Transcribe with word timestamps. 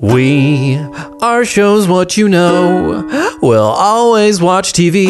We 0.00 0.76
are 1.20 1.44
shows 1.44 1.88
what 1.88 2.16
you 2.16 2.28
know. 2.28 3.36
We'll 3.42 3.60
always 3.60 4.40
watch 4.40 4.72
TV. 4.72 5.08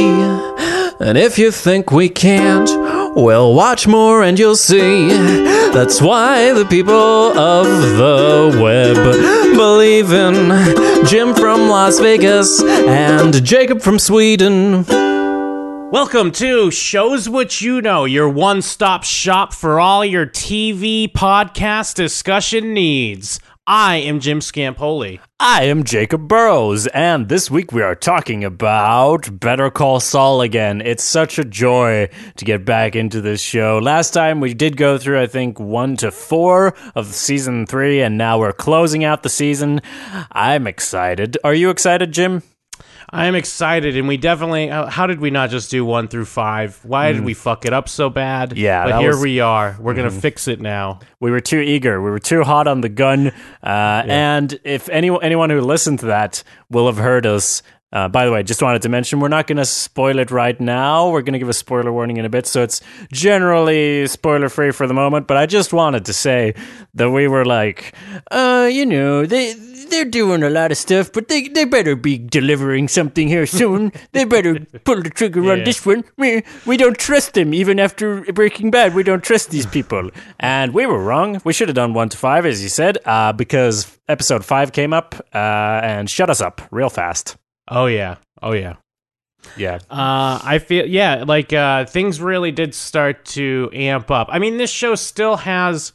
And 0.98 1.18
if 1.18 1.38
you 1.38 1.50
think 1.50 1.92
we 1.92 2.08
can't, 2.08 2.70
we'll 3.14 3.52
watch 3.54 3.86
more 3.86 4.22
and 4.22 4.38
you'll 4.38 4.56
see. 4.56 5.08
That's 5.08 6.00
why 6.00 6.54
the 6.54 6.64
people 6.64 6.94
of 6.94 7.66
the 7.66 8.58
web 8.62 8.96
believe 9.54 10.10
in 10.10 11.04
Jim 11.06 11.34
from 11.34 11.68
Las 11.68 12.00
Vegas 12.00 12.62
and 12.62 13.44
Jacob 13.44 13.82
from 13.82 13.98
Sweden. 13.98 14.86
Welcome 15.90 16.32
to 16.32 16.70
Shows 16.70 17.28
What 17.28 17.60
You 17.60 17.82
Know, 17.82 18.06
your 18.06 18.30
one 18.30 18.62
stop 18.62 19.04
shop 19.04 19.52
for 19.52 19.80
all 19.80 20.02
your 20.02 20.24
TV 20.26 21.12
podcast 21.12 21.94
discussion 21.94 22.72
needs. 22.72 23.38
I 23.70 23.96
am 23.96 24.20
Jim 24.20 24.40
Scampoli. 24.40 25.20
I 25.38 25.64
am 25.64 25.84
Jacob 25.84 26.26
Burrows, 26.26 26.86
and 26.86 27.28
this 27.28 27.50
week 27.50 27.70
we 27.70 27.82
are 27.82 27.94
talking 27.94 28.42
about 28.42 29.38
Better 29.38 29.70
Call 29.70 30.00
Saul 30.00 30.40
again. 30.40 30.80
It's 30.80 31.04
such 31.04 31.38
a 31.38 31.44
joy 31.44 32.08
to 32.36 32.44
get 32.46 32.64
back 32.64 32.96
into 32.96 33.20
this 33.20 33.42
show. 33.42 33.78
Last 33.78 34.12
time 34.12 34.40
we 34.40 34.54
did 34.54 34.78
go 34.78 34.96
through, 34.96 35.20
I 35.20 35.26
think, 35.26 35.60
one 35.60 35.98
to 35.98 36.10
four 36.10 36.74
of 36.94 37.08
season 37.08 37.66
three, 37.66 38.00
and 38.00 38.16
now 38.16 38.38
we're 38.38 38.54
closing 38.54 39.04
out 39.04 39.22
the 39.22 39.28
season. 39.28 39.82
I'm 40.32 40.66
excited. 40.66 41.36
Are 41.44 41.52
you 41.52 41.68
excited, 41.68 42.10
Jim? 42.10 42.42
I 43.10 43.26
am 43.26 43.34
excited, 43.34 43.96
and 43.96 44.06
we 44.06 44.16
definitely. 44.18 44.68
How 44.68 45.06
did 45.06 45.18
we 45.20 45.30
not 45.30 45.48
just 45.50 45.70
do 45.70 45.84
one 45.84 46.08
through 46.08 46.26
five? 46.26 46.78
Why 46.82 47.12
did 47.12 47.24
we 47.24 47.32
fuck 47.34 47.64
it 47.64 47.72
up 47.72 47.88
so 47.88 48.10
bad? 48.10 48.50
Mm. 48.50 48.56
Yeah, 48.58 48.84
but 48.84 48.98
here 49.00 49.08
was- 49.08 49.16
Mm-hmm. 49.16 49.22
we 49.22 49.40
are. 49.40 49.76
We're 49.80 49.94
gonna 49.94 50.10
fix 50.10 50.46
it 50.46 50.60
now. 50.60 51.00
We 51.18 51.30
were 51.30 51.40
too 51.40 51.60
eager. 51.60 52.02
We 52.02 52.10
were 52.10 52.18
too 52.18 52.42
hot 52.44 52.66
on 52.66 52.80
the 52.82 52.88
gun. 52.90 53.28
Uh, 53.62 54.02
And 54.06 54.58
if 54.64 54.88
any, 54.90 55.10
anyone 55.22 55.48
who 55.50 55.60
listened 55.60 56.00
to 56.00 56.06
that 56.06 56.42
will 56.70 56.86
have 56.86 56.98
heard 56.98 57.24
us. 57.26 57.62
Uh, 57.90 58.06
by 58.06 58.26
the 58.26 58.32
way, 58.32 58.42
just 58.42 58.60
wanted 58.60 58.82
to 58.82 58.88
mention 58.90 59.18
we're 59.18 59.28
not 59.28 59.46
going 59.46 59.56
to 59.56 59.64
spoil 59.64 60.18
it 60.18 60.30
right 60.30 60.60
now. 60.60 61.08
We're 61.08 61.22
going 61.22 61.32
to 61.32 61.38
give 61.38 61.48
a 61.48 61.54
spoiler 61.54 61.90
warning 61.90 62.18
in 62.18 62.26
a 62.26 62.28
bit, 62.28 62.46
so 62.46 62.62
it's 62.62 62.82
generally 63.12 64.06
spoiler 64.06 64.50
free 64.50 64.72
for 64.72 64.86
the 64.86 64.92
moment. 64.92 65.26
But 65.26 65.38
I 65.38 65.46
just 65.46 65.72
wanted 65.72 66.04
to 66.04 66.12
say 66.12 66.54
that 66.94 67.10
we 67.10 67.28
were 67.28 67.46
like, 67.46 67.94
uh, 68.30 68.68
you 68.70 68.84
know, 68.84 69.24
they 69.24 69.54
they're 69.88 70.04
doing 70.04 70.42
a 70.42 70.50
lot 70.50 70.70
of 70.70 70.76
stuff, 70.76 71.10
but 71.12 71.28
they 71.28 71.48
they 71.48 71.64
better 71.64 71.96
be 71.96 72.18
delivering 72.18 72.88
something 72.88 73.26
here 73.26 73.46
soon. 73.46 73.92
they 74.12 74.24
better 74.24 74.60
pull 74.84 75.02
the 75.02 75.08
trigger 75.08 75.50
on 75.50 75.64
this 75.64 75.86
one. 75.86 76.04
We 76.18 76.42
we 76.66 76.76
don't 76.76 76.98
trust 76.98 77.32
them 77.32 77.54
even 77.54 77.80
after 77.80 78.20
Breaking 78.32 78.70
Bad. 78.70 78.94
We 78.94 79.02
don't 79.02 79.24
trust 79.24 79.50
these 79.50 79.64
people, 79.64 80.10
and 80.38 80.74
we 80.74 80.84
were 80.84 81.02
wrong. 81.02 81.40
We 81.42 81.54
should 81.54 81.68
have 81.68 81.76
done 81.76 81.94
one 81.94 82.10
to 82.10 82.18
five, 82.18 82.44
as 82.44 82.62
you 82.62 82.68
said, 82.68 82.98
uh, 83.06 83.32
because 83.32 83.98
episode 84.08 84.44
five 84.44 84.72
came 84.72 84.92
up 84.92 85.14
uh, 85.34 85.80
and 85.82 86.10
shut 86.10 86.28
us 86.28 86.42
up 86.42 86.60
real 86.70 86.90
fast. 86.90 87.36
Oh 87.68 87.86
yeah. 87.86 88.16
Oh 88.42 88.52
yeah. 88.52 88.76
Yeah, 89.56 89.78
Uh, 89.88 90.40
I 90.42 90.58
feel 90.58 90.84
yeah, 90.86 91.24
like 91.26 91.52
uh, 91.52 91.84
things 91.86 92.20
really 92.20 92.50
did 92.50 92.74
start 92.74 93.24
to 93.26 93.70
amp 93.72 94.10
up. 94.10 94.28
I 94.30 94.40
mean, 94.40 94.56
this 94.56 94.70
show 94.70 94.94
still 94.96 95.36
has. 95.36 95.92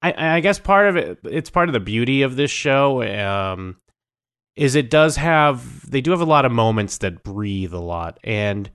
I, 0.00 0.36
I 0.36 0.40
guess 0.40 0.58
part 0.60 0.88
of 0.88 0.96
it, 0.96 1.18
it's 1.24 1.50
part 1.50 1.68
of 1.68 1.72
the 1.72 1.80
beauty 1.80 2.22
of 2.22 2.36
this 2.36 2.52
show, 2.52 3.02
um, 3.02 3.76
is 4.54 4.76
it 4.76 4.90
does 4.90 5.16
have 5.16 5.90
they 5.90 6.00
do 6.00 6.12
have 6.12 6.20
a 6.20 6.24
lot 6.24 6.44
of 6.44 6.52
moments 6.52 6.98
that 6.98 7.24
breathe 7.24 7.72
a 7.74 7.80
lot, 7.80 8.18
and 8.22 8.70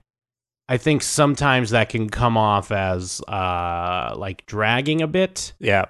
I 0.68 0.76
think 0.76 1.02
sometimes 1.02 1.70
that 1.70 1.88
can 1.88 2.10
come 2.10 2.36
off 2.36 2.70
as 2.70 3.22
uh, 3.26 4.14
like 4.16 4.44
dragging 4.44 5.00
a 5.00 5.06
bit. 5.08 5.54
yeah, 5.58 5.86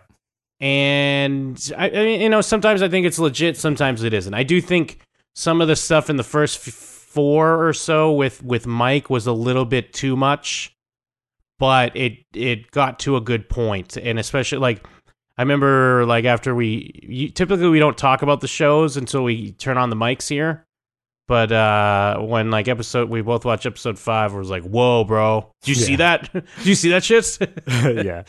And 0.60 1.72
I, 1.76 1.88
I 1.90 2.04
mean, 2.04 2.20
you 2.20 2.28
know, 2.28 2.40
sometimes 2.42 2.80
I 2.80 2.88
think 2.88 3.06
it's 3.06 3.18
legit, 3.18 3.56
sometimes 3.56 4.04
it 4.04 4.14
isn't. 4.14 4.34
I 4.34 4.44
do 4.44 4.60
think 4.60 4.98
some 5.34 5.60
of 5.60 5.68
the 5.68 5.76
stuff 5.76 6.10
in 6.10 6.16
the 6.16 6.24
first 6.24 6.66
f- 6.66 6.74
four 6.74 7.66
or 7.66 7.72
so 7.72 8.12
with 8.12 8.42
with 8.42 8.66
Mike 8.66 9.10
was 9.10 9.26
a 9.26 9.32
little 9.32 9.64
bit 9.64 9.92
too 9.92 10.16
much, 10.16 10.74
but 11.58 11.96
it 11.96 12.18
it 12.34 12.70
got 12.70 12.98
to 13.00 13.16
a 13.16 13.20
good 13.20 13.48
point, 13.48 13.96
and 13.96 14.18
especially 14.18 14.58
like 14.58 14.86
I 15.36 15.42
remember 15.42 16.04
like 16.06 16.24
after 16.24 16.54
we 16.54 17.00
you, 17.02 17.28
typically 17.30 17.68
we 17.68 17.78
don't 17.78 17.98
talk 17.98 18.22
about 18.22 18.40
the 18.40 18.48
shows 18.48 18.96
until 18.96 19.24
we 19.24 19.52
turn 19.52 19.78
on 19.78 19.90
the 19.90 19.96
mics 19.96 20.28
here. 20.28 20.66
But 21.30 21.52
uh, 21.52 22.18
when 22.18 22.50
like 22.50 22.66
episode, 22.66 23.08
we 23.08 23.22
both 23.22 23.44
watched 23.44 23.64
episode 23.64 24.00
five. 24.00 24.34
It 24.34 24.36
was 24.36 24.50
like, 24.50 24.64
"Whoa, 24.64 25.04
bro! 25.04 25.54
Did 25.62 25.68
you 25.68 25.74
see 25.76 25.94
that? 25.94 26.28
Did 26.32 26.66
you 26.66 26.74
see 26.74 26.88
that 26.88 27.04
shit?" 27.04 27.38
yeah, 28.04 28.24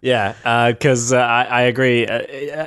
yeah. 0.00 0.70
Because 0.70 1.12
uh, 1.12 1.16
I, 1.16 1.42
I 1.42 1.60
agree. 1.62 2.06
Uh, 2.06 2.20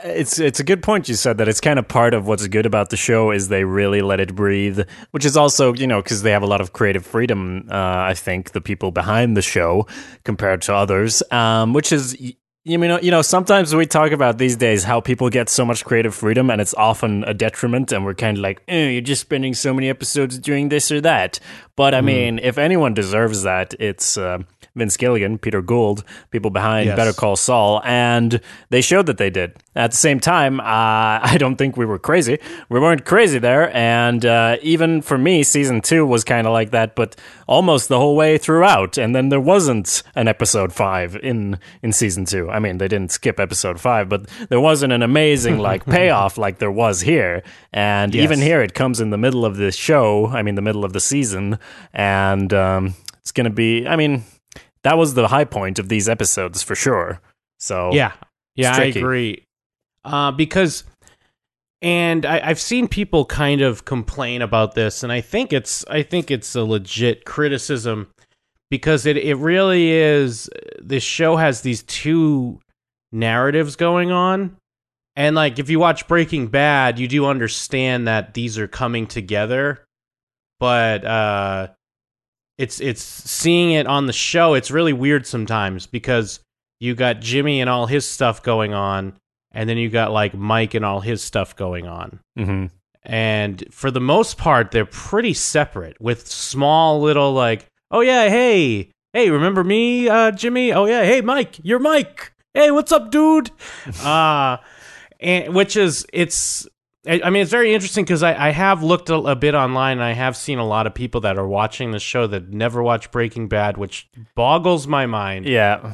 it's 0.03 0.39
it's 0.39 0.59
a 0.59 0.63
good 0.65 0.83
point 0.83 1.07
you 1.07 1.15
said 1.15 1.37
that 1.37 1.47
it's 1.47 1.61
kind 1.61 1.79
of 1.79 1.87
part 1.87 2.13
of 2.13 2.27
what's 2.27 2.45
good 2.47 2.65
about 2.65 2.89
the 2.89 2.97
show 2.97 3.31
is 3.31 3.47
they 3.47 3.63
really 3.63 4.01
let 4.01 4.19
it 4.19 4.35
breathe, 4.35 4.81
which 5.11 5.23
is 5.23 5.37
also 5.37 5.73
you 5.73 5.87
know 5.87 6.01
because 6.01 6.21
they 6.23 6.31
have 6.31 6.43
a 6.43 6.47
lot 6.47 6.59
of 6.59 6.73
creative 6.73 7.05
freedom. 7.05 7.69
Uh, 7.71 7.75
I 7.75 8.13
think 8.13 8.51
the 8.51 8.59
people 8.59 8.91
behind 8.91 9.37
the 9.37 9.41
show 9.41 9.87
compared 10.25 10.63
to 10.63 10.75
others, 10.75 11.23
um, 11.31 11.71
which 11.71 11.93
is. 11.93 12.17
You 12.67 12.79
know, 12.79 12.99
you 12.99 13.11
know, 13.11 13.21
sometimes 13.21 13.75
we 13.75 13.85
talk 13.85 14.11
about 14.11 14.39
these 14.39 14.55
days 14.55 14.83
how 14.83 14.99
people 14.99 15.29
get 15.29 15.49
so 15.49 15.63
much 15.63 15.85
creative 15.85 16.15
freedom 16.15 16.49
and 16.49 16.59
it's 16.59 16.73
often 16.73 17.23
a 17.25 17.33
detriment 17.35 17.91
and 17.91 18.03
we're 18.03 18.15
kind 18.15 18.37
of 18.37 18.41
like, 18.41 18.63
eh, 18.67 18.89
you're 18.89 19.01
just 19.01 19.21
spending 19.21 19.53
so 19.53 19.71
many 19.71 19.87
episodes 19.87 20.39
doing 20.39 20.69
this 20.69 20.91
or 20.91 20.99
that. 21.01 21.39
But 21.75 21.93
I 21.93 22.01
mean, 22.01 22.39
if 22.39 22.57
anyone 22.57 22.95
deserves 22.95 23.43
that, 23.43 23.75
it's 23.79 24.17
uh, 24.17 24.39
Vince 24.75 24.97
Gilligan, 24.97 25.37
Peter 25.37 25.61
Gould, 25.61 26.03
people 26.31 26.51
behind 26.51 26.87
Yes. 26.87 26.95
Better 26.97 27.13
Call 27.13 27.35
Saul, 27.35 27.81
and 27.85 28.39
they 28.69 28.81
showed 28.81 29.05
that 29.05 29.17
they 29.17 29.29
did. 29.29 29.53
At 29.75 29.91
the 29.91 29.97
same 29.97 30.19
time, 30.19 30.59
uh, 30.59 30.63
I 30.65 31.37
don't 31.39 31.55
think 31.57 31.77
we 31.77 31.85
were 31.85 31.99
crazy. 31.99 32.39
We 32.69 32.79
weren't 32.79 33.05
crazy 33.05 33.39
there, 33.39 33.75
and 33.75 34.25
uh, 34.25 34.57
even 34.61 35.01
for 35.01 35.17
me, 35.17 35.43
season 35.43 35.81
two 35.81 36.05
was 36.05 36.23
kind 36.23 36.45
of 36.47 36.53
like 36.53 36.71
that, 36.71 36.95
but 36.95 37.15
almost 37.47 37.87
the 37.89 37.97
whole 37.99 38.15
way 38.15 38.37
throughout. 38.37 38.97
And 38.97 39.15
then 39.15 39.29
there 39.29 39.39
wasn't 39.39 40.03
an 40.15 40.27
episode 40.27 40.73
five 40.73 41.15
in 41.17 41.57
in 41.81 41.91
season 41.93 42.25
two. 42.25 42.49
I 42.49 42.59
mean, 42.59 42.77
they 42.77 42.87
didn't 42.87 43.11
skip 43.11 43.39
episode 43.39 43.79
five, 43.79 44.09
but 44.09 44.27
there 44.49 44.59
wasn't 44.61 44.93
an 44.93 45.01
amazing 45.03 45.57
like 45.59 45.85
payoff 45.97 46.37
like 46.37 46.59
there 46.59 46.71
was 46.71 47.01
here. 47.01 47.43
And 47.73 48.13
Yes. 48.15 48.23
even 48.23 48.39
here, 48.39 48.61
it 48.61 48.73
comes 48.73 48.99
in 49.01 49.09
the 49.09 49.17
middle 49.17 49.45
of 49.45 49.57
the 49.57 49.71
show. 49.71 50.27
I 50.27 50.41
mean, 50.41 50.55
the 50.55 50.61
middle 50.61 50.83
of 50.85 50.93
the 50.93 50.99
season, 50.99 51.59
and 51.93 52.53
um, 52.53 52.93
it's 53.21 53.31
gonna 53.31 53.49
be. 53.49 53.87
I 53.87 53.95
mean, 53.95 54.23
that 54.85 54.99
was 54.99 55.15
the 55.15 55.27
high 55.27 55.45
point 55.45 55.79
of 55.79 55.89
these 55.89 56.07
episodes 56.07 56.61
for 56.61 56.75
sure. 56.75 57.19
So 57.59 57.91
Yeah, 57.91 58.13
yeah, 58.55 58.75
I 58.75 58.83
agree. 58.83 59.43
Uh, 60.03 60.31
because, 60.31 60.83
and 61.81 62.23
I, 62.23 62.39
I've 62.43 62.59
seen 62.59 62.87
people 62.87 63.25
kind 63.25 63.61
of 63.61 63.83
complain 63.85 64.43
about 64.43 64.75
this, 64.75 65.01
and 65.01 65.11
I 65.11 65.21
think 65.21 65.51
it's 65.51 65.83
I 65.87 66.03
think 66.03 66.29
it's 66.29 66.55
a 66.55 66.63
legit 66.63 67.25
criticism 67.25 68.11
because 68.69 69.07
it 69.07 69.17
it 69.17 69.37
really 69.37 69.89
is. 69.89 70.51
This 70.79 71.03
show 71.03 71.35
has 71.35 71.61
these 71.61 71.81
two 71.81 72.59
narratives 73.11 73.75
going 73.75 74.11
on, 74.11 74.55
and 75.15 75.35
like 75.35 75.57
if 75.57 75.67
you 75.67 75.79
watch 75.79 76.07
Breaking 76.07 76.45
Bad, 76.45 76.99
you 76.99 77.07
do 77.07 77.25
understand 77.25 78.07
that 78.07 78.35
these 78.35 78.59
are 78.59 78.67
coming 78.67 79.07
together, 79.07 79.83
but 80.59 81.03
uh, 81.03 81.69
it's 82.57 82.79
it's 82.79 83.01
seeing 83.01 83.71
it 83.71 83.87
on 83.87 84.05
the 84.05 84.13
show. 84.13 84.53
It's 84.53 84.71
really 84.71 84.93
weird 84.93 85.27
sometimes 85.27 85.87
because 85.87 86.39
you 86.79 86.95
got 86.95 87.19
Jimmy 87.19 87.61
and 87.61 87.69
all 87.69 87.87
his 87.87 88.07
stuff 88.07 88.43
going 88.43 88.73
on, 88.73 89.13
and 89.51 89.69
then 89.69 89.77
you 89.77 89.89
got 89.89 90.11
like 90.11 90.33
Mike 90.33 90.73
and 90.73 90.85
all 90.85 91.01
his 91.01 91.21
stuff 91.21 91.55
going 91.55 91.87
on. 91.87 92.19
hmm 92.37 92.65
And 93.03 93.63
for 93.71 93.91
the 93.91 94.01
most 94.01 94.37
part, 94.37 94.71
they're 94.71 94.85
pretty 94.85 95.33
separate 95.33 95.99
with 96.01 96.27
small 96.27 97.01
little 97.01 97.33
like, 97.33 97.65
oh 97.91 98.01
yeah, 98.01 98.29
hey, 98.29 98.91
hey, 99.13 99.29
remember 99.29 99.63
me, 99.63 100.07
uh, 100.09 100.31
Jimmy? 100.31 100.73
Oh 100.73 100.85
yeah, 100.85 101.03
hey, 101.03 101.21
Mike, 101.21 101.57
you're 101.63 101.79
Mike. 101.79 102.33
Hey, 102.53 102.71
what's 102.71 102.91
up, 102.91 103.11
dude? 103.11 103.51
uh, 104.03 104.57
and 105.19 105.53
which 105.53 105.75
is 105.75 106.05
it's. 106.13 106.67
I 107.07 107.21
I 107.23 107.29
mean, 107.29 107.41
it's 107.41 107.51
very 107.51 107.73
interesting 107.73 108.05
because 108.05 108.23
I, 108.23 108.47
I 108.47 108.51
have 108.51 108.83
looked 108.83 109.09
a, 109.09 109.15
a 109.15 109.35
bit 109.35 109.55
online 109.55 109.97
and 109.97 110.03
I 110.03 110.13
have 110.13 110.35
seen 110.35 110.59
a 110.59 110.65
lot 110.65 110.87
of 110.87 110.93
people 110.93 111.21
that 111.21 111.37
are 111.37 111.47
watching 111.47 111.91
the 111.91 111.99
show 111.99 112.27
that 112.27 112.49
never 112.49 112.81
watch 112.83 113.11
Breaking 113.11 113.47
Bad, 113.47 113.77
which 113.77 114.09
boggles 114.35 114.87
my 114.87 115.05
mind. 115.05 115.45
yeah, 115.45 115.93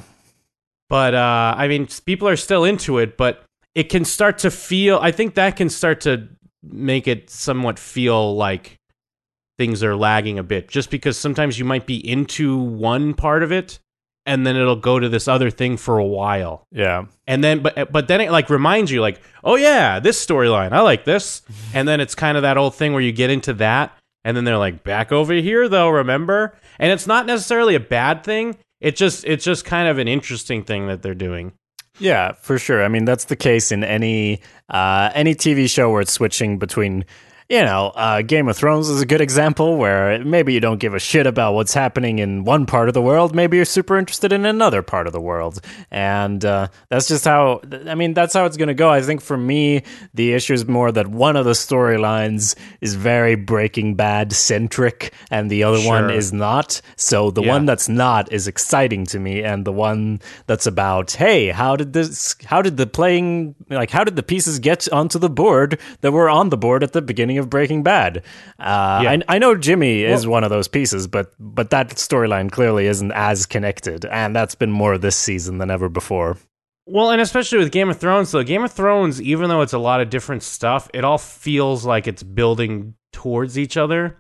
But 0.90 1.14
uh, 1.16 1.56
I 1.58 1.68
mean, 1.68 1.88
people 2.06 2.28
are 2.28 2.36
still 2.36 2.64
into 2.64 2.98
it, 2.98 3.18
but 3.18 3.44
it 3.76 3.90
can 3.90 4.06
start 4.06 4.40
to 4.40 4.52
feel. 4.52 5.00
I 5.02 5.12
think 5.12 5.36
that 5.36 5.56
can 5.56 5.70
start 5.70 6.02
to 6.02 6.28
make 6.64 7.08
it 7.08 7.30
somewhat 7.30 7.80
feel 7.80 8.36
like 8.36 8.78
things 9.58 9.84
are 9.84 9.96
lagging 9.96 10.40
a 10.40 10.44
bit, 10.44 10.68
just 10.68 10.90
because 10.90 11.18
sometimes 11.18 11.58
you 11.60 11.66
might 11.66 11.86
be 11.86 11.96
into 12.08 12.58
one 12.58 13.14
part 13.14 13.44
of 13.44 13.52
it, 13.52 13.80
and 14.26 14.46
then 14.46 14.56
it'll 14.56 14.76
go 14.76 15.00
to 15.00 15.10
this 15.10 15.28
other 15.28 15.50
thing 15.50 15.78
for 15.78 15.98
a 15.98 16.06
while, 16.06 16.68
yeah, 16.72 17.06
and 17.28 17.44
then 17.44 17.62
but 17.62 17.92
but 17.92 18.08
then 18.08 18.22
it 18.22 18.32
like 18.32 18.50
reminds 18.50 18.92
you 18.92 19.02
like, 19.02 19.22
oh 19.44 19.56
yeah, 19.56 20.00
this 20.00 20.24
storyline, 20.24 20.72
I 20.72 20.82
like 20.82 21.06
this, 21.06 21.42
and 21.74 21.88
then 21.88 22.00
it's 22.00 22.16
kind 22.16 22.38
of 22.38 22.44
that 22.44 22.58
old 22.58 22.76
thing 22.76 22.94
where 22.94 23.02
you 23.02 23.12
get 23.12 23.30
into 23.30 23.54
that, 23.56 23.98
and 24.24 24.36
then 24.36 24.44
they're 24.44 24.58
like, 24.58 24.84
back 24.84 25.12
over 25.12 25.34
here 25.34 25.68
though, 25.68 25.90
remember? 25.90 26.56
And 26.80 26.92
it's 26.92 27.08
not 27.08 27.26
necessarily 27.26 27.76
a 27.76 27.80
bad 27.80 28.24
thing. 28.24 28.58
It 28.80 28.96
just 28.96 29.26
it's 29.26 29.46
just 29.46 29.66
kind 29.66 29.88
of 29.88 29.98
an 29.98 30.08
interesting 30.08 30.64
thing 30.64 30.88
that 30.88 31.02
they're 31.02 31.14
doing. 31.14 31.54
Yeah, 32.00 32.32
for 32.34 32.58
sure. 32.58 32.84
I 32.84 32.88
mean, 32.88 33.06
that's 33.06 33.26
the 33.26 33.36
case 33.36 33.72
in 33.72 33.84
any 33.84 34.42
uh, 34.70 35.12
any 35.14 35.36
TV 35.36 35.70
show 35.70 35.92
where 35.92 36.02
it's 36.02 36.12
switching 36.12 36.58
between 36.58 37.06
you 37.52 37.62
know, 37.64 37.92
uh, 37.96 38.22
Game 38.22 38.48
of 38.48 38.56
Thrones 38.56 38.88
is 38.88 39.02
a 39.02 39.06
good 39.06 39.20
example 39.20 39.76
where 39.76 40.24
maybe 40.24 40.54
you 40.54 40.62
don't 40.62 40.80
give 40.80 40.94
a 40.94 41.00
shit 41.00 41.28
about 41.28 41.54
what's 41.54 41.74
happening 41.74 42.20
in 42.20 42.46
one 42.46 42.66
part 42.66 42.88
of 42.88 42.94
the 42.94 43.02
world. 43.02 43.36
Maybe 43.36 43.58
you're 43.58 43.66
super 43.66 43.98
interested 43.98 44.32
in 44.32 44.46
another 44.46 44.82
part 44.82 45.06
of 45.06 45.12
the 45.12 45.20
world. 45.20 45.60
And 45.92 46.46
uh, 46.46 46.70
that's 46.88 47.10
just 47.10 47.26
how, 47.26 47.60
I 47.88 47.96
mean, 47.96 48.14
that's 48.14 48.34
how 48.34 48.46
it's 48.46 48.56
going 48.56 48.70
to 48.70 48.74
go. 48.74 48.90
I 48.90 49.02
think 49.02 49.20
for 49.20 49.36
me, 49.36 49.84
the 50.14 50.32
issue 50.32 50.54
is 50.54 50.66
more 50.66 50.94
that 50.94 51.08
one 51.08 51.36
of 51.36 51.44
the 51.44 51.52
storylines 51.52 52.56
is 52.80 52.96
very 52.96 53.36
Breaking 53.36 53.96
Bad 53.96 54.32
centric 54.32 55.14
and 55.30 55.52
the 55.52 55.66
other 55.66 55.86
one 55.86 56.10
is 56.10 56.32
not. 56.32 56.82
So 56.96 57.32
the 57.32 57.42
Yeah. 57.44 57.52
one 57.52 57.66
that's 57.66 57.90
not 57.90 58.32
is 58.32 58.48
exciting 58.48 59.06
to 59.08 59.20
me. 59.20 59.44
And 59.44 59.66
the 59.66 59.74
one 59.74 60.22
that's 60.48 60.68
about, 60.68 61.12
hey, 61.12 61.50
how 61.50 61.76
did 61.76 61.92
this, 61.92 62.34
how 62.46 62.62
did 62.62 62.78
the 62.78 62.88
playing, 62.88 63.56
like, 63.70 63.92
how 63.92 64.06
did 64.06 64.16
the 64.16 64.24
pieces 64.24 64.60
get 64.60 64.90
onto 64.94 65.20
the 65.20 65.30
board 65.30 65.78
that 66.00 66.14
were 66.14 66.30
on 66.30 66.48
the 66.48 66.58
board 66.58 66.82
at 66.82 66.94
the 66.94 67.02
beginning 67.02 67.40
of 67.40 67.41
Breaking 67.50 67.84
Bad? 67.84 68.24
Uh, 68.60 69.02
Yeah. 69.04 69.12
I, 69.12 69.22
I 69.36 69.40
know 69.40 69.56
Jimmy 69.56 70.04
is 70.04 70.28
one 70.28 70.44
of 70.44 70.50
those 70.50 70.68
pieces, 70.68 71.08
but 71.08 71.34
but 71.40 71.70
that 71.72 71.90
storyline 71.90 72.52
clearly 72.52 72.86
isn't 72.88 73.12
as 73.12 73.46
connected, 73.46 74.06
and 74.06 74.36
that's 74.36 74.56
been 74.56 74.72
more 74.72 74.98
this 74.98 75.16
season 75.16 75.58
than 75.58 75.72
ever 75.72 75.90
before. 75.90 76.38
Well, 76.86 77.12
and 77.12 77.22
especially 77.22 77.60
with 77.60 77.72
Game 77.72 77.90
of 77.90 78.00
Thrones, 78.00 78.32
though, 78.32 78.44
Game 78.44 78.64
of 78.64 78.72
Thrones, 78.72 79.22
even 79.22 79.50
though 79.50 79.62
it's 79.62 79.74
a 79.74 79.78
lot 79.80 80.02
of 80.02 80.10
different 80.10 80.44
stuff, 80.44 80.90
it 80.94 81.04
all 81.06 81.18
feels 81.18 81.86
like 81.86 82.08
it's 82.08 82.24
building 82.24 82.96
towards 83.14 83.58
each 83.58 83.78
other. 83.78 84.18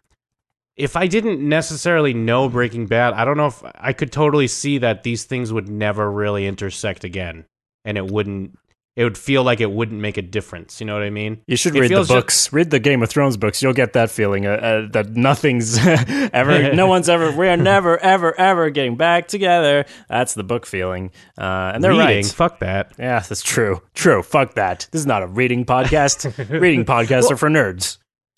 If 0.78 0.96
I 0.96 1.08
didn't 1.08 1.42
necessarily 1.48 2.14
know 2.14 2.48
Breaking 2.50 2.86
Bad, 2.88 3.14
I 3.14 3.26
don't 3.26 3.36
know 3.38 3.48
if 3.48 3.62
I 3.76 3.94
could 3.94 4.12
totally 4.12 4.48
see 4.48 4.78
that 4.78 5.04
these 5.04 5.26
things 5.26 5.52
would 5.52 5.68
never 5.68 6.10
really 6.10 6.48
intersect 6.48 7.04
again, 7.04 7.46
and 7.84 7.98
it 7.98 8.06
wouldn't. 8.08 8.58
It 9.02 9.06
would 9.06 9.18
feel 9.18 9.44
like 9.44 9.60
it 9.62 9.72
wouldn't 9.72 10.00
make 10.00 10.18
a 10.18 10.22
difference. 10.22 10.80
You 10.80 10.86
know 10.86 10.94
what 10.94 11.02
I 11.02 11.10
mean? 11.10 11.42
You 11.48 11.58
should 11.58 11.76
It 11.76 11.80
read 11.82 11.92
the 11.92 12.04
books. 12.04 12.54
read 12.54 12.70
the 12.70 12.80
Game 12.80 13.02
of 13.02 13.10
Thrones 13.10 13.36
books. 13.36 13.62
You'll 13.64 13.74
get 13.74 13.94
that 13.94 14.12
feeling 14.12 14.46
uh, 14.46 14.52
uh, 14.52 14.88
that 14.92 15.10
nothing's 15.16 15.78
ever, 15.86 16.74
no 16.76 16.86
one's 16.86 17.10
ever, 17.10 17.32
we 17.32 17.48
are 17.48 17.58
never, 17.58 17.98
ever, 17.98 18.40
ever 18.40 18.70
getting 18.70 18.96
back 18.98 19.28
together. 19.28 19.86
That's 20.08 20.36
the 20.36 20.44
book 20.44 20.66
feeling, 20.68 21.10
uh, 21.38 21.72
and 21.74 21.84
they're 21.84 21.92
Reading, 21.92 22.06
right. 22.06 22.26
fuck 22.26 22.60
that. 22.60 22.92
Yeah, 23.00 23.20
that's 23.20 23.42
true. 23.42 23.82
True. 23.96 24.22
Fuck 24.22 24.54
that. 24.56 24.88
This 24.92 25.02
is 25.02 25.08
not 25.08 25.24
a 25.24 25.28
reading 25.28 25.66
podcast. 25.66 26.50
reading 26.62 26.86
podcasts 26.86 27.32
are 27.32 27.38
for 27.38 27.50
nerds. 27.50 27.98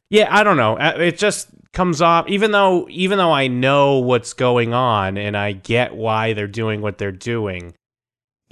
Yeah, 0.09 0.27
I 0.29 0.43
don't 0.43 0.57
know. 0.57 0.77
Uh, 0.77 0.93
It 0.99 1.17
just 1.17 1.49
comes 1.73 2.01
off 2.01 2.27
even 2.29 2.51
though 2.51 2.87
even 2.89 3.17
though 3.17 3.31
I 3.31 3.47
know 3.47 3.97
what's 3.97 4.33
going 4.33 4.75
on 4.75 5.17
and 5.17 5.35
I 5.35 5.53
get 5.53 5.95
why 5.95 6.33
they're 6.33 6.47
doing 6.47 6.81
what 6.81 6.99
they're 6.99 7.11
doing, 7.11 7.73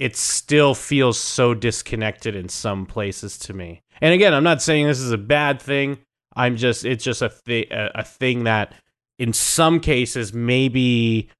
it 0.02 0.16
still 0.16 0.74
feels 0.74 1.16
so 1.16 1.54
disconnected 1.54 2.34
in 2.34 2.48
some 2.48 2.86
places 2.86 3.38
to 3.38 3.52
me. 3.52 3.82
And 4.00 4.12
again, 4.12 4.34
I'm 4.34 4.42
not 4.42 4.60
saying 4.60 4.88
this 4.88 4.98
is 4.98 5.12
a 5.12 5.16
bad 5.18 5.62
thing. 5.62 5.98
I'm 6.34 6.56
just 6.56 6.84
it's 6.84 7.04
just 7.04 7.22
a 7.22 7.28
thi- 7.28 7.68
a, 7.70 7.92
a 7.94 8.02
thing 8.02 8.42
that 8.42 8.74
in 9.20 9.32
some 9.32 9.78
cases 9.78 10.34
maybe 10.34 11.30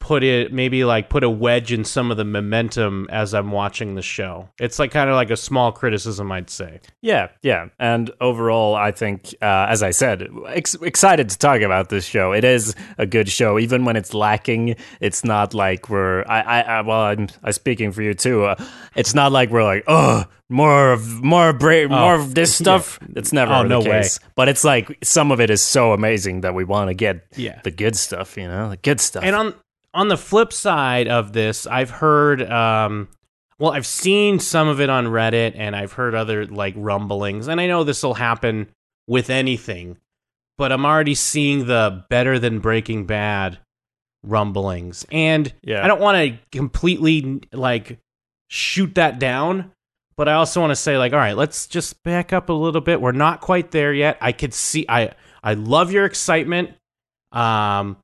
put 0.00 0.22
it 0.22 0.52
maybe 0.52 0.84
like 0.84 1.10
put 1.10 1.24
a 1.24 1.28
wedge 1.28 1.72
in 1.72 1.84
some 1.84 2.10
of 2.10 2.16
the 2.16 2.24
momentum 2.24 3.06
as 3.10 3.34
I'm 3.34 3.50
watching 3.50 3.94
the 3.94 4.02
show. 4.02 4.48
It's 4.60 4.78
like 4.78 4.90
kind 4.92 5.10
of 5.10 5.16
like 5.16 5.30
a 5.30 5.36
small 5.36 5.72
criticism 5.72 6.30
I'd 6.32 6.48
say. 6.50 6.80
Yeah, 7.02 7.28
yeah. 7.42 7.66
And 7.78 8.10
overall, 8.20 8.74
I 8.76 8.92
think, 8.92 9.34
uh, 9.42 9.66
as 9.68 9.82
I 9.82 9.90
said, 9.90 10.28
ex- 10.48 10.74
excited 10.76 11.28
to 11.30 11.38
talk 11.38 11.60
about 11.62 11.88
this 11.88 12.04
show. 12.04 12.32
It 12.32 12.44
is 12.44 12.74
a 12.96 13.06
good 13.06 13.28
show, 13.28 13.58
even 13.58 13.84
when 13.84 13.96
it's 13.96 14.14
lacking. 14.14 14.76
It's 15.00 15.24
not 15.24 15.52
like 15.52 15.90
we're, 15.90 16.22
I, 16.28 16.40
I, 16.40 16.60
I 16.60 16.80
well, 16.82 17.00
I'm, 17.00 17.28
I'm 17.42 17.52
speaking 17.52 17.90
for 17.92 18.02
you 18.02 18.14
too. 18.14 18.44
Uh, 18.44 18.54
it's 18.94 19.14
not 19.14 19.32
like 19.32 19.50
we're 19.50 19.64
like, 19.64 19.84
oh, 19.88 20.24
more 20.48 20.92
of, 20.92 21.22
more, 21.22 21.52
bra- 21.52 21.88
more 21.88 22.14
of 22.14 22.34
this 22.34 22.54
stuff. 22.54 22.98
It's 23.16 23.32
never 23.32 23.52
Oh, 23.52 23.62
the 23.64 23.68
no 23.68 23.80
way. 23.80 24.04
But 24.36 24.48
it's 24.48 24.64
like 24.64 24.96
some 25.02 25.30
of 25.32 25.40
it 25.40 25.50
is 25.50 25.60
so 25.60 25.92
amazing 25.92 26.40
that 26.42 26.54
we 26.54 26.64
want 26.64 26.88
to 26.88 26.94
get 26.94 27.26
Yeah. 27.36 27.60
the 27.64 27.70
good 27.70 27.96
stuff, 27.96 28.36
you 28.38 28.48
know, 28.48 28.70
the 28.70 28.76
good 28.78 29.00
stuff. 29.00 29.24
And 29.24 29.36
on 29.36 29.54
on 29.98 30.06
the 30.08 30.16
flip 30.16 30.52
side 30.52 31.08
of 31.08 31.32
this, 31.32 31.66
I've 31.66 31.90
heard 31.90 32.42
um 32.50 33.08
well, 33.58 33.72
I've 33.72 33.86
seen 33.86 34.38
some 34.38 34.68
of 34.68 34.80
it 34.80 34.88
on 34.88 35.06
Reddit 35.06 35.54
and 35.56 35.74
I've 35.74 35.92
heard 35.92 36.14
other 36.14 36.46
like 36.46 36.74
rumblings. 36.76 37.48
And 37.48 37.60
I 37.60 37.66
know 37.66 37.82
this 37.82 38.04
will 38.04 38.14
happen 38.14 38.68
with 39.08 39.30
anything, 39.30 39.96
but 40.56 40.70
I'm 40.70 40.86
already 40.86 41.16
seeing 41.16 41.66
the 41.66 42.04
better 42.08 42.38
than 42.38 42.60
Breaking 42.60 43.04
Bad 43.04 43.58
rumblings. 44.22 45.04
And 45.10 45.52
Yeah. 45.62 45.84
I 45.84 45.88
don't 45.88 46.00
want 46.00 46.16
to 46.18 46.38
completely 46.56 47.40
like 47.52 47.98
shoot 48.46 48.94
that 48.94 49.18
down, 49.18 49.72
but 50.16 50.28
I 50.28 50.34
also 50.34 50.60
want 50.60 50.70
to 50.70 50.76
say 50.76 50.96
like 50.96 51.12
all 51.12 51.18
right, 51.18 51.36
let's 51.36 51.66
just 51.66 52.00
back 52.04 52.32
up 52.32 52.48
a 52.50 52.52
little 52.52 52.80
bit. 52.80 53.00
We're 53.00 53.10
not 53.10 53.40
quite 53.40 53.72
there 53.72 53.92
yet. 53.92 54.18
I 54.20 54.30
could 54.30 54.54
see 54.54 54.86
I 54.88 55.10
I 55.42 55.54
love 55.54 55.90
your 55.90 56.04
excitement. 56.04 56.70
Um 57.32 57.96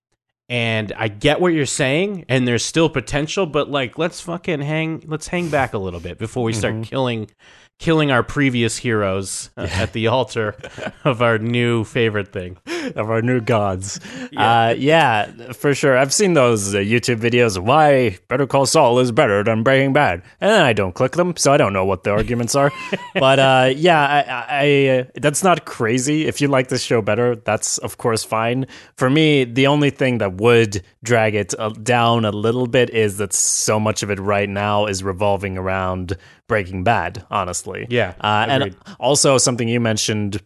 and 0.48 0.92
I 0.96 1.08
get 1.08 1.40
what 1.40 1.54
you're 1.54 1.66
saying, 1.66 2.26
and 2.28 2.46
there's 2.46 2.64
still 2.64 2.88
potential, 2.88 3.46
but 3.46 3.70
like, 3.70 3.98
let's 3.98 4.20
fucking 4.20 4.60
hang, 4.60 5.02
let's 5.06 5.28
hang 5.28 5.48
back 5.48 5.72
a 5.72 5.78
little 5.78 6.00
bit 6.00 6.18
before 6.18 6.44
we 6.44 6.52
start 6.52 6.74
mm-hmm. 6.74 6.82
killing, 6.82 7.30
killing 7.78 8.10
our 8.10 8.22
previous 8.22 8.76
heroes 8.76 9.50
uh, 9.56 9.68
at 9.72 9.92
the 9.92 10.06
altar 10.06 10.54
of 11.04 11.20
our 11.22 11.38
new 11.38 11.84
favorite 11.84 12.32
thing. 12.32 12.56
of 12.94 13.10
our 13.10 13.22
new 13.22 13.40
gods. 13.40 14.00
Yeah. 14.30 14.66
Uh, 14.68 14.74
yeah, 14.76 15.52
for 15.52 15.74
sure. 15.74 15.96
I've 15.96 16.12
seen 16.12 16.34
those 16.34 16.74
uh, 16.74 16.78
YouTube 16.78 17.18
videos 17.20 17.56
of 17.56 17.64
why 17.64 18.18
Better 18.28 18.46
Call 18.46 18.66
Saul 18.66 18.98
is 18.98 19.10
better 19.12 19.42
than 19.42 19.62
Breaking 19.62 19.92
Bad, 19.92 20.22
and 20.40 20.50
then 20.50 20.62
I 20.62 20.72
don't 20.72 20.94
click 20.94 21.12
them, 21.12 21.36
so 21.36 21.52
I 21.52 21.56
don't 21.56 21.72
know 21.72 21.84
what 21.84 22.04
the 22.04 22.10
arguments 22.10 22.54
are. 22.54 22.70
But 23.14 23.38
uh, 23.38 23.72
yeah, 23.76 24.00
I, 24.00 24.20
I, 24.20 24.46
I 24.48 24.98
uh, 24.98 25.04
that's 25.14 25.44
not 25.44 25.66
crazy. 25.66 26.26
If 26.26 26.40
you 26.40 26.48
like 26.48 26.68
this 26.68 26.82
show 26.82 27.00
better, 27.00 27.36
that's 27.36 27.78
of 27.78 27.96
course 27.96 28.24
fine. 28.24 28.66
For 28.96 29.08
me, 29.08 29.44
the 29.44 29.68
only 29.68 29.90
thing 29.90 30.18
that 30.18 30.34
would 30.34 30.82
drag 31.04 31.36
it 31.36 31.54
uh, 31.58 31.68
down 31.70 32.24
a 32.24 32.32
little 32.32 32.66
bit 32.66 32.90
is 32.90 33.18
that 33.18 33.32
so 33.32 33.78
much 33.78 34.02
of 34.02 34.10
it 34.10 34.18
right 34.18 34.48
now 34.48 34.86
is 34.86 35.04
revolving 35.04 35.56
around 35.56 36.16
Breaking 36.48 36.84
Bad. 36.84 37.24
Honestly, 37.30 37.86
Yeah, 37.88 38.14
uh, 38.20 38.46
and 38.48 38.76
also 38.98 39.38
something 39.38 39.68
you 39.68 39.80
mentioned 39.80 40.40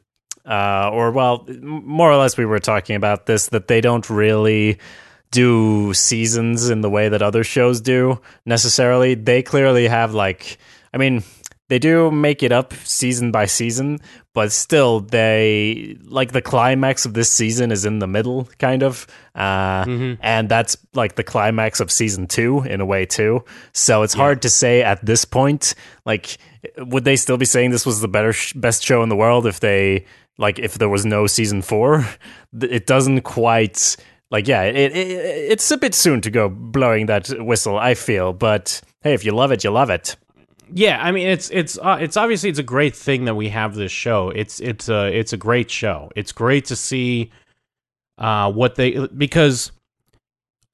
uh, 0.49 0.91
or 0.93 1.11
well, 1.11 1.47
more 1.61 2.11
or 2.11 2.17
less, 2.17 2.37
we 2.37 2.47
were 2.47 2.59
talking 2.59 2.97
about 2.97 3.27
this 3.27 3.49
that 3.49 3.69
they 3.69 3.81
don't 3.81 4.09
really 4.09 4.79
do 5.31 5.93
seasons 5.93 6.71
in 6.71 6.81
the 6.81 6.89
way 6.89 7.11
that 7.11 7.21
other 7.21 7.45
shows 7.45 7.83
do 7.83 8.19
necessarily. 8.47 9.15
They 9.15 9.43
clearly 9.43 9.87
have 9.89 10.15
like, 10.15 10.57
I 10.95 10.97
mean, 10.97 11.23
they 11.69 11.79
do 11.79 12.11
make 12.11 12.43
it 12.43 12.51
up 12.51 12.73
season 12.85 13.31
by 13.31 13.45
season, 13.47 13.99
but 14.33 14.53
still, 14.53 15.01
they 15.01 15.97
like 16.05 16.33
the 16.33 16.41
climax 16.41 17.05
of 17.05 17.13
this 17.15 17.31
season 17.31 17.71
is 17.71 17.85
in 17.85 17.99
the 17.99 18.07
middle, 18.07 18.49
kind 18.59 18.83
of, 18.83 19.07
uh, 19.35 19.85
and 20.21 20.49
that's 20.49 20.77
like 20.95 21.17
the 21.17 21.25
climax 21.25 21.81
of 21.81 21.91
season 21.93 22.27
two 22.27 22.61
in 22.63 22.81
a 22.81 22.87
way 22.87 23.05
too. 23.05 23.45
So 23.73 24.03
it's 24.03 24.15
hard 24.15 24.43
to 24.43 24.51
say 24.51 24.83
at 24.83 25.05
this 25.05 25.25
point, 25.25 25.75
like, 26.07 26.39
would 26.79 27.05
they 27.05 27.17
still 27.17 27.37
be 27.37 27.45
saying 27.45 27.71
this 27.71 27.85
was 27.85 28.01
the 28.01 28.09
better, 28.09 28.33
sh- 28.33 28.55
best 28.55 28.83
show 28.83 29.03
in 29.03 29.09
the 29.09 29.17
world 29.17 29.47
if 29.47 29.61
they 29.61 30.07
like 30.39 30.59
if 30.59 30.79
there 30.79 30.89
was 30.89 31.05
no 31.05 31.27
season 31.27 31.63
four? 31.63 32.07
It 32.61 32.87
doesn't 32.87 33.23
quite 33.23 33.97
like 34.31 34.49
yeah, 34.49 34.63
it, 34.63 34.97
it 34.97 35.09
it's 35.53 35.71
a 35.71 35.77
bit 35.77 35.95
soon 35.95 36.21
to 36.23 36.31
go 36.31 36.49
blowing 36.49 37.07
that 37.07 37.29
whistle. 37.39 37.79
I 37.79 37.95
feel, 37.95 38.33
but 38.33 38.81
hey, 39.03 39.15
if 39.15 39.25
you 39.25 39.33
love 39.33 39.53
it, 39.53 39.65
you 39.65 39.71
love 39.71 39.91
it. 39.91 40.17
Yeah, 40.73 41.03
I 41.03 41.13
mean, 41.13 41.29
it's 41.29 41.51
it's 41.51 41.79
uh, 41.79 41.99
it's 42.01 42.17
obviously 42.17 42.51
it's 42.51 42.59
a 42.59 42.65
great 42.65 42.95
thing 42.95 43.25
that 43.27 43.35
we 43.35 43.49
have 43.49 43.75
this 43.75 43.93
show. 43.93 44.31
It's 44.31 44.61
it's 44.61 44.89
a 44.89 45.07
it's 45.07 45.33
a 45.33 45.37
great 45.37 45.71
show. 45.71 46.11
It's 46.17 46.33
great 46.33 46.67
to 46.67 46.77
see 46.77 47.31
uh, 48.19 48.53
what 48.53 48.75
they 48.75 49.07
because 49.09 49.73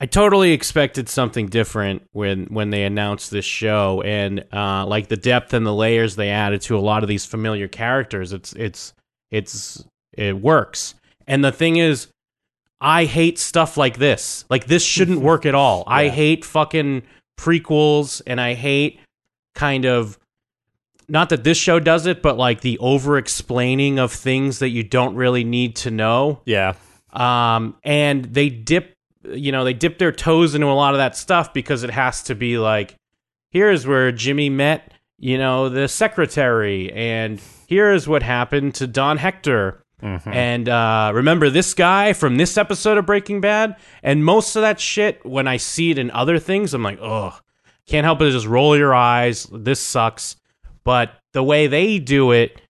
I 0.00 0.06
totally 0.06 0.52
expected 0.52 1.08
something 1.08 1.46
different 1.46 2.02
when 2.12 2.46
when 2.46 2.70
they 2.70 2.84
announced 2.84 3.30
this 3.30 3.44
show 3.44 4.02
and 4.02 4.44
uh, 4.52 4.84
like 4.86 5.08
the 5.08 5.16
depth 5.16 5.54
and 5.54 5.64
the 5.64 5.72
layers 5.72 6.16
they 6.16 6.30
added 6.30 6.60
to 6.62 6.76
a 6.76 6.80
lot 6.80 7.02
of 7.02 7.08
these 7.08 7.24
familiar 7.24 7.68
characters. 7.68 8.32
It's 8.32 8.52
it's 8.54 8.92
it's 9.30 9.84
it 10.12 10.40
works. 10.40 10.94
And 11.26 11.44
the 11.44 11.52
thing 11.52 11.76
is, 11.76 12.08
I 12.80 13.04
hate 13.04 13.38
stuff 13.38 13.76
like 13.76 13.98
this. 13.98 14.44
Like 14.50 14.66
this 14.66 14.84
shouldn't 14.84 15.20
work 15.22 15.46
at 15.46 15.54
all. 15.54 15.84
I 15.86 16.08
hate 16.08 16.44
fucking 16.44 17.02
prequels 17.38 18.20
and 18.26 18.40
I 18.40 18.54
hate 18.54 19.00
kind 19.54 19.84
of 19.84 20.18
not 21.08 21.28
that 21.28 21.44
this 21.44 21.58
show 21.58 21.78
does 21.80 22.06
it, 22.06 22.22
but 22.22 22.36
like 22.38 22.60
the 22.62 22.78
over 22.78 23.18
explaining 23.18 23.98
of 23.98 24.10
things 24.12 24.58
that 24.60 24.70
you 24.70 24.82
don't 24.82 25.14
really 25.16 25.44
need 25.44 25.76
to 25.76 25.90
know. 25.90 26.40
Yeah, 26.46 26.74
Um, 27.12 27.76
and 27.84 28.24
they 28.24 28.48
dip, 28.48 28.96
you 29.28 29.52
know, 29.52 29.64
they 29.64 29.74
dip 29.74 29.98
their 29.98 30.12
toes 30.12 30.54
into 30.54 30.66
a 30.66 30.72
lot 30.74 30.94
of 30.94 30.98
that 30.98 31.16
stuff 31.16 31.52
because 31.52 31.82
it 31.82 31.90
has 31.90 32.22
to 32.24 32.34
be 32.34 32.58
like, 32.58 32.96
here's 33.50 33.86
where 33.86 34.12
Jimmy 34.12 34.48
met, 34.48 34.94
you 35.18 35.36
know, 35.38 35.68
the 35.68 35.88
secretary, 35.88 36.90
and 36.92 37.40
here's 37.68 38.08
what 38.08 38.22
happened 38.22 38.74
to 38.76 38.86
Don 38.86 39.18
Hector. 39.18 39.80
And 40.26 40.68
uh, 40.68 41.12
remember 41.14 41.48
this 41.48 41.72
guy 41.72 42.12
from 42.12 42.36
this 42.36 42.58
episode 42.58 42.98
of 42.98 43.06
Breaking 43.06 43.40
Bad? 43.40 43.76
And 44.02 44.22
most 44.24 44.54
of 44.56 44.60
that 44.62 44.78
shit, 44.80 45.24
when 45.24 45.46
I 45.48 45.56
see 45.56 45.92
it 45.92 45.98
in 45.98 46.10
other 46.10 46.38
things, 46.38 46.74
I'm 46.74 46.82
like, 46.82 46.98
oh, 47.00 47.38
can't 47.86 48.04
help 48.04 48.18
but 48.18 48.30
just 48.30 48.46
roll 48.46 48.76
your 48.76 48.94
eyes. 48.94 49.46
This 49.52 49.80
sucks. 49.80 50.36
But 50.84 51.12
the 51.32 51.42
way 51.42 51.66
they 51.66 51.98
do 51.98 52.32
it, 52.32 52.60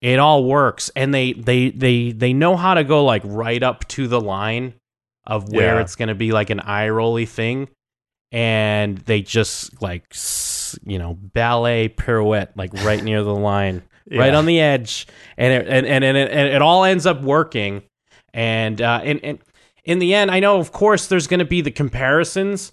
it 0.00 0.18
all 0.18 0.44
works, 0.44 0.90
and 0.96 1.12
they 1.14 1.32
they 1.34 1.70
they 1.70 2.12
they 2.12 2.32
know 2.32 2.56
how 2.56 2.74
to 2.74 2.84
go 2.84 3.04
like 3.04 3.22
right 3.24 3.62
up 3.62 3.86
to 3.88 4.08
the 4.08 4.20
line 4.20 4.74
of 5.26 5.52
where 5.52 5.76
Yeah. 5.76 5.80
it's 5.82 5.94
going 5.96 6.08
to 6.08 6.14
be 6.14 6.32
like 6.32 6.50
an 6.50 6.60
eye 6.60 6.88
rolly 6.88 7.26
thing, 7.26 7.68
and 8.32 8.98
they 8.98 9.22
just 9.22 9.80
like 9.82 10.14
you 10.84 10.98
know 10.98 11.14
ballet 11.20 11.88
pirouette 11.88 12.56
like 12.56 12.72
right 12.84 13.02
near 13.02 13.22
the 13.22 13.34
line, 13.34 13.82
right 14.10 14.34
on 14.34 14.46
the 14.46 14.60
edge, 14.60 15.06
and 15.36 15.52
it, 15.52 15.68
and 15.68 15.86
and 15.86 16.04
and 16.04 16.16
it, 16.16 16.30
and 16.30 16.48
it 16.48 16.62
all 16.62 16.84
ends 16.84 17.06
up 17.06 17.20
working, 17.22 17.82
and 18.32 18.80
uh, 18.80 19.00
and 19.04 19.20
and 19.24 19.38
in 19.84 19.98
the 19.98 20.14
end, 20.14 20.30
I 20.30 20.40
know 20.40 20.58
of 20.58 20.72
course 20.72 21.06
there's 21.08 21.26
going 21.26 21.40
to 21.40 21.44
be 21.46 21.60
the 21.60 21.70
comparisons. 21.70 22.72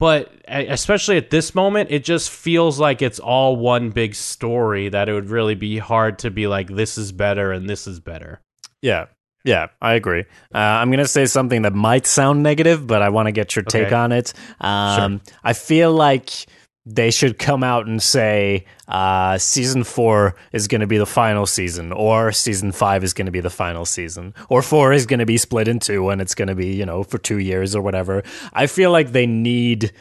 But 0.00 0.32
especially 0.48 1.16
at 1.16 1.30
this 1.30 1.54
moment, 1.54 1.90
it 1.90 2.04
just 2.04 2.30
feels 2.30 2.78
like 2.80 3.00
it's 3.00 3.18
all 3.20 3.56
one 3.56 3.90
big 3.90 4.14
story 4.14 4.88
that 4.88 5.08
it 5.08 5.12
would 5.12 5.30
really 5.30 5.54
be 5.54 5.78
hard 5.78 6.18
to 6.20 6.30
be 6.30 6.46
like, 6.46 6.68
this 6.68 6.98
is 6.98 7.12
better 7.12 7.52
and 7.52 7.68
this 7.70 7.86
is 7.86 8.00
better. 8.00 8.40
Yeah. 8.82 9.06
Yeah, 9.46 9.66
I 9.82 9.92
agree. 9.92 10.24
Uh, 10.54 10.58
I'm 10.58 10.88
going 10.88 11.04
to 11.04 11.06
say 11.08 11.26
something 11.26 11.62
that 11.62 11.74
might 11.74 12.06
sound 12.06 12.42
negative, 12.42 12.86
but 12.86 13.02
I 13.02 13.10
want 13.10 13.26
to 13.26 13.32
get 13.32 13.54
your 13.54 13.62
take 13.62 13.86
Okay. 13.88 13.94
on 13.94 14.10
it. 14.10 14.32
Um, 14.58 15.20
I 15.42 15.52
feel 15.52 15.92
like 15.92 16.46
they 16.86 17.10
should 17.10 17.38
come 17.38 17.64
out 17.64 17.86
and 17.86 18.02
say 18.02 18.66
uh, 18.88 19.38
season 19.38 19.84
four 19.84 20.36
is 20.52 20.68
going 20.68 20.82
to 20.82 20.86
be 20.86 20.98
the 20.98 21.06
final 21.06 21.46
season, 21.46 21.92
or 21.92 22.30
season 22.30 22.72
five 22.72 23.02
is 23.02 23.14
going 23.14 23.26
to 23.26 23.32
be 23.32 23.40
the 23.40 23.50
final 23.50 23.86
season, 23.86 24.34
or 24.48 24.60
four 24.60 24.92
is 24.92 25.06
going 25.06 25.20
to 25.20 25.26
be 25.26 25.38
split 25.38 25.66
in 25.66 25.78
two 25.78 26.10
and 26.10 26.20
it's 26.20 26.34
going 26.34 26.48
to 26.48 26.54
be, 26.54 26.74
you 26.74 26.84
know, 26.84 27.02
for 27.02 27.18
two 27.18 27.38
years 27.38 27.74
or 27.74 27.82
whatever. 27.82 28.22
I 28.52 28.66
feel 28.66 28.90
like 28.90 29.12
they 29.12 29.26
need 29.26 29.92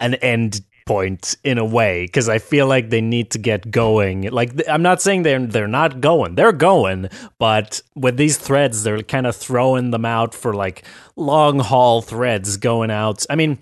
an 0.00 0.14
end 0.14 0.62
point 0.84 1.36
in 1.44 1.58
a 1.58 1.64
way 1.64 2.06
because 2.06 2.28
I 2.28 2.38
feel 2.38 2.66
like 2.66 2.90
they 2.90 3.00
need 3.00 3.30
to 3.32 3.38
get 3.38 3.70
going. 3.70 4.22
Like 4.22 4.68
I'm 4.68 4.82
not 4.82 5.00
saying 5.00 5.22
they're 5.22 5.46
they're 5.46 5.68
not 5.68 6.00
going. 6.00 6.34
They're 6.34 6.52
going, 6.52 7.08
but 7.38 7.80
with 7.94 8.16
these 8.16 8.36
threads 8.36 8.82
they're 8.82 9.02
kind 9.02 9.26
of 9.26 9.36
throwing 9.36 9.92
them 9.92 10.04
out 10.04 10.34
for 10.34 10.52
like 10.52 10.82
long 11.14 11.60
haul 11.60 12.02
threads 12.02 12.56
going 12.56 12.90
out. 12.90 13.24
I 13.30 13.36
mean, 13.36 13.58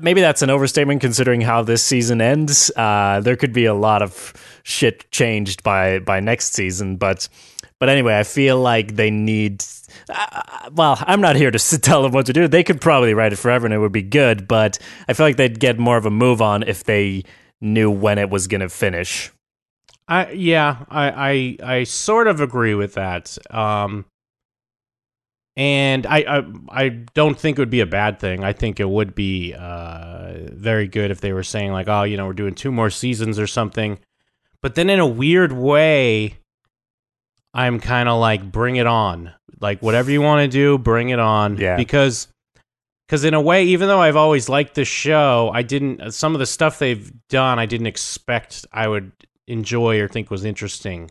maybe 0.00 0.20
that's 0.20 0.42
an 0.42 0.50
overstatement 0.50 1.00
considering 1.00 1.40
how 1.40 1.62
this 1.62 1.82
season 1.82 2.20
ends. 2.20 2.70
Uh, 2.76 3.20
there 3.22 3.36
could 3.36 3.52
be 3.52 3.64
a 3.64 3.74
lot 3.74 4.02
of 4.02 4.32
shit 4.62 5.10
changed 5.10 5.62
by 5.62 5.98
by 5.98 6.20
next 6.20 6.54
season, 6.54 6.96
but 6.96 7.28
but 7.80 7.88
anyway, 7.88 8.18
I 8.18 8.22
feel 8.22 8.58
like 8.58 8.96
they 8.96 9.10
need. 9.10 9.64
Uh, 10.08 10.70
well, 10.72 10.98
I'm 11.00 11.20
not 11.20 11.36
here 11.36 11.50
to 11.50 11.78
tell 11.80 12.02
them 12.02 12.12
what 12.12 12.26
to 12.26 12.32
do. 12.32 12.48
They 12.48 12.64
could 12.64 12.80
probably 12.80 13.14
write 13.14 13.32
it 13.32 13.36
forever 13.36 13.66
and 13.66 13.74
it 13.74 13.78
would 13.78 13.92
be 13.92 14.02
good, 14.02 14.48
but 14.48 14.78
I 15.08 15.12
feel 15.12 15.26
like 15.26 15.36
they'd 15.36 15.60
get 15.60 15.78
more 15.78 15.96
of 15.96 16.06
a 16.06 16.10
move 16.10 16.40
on 16.40 16.62
if 16.62 16.84
they 16.84 17.24
knew 17.60 17.90
when 17.90 18.18
it 18.18 18.30
was 18.30 18.46
going 18.46 18.60
to 18.60 18.68
finish. 18.68 19.30
I 20.06 20.30
yeah, 20.32 20.84
I, 20.88 21.58
I 21.62 21.78
I 21.78 21.84
sort 21.84 22.26
of 22.26 22.40
agree 22.40 22.74
with 22.74 22.94
that. 22.94 23.36
Um 23.50 24.04
and 25.56 26.06
I, 26.06 26.18
I 26.18 26.44
I 26.68 26.88
don't 27.14 27.38
think 27.38 27.58
it 27.58 27.62
would 27.62 27.70
be 27.70 27.80
a 27.80 27.86
bad 27.86 28.18
thing. 28.18 28.42
I 28.42 28.52
think 28.52 28.80
it 28.80 28.88
would 28.88 29.14
be 29.14 29.54
uh 29.54 30.32
very 30.52 30.88
good 30.88 31.10
if 31.10 31.20
they 31.20 31.32
were 31.32 31.42
saying 31.42 31.72
like, 31.72 31.88
oh, 31.88 32.02
you 32.02 32.16
know, 32.16 32.26
we're 32.26 32.32
doing 32.32 32.54
two 32.54 32.72
more 32.72 32.90
seasons 32.90 33.38
or 33.38 33.46
something. 33.46 33.98
But 34.60 34.74
then 34.74 34.90
in 34.90 34.98
a 34.98 35.06
weird 35.06 35.52
way, 35.52 36.38
I'm 37.52 37.78
kind 37.78 38.08
of 38.08 38.18
like, 38.18 38.50
bring 38.50 38.76
it 38.76 38.86
on. 38.86 39.32
Like 39.60 39.80
whatever 39.80 40.10
you 40.10 40.20
want 40.20 40.42
to 40.42 40.48
do, 40.48 40.78
bring 40.78 41.10
it 41.10 41.20
on. 41.20 41.56
Yeah. 41.56 41.76
Because 41.76 42.28
because 43.06 43.24
in 43.24 43.34
a 43.34 43.40
way, 43.40 43.64
even 43.64 43.88
though 43.88 44.00
I've 44.00 44.16
always 44.16 44.48
liked 44.48 44.74
the 44.74 44.84
show, 44.84 45.50
I 45.54 45.62
didn't 45.62 46.12
some 46.12 46.34
of 46.34 46.38
the 46.40 46.46
stuff 46.46 46.78
they've 46.78 47.12
done, 47.28 47.58
I 47.58 47.66
didn't 47.66 47.86
expect 47.86 48.66
I 48.72 48.88
would 48.88 49.12
enjoy 49.46 50.00
or 50.00 50.08
think 50.08 50.30
was 50.30 50.44
interesting. 50.44 51.10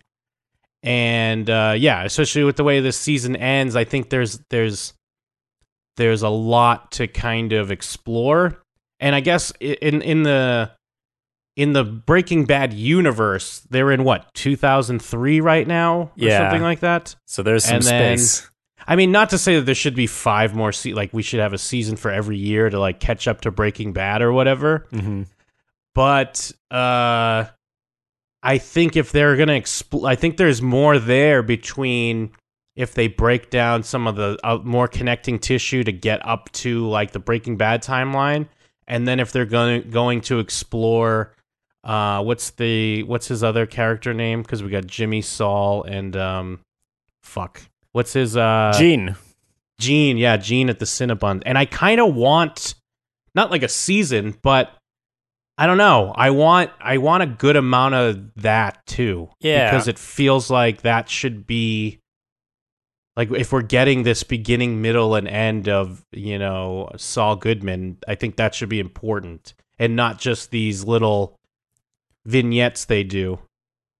And 0.83 1.49
uh, 1.49 1.75
yeah, 1.77 2.03
especially 2.03 2.43
with 2.43 2.57
the 2.57 2.63
way 2.63 2.79
this 2.81 2.97
season 2.97 3.35
ends, 3.37 3.75
I 3.75 3.85
think 3.85 4.09
there's 4.09 4.39
there's 4.49 4.93
there's 5.97 6.21
a 6.23 6.29
lot 6.29 6.91
to 6.93 7.07
kind 7.07 7.53
of 7.53 7.71
explore. 7.71 8.61
And 8.99 9.15
I 9.15 9.21
guess 9.21 9.51
in 9.61 10.01
in 10.01 10.23
the 10.23 10.71
in 11.55 11.73
the 11.73 11.83
Breaking 11.83 12.45
Bad 12.45 12.73
universe, 12.73 13.61
they're 13.69 13.91
in 13.91 14.03
what 14.03 14.33
2003 14.33 15.39
right 15.39 15.67
now, 15.67 15.95
or 16.01 16.11
Yeah. 16.15 16.39
something 16.39 16.61
like 16.63 16.79
that. 16.81 17.15
So 17.27 17.43
there's 17.43 17.63
some 17.63 17.75
And 17.75 17.83
then- 17.83 18.17
space. 18.17 18.49
I 18.85 18.97
mean, 18.97 19.13
not 19.13 19.29
to 19.29 19.37
say 19.37 19.55
that 19.55 19.61
there 19.65 19.75
should 19.75 19.95
be 19.95 20.07
five 20.07 20.53
more 20.53 20.73
se- 20.73 20.93
like 20.93 21.13
we 21.13 21.21
should 21.23 21.39
have 21.39 21.53
a 21.53 21.57
season 21.57 21.95
for 21.95 22.11
every 22.11 22.35
year 22.35 22.69
to 22.69 22.77
like 22.77 22.99
catch 22.99 23.29
up 23.29 23.39
to 23.41 23.51
Breaking 23.51 23.93
Bad 23.93 24.21
or 24.21 24.33
whatever. 24.33 24.87
hmm 24.91 25.23
But 25.95 26.51
uh 26.69 27.45
I 28.43 28.57
think 28.57 28.95
if 28.95 29.11
they're 29.11 29.35
going 29.35 29.47
to 29.47 29.59
expl- 29.59 30.07
I 30.07 30.15
think 30.15 30.37
there's 30.37 30.61
more 30.61 30.99
there 30.99 31.41
between 31.41 32.31
if 32.75 32.93
they 32.93 33.07
break 33.07 33.49
down 33.49 33.83
some 33.83 34.07
of 34.07 34.15
the 34.15 34.37
uh, 34.43 34.59
more 34.63 34.87
connecting 34.87 35.39
tissue 35.39 35.83
to 35.83 35.91
get 35.91 36.25
up 36.27 36.51
to 36.51 36.87
like 36.87 37.11
the 37.11 37.19
Breaking 37.19 37.55
Bad 37.57 37.81
timeline 37.81 38.47
and 38.87 39.07
then 39.07 39.19
if 39.19 39.31
they're 39.31 39.45
going 39.45 39.89
going 39.89 40.21
to 40.21 40.39
explore 40.39 41.33
uh 41.83 42.21
what's 42.23 42.51
the 42.51 43.03
what's 43.03 43.27
his 43.27 43.43
other 43.43 43.65
character 43.65 44.13
name 44.13 44.41
because 44.41 44.61
we 44.61 44.69
got 44.69 44.85
Jimmy 44.87 45.21
Saul 45.21 45.83
and 45.83 46.15
um 46.17 46.59
fuck 47.23 47.61
what's 47.91 48.13
his 48.13 48.35
uh 48.35 48.73
Gene. 48.77 49.15
Gene, 49.79 50.17
yeah, 50.17 50.37
Gene 50.37 50.69
at 50.69 50.79
the 50.79 50.85
Cinnabon. 50.85 51.43
And 51.45 51.57
I 51.57 51.65
kind 51.65 51.99
of 51.99 52.15
want 52.15 52.75
not 53.35 53.51
like 53.51 53.63
a 53.63 53.67
season, 53.69 54.37
but 54.41 54.71
I 55.57 55.67
don't 55.67 55.77
know. 55.77 56.11
I 56.15 56.31
want 56.31 56.71
I 56.79 56.97
want 56.97 57.23
a 57.23 57.27
good 57.27 57.55
amount 57.55 57.95
of 57.95 58.33
that 58.37 58.85
too. 58.85 59.29
Yeah. 59.39 59.69
Because 59.69 59.87
it 59.87 59.99
feels 59.99 60.49
like 60.49 60.81
that 60.81 61.09
should 61.09 61.45
be 61.45 61.99
like 63.15 63.31
if 63.31 63.51
we're 63.51 63.61
getting 63.61 64.03
this 64.03 64.23
beginning, 64.23 64.81
middle, 64.81 65.15
and 65.15 65.27
end 65.27 65.69
of, 65.69 66.03
you 66.11 66.39
know, 66.39 66.89
Saul 66.97 67.35
Goodman, 67.35 67.97
I 68.07 68.15
think 68.15 68.37
that 68.37 68.55
should 68.55 68.69
be 68.69 68.79
important. 68.79 69.53
And 69.77 69.95
not 69.95 70.19
just 70.19 70.49
these 70.49 70.83
little 70.83 71.35
vignettes 72.25 72.85
they 72.85 73.03
do. 73.03 73.39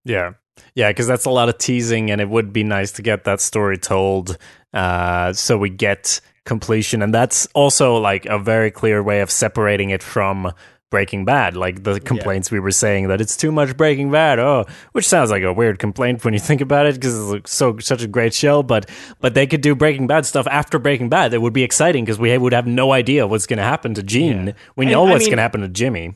Yeah. 0.05 0.33
Yeah, 0.75 0.89
because 0.89 1.07
that's 1.07 1.25
a 1.25 1.31
lot 1.31 1.49
of 1.49 1.57
teasing, 1.57 2.11
and 2.11 2.21
it 2.21 2.29
would 2.29 2.53
be 2.53 2.63
nice 2.63 2.91
to 2.93 3.01
get 3.01 3.23
that 3.23 3.41
story 3.41 3.77
told 3.77 4.37
uh, 4.71 5.33
so 5.33 5.57
we 5.57 5.69
get 5.69 6.21
completion. 6.45 7.01
And 7.01 7.13
that's 7.13 7.47
also 7.53 7.97
like 7.97 8.25
a 8.25 8.37
very 8.37 8.69
clear 8.69 9.01
way 9.01 9.21
of 9.21 9.31
separating 9.31 9.89
it 9.89 10.03
from 10.03 10.53
Breaking 10.93 11.25
Bad. 11.25 11.57
Like 11.57 11.81
the 11.81 11.99
complaints 11.99 12.51
we 12.51 12.59
were 12.59 12.69
saying 12.71 13.07
that 13.07 13.19
it's 13.19 13.35
too 13.35 13.51
much 13.51 13.75
Breaking 13.75 14.11
Bad. 14.11 14.37
Oh, 14.37 14.65
which 14.91 15.07
sounds 15.07 15.31
like 15.31 15.41
a 15.41 15.51
weird 15.51 15.79
complaint 15.79 16.23
when 16.23 16.35
you 16.35 16.39
think 16.39 16.61
about 16.61 16.85
it 16.85 16.93
because 16.95 17.15
it's 17.19 17.29
like 17.31 17.47
so 17.47 17.79
such 17.79 18.03
a 18.03 18.07
great 18.07 18.33
show. 18.35 18.61
But 18.61 18.87
but 19.19 19.33
they 19.33 19.47
could 19.47 19.61
do 19.61 19.73
Breaking 19.73 20.05
Bad 20.05 20.27
stuff 20.27 20.45
after 20.47 20.77
Breaking 20.77 21.09
Bad. 21.09 21.33
It 21.33 21.41
would 21.41 21.51
be 21.53 21.63
exciting 21.63 22.05
because 22.05 22.19
we 22.19 22.37
would 22.37 22.53
have 22.53 22.67
no 22.67 22.91
idea 22.93 23.25
what's 23.25 23.47
going 23.47 23.57
to 23.57 23.63
happen 23.63 23.95
to 23.95 24.03
Gene. 24.03 24.47
Yeah. 24.47 24.53
We 24.75 24.85
And, 24.85 24.91
know 24.93 25.07
I 25.07 25.09
what's 25.11 25.21
mean- 25.23 25.31
going 25.31 25.37
to 25.37 25.41
happen 25.41 25.61
to 25.61 25.67
Jimmy. 25.67 26.13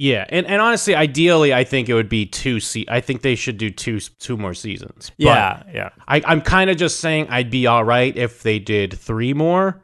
Yeah, 0.00 0.26
and, 0.28 0.46
and 0.46 0.62
honestly, 0.62 0.94
ideally, 0.94 1.52
I 1.52 1.64
think 1.64 1.88
it 1.88 1.94
would 1.94 2.08
be 2.08 2.24
two. 2.24 2.60
Se- 2.60 2.84
I 2.88 3.00
think 3.00 3.22
they 3.22 3.34
should 3.34 3.58
do 3.58 3.68
two 3.68 3.98
two 3.98 4.36
more 4.36 4.54
seasons. 4.54 5.10
But 5.18 5.24
Yeah, 5.24 5.62
yeah. 5.74 5.88
I, 6.06 6.22
I'm 6.24 6.40
kind 6.40 6.70
of 6.70 6.76
just 6.76 7.00
saying 7.00 7.26
I'd 7.30 7.50
be 7.50 7.66
all 7.66 7.82
right 7.82 8.16
if 8.16 8.44
they 8.44 8.60
did 8.60 8.92
three 8.96 9.32
more. 9.34 9.82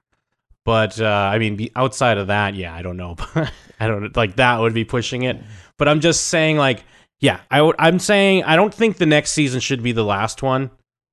But 0.64 1.00
uh, 1.00 1.06
I 1.06 1.38
mean, 1.38 1.68
outside 1.76 2.18
of 2.18 2.28
that, 2.28 2.54
yeah, 2.54 2.74
I 2.74 2.82
don't 2.82 2.96
know. 2.96 3.16
I 3.80 3.86
don't 3.86 4.16
like 4.16 4.36
that 4.36 4.60
would 4.60 4.74
be 4.74 4.84
pushing 4.84 5.22
it. 5.22 5.38
But 5.76 5.88
I'm 5.88 6.00
just 6.00 6.28
saying, 6.28 6.56
like, 6.56 6.84
yeah, 7.20 7.40
I 7.50 7.60
would. 7.60 7.76
I'm 7.78 7.98
saying 7.98 8.44
I 8.44 8.56
don't 8.56 8.72
think 8.72 8.96
the 8.96 9.06
next 9.06 9.32
season 9.32 9.60
should 9.60 9.82
be 9.82 9.92
the 9.92 10.04
last 10.04 10.42
one. 10.42 10.70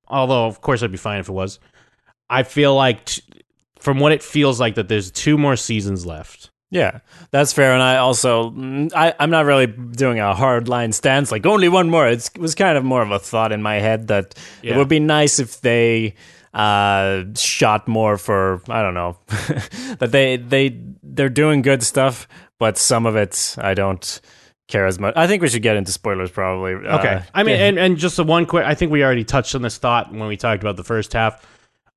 Although, 0.08 0.46
of 0.46 0.60
course, 0.60 0.82
I'd 0.82 0.92
be 0.92 0.98
fine 0.98 1.20
if 1.20 1.28
it 1.28 1.32
was. 1.32 1.58
I 2.28 2.42
feel 2.44 2.74
like, 2.74 3.04
t- 3.06 3.22
from 3.78 3.98
what 3.98 4.12
it 4.12 4.22
feels 4.22 4.60
like, 4.60 4.74
that 4.76 4.88
there's 4.88 5.10
two 5.10 5.36
more 5.36 5.56
seasons 5.56 6.06
left. 6.06 6.50
Yeah, 6.70 7.00
that's 7.30 7.52
fair. 7.52 7.74
And 7.74 7.82
I 7.82 7.98
also, 7.98 8.50
mm, 8.50 8.90
I, 8.94 9.12
I'm 9.20 9.28
not 9.28 9.44
really 9.44 9.66
doing 9.66 10.20
a 10.20 10.34
hard 10.34 10.68
line 10.68 10.92
stance, 10.92 11.30
like 11.30 11.44
only 11.44 11.68
one 11.68 11.90
more. 11.90 12.08
It's, 12.08 12.28
it 12.28 12.38
was 12.38 12.54
kind 12.54 12.78
of 12.78 12.84
more 12.84 13.02
of 13.02 13.10
a 13.10 13.18
thought 13.18 13.52
in 13.52 13.60
my 13.60 13.74
head 13.76 14.08
that 14.08 14.34
it 14.62 14.76
would 14.76 14.88
be 14.88 14.98
nice 14.98 15.38
if 15.38 15.60
they 15.60 16.14
uh, 16.52 17.24
shot 17.36 17.88
more 17.88 18.16
for, 18.18 18.60
I 18.68 18.82
don't 18.82 18.94
know, 18.94 19.16
but 19.98 20.12
they, 20.12 20.36
they, 20.36 20.78
they're 21.02 21.28
doing 21.28 21.62
good 21.62 21.82
stuff, 21.82 22.28
but 22.58 22.76
some 22.78 23.06
of 23.06 23.16
it 23.16 23.54
I 23.58 23.74
don't 23.74 24.20
care 24.68 24.86
as 24.86 24.98
much. 24.98 25.14
I 25.16 25.26
think 25.26 25.42
we 25.42 25.48
should 25.48 25.62
get 25.62 25.76
into 25.76 25.92
spoilers 25.92 26.30
probably. 26.30 26.72
Okay. 26.74 27.14
Uh, 27.14 27.22
I 27.34 27.42
mean, 27.42 27.56
yeah. 27.56 27.66
and, 27.66 27.78
and 27.78 27.96
just 27.96 28.16
the 28.16 28.24
one 28.24 28.46
quick, 28.46 28.64
I 28.64 28.74
think 28.74 28.92
we 28.92 29.02
already 29.02 29.24
touched 29.24 29.54
on 29.54 29.62
this 29.62 29.78
thought 29.78 30.12
when 30.12 30.26
we 30.28 30.36
talked 30.36 30.62
about 30.62 30.76
the 30.76 30.84
first 30.84 31.12
half. 31.12 31.46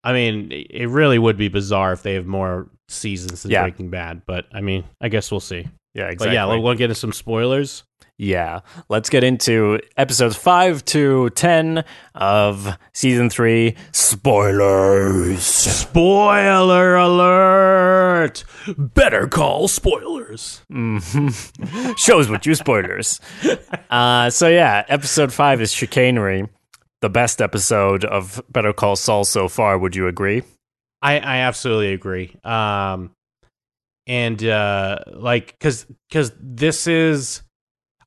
I 0.04 0.14
mean, 0.14 0.52
it 0.52 0.88
really 0.90 1.18
would 1.18 1.38
be 1.38 1.48
bizarre 1.48 1.92
if 1.94 2.04
they 2.04 2.14
have 2.14 2.28
more 2.28 2.70
seasons 2.88 3.44
than 3.44 3.52
Yeah. 3.52 3.64
Breaking 3.64 3.90
Bad, 3.90 4.22
but 4.26 4.46
I 4.54 4.62
mean, 4.62 4.84
I 5.02 5.10
guess 5.10 5.32
we'll 5.32 5.40
see. 5.40 5.68
yeah, 5.94 6.04
But 6.06 6.12
exactly. 6.14 6.36
yeah, 6.36 6.46
we'll, 6.46 6.62
we'll 6.62 6.76
get 6.76 6.86
into 6.86 6.96
some 6.96 7.12
spoilers. 7.12 7.84
Yeah, 8.18 8.62
let's 8.88 9.10
get 9.10 9.26
into 9.26 9.80
episodes 9.98 10.38
5 10.38 10.86
to 10.86 11.30
10 11.32 11.84
of 12.14 12.78
season 12.94 13.30
3 13.30 13.76
spoilers. 13.92 15.42
Spoiler 15.44 16.96
alert! 16.96 18.46
Better 18.78 19.28
call 19.28 19.68
spoilers. 19.68 20.62
Shows 21.98 22.30
what 22.30 22.46
you 22.46 22.56
spoilers. 22.56 23.20
Uh, 23.90 24.30
so, 24.30 24.48
yeah, 24.48 24.86
episode 24.88 25.34
5 25.34 25.60
is 25.60 25.74
chicanery, 25.74 26.48
the 27.02 27.10
best 27.10 27.42
episode 27.42 28.06
of 28.06 28.42
Better 28.50 28.72
Call 28.72 28.96
Saul 28.96 29.26
so 29.26 29.50
far. 29.50 29.78
Would 29.78 29.96
you 29.96 30.08
agree? 30.08 30.44
I, 31.02 31.20
I 31.20 31.38
absolutely 31.40 31.92
agree. 31.92 32.34
Um, 32.46 33.12
and 34.08 34.42
uh, 34.44 35.00
like, 35.14 35.48
because 35.48 35.86
because 36.10 36.32
this 36.40 36.88
is 36.88 37.42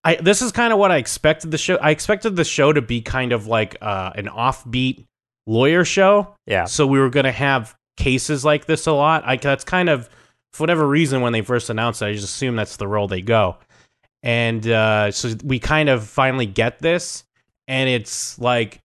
I 0.09 0.17
this 0.17 0.41
is 0.41 0.53
kind 0.53 0.73
of 0.73 0.79
what 0.79 0.91
I 0.91 0.97
expected 0.97 1.51
the 1.51 1.59
show. 1.59 1.77
I 1.77 1.91
expected 1.91 2.35
the 2.35 2.45
show 2.45 2.73
to 2.73 2.81
be 2.81 3.03
kind 3.03 3.33
of 3.33 3.47
like 3.47 3.77
uh, 3.83 4.13
an 4.15 4.27
offbeat 4.27 5.05
lawyer 5.47 5.85
show. 5.85 6.35
Yeah. 6.47 6.65
So 6.65 6.87
we 6.87 6.99
were 6.99 7.11
going 7.11 7.25
to 7.25 7.33
have 7.33 7.77
cases 7.99 8.43
like 8.43 8.65
this 8.65 8.87
a 8.87 8.93
lot. 8.93 9.25
I 9.27 9.37
that's 9.37 9.65
kind 9.65 9.91
of 9.91 10.09
for 10.55 10.63
whatever 10.63 10.89
reason 10.89 11.21
when 11.21 11.35
they 11.35 11.43
first 11.43 11.69
announced 11.69 12.01
it, 12.01 12.07
I 12.07 12.13
just 12.15 12.25
assume 12.25 12.57
that's 12.57 12.79
the 12.79 12.89
role 12.89 13.07
they 13.07 13.21
go. 13.21 13.59
And 14.23 14.67
uh, 14.67 15.11
so 15.11 15.35
we 15.45 15.59
kind 15.59 15.91
of 15.91 16.05
finally 16.05 16.47
get 16.47 16.79
this, 16.79 17.25
and 17.69 17.91
it's 17.91 18.39
like 18.39 18.81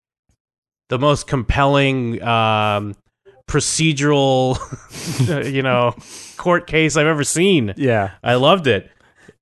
the 0.90 1.00
most 1.00 1.26
compelling 1.26 2.22
um, 2.22 2.96
procedural, 3.48 4.60
you 5.54 5.64
know, 5.64 5.96
court 6.36 6.68
case 6.68 6.98
I've 6.98 7.08
ever 7.08 7.24
seen. 7.24 7.74
Yeah. 7.78 8.12
I 8.22 8.36
loved 8.36 8.68
it. 8.68 8.92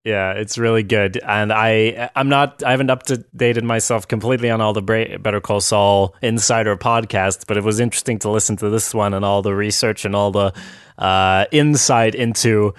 Yeah, 0.03 0.31
it's 0.31 0.58
really 0.58 0.81
good, 0.81 1.17
and 1.17 1.53
I 1.53 2.10
I'm 2.15 2.27
not 2.27 2.63
I 2.63 2.72
haven't 2.72 2.89
up 2.89 3.03
to 3.03 3.17
dated 3.36 3.63
myself 3.63 4.08
completely 4.08 4.50
on 4.50 4.60
all 4.60 4.74
the 4.74 4.81
Bra- 4.81 5.17
Better 5.20 5.39
Call 5.39 5.62
Saul 5.62 6.15
Insider 6.24 6.75
podcasts, 6.75 7.46
but 7.46 7.55
it 7.55 7.63
was 7.63 7.79
interesting 7.79 8.17
to 8.20 8.31
listen 8.31 8.58
to 8.58 8.70
this 8.72 8.96
one 8.96 9.13
and 9.13 9.24
all 9.24 9.43
the 9.43 9.53
research 9.53 10.03
and 10.03 10.15
all 10.15 10.31
the 10.31 10.53
uh, 10.98 11.46
insight 11.51 12.15
into. 12.15 12.74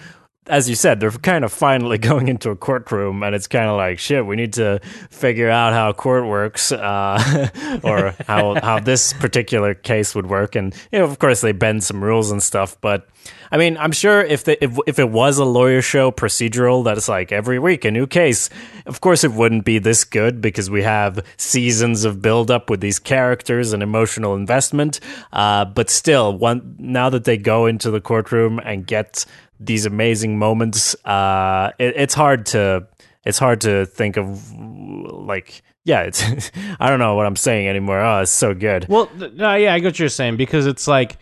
As 0.46 0.68
you 0.68 0.74
said, 0.74 0.98
they're 0.98 1.10
kind 1.10 1.44
of 1.44 1.52
finally 1.52 1.98
going 2.10 2.28
into 2.28 2.50
a 2.50 2.56
courtroom, 2.56 3.22
and 3.22 3.34
it's 3.34 3.46
kind 3.46 3.66
of 3.66 3.76
like 3.76 3.98
shit. 3.98 4.26
We 4.26 4.36
need 4.36 4.54
to 4.54 4.80
figure 5.10 5.48
out 5.48 5.72
how 5.72 5.92
court 5.92 6.26
works, 6.26 6.72
uh, 6.72 7.80
or 7.84 8.14
how 8.26 8.60
how 8.60 8.80
this 8.80 9.12
particular 9.12 9.74
case 9.74 10.14
would 10.14 10.26
work. 10.26 10.56
And 10.56 10.74
you 10.90 10.98
know, 10.98 11.04
of 11.04 11.18
course, 11.18 11.40
they 11.40 11.52
bend 11.52 11.84
some 11.84 12.02
rules 12.02 12.30
and 12.30 12.42
stuff, 12.42 12.76
but 12.80 13.08
I 13.52 13.58
mean, 13.58 13.76
I'm 13.76 13.92
sure 13.92 14.22
if 14.22 14.44
the, 14.44 14.62
if 14.64 14.78
if 14.86 14.98
it 14.98 15.10
was 15.10 15.36
a 15.36 15.44
lawyer 15.44 15.82
show 15.82 16.10
procedural 16.10 16.84
that 16.84 16.96
is 16.96 17.06
like 17.06 17.32
every 17.32 17.58
week 17.58 17.84
a 17.84 17.90
new 17.90 18.06
case, 18.06 18.48
of 18.86 19.02
course 19.02 19.24
it 19.24 19.32
wouldn't 19.32 19.66
be 19.66 19.78
this 19.78 20.04
good 20.04 20.40
because 20.40 20.70
we 20.70 20.82
have 20.82 21.22
seasons 21.36 22.06
of 22.06 22.22
build 22.22 22.50
up 22.50 22.70
with 22.70 22.80
these 22.80 22.98
characters 22.98 23.74
and 23.74 23.82
emotional 23.82 24.34
investment. 24.34 25.00
Uh, 25.34 25.66
but 25.66 25.90
still, 25.90 26.36
one 26.36 26.76
now 26.78 27.10
that 27.10 27.24
they 27.24 27.36
go 27.36 27.66
into 27.66 27.90
the 27.90 28.00
courtroom 28.00 28.58
and 28.58 28.86
get 28.86 29.26
these 29.64 29.86
amazing 29.86 30.38
moments, 30.38 30.94
uh, 31.04 31.72
it, 31.78 31.94
it's 31.96 32.14
hard 32.14 32.46
to 32.46 32.86
it's 33.24 33.38
hard 33.38 33.60
to 33.62 33.86
think 33.86 34.16
of 34.16 34.52
like 34.52 35.62
yeah, 35.84 36.02
it's 36.02 36.50
I 36.80 36.88
don't 36.88 36.98
know 36.98 37.14
what 37.14 37.26
I'm 37.26 37.36
saying 37.36 37.68
anymore. 37.68 38.00
Oh, 38.00 38.20
it's 38.20 38.30
so 38.30 38.54
good. 38.54 38.86
Well, 38.88 39.10
no, 39.16 39.54
yeah, 39.54 39.74
I 39.74 39.78
get 39.78 39.88
what 39.88 39.98
you're 39.98 40.08
saying 40.08 40.36
because 40.36 40.66
it's 40.66 40.86
like, 40.86 41.18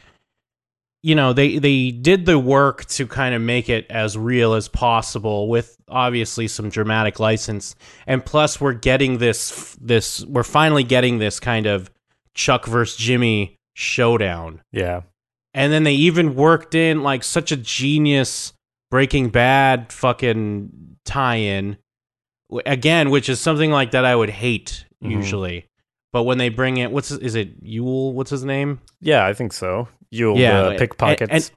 you 1.02 1.14
know, 1.14 1.32
they 1.32 1.58
they 1.58 1.90
did 1.90 2.26
the 2.26 2.38
work 2.38 2.84
to 2.86 3.06
kind 3.06 3.34
of 3.34 3.40
make 3.42 3.68
it 3.68 3.86
as 3.90 4.18
real 4.18 4.54
as 4.54 4.68
possible 4.68 5.48
with 5.48 5.76
obviously 5.88 6.46
some 6.48 6.68
dramatic 6.68 7.18
license, 7.18 7.74
and 8.06 8.24
plus 8.24 8.60
we're 8.60 8.74
getting 8.74 9.18
this 9.18 9.76
this 9.80 10.24
we're 10.26 10.42
finally 10.42 10.84
getting 10.84 11.18
this 11.18 11.40
kind 11.40 11.66
of 11.66 11.90
Chuck 12.34 12.66
versus 12.66 12.96
Jimmy 12.96 13.58
showdown, 13.74 14.62
Yeah. 14.72 15.02
And 15.54 15.72
then 15.72 15.82
they 15.84 15.94
even 15.94 16.34
worked 16.34 16.74
in 16.74 17.02
like 17.02 17.24
such 17.24 17.50
a 17.52 17.56
genius 17.56 18.52
Breaking 18.90 19.28
Bad 19.30 19.92
fucking 19.92 20.96
tie-in 21.04 21.76
again, 22.66 23.10
which 23.10 23.28
is 23.28 23.40
something 23.40 23.70
like 23.70 23.92
that 23.92 24.04
I 24.04 24.14
would 24.16 24.30
hate 24.30 24.84
Mhm. 25.02 25.10
usually. 25.12 25.66
But 26.12 26.24
when 26.24 26.38
they 26.38 26.48
bring 26.48 26.76
it, 26.78 26.90
what's 26.90 27.10
is 27.12 27.34
it? 27.36 27.62
Huell? 27.64 28.12
What's 28.12 28.30
his 28.30 28.44
name? 28.44 28.80
Yeah, 29.00 29.24
I 29.24 29.32
think 29.32 29.52
so. 29.52 29.86
You'll 30.10 30.36
Yeah, 30.38 30.60
uh, 30.62 30.78
pickpockets. 30.78 31.30
and, 31.30 31.42
and 31.44 31.50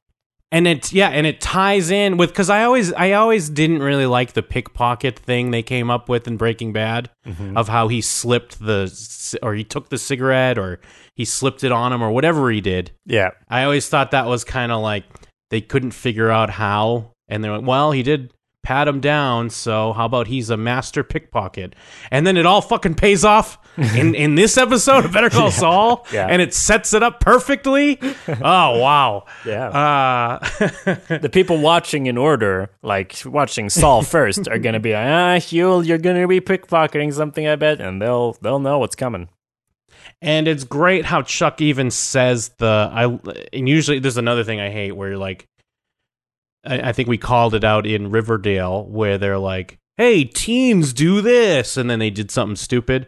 it 0.67 0.93
yeah, 0.93 1.09
and 1.09 1.25
it 1.25 1.41
ties 1.41 1.89
in 1.91 2.17
with 2.17 2.29
because 2.29 2.49
I 2.49 2.63
always 2.63 2.93
I 2.93 3.13
always 3.13 3.49
didn't 3.49 3.81
really 3.81 4.05
like 4.05 4.33
the 4.33 4.43
pickpocket 4.43 5.17
thing 5.17 5.51
they 5.51 5.63
came 5.63 5.89
up 5.89 6.09
with 6.09 6.27
in 6.27 6.37
Breaking 6.37 6.73
Bad 6.73 7.09
Mhm. 7.27 7.57
of 7.57 7.69
how 7.69 7.87
he 7.87 8.01
slipped 8.01 8.59
the 8.59 8.91
or 9.41 9.53
he 9.55 9.63
took 9.63 9.89
the 9.89 9.97
cigarette 9.97 10.57
or 10.57 10.79
he 11.15 11.25
slipped 11.25 11.63
it 11.63 11.71
on 11.71 11.93
him 11.93 12.01
or 12.03 12.11
whatever 12.11 12.49
he 12.51 12.61
did. 12.61 12.91
yeah, 13.05 13.29
I 13.49 13.63
always 13.63 13.87
thought 13.87 14.11
that 14.11 14.25
was 14.27 14.43
kind 14.43 14.71
of 14.71 14.81
like 14.81 15.05
they 15.49 15.61
couldn't 15.61 15.91
figure 15.91 16.29
out 16.31 16.49
how, 16.49 17.11
and 17.27 17.43
they're 17.43 17.55
like, 17.57 17.67
well, 17.67 17.91
he 17.91 18.01
did 18.01 18.33
pat 18.63 18.88
him 18.88 18.99
down, 19.02 19.49
so 19.49 19.93
how 19.93 20.06
about 20.06 20.28
he's 20.28 20.49
a 20.49 20.58
master 20.58 21.04
pickpocket? 21.04 21.76
And 22.10 22.26
then 22.26 22.38
it 22.38 22.45
all 22.45 22.62
fucking 22.62 22.95
pays 22.95 23.23
off 23.26 23.58
in 23.78 24.15
in 24.15 24.36
this 24.36 24.58
episode 24.58 25.06
of 25.06 25.12
Better 25.12 25.30
Call 25.30 25.52
Saul, 25.52 26.06
Yeah. 26.13 26.28
and 26.30 26.41
it 26.41 26.54
sets 26.54 26.93
it 26.93 27.04
up 27.04 27.19
perfectly. 27.19 27.99
Oh 28.28 28.80
wow, 28.80 29.26
yeah. 29.45 29.67
uh, 29.67 30.39
the 31.19 31.30
people 31.32 31.58
watching 31.60 32.06
in 32.08 32.17
order, 32.17 32.69
like 32.82 33.21
watching 33.26 33.69
Saul 33.69 34.02
first, 34.02 34.47
are 34.47 34.58
gonna 34.60 34.80
be 34.80 34.93
like, 34.93 35.06
ah, 35.06 35.36
Huell, 35.38 35.86
you're 35.86 35.97
gonna 35.97 36.28
be 36.28 36.39
pickpocketing 36.41 37.13
something, 37.13 37.47
I 37.47 37.56
bet, 37.58 37.82
and 37.82 38.02
they'll 38.02 38.34
they'll 38.41 38.60
know 38.60 38.80
what's 38.80 38.95
coming. 38.95 39.28
and 40.21 40.47
it's 40.47 40.63
great 40.63 41.06
how 41.06 41.21
Chuck 41.21 41.62
even 41.62 41.91
says 41.91 42.49
the 42.60 42.89
I. 42.91 43.06
And 43.52 43.67
usually, 43.67 43.99
there's 43.99 44.17
another 44.17 44.43
thing 44.43 44.60
I 44.60 44.69
hate 44.69 44.93
where 44.93 45.10
you're 45.10 45.17
like, 45.17 45.47
I, 46.65 46.89
I 46.89 46.91
think 46.93 47.08
we 47.10 47.17
called 47.17 47.54
it 47.56 47.63
out 47.63 47.86
in 47.86 48.12
Riverdale 48.12 48.86
where 48.86 49.17
they're 49.17 49.38
like, 49.39 49.78
"Hey, 49.97 50.23
teens 50.26 50.93
do 50.93 51.21
this," 51.21 51.78
and 51.78 51.89
then 51.89 51.99
they 51.99 52.10
did 52.10 52.32
something 52.32 52.56
stupid. 52.56 53.08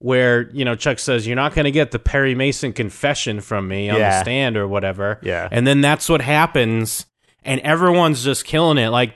Where 0.00 0.50
you 0.52 0.64
know 0.64 0.74
Chuck 0.74 0.98
says 0.98 1.26
you're 1.26 1.36
not 1.36 1.54
going 1.54 1.64
to 1.64 1.70
get 1.70 1.90
the 1.90 1.98
Perry 1.98 2.34
Mason 2.34 2.72
confession 2.72 3.40
from 3.40 3.68
me 3.68 3.88
on 3.88 3.98
the 3.98 4.20
stand 4.20 4.56
or 4.56 4.68
whatever, 4.68 5.18
Yeah. 5.22 5.48
and 5.50 5.66
then 5.66 5.80
that's 5.80 6.08
what 6.08 6.20
happens, 6.20 7.06
and 7.42 7.60
everyone's 7.62 8.22
just 8.22 8.44
killing 8.44 8.76
it. 8.76 8.88
Like 8.88 9.14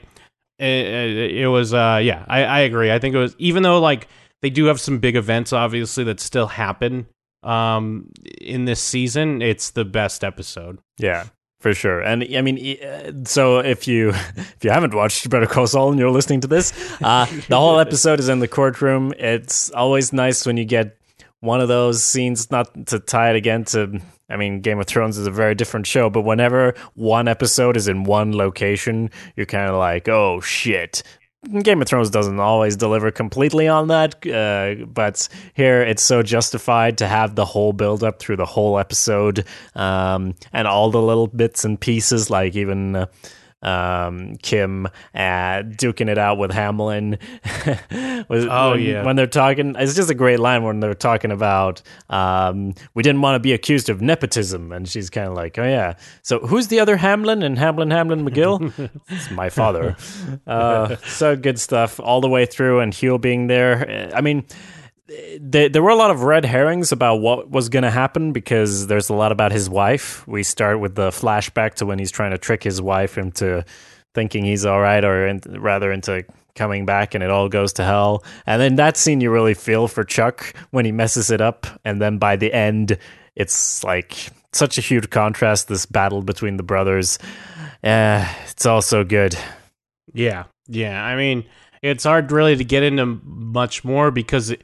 it, 0.57 1.31
it 1.37 1.47
was, 1.47 1.73
uh, 1.73 1.99
yeah, 2.03 2.25
I, 2.27 2.43
I 2.43 2.59
agree. 2.61 2.91
I 2.91 2.97
think 2.99 3.13
it 3.15 3.19
was 3.19 3.35
even 3.37 3.61
though 3.63 3.79
like 3.79 4.07
they 4.41 4.49
do 4.49 4.65
have 4.65 4.79
some 4.79 4.97
big 4.99 5.15
events, 5.15 5.53
obviously 5.53 6.03
that 6.05 6.19
still 6.19 6.47
happen 6.47 7.05
um 7.43 8.09
in 8.41 8.65
this 8.65 8.81
season 8.81 9.41
it's 9.41 9.69
the 9.69 9.85
best 9.85 10.25
episode 10.25 10.77
Yeah, 10.97 11.27
for 11.59 11.73
sure. 11.73 12.01
And 12.01 12.23
I 12.35 12.41
mean, 12.41 12.77
uh, 12.81 13.11
so 13.25 13.59
if 13.59 13.87
you 13.87 14.09
if 14.35 14.57
you 14.63 14.71
haven't 14.71 14.93
watched 14.93 15.29
Better 15.29 15.45
Call 15.45 15.67
Saul 15.67 15.91
and 15.91 15.99
you're 15.99 16.11
listening 16.11 16.41
to 16.41 16.47
this, 16.47 16.73
uh, 17.01 17.25
the 17.47 17.57
whole 17.57 17.79
episode 17.87 18.19
is 18.19 18.29
in 18.29 18.39
the 18.39 18.47
courtroom. 18.47 19.13
It's 19.17 19.69
always 19.71 20.13
nice 20.13 20.45
when 20.45 20.57
you 20.57 20.65
get 20.65 20.97
one 21.41 21.61
of 21.61 21.67
those 21.67 22.03
scenes. 22.03 22.49
Not 22.51 22.87
to 22.87 22.99
tie 22.99 23.31
it 23.31 23.35
again 23.35 23.65
to. 23.65 24.01
I 24.31 24.37
mean, 24.37 24.61
Game 24.61 24.79
of 24.79 24.85
Thrones 24.85 25.17
is 25.17 25.25
a 25.25 25.31
very 25.31 25.55
different 25.55 25.87
show, 25.87 26.07
but 26.07 26.21
whenever 26.21 26.75
one 26.93 27.27
episode 27.27 27.75
is 27.75 27.87
in 27.87 28.03
one 28.03 28.37
location, 28.37 29.09
you're 29.35 29.47
kind 29.47 29.67
of 29.67 29.75
like, 29.77 30.07
oh 30.07 30.39
shit. 30.39 31.01
Game 31.47 31.81
of 31.81 31.87
Thrones 31.87 32.09
doesn't 32.09 32.39
always 32.39 32.75
deliver 32.75 33.11
completely 33.11 33.69
on 33.69 33.87
that, 33.87 34.27
uh, 34.27 34.83
but 34.85 35.29
here 35.53 35.81
it's 35.81 36.03
so 36.03 36.21
justified 36.21 36.97
to 36.97 37.07
have 37.07 37.35
the 37.35 37.45
whole 37.45 37.71
build 37.71 38.03
up 38.03 38.19
through 38.19 38.35
the 38.35 38.45
whole 38.45 38.77
episode 38.77 39.45
um, 39.73 40.35
and 40.51 40.67
all 40.67 40.91
the 40.91 41.01
little 41.01 41.27
bits 41.27 41.63
and 41.63 41.79
pieces, 41.79 42.29
like 42.29 42.57
even 42.57 42.93
uh, 42.93 43.05
um, 43.61 44.35
Kim 44.41 44.85
uh, 45.13 45.61
duking 45.63 46.09
it 46.09 46.17
out 46.17 46.37
with 46.37 46.51
Hamlin. 46.51 47.17
Was- 48.29 48.45
Oh, 48.49 48.71
when, 48.71 48.81
yeah. 48.81 49.03
when 49.03 49.15
they're 49.15 49.27
talking, 49.27 49.75
it's 49.77 49.95
just 49.95 50.09
a 50.09 50.15
great 50.15 50.39
line 50.39 50.63
when 50.63 50.79
they're 50.79 50.93
talking 50.93 51.31
about 51.31 51.81
um, 52.09 52.73
we 52.93 53.03
didn't 53.03 53.21
want 53.21 53.35
to 53.35 53.39
be 53.39 53.53
accused 53.53 53.89
of 53.89 54.01
nepotism, 54.01 54.71
and 54.71 54.87
she's 54.87 55.09
kind 55.09 55.27
of 55.27 55.33
like, 55.33 55.57
oh 55.59 55.63
yeah. 55.63 55.93
So 56.21 56.39
who's 56.39 56.67
the 56.67 56.79
other 56.79 56.97
Hamlin 56.97 57.43
and 57.43 57.57
Hamlin 57.57 57.91
Hamlin 57.91 58.25
McGill? 58.27 58.89
it's 59.09 59.31
my 59.31 59.49
father. 59.49 59.95
Uh, 60.47 60.95
so 61.07 61.35
good 61.35 61.59
stuff 61.59 61.99
all 61.99 62.21
the 62.21 62.29
way 62.29 62.45
through, 62.45 62.79
and 62.79 62.93
Huell 62.93 63.19
being 63.19 63.47
there. 63.47 64.11
I 64.15 64.21
mean 64.21 64.45
there, 65.39 65.69
there 65.69 65.81
were 65.81 65.89
a 65.89 65.95
lot 65.95 66.11
of 66.11 66.23
red 66.23 66.45
herrings 66.45 66.91
about 66.91 67.17
what 67.17 67.49
was 67.49 67.69
going 67.69 67.83
to 67.83 67.89
happen 67.91 68.31
because 68.31 68.87
there's 68.87 69.09
a 69.09 69.13
lot 69.13 69.31
about 69.31 69.51
his 69.51 69.69
wife. 69.69 70.27
We 70.27 70.43
start 70.43 70.79
with 70.79 70.95
the 70.95 71.09
flashback 71.09 71.75
to 71.75 71.85
when 71.85 71.99
he's 71.99 72.11
trying 72.11 72.31
to 72.31 72.37
trick 72.37 72.63
his 72.63 72.81
wife 72.81 73.17
into 73.17 73.65
thinking 74.13 74.43
he's 74.45 74.65
all 74.65 74.79
right, 74.81 75.03
or 75.03 75.27
in, 75.27 75.39
rather 75.59 75.91
into 75.91 76.25
coming 76.55 76.85
back, 76.85 77.13
and 77.15 77.23
it 77.23 77.29
all 77.29 77.47
goes 77.49 77.73
to 77.73 77.83
hell. 77.83 78.23
And 78.45 78.61
then 78.61 78.75
that 78.75 78.97
scene 78.97 79.21
you 79.21 79.31
really 79.31 79.53
feel 79.53 79.87
for 79.87 80.03
Chuck 80.03 80.53
when 80.71 80.85
he 80.85 80.91
messes 80.91 81.31
it 81.31 81.41
up, 81.41 81.67
and 81.85 82.01
then 82.01 82.17
by 82.17 82.35
the 82.35 82.51
end, 82.51 82.97
it's 83.35 83.83
like 83.83 84.29
such 84.51 84.77
a 84.77 84.81
huge 84.81 85.09
contrast. 85.09 85.67
This 85.67 85.85
battle 85.85 86.21
between 86.21 86.57
the 86.57 86.63
brothers, 86.63 87.19
uh, 87.83 88.27
it's 88.49 88.65
all 88.65 88.81
so 88.81 89.03
good. 89.03 89.37
yeah 90.13 90.45
yeah 90.67 91.03
i 91.03 91.15
mean 91.15 91.43
it's 91.81 92.03
hard 92.03 92.31
really 92.31 92.55
to 92.55 92.63
get 92.63 92.83
into 92.83 93.05
much 93.23 93.83
more 93.83 94.11
because 94.11 94.51
it, 94.51 94.63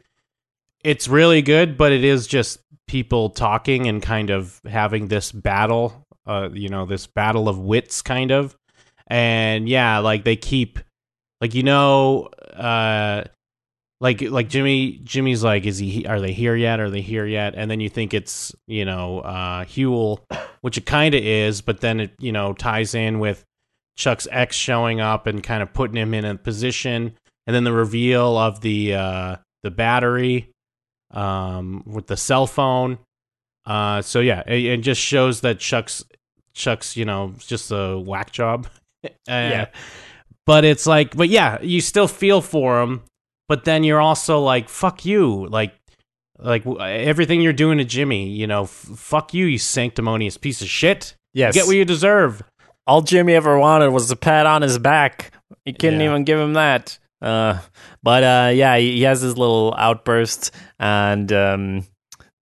it's 0.85 1.07
really 1.07 1.41
good, 1.41 1.77
but 1.77 1.91
it 1.91 2.03
is 2.03 2.27
just 2.27 2.59
people 2.87 3.31
talking 3.31 3.87
and 3.87 4.01
kind 4.01 4.29
of 4.29 4.61
having 4.69 5.07
this 5.07 5.31
battle, 5.31 6.05
uh, 6.27 6.49
you 6.53 6.69
know, 6.69 6.85
this 6.85 7.07
battle 7.07 7.49
of 7.49 7.57
wits, 7.57 8.03
kind 8.03 8.31
of. 8.31 8.55
And 9.07 9.67
yeah, 9.67 9.97
like 9.99 10.23
they 10.23 10.35
keep, 10.35 10.79
like 11.41 11.55
you 11.55 11.63
know, 11.63 12.27
uh, 12.53 13.23
like 13.99 14.21
like 14.21 14.47
Jimmy 14.47 14.99
Jimmy's 15.03 15.43
like, 15.43 15.65
is 15.65 15.79
he? 15.79 16.05
Are 16.05 16.21
they 16.21 16.33
here 16.33 16.55
yet? 16.55 16.79
Are 16.79 16.91
they 16.91 17.01
here 17.01 17.25
yet? 17.25 17.55
And 17.55 17.69
then 17.69 17.79
you 17.79 17.89
think 17.89 18.13
it's 18.13 18.53
you 18.67 18.85
know 18.85 19.19
uh, 19.21 19.65
Huell, 19.65 20.19
which 20.61 20.77
it 20.77 20.85
kind 20.85 21.15
of 21.15 21.23
is, 21.23 21.61
but 21.61 21.81
then 21.81 21.99
it 21.99 22.11
you 22.19 22.31
know 22.31 22.53
ties 22.53 22.93
in 22.93 23.19
with 23.19 23.43
Chuck's 23.97 24.27
ex 24.31 24.55
showing 24.55 25.01
up 25.01 25.25
and 25.25 25.43
kind 25.43 25.63
of 25.63 25.73
putting 25.73 25.97
him 25.97 26.13
in 26.13 26.25
a 26.25 26.35
position, 26.35 27.13
and 27.47 27.55
then 27.55 27.63
the 27.63 27.73
reveal 27.73 28.37
of 28.37 28.61
the 28.61 28.93
uh, 28.93 29.35
the 29.63 29.71
battery 29.71 30.51
um, 31.15 31.83
with 31.85 32.07
the 32.07 32.17
cell 32.17 32.45
phone. 32.47 32.99
Uh, 33.65 34.01
so 34.01 34.19
yeah, 34.19 34.43
it, 34.45 34.63
it 34.65 34.77
just 34.81 35.01
shows 35.01 35.41
that 35.41 35.59
Chuck's 35.59 36.03
Chuck's 36.53 36.95
you 36.95 37.05
know 37.05 37.33
just 37.39 37.71
a 37.71 37.97
whack 37.99 38.31
job. 38.31 38.67
uh, 39.05 39.09
Yeah. 39.27 39.65
But 40.45 40.63
it's 40.63 40.85
like, 40.85 41.15
but 41.17 41.29
yeah, 41.29 41.59
you 41.63 41.81
still 41.81 42.07
feel 42.07 42.39
for 42.39 42.79
him, 42.83 43.01
but 43.49 43.65
then 43.65 43.83
you're 43.83 43.99
also 43.99 44.39
like, 44.41 44.69
fuck 44.69 45.03
you, 45.03 45.47
like, 45.47 45.73
like 46.37 46.63
everything 46.67 47.41
you're 47.41 47.51
doing 47.51 47.79
to 47.79 47.83
Jimmy, 47.83 48.29
you 48.29 48.45
know, 48.45 48.63
f- 48.65 48.69
fuck 48.69 49.33
you, 49.33 49.47
you 49.47 49.57
sanctimonious 49.57 50.37
piece 50.37 50.61
of 50.61 50.67
shit. 50.67 51.15
Yes. 51.33 51.55
Get 51.55 51.65
what 51.65 51.75
you 51.75 51.83
deserve. 51.83 52.43
All 52.85 53.01
Jimmy 53.01 53.33
ever 53.33 53.57
wanted 53.57 53.89
was 53.89 54.11
a 54.11 54.15
pat 54.15 54.45
on 54.45 54.61
his 54.61 54.77
back. 54.77 55.33
He 55.65 55.73
couldn't 55.73 55.99
Yeah. 55.99 56.09
even 56.09 56.25
give 56.25 56.37
him 56.39 56.53
that. 56.53 56.99
Uh, 57.21 57.59
but 58.03 58.23
uh, 58.23 58.51
yeah, 58.53 58.77
he, 58.77 59.01
has 59.03 59.21
his 59.21 59.37
little 59.37 59.73
outburst, 59.77 60.51
and 60.79 61.31
um, 61.33 61.83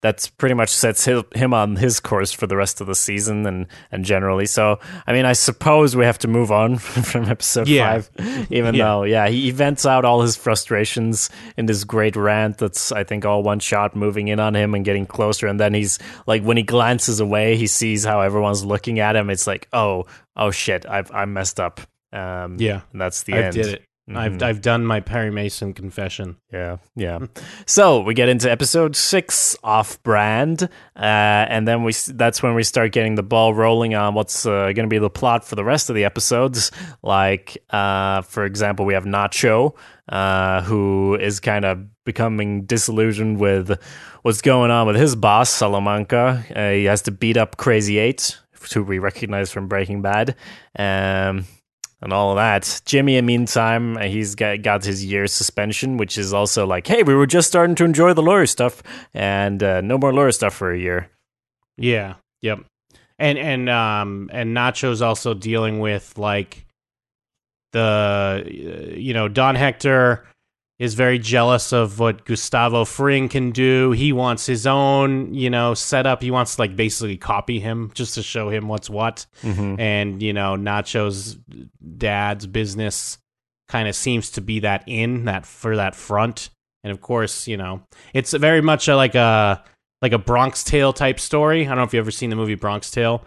that's 0.01 0.27
pretty 0.27 0.55
much 0.55 0.69
sets 0.69 1.05
him 1.05 1.53
on 1.53 1.77
his 1.77 2.01
course 2.01 2.33
for 2.33 2.45
the 2.45 2.57
rest 2.57 2.81
of 2.81 2.88
the 2.88 2.95
season 2.95 3.45
and, 3.45 3.67
and 3.89 4.03
generally. 4.03 4.45
So, 4.45 4.79
I 5.07 5.13
mean, 5.13 5.23
I 5.25 5.31
suppose 5.31 5.95
we 5.95 6.03
have 6.03 6.17
to 6.19 6.27
move 6.27 6.51
on 6.51 6.77
from 6.79 7.23
episode 7.25 7.69
Yeah. 7.69 8.01
five, 8.01 8.47
even 8.49 8.75
Yeah. 8.75 8.83
though, 8.83 9.03
yeah, 9.03 9.29
he, 9.29 9.43
he 9.43 9.51
vents 9.51 9.86
out 9.86 10.03
all 10.03 10.21
his 10.21 10.36
frustrations 10.36 11.29
in 11.55 11.67
this 11.67 11.86
great 11.86 12.17
rant 12.17 12.57
that's, 12.57 12.91
I 12.91 13.05
think, 13.05 13.23
all 13.23 13.43
one 13.43 13.59
shot 13.59 13.95
moving 13.95 14.27
in 14.27 14.41
on 14.41 14.55
him 14.57 14.73
and 14.75 14.83
getting 14.83 15.05
closer. 15.05 15.47
And 15.47 15.57
then 15.57 15.73
he's 15.73 15.99
like, 16.27 16.43
when 16.43 16.57
he 16.57 16.63
glances 16.63 17.21
away, 17.21 17.55
he 17.55 17.67
sees 17.67 18.03
how 18.03 18.19
everyone's 18.19 18.65
looking 18.65 18.99
at 18.99 19.15
him. 19.15 19.29
It's 19.29 19.47
like, 19.47 19.69
oh, 19.71 20.07
oh 20.36 20.51
shit, 20.51 20.86
I've, 20.86 21.12
I 21.12 21.23
messed 21.23 21.62
up. 21.62 21.79
Um, 22.12 22.57
Yeah. 22.59 22.81
and 22.91 22.99
that's 22.99 23.23
the 23.23 23.36
I 23.36 23.38
end. 23.43 23.79
It. 24.08 24.16
I've. 24.16 24.42
I've 24.44 24.62
done 24.62 24.86
my 24.86 25.00
Perry 25.00 25.32
Mason 25.32 25.74
confession. 25.74 26.38
Yeah, 26.52 26.78
yeah. 26.96 27.20
so 27.66 28.02
we 28.02 28.13
get 28.13 28.30
into 28.30 28.52
episode 28.52 28.96
six, 28.96 29.56
off 29.63 30.02
brand, 30.04 30.63
uh, 30.63 30.68
and 30.96 31.68
then 31.68 31.84
we 31.84 31.94
that's 32.10 32.44
when 32.44 32.56
we 32.56 32.63
start 32.63 32.92
getting 32.92 33.16
the 33.16 33.24
ball 33.24 33.54
rolling 33.54 33.96
on 33.96 34.13
what's 34.13 34.46
uh, 34.46 34.72
going 34.74 34.84
to 34.84 34.88
be 34.88 34.98
the 34.98 35.10
plot 35.10 35.46
for 35.46 35.56
the 35.56 35.63
rest 35.63 35.89
of 35.89 35.96
the 35.96 36.06
episodes. 36.06 36.72
Like, 37.02 37.58
uh, 37.70 38.24
for 38.24 38.46
example, 38.46 38.86
we 38.86 38.94
have 38.94 39.06
Nacho, 39.06 39.76
uh, 40.10 40.62
who 40.63 41.16
is 41.16 41.39
kind 41.39 41.66
of 41.66 41.86
becoming 42.04 42.66
disillusioned 42.66 43.39
with 43.39 43.80
what's 44.24 44.42
going 44.42 44.72
on 44.72 44.88
with 44.88 44.96
his 44.96 45.16
boss, 45.16 45.50
Salamanca. 45.50 46.44
Uh, 46.54 46.72
he 46.72 46.86
has 46.86 47.04
to 47.04 47.12
beat 47.12 47.38
up 47.38 47.58
Crazy 47.58 47.98
Eight, 47.98 48.38
who 48.74 48.84
we 48.84 49.00
recognize 49.00 49.52
from 49.52 49.68
Breaking 49.68 50.02
Bad. 50.02 50.36
Um, 50.78 51.46
and 52.04 52.12
all 52.12 52.32
of 52.32 52.36
that. 52.36 52.82
Jimmy, 52.86 53.16
in 53.16 53.26
the 53.26 53.28
meantime, 53.38 53.98
uh, 53.98 54.02
he's 54.02 54.36
got, 54.36 54.62
got 54.62 54.84
his 54.84 55.04
year 55.06 55.26
suspension, 55.26 55.98
which 55.98 56.18
is 56.18 56.34
also 56.34 56.68
like, 56.68 56.86
hey, 56.86 57.02
we 57.02 57.16
were 57.16 57.26
just 57.26 57.48
starting 57.48 57.76
to 57.76 57.86
enjoy 57.86 58.13
the 58.13 58.22
lawyer 58.22 58.46
stuff, 58.46 58.84
and 59.13 59.63
uh, 59.63 59.82
no 59.82 59.98
more 59.98 60.13
lawyer 60.13 60.32
stuff 60.32 60.54
for 60.54 60.72
a 60.72 60.78
year. 60.78 61.10
Yeah. 61.78 62.16
Yep. 62.42 62.66
And 63.20 63.38
and 63.38 63.70
um 63.70 64.30
and 64.34 64.54
Nacho's 64.54 65.02
also 65.02 65.34
dealing 65.34 65.80
with 65.80 66.18
like 66.18 66.66
the 67.72 68.44
uh, 68.44 68.96
you 68.96 69.13
know 69.13 69.28
Don 69.28 69.56
Hector 69.56 70.26
is 70.79 70.95
very 70.95 71.19
jealous 71.19 71.71
of 71.71 71.99
what 71.99 72.25
Gustavo 72.25 72.83
Fring 72.83 73.29
can 73.29 73.51
do. 73.51 73.91
He 73.91 74.12
wants 74.12 74.45
his 74.45 74.65
own, 74.65 75.33
you 75.33 75.49
know, 75.49 75.73
setup. 75.73 76.21
He 76.21 76.31
wants 76.31 76.55
to 76.55 76.62
like 76.62 76.75
basically 76.75 77.17
copy 77.17 77.59
him 77.59 77.91
just 77.93 78.15
to 78.15 78.23
show 78.23 78.49
him 78.49 78.67
what's 78.67 78.89
what. 78.89 79.25
Mm-hmm. 79.43 79.79
And 79.79 80.21
you 80.21 80.33
know, 80.33 80.55
Nacho's 80.55 81.38
dad's 81.97 82.47
business 82.47 83.17
kind 83.69 83.88
of 83.88 83.95
seems 83.95 84.31
to 84.31 84.41
be 84.41 84.59
that 84.62 84.83
in 84.88 85.25
that 85.25 85.45
for 85.45 85.75
that 85.75 85.95
front. 85.95 86.49
And 86.83 86.91
of 86.91 87.01
course, 87.01 87.47
you 87.47 87.55
know, 87.55 87.83
it's 88.13 88.33
very 88.33 88.62
much 88.62 88.88
a, 88.88 88.95
like 88.95 89.15
a 89.15 89.63
like 90.01 90.12
a 90.12 90.17
Bronx 90.17 90.63
Tale 90.63 90.91
type 90.91 91.19
story. 91.19 91.65
I 91.65 91.69
don't 91.69 91.77
know 91.77 91.83
if 91.83 91.93
you 91.93 91.97
have 91.97 92.05
ever 92.05 92.12
seen 92.12 92.29
the 92.29 92.36
movie 92.36 92.55
Bronx 92.55 92.91
Tale, 92.91 93.23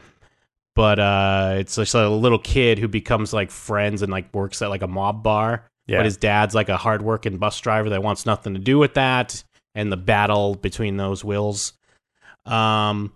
but 0.75 0.99
uh, 0.99 1.55
it's 1.59 1.77
just 1.77 1.95
a 1.95 2.09
little 2.09 2.39
kid 2.39 2.79
who 2.79 2.87
becomes 2.87 3.33
like 3.33 3.51
friends 3.51 4.03
and 4.03 4.13
like 4.13 4.33
works 4.35 4.61
at 4.61 4.69
like 4.69 4.83
a 4.83 4.89
mob 4.89 5.23
bar. 5.23 5.65
Yeah. 5.87 5.99
But 5.99 6.07
his 6.07 6.17
dad's 6.17 6.55
like 6.55 6.69
a 6.69 6.77
hardworking 6.77 7.39
bus 7.39 7.61
driver 7.61 7.91
that 7.91 8.03
wants 8.03 8.27
nothing 8.27 8.55
to 8.55 8.61
do 8.61 8.79
with 8.79 8.95
that, 8.95 9.43
and 9.75 9.91
the 9.91 9.97
battle 9.97 10.55
between 10.55 10.97
those 10.97 11.25
wills. 11.25 11.73
Um, 12.45 13.13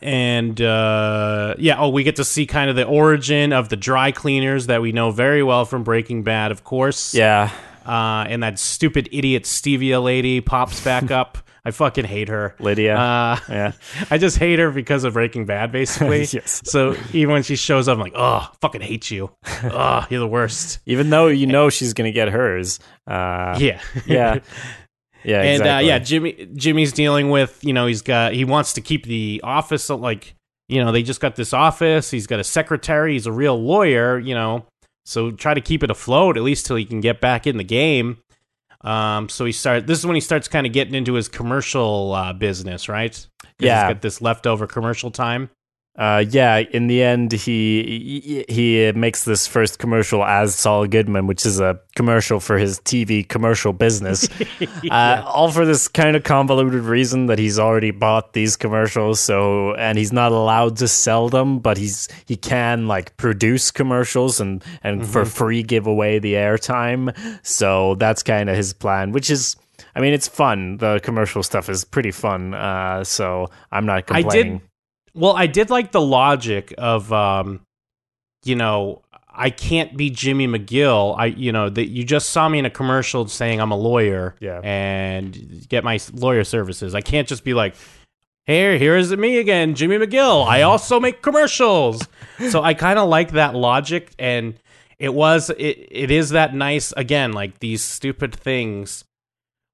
and 0.00 0.60
uh, 0.60 1.54
yeah, 1.58 1.78
oh, 1.78 1.88
we 1.88 2.02
get 2.02 2.16
to 2.16 2.24
see 2.24 2.46
kind 2.46 2.70
of 2.70 2.76
the 2.76 2.84
origin 2.86 3.52
of 3.52 3.68
the 3.68 3.76
dry 3.76 4.12
cleaners 4.12 4.66
that 4.66 4.80
we 4.80 4.92
know 4.92 5.10
very 5.10 5.42
well 5.42 5.64
from 5.64 5.84
Breaking 5.84 6.22
Bad, 6.22 6.50
of 6.50 6.64
course. 6.64 7.14
Yeah. 7.14 7.50
Uh, 7.84 8.24
and 8.28 8.42
that 8.42 8.58
stupid 8.58 9.08
idiot 9.10 9.42
Stevia 9.44 10.02
lady 10.02 10.40
pops 10.40 10.82
back 10.82 11.10
up. 11.10 11.38
I 11.64 11.70
fucking 11.70 12.04
hate 12.04 12.28
her. 12.28 12.56
Lydia. 12.58 12.96
Uh, 12.96 13.38
yeah. 13.48 13.72
I 14.10 14.18
just 14.18 14.36
hate 14.36 14.58
her 14.58 14.70
because 14.72 15.04
of 15.04 15.12
Breaking 15.14 15.46
Bad, 15.46 15.70
basically. 15.70 16.20
Yes. 16.32 16.60
So 16.64 16.96
even 17.12 17.32
when 17.32 17.42
she 17.44 17.54
shows 17.56 17.86
up, 17.88 17.94
I'm 17.94 18.00
like, 18.00 18.14
oh, 18.16 18.48
fucking 18.60 18.80
hate 18.80 19.10
you. 19.10 19.30
Oh, 19.64 20.04
you're 20.10 20.18
the 20.20 20.26
worst. 20.26 20.80
Even 20.86 21.10
though 21.10 21.28
you 21.28 21.46
know 21.46 21.68
she's 21.70 21.94
going 21.94 22.08
to 22.08 22.12
get 22.12 22.28
hers. 22.28 22.80
Uh, 23.06 23.56
Yeah. 23.60 23.80
yeah. 24.06 24.40
Yeah. 25.24 25.42
and 25.42 25.62
uh, 25.62 25.80
yeah, 25.82 25.98
Jimmy 26.00 26.48
Jimmy's 26.56 26.90
dealing 26.92 27.30
with 27.30 27.60
you 27.62 27.72
know 27.72 27.86
he's 27.86 28.02
got 28.02 28.32
he 28.32 28.44
wants 28.44 28.72
to 28.72 28.80
keep 28.80 29.06
the 29.06 29.40
office 29.44 29.88
like 29.88 30.34
you 30.68 30.82
know 30.84 30.90
they 30.90 31.04
just 31.04 31.20
got 31.20 31.36
this 31.36 31.52
office. 31.52 32.10
He's 32.10 32.26
got 32.26 32.40
a 32.40 32.44
secretary. 32.44 33.12
He's 33.12 33.26
a 33.26 33.32
real 33.32 33.56
lawyer. 33.62 34.18
You 34.18 34.34
know, 34.34 34.66
so 35.04 35.30
try 35.30 35.54
to 35.54 35.60
keep 35.60 35.84
it 35.84 35.90
afloat 35.92 36.36
at 36.36 36.42
least 36.42 36.66
till 36.66 36.74
he 36.74 36.84
can 36.84 37.00
get 37.00 37.20
back 37.20 37.46
in 37.46 37.56
the 37.56 37.62
game. 37.64 38.18
Um, 38.84 39.28
so 39.28 39.44
he 39.44 39.52
start. 39.52 39.86
This 39.86 39.98
is 39.98 40.06
when 40.06 40.14
he 40.16 40.20
starts 40.20 40.48
kind 40.48 40.66
of 40.66 40.72
getting 40.72 40.94
into 40.94 41.14
his 41.14 41.28
commercial 41.28 42.12
uh, 42.12 42.32
business, 42.32 42.88
right? 42.88 43.26
Yeah. 43.58 43.86
he's 43.86 43.94
got 43.94 44.02
this 44.02 44.20
leftover 44.20 44.66
commercial 44.66 45.10
time. 45.10 45.50
Uh, 45.94 46.24
yeah, 46.30 46.56
in 46.56 46.86
the 46.86 47.02
end, 47.02 47.32
he, 47.32 48.46
he 48.48 48.90
makes 48.92 49.24
this 49.24 49.46
first 49.46 49.78
commercial 49.78 50.24
as 50.24 50.54
Saul 50.54 50.86
Goodman, 50.86 51.26
which 51.26 51.44
is 51.44 51.60
a 51.60 51.78
commercial 51.96 52.40
for 52.40 52.56
his 52.56 52.80
TV 52.80 53.28
commercial 53.28 53.74
business. 53.74 54.26
uh, 54.90 55.22
all 55.26 55.50
for 55.50 55.66
this 55.66 55.88
kind 55.88 56.16
of 56.16 56.24
convoluted 56.24 56.84
reason 56.84 57.26
that 57.26 57.38
he's 57.38 57.58
already 57.58 57.90
bought 57.90 58.32
these 58.32 58.56
commercials, 58.56 59.20
so 59.20 59.74
and 59.74 59.98
he's 59.98 60.14
not 60.14 60.32
allowed 60.32 60.78
to 60.78 60.88
sell 60.88 61.28
them, 61.28 61.58
but 61.58 61.76
he's 61.76 62.08
he 62.24 62.36
can 62.36 62.88
like 62.88 63.14
produce 63.18 63.70
commercials 63.70 64.40
and 64.40 64.64
and 64.82 65.06
for 65.06 65.26
free 65.26 65.62
give 65.62 65.86
away 65.86 66.18
the 66.18 66.34
airtime. 66.34 67.14
So 67.46 67.96
that's 67.96 68.22
kind 68.22 68.48
of 68.48 68.56
his 68.56 68.72
plan, 68.72 69.12
which 69.12 69.30
is. 69.30 69.56
I 69.94 70.00
mean, 70.00 70.14
it's 70.14 70.28
fun. 70.28 70.78
The 70.78 71.00
commercial 71.02 71.42
stuff 71.42 71.68
is 71.68 71.84
pretty 71.84 72.12
fun. 72.12 72.54
Uh, 72.54 73.04
so 73.04 73.48
I'm 73.70 73.84
not 73.84 73.98
I 74.10 74.22
complaining. 74.22 74.58
did. 74.58 74.68
Well, 75.14 75.34
I 75.36 75.46
did 75.46 75.70
like 75.70 75.92
the 75.92 76.00
logic 76.00 76.72
of, 76.78 77.12
um, 77.12 77.60
you 78.44 78.56
know, 78.56 79.02
I 79.34 79.50
can't 79.50 79.96
be 79.96 80.10
Jimmy 80.10 80.46
McGill. 80.46 81.14
I, 81.18 81.26
you 81.26 81.52
know, 81.52 81.68
that 81.68 81.88
you 81.88 82.04
just 82.04 82.30
saw 82.30 82.48
me 82.48 82.58
in 82.58 82.66
a 82.66 82.70
commercial 82.70 83.28
saying 83.28 83.60
I'm 83.60 83.70
a 83.70 83.76
lawyer, 83.76 84.34
Yeah. 84.40 84.60
and 84.62 85.66
get 85.68 85.84
my 85.84 85.98
lawyer 86.12 86.44
services. 86.44 86.94
I 86.94 87.00
can't 87.00 87.26
just 87.28 87.44
be 87.44 87.54
like, 87.54 87.74
here, 88.46 88.76
here 88.76 88.96
is 88.96 89.14
me 89.16 89.38
again, 89.38 89.74
Jimmy 89.74 89.96
McGill. 89.98 90.46
I 90.46 90.62
also 90.70 90.98
make 91.00 91.22
commercials. 91.22 92.06
so 92.50 92.62
I 92.62 92.74
kind 92.74 92.98
of 92.98 93.08
like 93.08 93.32
that 93.32 93.54
logic, 93.54 94.12
and 94.18 94.54
it 94.98 95.14
was, 95.14 95.50
it, 95.50 95.88
it 95.90 96.10
is 96.10 96.30
that 96.30 96.54
nice 96.54 96.92
again, 96.96 97.32
like 97.32 97.58
these 97.60 97.82
stupid 97.82 98.34
things. 98.34 99.04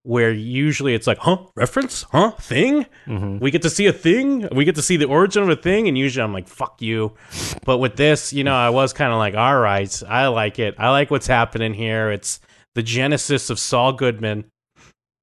Where 0.09 0.33
usually 0.33 0.94
it's 0.94 1.07
like, 1.07 1.18
huh, 1.18 1.37
reference, 1.55 2.07
huh, 2.12 2.31
thing. 2.31 2.87
Mhm. 3.07 3.40
We 3.40 3.51
get 3.51 3.61
to 3.61 3.68
see 3.68 3.85
a 3.85 3.92
thing. 3.92 4.49
We 4.53 4.64
get 4.64 4.75
to 4.77 4.83
see 4.83 4.97
the 4.97 5.05
origin 5.05 5.42
of 5.42 5.51
a 5.51 5.57
thing, 5.57 5.87
and 5.87 5.99
usually 5.99 6.25
I'm 6.25 6.33
like, 6.33 6.49
"Fuck 6.49 6.81
you." 6.81 7.12
But 7.66 7.77
with 7.77 7.97
this, 7.97 8.33
you 8.33 8.42
know, 8.42 8.55
I 8.55 8.71
was 8.71 8.94
kind 8.94 9.12
of 9.12 9.18
like, 9.18 9.35
"All 9.35 9.59
right, 9.59 10.03
I 10.09 10.29
like 10.29 10.59
it. 10.59 10.77
I 10.79 10.88
like 10.88 11.11
what's 11.11 11.27
happening 11.27 11.75
here. 11.75 12.11
It's 12.11 12.40
the 12.75 12.83
genesis 12.83 13.51
of 13.51 13.59
Saul 13.59 13.92
Goodman." 13.92 14.44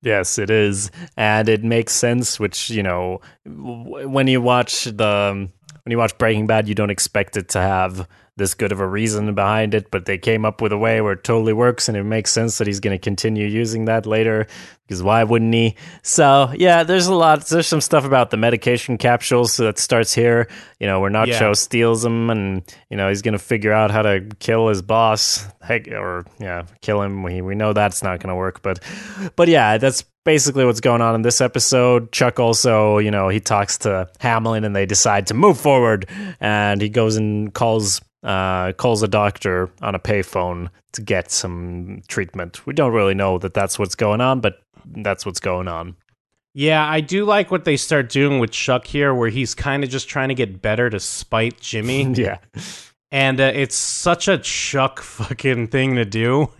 Yes, 0.03 0.37
it 0.37 0.51
is, 0.51 0.91
and 1.17 1.49
it 1.49 1.63
makes 1.63 1.93
sense. 1.93 2.39
Which 2.39 2.69
you 2.69 2.83
know, 2.83 3.21
w- 3.43 4.07
when 4.07 4.27
you 4.27 4.39
watch 4.39 4.83
the 4.83 5.49
when 5.83 5.91
you 5.91 5.97
watch 5.97 6.15
Breaking 6.19 6.45
Bad, 6.45 6.67
you 6.69 6.75
don't 6.75 6.91
expect 6.91 7.37
it 7.37 7.49
to 7.49 7.59
have 7.59 8.07
this 8.37 8.53
good 8.53 8.73
of 8.73 8.81
a 8.81 8.87
reason 8.87 9.33
behind 9.33 9.73
it, 9.73 9.89
but 9.91 10.05
they 10.05 10.17
came 10.17 10.43
up 10.43 10.61
with 10.61 10.73
a 10.73 10.77
way 10.77 10.99
where 10.99 11.13
it 11.13 11.23
totally 11.23 11.53
works 11.53 11.87
and 11.87 11.97
it 11.97 12.03
makes 12.03 12.31
sense 12.31 12.57
that 12.57 12.67
he's 12.67 12.81
going 12.81 12.93
to 12.93 13.01
continue 13.01 13.47
using 13.47 13.85
that 13.85 14.05
later 14.05 14.45
because 14.85 15.01
why 15.01 15.23
wouldn't 15.23 15.53
he? 15.53 15.75
So, 16.03 16.51
yeah, 16.53 16.83
there's 16.83 17.07
a 17.07 17.15
lot. 17.15 17.45
There's 17.47 17.65
some 17.65 17.79
stuff 17.79 18.03
about 18.03 18.31
the 18.31 18.37
medication 18.37 18.97
capsules 18.97 19.55
that 19.57 19.79
starts 19.79 20.13
here, 20.13 20.49
you 20.81 20.85
know, 20.87 20.99
where 20.99 21.09
Nacho 21.09 21.27
Yeah. 21.27 21.53
steals 21.53 22.03
them 22.03 22.29
and, 22.29 22.61
you 22.89 22.97
know, 22.97 23.07
he's 23.07 23.21
going 23.21 23.31
to 23.33 23.39
figure 23.39 23.71
out 23.71 23.89
how 23.89 24.01
to 24.01 24.27
kill 24.39 24.67
his 24.67 24.81
boss. 24.81 25.47
Heck, 25.61 25.87
or, 25.87 26.25
yeah, 26.37 26.63
kill 26.81 27.01
him. 27.01 27.23
We, 27.23 27.41
we 27.41 27.55
know 27.55 27.71
that's 27.71 28.03
not 28.03 28.19
going 28.19 28.29
to 28.29 28.35
work, 28.35 28.61
but, 28.61 28.83
but 29.37 29.47
yeah, 29.47 29.77
that's 29.77 30.03
basically 30.25 30.65
what's 30.65 30.81
going 30.81 31.01
on 31.01 31.15
in 31.15 31.21
this 31.21 31.39
episode. 31.39 32.11
Chuck 32.11 32.39
also, 32.39 32.97
you 32.97 33.11
know, 33.11 33.29
he 33.29 33.39
talks 33.39 33.77
to 33.79 34.09
Hamlin 34.19 34.65
and 34.65 34.75
they 34.75 34.85
decide 34.85 35.27
to 35.27 35.33
move 35.33 35.57
forward 35.57 36.07
and 36.41 36.81
he 36.81 36.89
goes 36.89 37.15
and 37.15 37.53
calls 37.53 38.01
uh, 38.25 38.73
calls 38.73 39.03
a 39.03 39.07
doctor 39.07 39.69
on 39.81 39.95
a 39.95 39.99
payphone 39.99 40.69
to 40.93 41.01
get 41.01 41.31
some 41.31 42.01
treatment. 42.07 42.65
We 42.65 42.73
don't 42.73 42.91
really 42.91 43.13
know 43.13 43.37
that 43.37 43.53
that's 43.53 43.79
what's 43.79 43.95
going 43.95 44.19
on, 44.19 44.41
but 44.41 44.61
that's 44.85 45.25
what's 45.25 45.39
going 45.39 45.67
on. 45.67 45.95
Yeah, 46.53 46.85
I 46.85 47.01
do 47.01 47.25
like 47.25 47.51
what 47.51 47.65
they 47.65 47.77
start 47.77 48.09
doing 48.09 48.39
with 48.39 48.51
Chuck 48.51 48.87
here, 48.87 49.13
where 49.13 49.29
he's 49.29 49.53
kind 49.53 49.83
of 49.83 49.89
just 49.89 50.07
trying 50.09 50.29
to 50.29 50.35
get 50.35 50.61
better 50.61 50.89
to 50.89 50.99
spite 50.99 51.59
Jimmy. 51.59 52.03
yeah. 52.15 52.37
And 53.15 53.39
uh, 53.39 53.51
it's 53.55 53.75
such 53.75 54.27
a 54.27 54.37
Chuck 54.37 54.99
fucking 55.01 55.67
thing 55.67 55.95
to 55.95 56.05
do. 56.05 56.49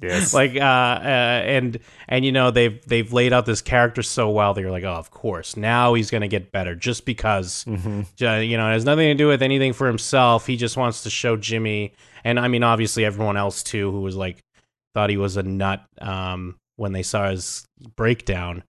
Yes. 0.00 0.34
like 0.34 0.56
uh, 0.56 0.58
uh 0.58 1.42
and 1.46 1.78
and 2.08 2.24
you 2.24 2.32
know 2.32 2.50
they've 2.50 2.84
they've 2.86 3.12
laid 3.12 3.32
out 3.32 3.46
this 3.46 3.62
character 3.62 4.02
so 4.02 4.30
well 4.30 4.52
that 4.52 4.60
you're 4.60 4.72
like 4.72 4.82
oh 4.82 4.94
of 4.94 5.12
course 5.12 5.56
now 5.56 5.94
he's 5.94 6.10
gonna 6.10 6.26
get 6.26 6.50
better 6.50 6.74
just 6.74 7.04
because 7.04 7.64
Mhm. 7.68 8.06
uh, 8.20 8.40
you 8.40 8.56
know 8.56 8.68
it 8.68 8.72
has 8.72 8.84
nothing 8.84 9.06
to 9.10 9.14
do 9.14 9.28
with 9.28 9.42
anything 9.42 9.72
for 9.72 9.86
himself 9.86 10.44
he 10.48 10.56
just 10.56 10.76
wants 10.76 11.04
to 11.04 11.10
show 11.10 11.36
jimmy 11.36 11.92
and 12.24 12.40
i 12.40 12.48
mean 12.48 12.64
obviously 12.64 13.04
everyone 13.04 13.36
else 13.36 13.62
too 13.62 13.92
who 13.92 14.00
was 14.00 14.16
like 14.16 14.38
thought 14.92 15.08
he 15.08 15.16
was 15.16 15.36
a 15.36 15.44
nut 15.44 15.84
um 16.00 16.56
when 16.74 16.90
they 16.90 17.04
saw 17.04 17.30
his 17.30 17.64
breakdown 17.94 18.64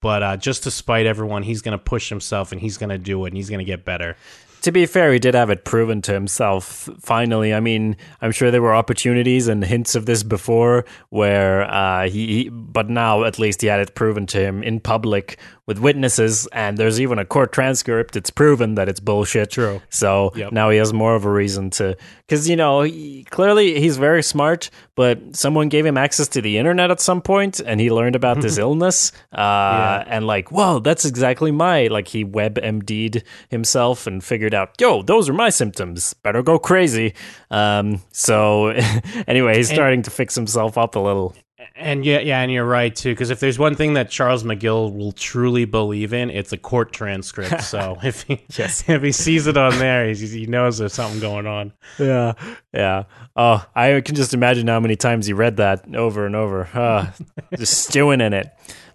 but 0.00 0.24
uh 0.24 0.36
just 0.36 0.64
to 0.64 0.70
spite 0.72 1.06
everyone 1.06 1.44
he's 1.44 1.62
gonna 1.62 1.78
push 1.78 2.08
himself 2.08 2.50
and 2.50 2.60
he's 2.60 2.76
gonna 2.76 2.98
do 2.98 3.24
it 3.24 3.28
and 3.28 3.36
he's 3.36 3.50
gonna 3.50 3.62
get 3.62 3.84
better 3.84 4.16
to 4.62 4.72
be 4.72 4.86
fair, 4.86 5.12
he 5.12 5.18
did 5.18 5.34
have 5.34 5.50
it 5.50 5.64
proven 5.64 6.02
to 6.02 6.12
himself 6.12 6.88
finally. 7.00 7.52
I 7.52 7.60
mean, 7.60 7.96
I'm 8.20 8.32
sure 8.32 8.50
there 8.50 8.62
were 8.62 8.74
opportunities 8.74 9.48
and 9.48 9.64
hints 9.64 9.94
of 9.94 10.06
this 10.06 10.22
before 10.22 10.84
where 11.10 11.62
uh, 11.70 12.08
he, 12.08 12.26
he, 12.44 12.48
but 12.48 12.88
now 12.88 13.24
at 13.24 13.38
least 13.38 13.60
he 13.60 13.66
had 13.68 13.80
it 13.80 13.94
proven 13.94 14.26
to 14.26 14.38
him 14.40 14.62
in 14.62 14.80
public 14.80 15.38
with 15.66 15.78
witnesses, 15.78 16.48
and 16.52 16.76
there's 16.76 17.00
even 17.00 17.18
a 17.20 17.24
court 17.24 17.52
transcript. 17.52 18.16
It's 18.16 18.30
proven 18.30 18.74
that 18.74 18.88
it's 18.88 18.98
bullshit. 19.00 19.50
True. 19.50 19.80
So 19.90 20.32
Yep. 20.34 20.52
now 20.52 20.70
he 20.70 20.78
has 20.78 20.92
more 20.92 21.14
of 21.14 21.24
a 21.24 21.30
reason 21.30 21.70
to, 21.70 21.96
because 22.32 22.48
you 22.48 22.56
know, 22.56 22.80
he, 22.80 23.24
clearly 23.24 23.78
he's 23.78 23.98
very 23.98 24.22
smart, 24.22 24.70
but 24.94 25.36
someone 25.36 25.68
gave 25.68 25.84
him 25.84 25.98
access 25.98 26.28
to 26.28 26.40
the 26.40 26.56
internet 26.56 26.90
at 26.90 26.98
some 26.98 27.20
point, 27.20 27.60
and 27.60 27.78
he 27.78 27.90
learned 27.90 28.16
about 28.16 28.40
this 28.40 28.56
illness, 28.66 29.12
uh, 29.34 30.02
and 30.06 30.26
like, 30.26 30.50
whoa, 30.50 30.78
that's 30.78 31.04
exactly 31.04 31.50
my 31.50 31.88
like 31.88 32.08
he 32.08 32.24
web 32.24 32.54
MD'd 32.54 33.22
himself 33.50 34.06
and 34.06 34.24
figured 34.24 34.54
out, 34.54 34.70
yo, 34.80 35.02
those 35.02 35.28
are 35.28 35.34
my 35.34 35.50
symptoms. 35.50 36.14
Better 36.14 36.42
go 36.42 36.58
crazy. 36.58 37.12
Um, 37.50 38.00
so 38.12 38.68
anyway, 39.28 39.58
he's 39.58 39.68
starting 39.68 40.00
to 40.00 40.10
fix 40.10 40.34
himself 40.34 40.78
up 40.78 40.96
a 40.96 41.00
little. 41.00 41.36
And 41.74 42.04
yeah, 42.04 42.20
yeah, 42.20 42.40
and 42.40 42.50
you're 42.50 42.64
right 42.64 42.94
too. 42.94 43.12
Because 43.12 43.30
if 43.30 43.40
there's 43.40 43.58
one 43.58 43.74
thing 43.74 43.94
that 43.94 44.10
Charles 44.10 44.44
McGill 44.44 44.94
will 44.94 45.12
truly 45.12 45.64
believe 45.64 46.12
in, 46.12 46.30
it's 46.30 46.52
a 46.52 46.58
court 46.58 46.92
transcript. 46.92 47.62
so 47.62 47.98
if 48.02 48.22
he 48.22 48.44
Yes. 48.56 48.84
if 48.88 49.02
he 49.02 49.12
sees 49.12 49.46
it 49.46 49.56
on 49.56 49.78
there, 49.78 50.12
he 50.12 50.46
knows 50.46 50.78
there's 50.78 50.94
something 50.94 51.20
going 51.20 51.46
on. 51.46 51.72
Yeah, 51.98 52.34
yeah. 52.72 53.04
Oh, 53.36 53.64
I 53.74 54.00
can 54.00 54.14
just 54.14 54.34
imagine 54.34 54.68
how 54.68 54.80
many 54.80 54.96
times 54.96 55.26
he 55.26 55.32
read 55.32 55.56
that 55.56 55.94
over 55.94 56.26
and 56.26 56.36
over, 56.36 56.68
uh, 56.74 57.10
just 57.56 57.84
stewing 57.84 58.20
in 58.20 58.32
it. 58.32 58.50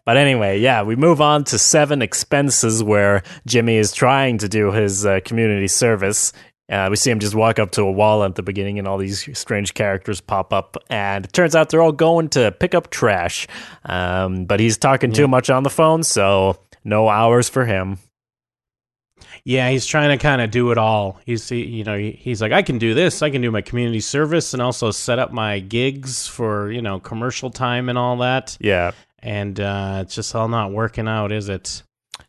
But 0.05 0.15
anyway, 0.15 0.61
yeah, 0.61 0.83
we 0.83 0.95
move 0.95 1.19
on 1.19 1.43
to 1.45 1.57
seven 1.59 2.01
expenses 2.01 2.81
where 2.81 3.23
Jimmy 3.45 3.75
is 3.75 3.91
trying 3.91 4.37
to 4.37 4.47
do 4.47 4.71
his 4.71 5.05
uh, 5.05 5.19
community 5.25 5.67
service. 5.67 6.31
Uh, 6.69 6.87
we 6.89 6.97
see 6.97 7.09
him 7.09 7.19
just 7.19 7.33
walk 7.33 7.59
up 7.59 7.71
to 7.71 7.81
a 7.83 7.91
wall 7.91 8.23
at 8.23 8.35
the 8.35 8.43
beginning, 8.43 8.77
and 8.77 8.87
all 8.87 8.97
these 8.97 9.37
strange 9.37 9.73
characters 9.73 10.19
pop 10.19 10.51
up. 10.51 10.77
And 10.89 11.25
it 11.25 11.33
turns 11.33 11.55
out 11.55 11.69
they're 11.69 11.81
all 11.81 11.93
going 11.93 12.29
to 12.29 12.51
pick 12.51 12.75
up 12.75 12.89
trash. 12.89 13.47
Um, 13.85 14.45
but 14.45 14.59
he's 14.59 14.77
talking 14.77 15.11
too 15.13 15.27
much 15.27 15.49
on 15.49 15.63
the 15.63 15.69
phone, 15.69 16.03
so 16.03 16.59
no 16.83 17.07
hours 17.07 17.47
for 17.47 17.65
him. 17.65 17.99
Yeah, 19.43 19.69
he's 19.69 19.85
trying 19.85 20.09
to 20.09 20.21
kind 20.21 20.41
of 20.41 20.51
do 20.51 20.71
it 20.71 20.77
all. 20.77 21.19
He's 21.25 21.47
he, 21.47 21.63
you 21.63 21.83
know 21.85 21.97
he, 21.97 22.11
he's 22.11 22.41
like 22.41 22.51
I 22.51 22.61
can 22.61 22.79
do 22.79 22.93
this, 22.93 23.21
I 23.21 23.29
can 23.29 23.41
do 23.41 23.49
my 23.49 23.61
community 23.61 24.01
service, 24.01 24.53
and 24.53 24.61
also 24.61 24.91
set 24.91 25.19
up 25.19 25.31
my 25.31 25.59
gigs 25.59 26.27
for 26.27 26.69
you 26.69 26.81
know 26.81 26.99
commercial 26.99 27.49
time 27.49 27.87
and 27.87 27.97
all 27.97 28.17
that. 28.17 28.57
Yeah, 28.59 28.91
And 29.19 29.57
uh, 29.59 29.99
it's 30.03 30.15
just 30.15 30.35
all 30.35 30.49
not 30.49 30.71
working 30.73 31.07
out, 31.07 31.31
is 31.31 31.47
it? 31.47 31.83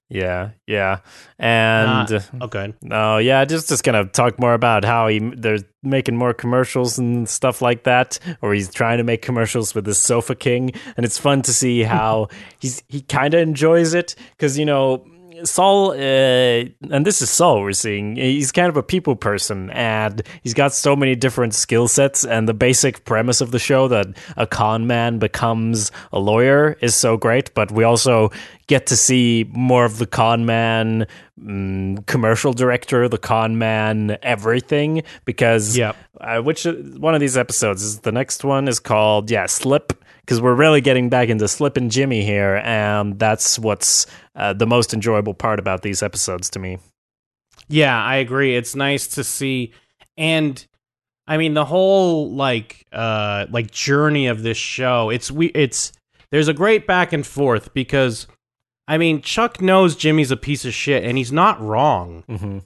Yeah, 0.09 0.51
yeah. 0.67 1.01
And. 1.39 2.11
Uh, 2.11 2.21
oh, 2.41 2.47
good. 2.47 2.75
Oh 2.91 3.19
yeah, 3.19 3.45
just 3.45 3.69
just 3.69 3.85
gonna 3.85 4.07
talk 4.07 4.39
more 4.39 4.55
about 4.55 4.85
how 4.85 5.09
he 5.09 5.19
they're 5.19 5.59
making 5.83 6.17
more 6.17 6.33
commercials 6.33 6.99
and 6.99 7.29
stuff 7.29 7.61
like 7.61 7.85
that, 7.85 8.19
or 8.41 8.55
he's 8.55 8.73
trying 8.73 8.99
to 8.99 9.05
make 9.05 9.21
commercials 9.21 9.75
with 9.75 9.85
the 9.85 9.95
Sofa 9.95 10.35
King, 10.35 10.73
and 10.97 11.05
it's 11.05 11.19
fun 11.19 11.43
to 11.43 11.53
see 11.53 11.83
how 11.83 12.29
he's 12.59 12.83
he 12.89 13.03
kind 13.03 13.35
of 13.35 13.41
enjoys 13.41 13.95
it 13.95 14.15
because 14.33 14.59
you 14.59 14.65
know. 14.65 15.05
Saul, 15.45 15.93
uh, 15.93 15.97
and 15.97 17.07
this 17.07 17.23
is 17.23 17.31
Saul 17.31 17.61
we're 17.63 17.73
seeing, 17.73 18.17
he's 18.17 18.53
kind 18.53 18.69
of 18.69 18.77
a 18.77 18.83
people 18.83 19.17
person 19.17 19.71
and 19.71 20.23
he's 20.43 20.55
got 20.55 20.73
so 20.73 20.97
many 20.97 21.15
different 21.15 21.55
skill 21.55 21.89
sets. 21.89 22.25
And 22.25 22.49
the 22.49 22.55
basic 22.55 23.05
premise 23.05 23.41
of 23.41 23.51
the 23.51 23.59
show 23.59 23.89
that 23.89 24.07
a 24.37 24.47
con 24.47 24.87
man 24.87 25.19
becomes 25.19 25.91
a 26.13 26.19
lawyer 26.19 26.77
is 26.81 26.95
so 26.95 27.17
great. 27.17 27.53
But 27.55 27.71
we 27.73 27.85
also 27.85 28.31
get 28.67 28.87
to 28.87 28.97
see 28.97 29.51
more 29.53 29.85
of 29.85 29.99
the 29.99 30.07
con 30.07 30.45
man 30.47 31.07
mm, 31.43 32.05
commercial 32.07 32.53
director, 32.53 33.09
the 33.09 33.19
con 33.19 33.59
man 33.59 34.19
everything, 34.23 35.03
because 35.25 35.77
Yep. 35.77 35.97
uh, 36.21 36.41
which 36.43 36.65
one 36.65 37.15
of 37.15 37.21
these 37.21 37.37
episodes 37.37 37.83
is 37.83 38.01
the 38.01 38.13
next 38.13 38.45
one 38.45 38.69
is 38.69 38.79
called 38.81 39.31
yeah 39.31 39.47
slip 39.47 39.98
because 40.29 40.43
we're 40.43 40.55
really 40.55 40.83
getting 40.83 41.09
back 41.09 41.31
into 41.31 41.49
Slippin' 41.49 41.89
Jimmy 41.89 42.23
here 42.23 42.61
and 42.63 43.19
that's 43.19 43.59
what's 43.59 44.07
uh, 44.37 44.53
the 44.53 44.67
most 44.67 44.93
enjoyable 44.93 45.33
part 45.33 45.59
about 45.59 45.81
these 45.81 46.03
episodes 46.03 46.51
to 46.51 46.59
me 46.59 46.79
Yeah, 47.67 47.99
I 47.99 48.17
agree. 48.17 48.55
It's 48.55 48.77
nice 48.77 49.09
to 49.09 49.25
see 49.25 49.73
and 50.19 50.67
I 51.27 51.39
mean 51.39 51.55
the 51.55 51.65
whole 51.65 52.31
like 52.31 52.87
uh 52.93 53.47
like 53.51 53.71
journey 53.71 54.27
of 54.27 54.43
this 54.43 54.59
show. 54.59 55.09
It's 55.09 55.31
we 55.31 55.47
it's 55.47 55.93
there's 56.31 56.49
a 56.49 56.55
great 56.55 56.87
back 56.87 57.15
and 57.15 57.27
forth 57.27 57.73
because 57.73 58.27
I 58.87 58.99
mean 58.99 59.23
Chuck 59.23 59.63
knows 59.63 59.97
Jimmy's 59.97 60.31
a 60.31 60.37
piece 60.37 60.67
of 60.67 60.75
shit 60.75 61.05
and 61.05 61.17
he's 61.17 61.33
not 61.33 61.59
wrong. 61.59 62.25
mm-hmm. 62.29 62.59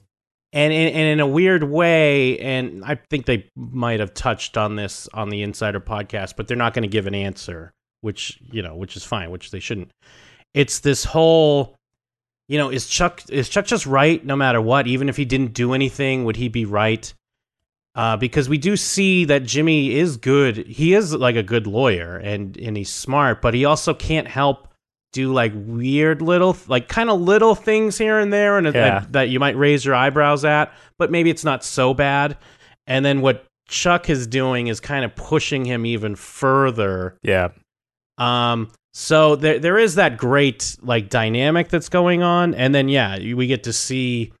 And 0.53 0.71
in, 0.71 0.93
and 0.93 1.07
in 1.07 1.19
a 1.19 1.27
weird 1.27 1.63
way 1.63 2.39
and 2.39 2.85
I 2.85 2.95
think 2.95 3.25
they 3.25 3.49
might 3.55 3.99
have 3.99 4.13
touched 4.13 4.55
on 4.55 4.75
this 4.75 5.09
on 5.13 5.29
the 5.29 5.41
Insider 5.41 5.79
podcast, 5.79 6.35
but 6.37 6.47
they're 6.47 6.55
not 6.55 6.73
going 6.73 6.83
to 6.83 6.87
give 6.87 7.07
an 7.07 7.15
answer, 7.15 7.73
which, 8.01 8.39
you 8.51 8.61
know, 8.61 8.75
which 8.75 8.95
is 8.95 9.03
fine, 9.03 9.31
which 9.31 9.49
they 9.51 9.59
shouldn't. 9.59 9.91
It's 10.53 10.79
this 10.79 11.03
whole 11.03 11.75
you 12.47 12.57
know, 12.57 12.69
is 12.69 12.87
Chuck 12.87 13.23
is 13.29 13.49
Chuck 13.49 13.65
just 13.65 13.85
right 13.85 14.23
no 14.23 14.35
matter 14.35 14.61
what? 14.61 14.87
Even 14.87 15.09
if 15.09 15.17
he 15.17 15.25
didn't 15.25 15.53
do 15.53 15.73
anything, 15.73 16.25
would 16.25 16.35
he 16.35 16.49
be 16.49 16.65
right? 16.65 17.13
Uh, 17.95 18.17
because 18.17 18.49
we 18.49 18.57
do 18.57 18.75
see 18.75 19.25
that 19.25 19.43
Jimmy 19.43 19.95
is 19.95 20.17
good. 20.17 20.57
He 20.67 20.93
is 20.93 21.13
like 21.13 21.35
a 21.35 21.43
good 21.43 21.67
lawyer 21.67 22.17
and 22.17 22.57
and 22.57 22.75
he's 22.75 22.91
smart, 22.91 23.41
but 23.41 23.53
he 23.53 23.65
also 23.65 23.93
can't 23.93 24.27
help 24.27 24.67
do 25.13 25.31
like 25.31 25.53
weird 25.55 26.21
little 26.21 26.57
like 26.67 26.89
kind 26.89 27.09
of 27.09 27.21
little 27.21 27.55
things 27.55 27.97
here 27.97 28.19
and 28.19 28.33
there 28.33 28.57
and 28.57 28.67
Yeah. 28.67 28.71
that, 28.71 29.11
that 29.13 29.29
you 29.29 29.39
might 29.39 29.55
raise 29.55 29.85
your 29.85 29.95
eyebrows 29.95 30.43
at, 30.43 30.73
but 30.99 31.09
maybe 31.11 31.29
it's 31.29 31.45
not 31.45 31.63
so 31.63 31.93
bad. 31.93 32.37
And 32.87 33.05
then 33.05 33.21
what 33.21 33.45
Chuck 33.69 34.09
is 34.09 34.27
doing 34.27 34.67
is 34.67 34.81
kind 34.81 35.05
of 35.05 35.15
pushing 35.15 35.63
him 35.63 35.85
even 35.85 36.15
further 36.17 37.17
yeah 37.23 37.49
um, 38.17 38.69
so 38.93 39.35
there 39.35 39.57
there 39.59 39.77
is 39.79 39.95
that 39.95 40.17
great 40.17 40.77
like 40.81 41.09
dynamic 41.09 41.69
that's 41.69 41.89
going 41.89 42.21
on, 42.21 42.53
and 42.53 42.75
then 42.75 42.89
yeah, 42.89 43.17
we 43.17 43.47
get 43.47 43.63
to 43.63 43.73
see 43.73 44.31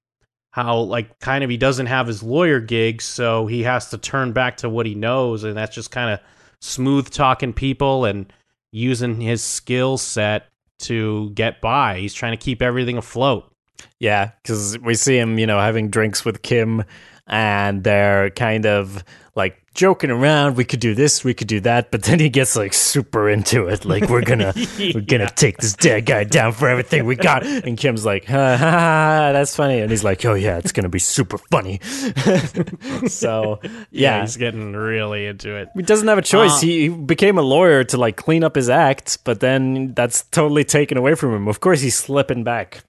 how 0.51 0.77
like 0.81 1.17
kind 1.19 1.43
of 1.43 1.49
he 1.49 1.57
doesn't 1.57 1.87
have 1.87 2.05
his 2.05 2.21
lawyer 2.21 2.59
gig, 2.59 3.01
so 3.01 3.47
he 3.47 3.63
has 3.63 3.89
to 3.89 3.97
turn 3.97 4.31
back 4.31 4.57
to 4.57 4.69
what 4.69 4.85
he 4.85 4.93
knows, 4.93 5.43
and 5.43 5.57
that's 5.57 5.73
just 5.73 5.89
kind 5.89 6.11
of 6.11 6.19
smooth 6.61 7.09
talking 7.09 7.51
people 7.51 8.05
and 8.05 8.31
using 8.71 9.19
his 9.19 9.43
skill 9.43 9.97
set 9.97 10.45
to 10.83 11.31
get 11.31 11.61
by. 11.61 11.99
He's 11.99 12.13
trying 12.13 12.33
to 12.33 12.37
keep 12.37 12.61
everything 12.61 12.97
afloat. 12.97 13.51
Yeah, 13.99 14.31
because 14.41 14.77
we 14.79 14.95
see 14.95 15.17
him, 15.17 15.39
you 15.39 15.47
know, 15.47 15.59
having 15.59 15.89
drinks 15.89 16.23
with 16.23 16.41
Kim 16.41 16.83
and 17.27 17.83
they're 17.83 18.29
kind 18.31 18.65
of 18.65 19.03
like 19.35 19.59
joking 19.73 20.11
around. 20.11 20.55
We 20.55 20.65
could 20.65 20.79
do 20.79 20.93
this, 20.93 21.23
we 21.23 21.33
could 21.33 21.47
do 21.47 21.59
that, 21.61 21.91
but 21.91 22.03
then 22.03 22.19
he 22.19 22.29
gets 22.29 22.55
like 22.55 22.73
super 22.73 23.29
into 23.29 23.67
it. 23.67 23.85
Like 23.85 24.09
we're 24.09 24.21
gonna 24.21 24.53
we're 24.93 25.01
gonna 25.01 25.29
take 25.29 25.57
this 25.57 25.73
dead 25.73 26.05
guy 26.05 26.23
down 26.23 26.51
for 26.53 26.67
everything 26.67 27.05
we 27.05 27.15
got. 27.15 27.45
And 27.45 27.77
Kim's 27.77 28.05
like, 28.05 28.25
ha, 28.25 28.57
ha, 28.57 28.69
ha, 28.69 29.31
that's 29.31 29.55
funny, 29.55 29.79
and 29.79 29.89
he's 29.89 30.03
like, 30.03 30.23
oh 30.25 30.35
yeah, 30.35 30.57
it's 30.57 30.71
gonna 30.71 30.89
be 30.89 30.99
super 30.99 31.37
funny. 31.37 31.79
so 33.07 33.59
yeah, 33.91 34.21
he's 34.21 34.37
getting 34.37 34.73
really 34.73 35.25
into 35.25 35.55
it. 35.55 35.69
he 35.75 35.81
doesn't 35.81 36.07
have 36.07 36.17
a 36.17 36.23
choice. 36.23 36.51
Uh, 36.51 36.61
he, 36.61 36.81
he 36.81 36.89
became 36.89 37.37
a 37.37 37.41
lawyer 37.43 37.83
to 37.85 37.97
like 37.97 38.15
clean 38.15 38.43
up 38.43 38.55
his 38.55 38.69
act, 38.69 39.19
but 39.23 39.39
then 39.39 39.93
that's 39.93 40.23
totally 40.25 40.63
taken 40.63 40.97
away 40.97 41.15
from 41.15 41.33
him. 41.33 41.47
Of 41.47 41.59
course, 41.59 41.81
he's 41.81 41.95
slipping 41.95 42.43
back. 42.43 42.83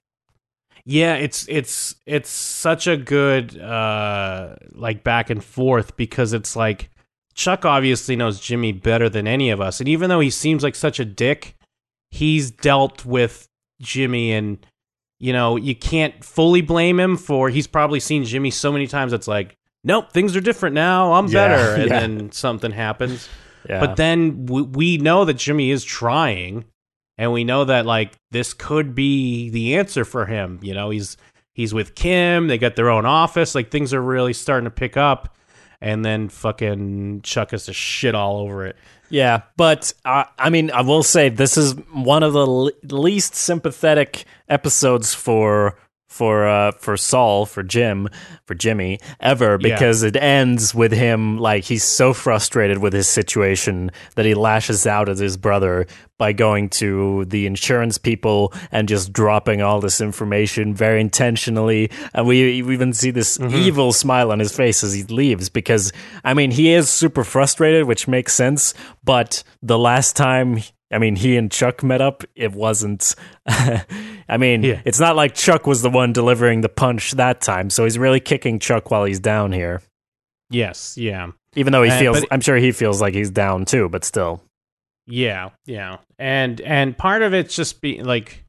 Yeah, 0.85 1.15
it's 1.15 1.47
it's 1.49 1.95
it's 2.05 2.29
such 2.29 2.85
a 2.85 2.95
good 2.95 3.59
uh 3.59 4.55
like 4.71 5.03
back 5.03 5.29
and 5.29 5.43
forth 5.43 5.97
because 5.97 6.33
it's 6.33 6.55
like 6.55 6.89
Chuck 7.33 7.65
obviously 7.65 8.15
knows 8.15 8.39
Jimmy 8.39 8.71
better 8.71 9.09
than 9.09 9.27
any 9.27 9.49
of 9.49 9.59
us. 9.59 9.79
And 9.79 9.89
even 9.89 10.09
though 10.09 10.19
he 10.19 10.29
seems 10.29 10.63
like 10.63 10.75
such 10.75 10.99
a 10.99 11.05
dick, 11.05 11.55
he's 12.11 12.51
dealt 12.51 13.03
with 13.03 13.49
Jimmy 13.81 14.31
and 14.31 14.65
you 15.19 15.33
know, 15.33 15.55
you 15.55 15.75
can't 15.75 16.23
fully 16.23 16.61
blame 16.61 16.99
him 16.99 17.17
for 17.17 17.49
he's 17.49 17.67
probably 17.67 17.99
seen 17.99 18.23
Jimmy 18.23 18.51
so 18.51 18.71
many 18.71 18.85
times 18.85 19.11
it's 19.11 19.27
like, 19.27 19.57
nope, 19.83 20.11
things 20.11 20.35
are 20.35 20.41
different 20.41 20.75
now. 20.75 21.13
I'm 21.13 21.27
Yeah, 21.27 21.47
better. 21.47 21.81
And 21.81 21.89
yeah. 21.89 21.99
then 21.99 22.31
something 22.31 22.71
happens. 22.71 23.27
Yeah. 23.67 23.79
But 23.79 23.95
then 23.95 24.45
we, 24.45 24.61
we 24.61 24.97
know 24.97 25.25
that 25.25 25.35
Jimmy 25.35 25.71
is 25.71 25.83
trying, 25.83 26.65
and 27.17 27.31
we 27.31 27.43
know 27.43 27.65
that 27.65 27.85
like 27.85 28.17
this 28.31 28.53
could 28.53 28.95
be 28.95 29.49
the 29.49 29.75
answer 29.75 30.05
for 30.05 30.25
him. 30.25 30.59
You 30.61 30.73
know, 30.73 30.89
he's 30.89 31.17
he's 31.53 31.73
with 31.73 31.95
Kim. 31.95 32.47
They 32.47 32.57
got 32.57 32.75
their 32.75 32.89
own 32.89 33.05
office. 33.05 33.55
Like 33.55 33.71
things 33.71 33.93
are 33.93 34.01
really 34.01 34.33
starting 34.33 34.65
to 34.65 34.71
pick 34.71 34.97
up. 34.97 35.35
And 35.81 36.03
then 36.03 36.29
fucking 36.29 37.21
Chuck 37.21 37.53
us 37.53 37.67
a 37.67 37.73
shit 37.73 38.15
all 38.15 38.37
over 38.37 38.65
it. 38.65 38.77
Yeah, 39.09 39.41
but 39.55 39.93
uh, 40.03 40.23
I 40.39 40.49
mean, 40.49 40.71
I 40.71 40.81
will 40.81 41.03
say 41.03 41.29
this 41.29 41.57
is 41.57 41.73
one 41.93 42.23
of 42.23 42.33
the 42.33 42.47
least 42.95 43.35
sympathetic 43.35 44.25
episodes 44.49 45.13
for 45.13 45.77
for 46.15 46.47
uh, 46.47 46.71
for 46.79 46.95
Saul, 46.97 47.45
for 47.45 47.61
Jim, 47.61 48.07
for 48.45 48.55
Jimmy 48.55 48.99
ever 49.19 49.51
Yeah. 49.59 49.69
because 49.75 50.01
it 50.03 50.15
ends 50.15 50.73
with 50.73 50.93
him 50.93 51.37
like 51.37 51.65
he's 51.65 51.83
so 51.83 52.13
frustrated 52.13 52.77
with 52.77 52.93
his 52.93 53.07
situation 53.09 53.91
that 54.15 54.25
he 54.25 54.33
lashes 54.33 54.87
out 54.87 55.09
at 55.09 55.17
his 55.17 55.35
brother 55.37 55.85
by 56.17 56.31
going 56.31 56.69
to 56.69 57.25
the 57.25 57.45
insurance 57.45 57.97
people 57.97 58.53
and 58.71 58.87
just 58.87 59.11
dropping 59.11 59.61
all 59.61 59.81
this 59.81 59.99
information 59.99 60.73
very 60.73 61.01
intentionally 61.01 61.91
and 62.13 62.25
we, 62.25 62.61
we 62.61 62.73
even 62.73 62.93
see 62.93 63.11
this 63.11 63.37
evil 63.41 63.91
smile 63.91 64.31
on 64.31 64.39
his 64.39 64.55
face 64.55 64.81
as 64.83 64.93
he 64.93 65.03
leaves 65.03 65.49
because 65.49 65.91
i 66.23 66.33
mean 66.33 66.51
he 66.51 66.71
is 66.71 66.89
super 66.89 67.25
frustrated 67.25 67.83
which 67.85 68.07
makes 68.07 68.33
sense 68.33 68.73
but 69.03 69.43
the 69.61 69.77
last 69.77 70.15
time 70.15 70.59
I 70.91 70.99
mean, 70.99 71.15
he 71.15 71.35
and 71.35 71.51
Chuck 71.51 71.83
met 71.83 71.99
up. 72.01 72.23
It 72.35 72.53
wasn't. 72.53 73.15
I 73.47 74.37
mean, 74.37 74.63
Yeah. 74.63 74.81
it's 74.85 74.99
not 74.99 75.15
like 75.15 75.33
Chuck 75.35 75.65
was 75.67 75.81
the 75.81 75.89
one 75.89 76.13
delivering 76.13 76.61
the 76.61 76.69
punch 76.69 77.11
that 77.13 77.41
time. 77.41 77.69
So 77.69 77.83
he's 77.83 77.97
really 77.97 78.19
kicking 78.19 78.59
Chuck 78.59 78.91
while 78.91 79.03
he's 79.05 79.19
down 79.19 79.51
here. 79.51 79.81
Yes, 80.49 80.95
yeah. 80.97 81.31
Even 81.55 81.73
though 81.73 81.83
he 81.83 81.89
Uh, 81.89 81.97
feels, 81.99 82.25
I'm 82.29 82.41
sure 82.41 82.57
he 82.57 82.71
feels 82.71 83.01
like 83.01 83.13
he's 83.15 83.31
down 83.31 83.65
too, 83.65 83.89
but 83.89 84.03
still. 84.03 84.43
Yeah, 85.07 85.49
yeah. 85.65 85.97
And 86.19 86.61
and 86.61 86.97
part 86.97 87.21
of 87.23 87.33
it's 87.33 87.55
just 87.55 87.81
be 87.81 88.01
like 88.03 88.43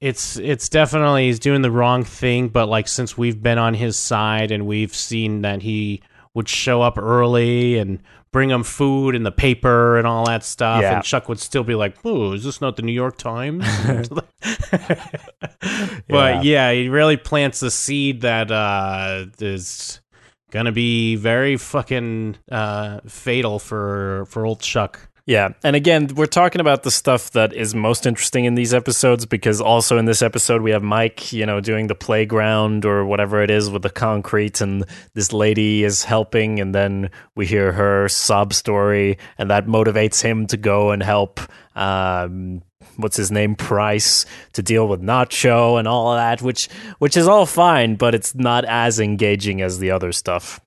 it's 0.00 0.36
it's 0.36 0.68
definitely 0.68 1.26
he's 1.26 1.38
doing 1.38 1.62
the 1.62 1.70
wrong 1.70 2.04
thing, 2.04 2.48
but 2.48 2.66
like 2.68 2.88
since 2.88 3.16
we've 3.16 3.42
been 3.42 3.58
on 3.58 3.74
his 3.74 3.98
side 3.98 4.50
and 4.50 4.66
we've 4.66 4.94
seen 4.94 5.42
that 5.42 5.62
he 5.62 6.02
would 6.34 6.48
show 6.48 6.82
up 6.82 6.98
early 6.98 7.78
and 7.78 8.00
bring 8.32 8.50
him 8.50 8.62
food 8.64 9.14
and 9.14 9.24
the 9.26 9.30
paper 9.30 9.98
and 9.98 10.06
all 10.06 10.24
that 10.26 10.42
stuff 10.42 10.80
Yeah. 10.82 10.96
and 10.96 11.04
Chuck 11.04 11.28
would 11.28 11.38
still 11.38 11.64
be 11.64 11.74
like, 11.74 11.96
"Oh, 12.04 12.32
is 12.32 12.44
this 12.44 12.60
not 12.60 12.76
the 12.76 12.82
New 12.82 12.92
York 12.92 13.16
Times?" 13.18 13.64
Yeah. 15.62 16.00
But 16.08 16.44
yeah, 16.44 16.72
he 16.72 16.88
really 16.88 17.16
plants 17.16 17.60
the 17.60 17.70
seed 17.70 18.22
that 18.22 18.50
uh 18.50 19.26
is 19.38 20.00
gonna 20.50 20.72
be 20.72 21.14
very 21.16 21.56
fucking 21.56 22.36
uh 22.50 23.00
fatal 23.06 23.58
for 23.58 24.24
for 24.28 24.44
old 24.44 24.60
Chuck. 24.60 25.08
Yeah. 25.24 25.50
And 25.62 25.76
again, 25.76 26.08
we're 26.16 26.26
talking 26.26 26.60
about 26.60 26.82
the 26.82 26.90
stuff 26.90 27.30
that 27.32 27.52
is 27.52 27.74
most 27.74 28.06
interesting 28.06 28.44
in 28.44 28.56
these 28.56 28.74
episodes 28.74 29.24
because 29.24 29.60
also 29.60 29.96
in 29.96 30.04
this 30.04 30.20
episode, 30.20 30.62
we 30.62 30.72
have 30.72 30.82
Mike, 30.82 31.32
you 31.32 31.46
know, 31.46 31.60
doing 31.60 31.86
the 31.86 31.94
playground 31.94 32.84
or 32.84 33.04
whatever 33.04 33.40
it 33.40 33.50
is 33.50 33.70
with 33.70 33.82
the 33.82 33.90
concrete, 33.90 34.60
and 34.60 34.84
this 35.14 35.32
lady 35.32 35.84
is 35.84 36.02
helping. 36.02 36.58
And 36.58 36.74
then 36.74 37.10
we 37.36 37.46
hear 37.46 37.70
her 37.72 38.08
sob 38.08 38.52
story, 38.52 39.18
and 39.38 39.50
that 39.50 39.66
motivates 39.66 40.20
him 40.20 40.46
to 40.48 40.56
go 40.56 40.90
and 40.90 41.02
help. 41.02 41.40
Um, 41.76 42.62
what's 42.96 43.16
his 43.16 43.30
name 43.30 43.54
Pryce 43.54 44.26
to 44.54 44.62
deal 44.62 44.88
with 44.88 45.00
nacho 45.00 45.78
and 45.78 45.88
all 45.88 46.14
that 46.14 46.42
which 46.42 46.68
which 46.98 47.16
is 47.16 47.26
all 47.26 47.46
fine 47.46 47.96
but 47.96 48.14
it's 48.14 48.34
not 48.34 48.64
as 48.66 49.00
engaging 49.00 49.62
as 49.62 49.78
the 49.78 49.90
other 49.90 50.12
stuff 50.12 50.60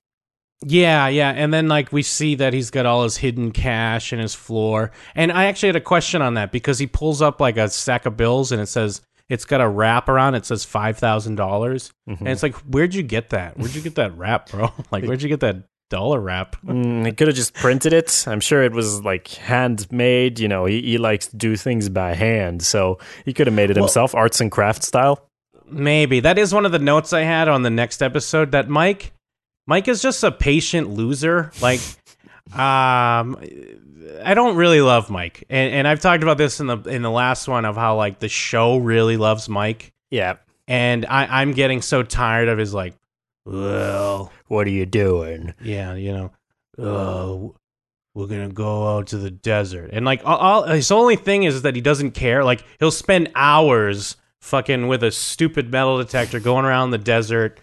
Yeah, 0.64 1.08
yeah, 1.08 1.30
and 1.30 1.52
then 1.52 1.68
like 1.68 1.92
we 1.92 2.02
see 2.02 2.34
that 2.36 2.54
he's 2.54 2.70
got 2.70 2.86
all 2.86 3.02
his 3.04 3.18
hidden 3.18 3.52
cash 3.52 4.12
in 4.12 4.18
his 4.18 4.34
floor. 4.34 4.90
And 5.14 5.30
I 5.30 5.44
actually 5.46 5.68
had 5.68 5.76
a 5.76 5.80
question 5.82 6.22
on 6.22 6.34
that 6.34 6.50
because 6.50 6.78
he 6.78 6.86
pulls 6.86 7.20
up 7.20 7.40
like 7.40 7.56
a 7.58 7.68
stack 7.68 8.06
of 8.06 8.16
bills 8.16 8.52
and 8.52 8.60
it 8.62 8.66
says 8.66 9.02
it's 9.28 9.44
got 9.44 9.60
a 9.60 9.68
wrap 9.68 10.08
around. 10.08 10.34
It 10.34 10.46
says 10.46 10.64
five 10.64 10.96
thousand 10.98 11.34
dollars, 11.36 11.92
and 12.06 12.28
it's 12.28 12.42
like, 12.42 12.54
where'd 12.56 12.94
you 12.94 13.02
get 13.02 13.30
that? 13.30 13.58
Where'd 13.58 13.74
you 13.74 13.82
get 13.82 13.96
that 13.96 14.16
wrap, 14.16 14.50
bro? 14.50 14.72
Like, 14.90 15.04
where'd 15.04 15.20
you 15.22 15.28
get 15.28 15.40
that 15.40 15.64
dollar 15.90 16.20
wrap? 16.20 16.56
Mm, 16.62 17.04
he 17.04 17.12
could 17.12 17.26
have 17.28 17.36
just 17.36 17.52
printed 17.52 17.92
it. 17.92 18.24
I'm 18.26 18.40
sure 18.40 18.62
it 18.62 18.72
was 18.72 19.02
like 19.04 19.28
handmade. 19.28 20.38
You 20.40 20.48
know, 20.48 20.64
he, 20.64 20.80
he 20.80 20.98
likes 20.98 21.26
to 21.28 21.36
do 21.36 21.56
things 21.56 21.88
by 21.88 22.14
hand, 22.14 22.62
so 22.62 22.98
he 23.24 23.32
could 23.34 23.46
have 23.46 23.54
made 23.54 23.70
it 23.70 23.76
Well- 23.76 23.84
himself, 23.84 24.14
arts 24.14 24.40
and 24.40 24.50
crafts 24.50 24.86
style. 24.86 25.28
Maybe 25.68 26.20
that 26.20 26.38
is 26.38 26.54
one 26.54 26.64
of 26.64 26.70
the 26.72 26.78
notes 26.78 27.12
I 27.12 27.22
had 27.22 27.48
on 27.48 27.62
the 27.62 27.70
next 27.70 28.00
episode. 28.00 28.52
That 28.52 28.68
Mike, 28.68 29.12
Mike 29.66 29.88
is 29.88 30.00
just 30.02 30.22
a 30.24 30.30
patient 30.30 30.90
loser. 30.90 31.50
Like, 31.60 31.80
um, 32.52 33.36
I 34.24 34.34
don't 34.34 34.56
really 34.56 34.80
love 34.80 35.10
Mike, 35.10 35.44
and 35.50 35.72
and 35.74 35.88
I've 35.88 36.00
talked 36.00 36.22
about 36.22 36.38
this 36.38 36.60
in 36.60 36.66
the 36.68 36.78
in 36.82 37.02
the 37.02 37.10
last 37.10 37.48
one 37.48 37.64
of 37.64 37.76
how 37.76 37.96
like 37.96 38.20
the 38.20 38.28
show 38.28 38.76
really 38.78 39.16
loves 39.16 39.48
Mike, 39.48 39.92
Yeah. 40.10 40.36
and 40.68 41.04
I 41.06 41.40
I'm 41.42 41.52
getting 41.52 41.82
so 41.82 42.02
tired 42.02 42.48
of 42.48 42.58
his 42.58 42.72
like, 42.72 42.94
well, 43.44 44.32
What 44.46 44.66
are 44.66 44.70
you 44.70 44.86
doing? 44.86 45.54
yeah, 45.60 45.94
you 45.94 46.12
know, 46.12 46.30
uh, 46.78 47.48
we're 48.14 48.26
gonna 48.28 48.48
go 48.48 48.96
out 48.96 49.08
to 49.08 49.18
the 49.18 49.30
desert, 49.30 49.90
and 49.92 50.04
like 50.06 50.22
all, 50.24 50.38
all 50.38 50.62
his 50.64 50.90
only 50.92 51.16
thing 51.16 51.42
is 51.42 51.62
that 51.62 51.74
he 51.74 51.80
doesn't 51.80 52.12
care. 52.12 52.44
Like 52.44 52.64
he'll 52.78 52.90
spend 52.92 53.30
hours 53.34 54.16
fucking 54.40 54.86
with 54.86 55.02
a 55.02 55.10
stupid 55.10 55.72
metal 55.72 55.98
detector 55.98 56.38
going 56.38 56.64
around 56.64 56.92
the 56.92 56.98
desert 56.98 57.58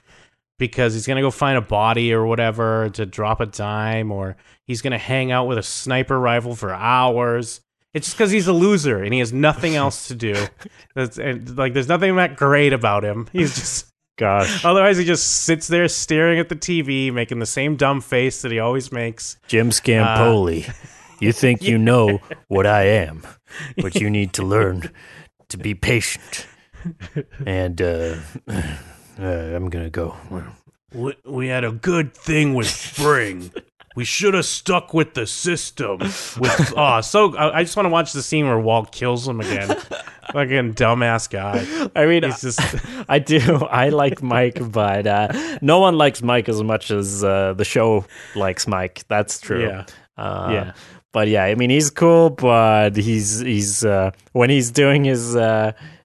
because 0.68 0.94
he's 0.94 1.06
gonna 1.06 1.20
go 1.20 1.30
find 1.30 1.58
a 1.58 1.62
body 1.62 2.14
or 2.14 2.26
whatever 2.26 2.90
to 2.92 3.06
drop 3.06 3.42
a 3.42 3.46
dime, 3.46 4.14
or 4.14 4.38
he's 4.66 4.82
gonna 4.82 4.98
hang 4.98 5.30
out 5.30 5.46
with 5.46 5.58
a 5.58 5.64
sniper 5.64 6.18
rifle 6.18 6.56
for 6.56 6.74
hours. 6.74 7.60
It's 7.94 8.08
just 8.08 8.18
because 8.18 8.32
he's 8.32 8.48
a 8.48 8.54
loser 8.54 9.04
and 9.04 9.14
he 9.14 9.20
has 9.20 9.34
nothing 9.34 9.76
else 9.76 10.08
to 10.08 10.16
do. 10.16 10.48
That's, 10.96 11.20
and, 11.20 11.58
like, 11.58 11.74
there's 11.74 11.90
nothing 11.90 12.16
that 12.16 12.38
great 12.38 12.72
about 12.72 13.04
him. 13.04 13.28
He's 13.34 13.54
just 13.54 13.88
Gosh, 14.16 14.64
Otherwise, 14.64 14.98
he 14.98 15.06
just 15.06 15.44
sits 15.44 15.68
there 15.68 15.88
staring 15.88 16.40
at 16.40 16.48
the 16.48 16.56
TV, 16.56 17.12
making 17.12 17.40
the 17.40 17.48
same 17.48 17.76
dumb 17.76 18.00
face 18.00 18.44
that 18.44 18.52
he 18.52 18.60
always 18.60 18.92
makes. 18.92 19.38
Jim 19.48 19.72
Scampoli, 19.72 20.72
you 21.20 21.34
think 21.34 21.64
you 21.64 21.78
know 21.90 22.20
what 22.48 22.68
I 22.68 22.84
am, 22.84 23.24
but 23.78 23.96
you 23.96 24.10
need 24.12 24.32
to 24.34 24.44
learn 24.44 24.92
to 25.50 25.58
be 25.58 25.74
patient. 25.74 26.46
And 27.44 27.82
uh, 27.82 28.16
uh, 29.20 29.56
I'm 29.56 29.70
gonna 29.70 29.90
go. 29.90 30.16
We, 30.94 31.16
we 31.26 31.48
had 31.48 31.64
a 31.64 31.72
good 31.72 32.14
thing 32.14 32.54
with 32.54 32.70
Fring. 32.70 33.52
we 33.96 34.06
should 34.06 34.34
have 34.34 34.46
stuck 34.46 34.94
with 34.94 35.14
the 35.14 35.26
system. 35.28 36.00
With 36.00 36.74
oh, 36.76 37.02
so 37.02 37.36
I, 37.36 37.60
I 37.60 37.64
just 37.64 37.76
want 37.76 37.86
to 37.86 37.92
watch 37.92 38.14
the 38.14 38.22
scene 38.22 38.46
where 38.48 38.60
Walt 38.60 38.92
kills 38.92 39.28
him 39.28 39.40
again. 39.40 39.76
Fucking 40.32 40.74
dumbass 40.76 41.30
guy. 41.30 41.66
I 41.96 42.06
mean, 42.06 42.24
He's 42.24 42.42
just 42.42 42.60
I 43.10 43.20
do. 43.20 43.66
I 43.70 43.90
like 43.90 44.24
Mike, 44.24 44.60
but 44.72 45.06
uh, 45.06 45.58
no 45.62 45.80
one 45.80 45.98
likes 45.98 46.22
Mike 46.22 46.48
as 46.50 46.62
much 46.64 46.92
as 46.92 47.24
uh, 47.24 47.54
the 47.54 47.66
show 47.66 48.06
likes 48.36 48.68
Mike. 48.68 49.04
That's 49.08 49.40
true. 49.40 49.64
Yeah. 49.68 49.86
Uh, 50.18 50.50
Yeah. 50.52 50.74
But 51.12 51.28
yeah, 51.28 51.44
I 51.44 51.54
mean, 51.54 51.70
he's 51.70 51.92
cool, 51.92 52.32
but 52.32 52.96
he's 52.96 53.40
he's 53.40 53.86
uh, 53.86 54.10
when 54.32 54.50
he's 54.50 54.72
doing 54.72 55.04
his 55.04 55.36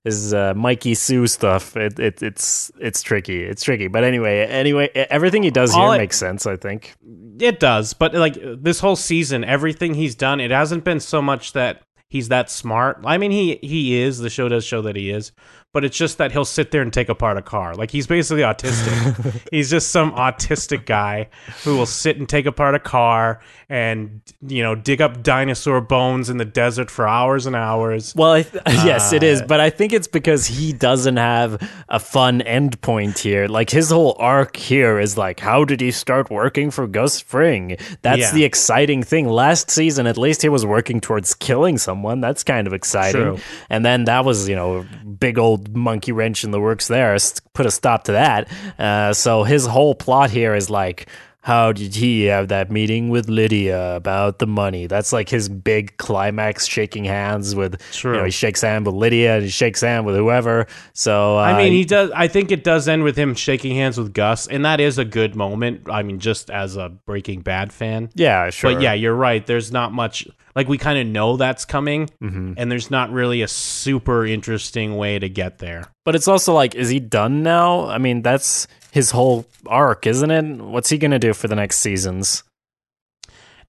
uh, 0.05 0.09
his 0.09 0.35
uh, 0.35 0.55
Mikey 0.55 0.95
Sue 0.95 1.27
stuff, 1.27 1.77
it, 1.77 1.99
it 1.99 2.23
it's 2.23 2.71
it's 2.81 3.03
tricky. 3.03 3.43
It's 3.45 3.63
tricky. 3.63 3.89
But 3.89 4.05
anyway, 4.05 4.41
anyway, 4.47 4.89
everything 4.95 5.43
he 5.43 5.51
does 5.51 5.73
here 5.75 5.83
All 5.83 5.91
I- 5.91 5.99
makes 5.99 6.17
sense. 6.17 6.47
I 6.47 6.57
think. 6.57 6.95
it 7.41 7.61
does, 7.61 7.93
but 7.95 8.15
like 8.15 8.37
this 8.41 8.81
whole 8.81 8.97
season, 8.97 9.44
everything 9.44 9.94
he's 9.94 10.15
done, 10.15 10.40
it 10.40 10.51
hasn't 10.51 10.85
been 10.85 11.01
so 11.01 11.21
much 11.23 11.53
that 11.53 11.83
he's 12.09 12.29
that 12.29 12.51
smart. 12.51 13.01
I 13.05 13.19
mean, 13.19 13.31
he 13.31 13.59
he 13.63 14.01
is. 14.01 14.19
The 14.19 14.31
show 14.31 14.49
does 14.49 14.65
show 14.65 14.83
that 14.83 14.96
he 14.96 15.11
is, 15.11 15.33
but 15.79 15.85
it's 15.85 15.96
just 15.96 16.18
that 16.18 16.33
he'll 16.33 16.44
sit 16.44 16.72
there 16.72 16.83
and 16.83 16.92
take 16.92 17.08
apart 17.08 17.37
a 17.37 17.42
car. 17.42 17.76
Like 17.76 17.92
he's 17.92 18.08
basically 18.08 18.42
autistic. 18.42 19.48
he's 19.52 19.70
just 19.70 19.92
some 19.92 20.10
autistic 20.14 20.87
guy 20.87 21.29
who 21.62 21.76
will 21.76 21.87
sit 21.87 22.16
and 22.16 22.29
take 22.29 22.46
apart 22.46 22.74
a 22.74 22.81
car 22.81 23.38
and 23.68 24.20
you 24.44 24.60
know 24.60 24.74
dig 24.74 25.00
up 25.00 25.22
dinosaur 25.22 25.81
bones 25.81 26.31
in 26.31 26.37
the 26.38 26.44
desert 26.44 26.90
for 26.90 27.06
hours 27.06 27.46
and 27.46 27.54
hours. 27.54 28.12
Well, 28.16 28.33
I 28.33 28.42
th- 28.42 28.62
yes, 28.66 29.12
it 29.12 29.22
is, 29.22 29.40
Uh, 29.42 29.46
but 29.46 29.60
I 29.60 29.70
think 29.70 29.92
it's 29.92 30.08
because 30.08 30.46
he 30.46 30.72
doesn't 30.72 31.16
have 31.16 31.62
a 31.88 32.00
fun 32.00 32.42
end 32.42 32.81
point 32.81 33.20
here. 33.20 33.46
Like 33.46 33.70
his 33.70 33.90
whole 33.90 34.16
arc 34.18 34.56
here 34.56 34.98
is 34.98 35.16
like, 35.16 35.38
how 35.38 35.64
did 35.64 35.81
he 35.81 35.92
start 35.92 36.29
working 36.29 36.72
for 36.72 36.88
Gus 36.88 37.20
Fring? 37.20 37.76
That's 38.02 38.18
Yeah. 38.20 38.33
the 38.33 38.42
exciting 38.44 39.04
thing. 39.04 39.29
Last 39.29 39.70
season, 39.70 40.08
at 40.08 40.18
least 40.18 40.42
he 40.42 40.48
was 40.48 40.66
working 40.66 41.00
towards 41.00 41.35
killing 41.35 41.79
someone. 41.79 42.20
That's 42.20 42.42
kind 42.42 42.66
of 42.66 42.72
exciting. 42.72 43.20
True. 43.22 43.38
And 43.70 43.85
then 43.85 44.04
that 44.06 44.24
was, 44.24 44.48
you 44.48 44.56
know, 44.56 44.85
big 45.20 45.38
old 45.38 45.67
monkey 45.73 46.12
wrench 46.12 46.44
in 46.44 46.50
the 46.50 46.60
works 46.60 46.88
there. 46.88 47.16
Put 47.52 47.66
a 47.66 47.71
stop 47.71 48.04
to 48.04 48.12
that. 48.12 48.48
Uh, 48.79 49.12
so 49.12 49.42
his 49.42 49.66
whole 49.66 49.94
plot 49.94 50.31
here 50.31 50.54
is 50.54 50.71
like, 50.71 51.08
how 51.41 51.73
did 51.73 51.95
he 51.95 52.25
have 52.25 52.49
that 52.49 52.71
meeting 52.71 53.09
with 53.09 53.29
Lydia 53.29 53.95
about 53.97 54.39
the 54.39 54.47
money? 54.47 54.87
That's 54.87 55.13
like 55.13 55.29
his 55.29 55.49
big 55.49 55.97
climax, 55.97 56.67
shaking 56.67 57.05
hands 57.05 57.55
with. 57.55 57.81
True. 57.93 58.13
You 58.13 58.19
know, 58.19 58.25
he 58.25 58.31
shakes 58.31 58.61
hands 58.61 58.85
with 58.87 58.95
Lydia 58.97 59.37
and 59.37 59.45
he 59.45 59.49
shakes 59.49 59.81
hands 59.81 60.05
with 60.05 60.17
whoever. 60.17 60.67
So 60.93 61.39
uh, 61.39 61.43
I 61.43 61.57
mean, 61.57 61.73
he 61.73 61.85
does. 61.85 62.11
I 62.15 62.29
think 62.29 62.51
it 62.51 62.65
does 62.65 62.89
end 62.89 63.03
with 63.05 63.17
him 63.17 63.35
shaking 63.35 63.75
hands 63.77 63.97
with 63.99 64.13
Gus, 64.13 64.47
and 64.47 64.65
that 64.65 64.81
is 64.81 64.99
a 64.99 65.05
good 65.05 65.37
moment. 65.37 65.89
I 65.91 66.03
mean, 66.03 66.19
just 66.19 66.51
as 66.51 66.77
a 66.77 66.89
Breaking 66.89 67.41
Bad 67.41 67.73
fan. 67.73 68.11
yeah, 68.15 68.51
sure. 68.51 68.73
But 68.75 68.83
yeah, 68.83 68.93
you're 68.95 69.15
right. 69.15 69.47
There's 69.47 69.73
not 69.73 69.93
much. 69.93 70.27
Like 70.57 70.67
we 70.69 70.77
kind 70.77 70.99
of 70.99 71.07
know 71.07 71.37
that's 71.37 71.65
coming, 71.65 72.11
Mm-hmm. 72.21 72.55
and 72.57 72.71
there's 72.73 72.91
not 72.91 73.13
really 73.13 73.43
a 73.43 73.49
super 73.49 74.27
interesting 74.27 74.97
way 74.97 75.19
to 75.19 75.29
get 75.29 75.59
there. 75.59 75.85
But 76.05 76.17
it's 76.17 76.27
also 76.27 76.53
like, 76.53 76.75
is 76.75 76.89
he 76.89 76.99
done 76.99 77.43
now? 77.45 77.87
I 77.87 77.99
mean, 77.99 78.23
that's 78.23 78.67
his 78.99 79.13
whole 79.13 79.46
arc, 79.65 80.09
isn't 80.09 80.31
it? 80.31 80.61
What's 80.61 80.90
he 80.90 80.99
gonna 80.99 81.21
do 81.21 81.33
for 81.33 81.46
the 81.46 81.55
next 81.55 81.79
seasons? 81.79 82.42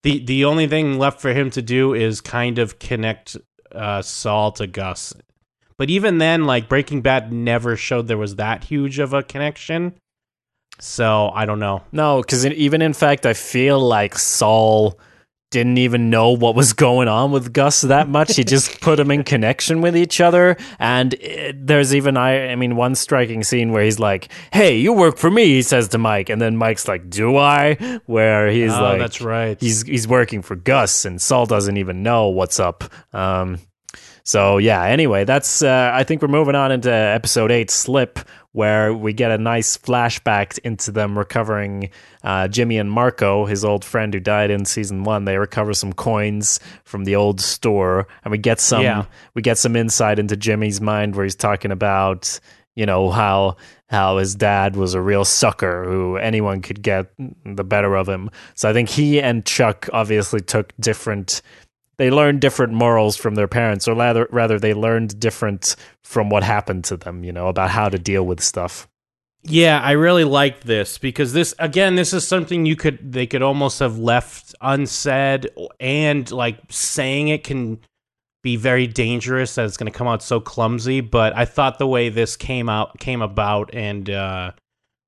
the 0.01 0.17
The 0.25 0.43
only 0.43 0.65
thing 0.65 0.97
left 0.97 1.21
for 1.21 1.33
him 1.33 1.51
to 1.51 1.61
do 1.61 1.93
is 1.93 2.19
kind 2.19 2.57
of 2.57 2.79
connect 2.79 3.37
uh, 3.71 4.01
Saul 4.01 4.51
to 4.53 4.65
Gus. 4.65 5.13
But 5.77 5.91
even 5.91 6.17
then, 6.17 6.45
like 6.45 6.67
Breaking 6.67 7.01
Bad 7.01 7.31
never 7.31 7.75
showed 7.75 8.07
there 8.07 8.17
was 8.17 8.37
that 8.37 8.63
huge 8.63 8.97
of 8.97 9.13
a 9.13 9.21
connection. 9.21 9.93
So 10.79 11.29
I 11.33 11.45
don't 11.45 11.59
know. 11.59 11.83
No, 11.91 12.21
because 12.21 12.43
even 12.45 12.81
in 12.81 12.93
fact, 12.93 13.27
I 13.27 13.33
feel 13.33 13.79
like 13.79 14.17
Saul 14.17 14.99
didn't 15.51 15.79
even 15.79 16.09
know 16.09 16.31
what 16.31 16.55
was 16.55 16.73
going 16.73 17.07
on 17.07 17.31
with 17.31 17.53
Gus 17.53 17.81
that 17.81 18.07
much. 18.07 18.35
He 18.35 18.43
just 18.43 18.81
put 18.81 18.97
them 18.97 19.09
in 19.09 19.23
connection 19.23 19.81
with 19.81 19.97
each 19.97 20.21
other. 20.21 20.57
And 20.77 21.13
it, 21.15 21.65
there's 21.65 21.95
even 21.95 22.17
I, 22.17 22.51
I 22.51 22.55
mean, 22.55 22.75
one 22.75 22.95
striking 22.95 23.43
scene 23.43 23.71
where 23.71 23.83
he's 23.83 23.99
like, 23.99 24.29
"Hey, 24.51 24.77
you 24.77 24.93
work 24.93 25.17
for 25.17 25.31
me," 25.31 25.45
he 25.45 25.61
says 25.61 25.87
to 25.89 25.97
Mike, 25.97 26.29
and 26.29 26.41
then 26.41 26.55
Mike's 26.55 26.87
like, 26.87 27.09
"Do 27.09 27.37
I?" 27.37 27.75
Where 28.05 28.49
he's 28.49 28.73
oh, 28.73 28.81
like, 28.81 28.99
that's 28.99 29.21
right. 29.21 29.59
he's 29.59 29.83
he's 29.83 30.07
working 30.07 30.41
for 30.41 30.55
Gus, 30.55 31.05
and 31.05 31.21
Saul 31.21 31.45
doesn't 31.45 31.77
even 31.77 32.03
know 32.03 32.27
what's 32.27 32.59
up. 32.59 32.83
Um, 33.13 33.59
so 34.29 34.59
yeah. 34.59 34.83
Anyway, 34.83 35.23
that's 35.25 35.63
uh, 35.63 35.89
I 35.91 36.03
think 36.03 36.21
we're 36.21 36.27
moving 36.27 36.53
on 36.53 36.71
into 36.71 36.91
episode 36.93 37.49
eight, 37.51 37.71
Slip, 37.71 38.19
where 38.51 38.93
we 38.93 39.11
get 39.11 39.31
a 39.31 39.39
nice 39.39 39.75
flashback 39.75 40.59
into 40.59 40.91
them 40.91 41.17
recovering 41.17 41.89
uh, 42.23 42.47
Jimmy 42.47 42.77
and 42.77 42.91
Marco, 42.91 43.45
his 43.45 43.65
old 43.65 43.83
friend 43.83 44.13
who 44.13 44.19
died 44.19 44.51
in 44.51 44.65
season 44.65 45.03
one. 45.03 45.25
They 45.25 45.37
recover 45.39 45.73
some 45.73 45.93
coins 45.93 46.59
from 46.83 47.05
the 47.05 47.15
old 47.15 47.41
store, 47.41 48.07
and 48.23 48.31
we 48.31 48.37
get 48.37 48.59
some 48.59 48.83
Yeah. 48.83 49.05
we 49.33 49.41
get 49.41 49.57
some 49.57 49.75
insight 49.75 50.19
into 50.19 50.37
Jimmy's 50.37 50.79
mind 50.79 51.15
where 51.15 51.25
he's 51.25 51.35
talking 51.35 51.71
about 51.71 52.39
you 52.75 52.85
know 52.85 53.09
how 53.09 53.57
how 53.87 54.17
his 54.17 54.35
dad 54.35 54.75
was 54.75 54.93
a 54.93 55.01
real 55.01 55.25
sucker 55.25 55.83
who 55.85 56.17
anyone 56.17 56.61
could 56.61 56.83
get 56.83 57.07
the 57.43 57.63
better 57.63 57.95
of 57.95 58.07
him. 58.07 58.29
So 58.53 58.69
I 58.69 58.73
think 58.73 58.89
he 58.89 59.19
and 59.19 59.43
Chuck 59.43 59.89
obviously 59.91 60.41
took 60.41 60.71
different 60.79 61.41
they 61.99 62.09
learned 62.09 62.39
different 62.39 62.71
morals 62.71 63.17
from 63.17 63.35
their 63.35 63.47
parents 63.47 63.87
or 63.87 63.93
rather 63.93 64.27
rather 64.31 64.57
they 64.57 64.73
learned 64.73 65.19
different 65.19 65.75
from 66.03 66.29
what 66.29 66.43
happened 66.43 66.85
to 66.85 66.97
them, 66.97 67.23
you 67.23 67.33
know, 67.33 67.47
about 67.47 67.69
how 67.69 67.89
to 67.89 67.99
deal 67.99 68.25
with 68.25 68.41
stuff. 68.41 68.87
Yeah, 69.43 69.79
I 69.79 69.91
really 69.91 70.23
like 70.23 70.61
this 70.61 70.97
because 70.97 71.33
this 71.33 71.53
again, 71.59 71.95
this 71.95 72.13
is 72.13 72.27
something 72.27 72.65
you 72.65 72.77
could 72.77 73.11
they 73.11 73.27
could 73.27 73.41
almost 73.41 73.79
have 73.79 73.97
left 73.97 74.55
unsaid 74.61 75.51
and 75.79 76.29
like 76.31 76.59
saying 76.69 77.27
it 77.27 77.43
can 77.43 77.79
be 78.41 78.55
very 78.55 78.87
dangerous 78.87 79.55
that 79.55 79.65
it's 79.65 79.75
going 79.75 79.91
to 79.91 79.97
come 79.97 80.07
out 80.07 80.23
so 80.23 80.39
clumsy, 80.39 81.01
but 81.01 81.35
I 81.35 81.43
thought 81.43 81.79
the 81.79 81.87
way 81.87 82.07
this 82.07 82.37
came 82.37 82.69
out 82.69 82.97
came 82.97 83.21
about 83.21 83.75
and 83.75 84.09
uh 84.09 84.51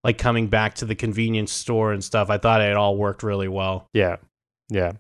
like 0.04 0.18
coming 0.18 0.48
back 0.48 0.76
to 0.76 0.86
the 0.86 0.96
convenience 0.96 1.54
store 1.54 1.94
and 1.94 2.04
stuff, 2.04 2.30
I 2.30 2.38
thought 2.38 2.60
it 2.60 2.76
all 2.76 2.98
worked 2.98 3.24
really 3.24 3.48
well. 3.48 3.88
Yeah. 3.94 4.18
Yeah. 4.70 4.94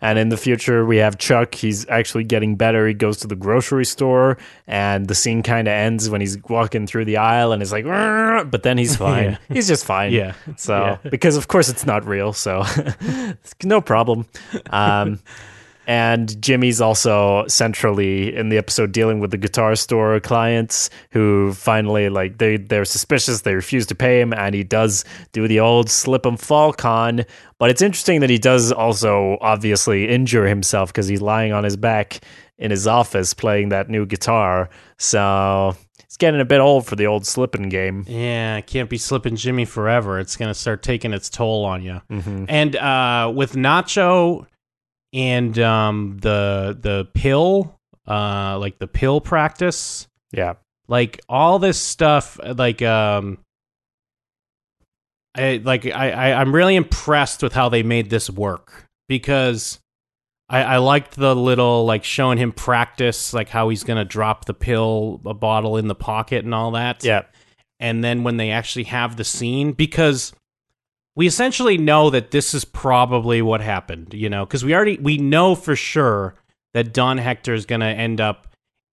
And 0.00 0.18
in 0.18 0.28
the 0.28 0.36
future, 0.36 0.84
we 0.84 0.98
have 0.98 1.18
Chuck. 1.18 1.54
He's 1.54 1.88
actually 1.88 2.24
getting 2.24 2.56
better. 2.56 2.86
He 2.86 2.94
goes 2.94 3.16
to 3.18 3.26
the 3.26 3.36
grocery 3.36 3.84
store, 3.84 4.36
and 4.66 5.08
the 5.08 5.14
scene 5.14 5.42
kind 5.42 5.68
of 5.68 5.72
ends 5.72 6.10
when 6.10 6.20
he's 6.20 6.36
walking 6.48 6.86
through 6.86 7.06
the 7.06 7.16
aisle 7.16 7.52
and 7.52 7.62
is 7.62 7.72
like, 7.72 7.84
but 7.84 8.62
then 8.62 8.78
he's 8.78 8.96
fine. 9.06 9.24
Yeah. 9.32 9.38
He's 9.48 9.68
just 9.68 9.84
fine. 9.84 10.12
Yeah. 10.12 10.34
So, 10.56 10.98
Yeah. 11.02 11.10
because 11.10 11.36
of 11.36 11.48
course 11.48 11.68
it's 11.68 11.86
not 11.86 12.06
real. 12.06 12.32
So, 12.32 12.64
no 13.64 13.80
problem. 13.80 14.26
Um, 14.70 15.20
and 15.86 16.40
Jimmy's 16.42 16.80
also 16.80 17.46
centrally 17.46 18.34
in 18.34 18.48
the 18.48 18.58
episode 18.58 18.92
dealing 18.92 19.20
with 19.20 19.30
the 19.30 19.36
guitar 19.36 19.76
store 19.76 20.18
clients 20.20 20.90
who 21.10 21.52
finally 21.54 22.08
like 22.08 22.38
they 22.38 22.56
they're 22.56 22.84
suspicious. 22.84 23.42
They 23.42 23.54
refuse 23.54 23.86
to 23.86 23.94
pay 23.94 24.20
him, 24.20 24.32
and 24.32 24.54
he 24.54 24.64
does 24.64 25.04
do 25.32 25.46
the 25.46 25.60
old 25.60 25.88
slip 25.88 26.26
and 26.26 26.38
fall 26.38 26.72
con. 26.72 27.24
But 27.58 27.70
it's 27.70 27.82
interesting 27.82 28.20
that 28.20 28.30
he 28.30 28.38
does 28.38 28.72
also 28.72 29.38
obviously 29.40 30.08
injure 30.08 30.46
himself 30.46 30.92
because 30.92 31.06
he's 31.06 31.22
lying 31.22 31.52
on 31.52 31.64
his 31.64 31.76
back 31.76 32.20
in 32.58 32.70
his 32.70 32.86
office 32.86 33.34
playing 33.34 33.68
that 33.68 33.88
new 33.88 34.06
guitar. 34.06 34.68
So 34.98 35.76
it's 36.00 36.16
getting 36.16 36.40
a 36.40 36.44
bit 36.44 36.60
old 36.60 36.86
for 36.86 36.96
the 36.96 37.06
old 37.06 37.26
slipping 37.26 37.68
game. 37.68 38.04
Yeah, 38.08 38.60
can't 38.62 38.88
be 38.88 38.96
Slippin' 38.96 39.36
Jimmy 39.36 39.66
forever. 39.66 40.18
It's 40.18 40.36
going 40.36 40.48
to 40.48 40.54
start 40.54 40.82
taking 40.82 41.12
its 41.12 41.28
toll 41.28 41.64
on 41.64 41.82
you. 41.82 42.00
And 42.48 42.74
uh, 42.76 43.32
with 43.34 43.52
Nacho 43.52 44.46
and 45.12 45.58
um, 45.58 46.18
the 46.20 46.76
the 46.80 47.08
pill, 47.14 47.78
uh, 48.06 48.58
like 48.58 48.78
the 48.78 48.86
pill 48.88 49.20
practice, 49.20 50.06
Yeah. 50.32 50.54
like 50.88 51.20
all 51.28 51.58
this 51.58 51.78
stuff, 51.80 52.38
like 52.42 52.82
um, 52.82 53.38
I 55.34 55.60
like 55.62 55.86
I, 55.86 56.10
I 56.10 56.40
I'm 56.40 56.54
really 56.54 56.76
impressed 56.76 57.42
with 57.42 57.52
how 57.52 57.68
they 57.68 57.82
made 57.82 58.10
this 58.10 58.30
work 58.30 58.86
because. 59.08 59.78
I, 60.48 60.62
I 60.62 60.76
liked 60.76 61.16
the 61.16 61.34
little 61.34 61.84
like 61.86 62.04
showing 62.04 62.38
him 62.38 62.52
practice, 62.52 63.34
like 63.34 63.48
how 63.48 63.68
he's 63.68 63.82
gonna 63.82 64.04
drop 64.04 64.44
the 64.44 64.54
pill, 64.54 65.20
a 65.26 65.34
bottle 65.34 65.76
in 65.76 65.88
the 65.88 65.94
pocket, 65.96 66.44
and 66.44 66.54
all 66.54 66.70
that 66.70 67.02
Yeah. 67.02 67.22
and 67.80 68.04
then 68.04 68.22
when 68.22 68.36
they 68.36 68.52
actually 68.52 68.84
have 68.84 69.16
the 69.16 69.24
scene 69.24 69.72
because 69.72 70.32
we 71.16 71.26
essentially 71.26 71.78
know 71.78 72.10
that 72.10 72.30
this 72.30 72.54
is 72.54 72.64
probably 72.64 73.42
what 73.42 73.60
happened 73.60 74.14
you 74.14 74.28
know 74.28 74.46
because 74.46 74.64
we 74.64 74.74
already 74.74 74.98
we 74.98 75.18
know 75.18 75.54
for 75.54 75.74
sure 75.74 76.34
that 76.74 76.92
don 76.92 77.18
hector 77.18 77.54
is 77.54 77.66
going 77.66 77.80
to 77.80 77.86
end 77.86 78.20
up 78.20 78.46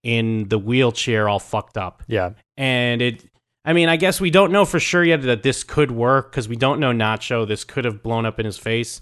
in 0.04 0.48
the 0.50 0.60
wheelchair 0.60 1.30
all 1.30 1.40
fucked 1.40 1.78
up. 1.78 2.04
Yeah. 2.08 2.32
and 2.58 3.02
it 3.02 3.26
i 3.66 3.74
mean 3.74 3.88
i 3.90 3.96
guess 3.96 4.20
we 4.20 4.30
don't 4.30 4.52
know 4.52 4.66
for 4.66 4.80
sure 4.80 5.04
yet 5.04 5.22
that 5.24 5.44
this 5.44 5.64
could 5.64 5.92
work 5.92 6.32
because 6.32 6.50
we 6.50 6.56
don't 6.56 6.80
know 6.80 6.92
nacho. 6.92 7.48
This 7.48 7.64
could 7.64 7.86
have 7.86 8.04
blown 8.04 8.26
up 8.26 8.40
in 8.40 8.46
his 8.46 8.58
face. 8.58 9.02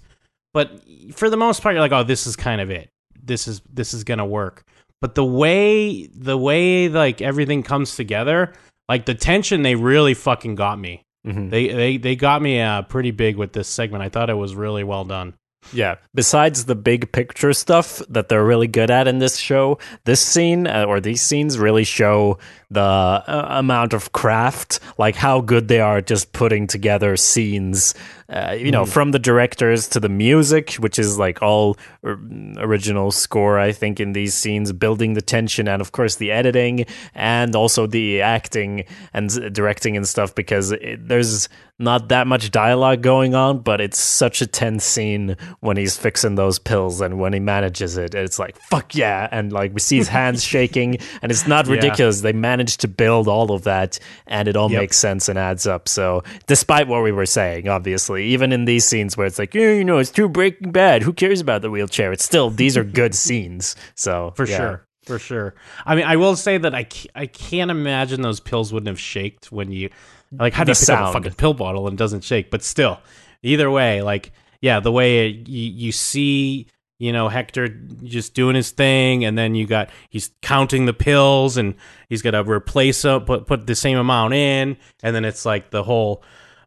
But 0.54 0.82
for 1.12 1.30
the 1.30 1.36
most 1.36 1.62
part 1.62 1.74
you're 1.74 1.80
like 1.80 1.92
oh 1.92 2.04
this 2.04 2.26
is 2.26 2.36
kind 2.36 2.60
of 2.60 2.70
it. 2.70 2.90
This 3.20 3.48
is 3.48 3.62
this 3.72 3.94
is 3.94 4.04
gonna 4.04 4.26
work. 4.26 4.64
But 5.00 5.14
the 5.16 5.24
way 5.24 6.06
the 6.06 6.38
way 6.38 6.88
like 6.88 7.20
everything 7.20 7.62
comes 7.62 7.96
together 7.96 8.52
like 8.88 9.06
the 9.06 9.14
tension 9.14 9.62
they 9.62 9.74
really 9.74 10.14
fucking 10.14 10.54
got 10.54 10.78
me 10.78 11.04
Mhm. 11.26 11.50
they 11.50 11.68
they 11.68 11.96
they 11.98 12.16
got 12.16 12.42
me 12.42 12.60
uh, 12.60 12.82
pretty 12.82 13.12
big 13.12 13.36
with 13.36 13.52
this 13.52 13.68
segment 13.68 14.02
i 14.02 14.08
thought 14.08 14.28
it 14.28 14.34
was 14.34 14.56
really 14.56 14.82
well 14.82 15.04
done 15.04 15.34
Yeah. 15.72 15.96
Besides 16.14 16.64
the 16.64 16.74
big 16.74 17.12
picture 17.12 17.52
stuff 17.52 18.02
that 18.08 18.28
they're 18.28 18.44
really 18.44 18.66
good 18.66 18.90
at 18.90 19.08
in 19.08 19.18
this 19.18 19.36
show, 19.36 19.78
this 20.04 20.20
scene 20.20 20.66
uh, 20.66 20.84
or 20.84 21.00
these 21.00 21.22
scenes 21.22 21.58
really 21.58 21.84
show 21.84 22.38
the 22.70 22.80
uh, 22.80 23.46
amount 23.50 23.92
of 23.92 24.12
craft, 24.12 24.80
like 24.98 25.14
how 25.14 25.40
good 25.40 25.68
they 25.68 25.80
are 25.80 25.98
at 25.98 26.06
just 26.06 26.32
putting 26.32 26.66
together 26.66 27.16
scenes. 27.16 27.94
Uh, 28.28 28.56
you 28.58 28.70
know, 28.70 28.86
from 28.86 29.10
the 29.10 29.18
directors 29.18 29.88
to 29.88 30.00
the 30.00 30.08
music, 30.08 30.74
which 30.74 30.98
is 30.98 31.18
like 31.18 31.42
all 31.42 31.76
or- 32.02 32.18
original 32.56 33.12
score, 33.12 33.58
I 33.58 33.72
think, 33.72 34.00
in 34.00 34.14
these 34.14 34.32
scenes, 34.32 34.72
building 34.72 35.12
the 35.12 35.20
tension, 35.20 35.68
and 35.68 35.82
of 35.82 35.92
course 35.92 36.16
the 36.16 36.30
editing, 36.30 36.86
and 37.14 37.54
also 37.54 37.86
the 37.86 38.22
acting 38.22 38.84
and 39.12 39.52
directing 39.52 39.98
and 39.98 40.08
stuff, 40.08 40.34
because 40.34 40.72
it, 40.72 41.06
there's 41.06 41.50
not 41.78 42.08
that 42.08 42.26
much 42.26 42.50
dialogue 42.50 43.02
going 43.02 43.34
on, 43.34 43.58
but 43.58 43.82
it's 43.82 44.00
such 44.00 44.40
a 44.40 44.46
tense 44.46 44.84
scene 44.84 45.36
when 45.60 45.76
he's 45.76 45.96
fixing 45.96 46.34
those 46.34 46.58
pills 46.58 47.00
and 47.00 47.18
when 47.18 47.32
he 47.32 47.40
manages 47.40 47.96
it. 47.96 48.14
It's 48.14 48.38
like 48.38 48.56
fuck 48.70 48.94
yeah, 48.94 49.28
and 49.30 49.52
like 49.52 49.72
we 49.74 49.80
see 49.80 49.96
his 49.96 50.08
hands 50.08 50.42
shaking, 50.52 50.98
and 51.22 51.30
it's 51.32 51.46
not 51.46 51.66
Yeah. 51.66 51.74
ridiculous. 51.74 52.20
They 52.20 52.32
managed 52.32 52.80
to 52.80 52.88
build 52.88 53.28
all 53.28 53.52
of 53.52 53.64
that, 53.64 53.98
and 54.26 54.48
it 54.48 54.56
all 54.56 54.70
Yep. 54.70 54.80
makes 54.80 54.96
sense 54.96 55.28
and 55.28 55.38
adds 55.38 55.66
up. 55.66 55.88
So 55.88 56.22
despite 56.46 56.88
what 56.88 57.02
we 57.02 57.12
were 57.12 57.26
saying, 57.26 57.68
obviously, 57.68 58.24
even 58.26 58.52
in 58.52 58.64
these 58.64 58.84
scenes 58.84 59.16
where 59.16 59.26
it's 59.26 59.38
like, 59.38 59.54
yeah, 59.54 59.72
you 59.72 59.84
know, 59.84 59.98
it's 59.98 60.10
too 60.10 60.28
Breaking 60.28 60.72
Bad. 60.72 61.02
Who 61.02 61.12
cares 61.12 61.40
about 61.40 61.62
the 61.62 61.70
wheelchair? 61.70 62.12
It's 62.12 62.24
still 62.24 62.50
these 62.50 62.76
are 62.76 62.84
good 62.84 63.14
scenes. 63.24 63.76
So 63.94 64.32
for 64.36 64.46
yeah. 64.46 64.56
sure 64.56 64.86
for 65.04 65.18
sure 65.18 65.52
i 65.84 65.96
mean 65.96 66.04
i 66.04 66.14
will 66.14 66.36
say 66.36 66.56
that 66.58 66.76
I, 66.76 66.86
I 67.16 67.26
can't 67.26 67.72
imagine 67.72 68.22
those 68.22 68.38
pills 68.38 68.72
wouldn't 68.72 68.86
have 68.86 69.00
shaked 69.00 69.50
when 69.50 69.72
you 69.72 69.90
like 70.30 70.52
how 70.52 70.62
do 70.62 70.70
you 70.70 70.76
pick 70.76 70.90
up 70.90 71.08
a 71.08 71.12
fucking 71.12 71.32
pill 71.34 71.54
bottle 71.54 71.88
and 71.88 71.98
doesn't 71.98 72.22
shake 72.22 72.52
but 72.52 72.62
still 72.62 73.00
either 73.42 73.68
way 73.68 74.00
like 74.02 74.30
yeah 74.62 74.80
the 74.80 74.90
way 74.90 75.28
it, 75.28 75.46
you, 75.46 75.70
you 75.70 75.92
see 75.92 76.66
you 76.98 77.12
know 77.12 77.28
hector 77.28 77.68
just 77.68 78.32
doing 78.32 78.54
his 78.54 78.70
thing 78.70 79.24
and 79.24 79.36
then 79.36 79.54
you 79.54 79.66
got 79.66 79.90
he's 80.08 80.30
counting 80.40 80.86
the 80.86 80.94
pills 80.94 81.58
and 81.58 81.74
he's 82.08 82.22
got 82.22 82.30
to 82.30 82.42
replace 82.48 83.04
up 83.04 83.26
put, 83.26 83.46
put 83.46 83.66
the 83.66 83.74
same 83.74 83.98
amount 83.98 84.32
in 84.32 84.76
and 85.02 85.14
then 85.14 85.24
it's 85.26 85.44
like 85.44 85.70
the 85.70 85.82
whole 85.82 86.22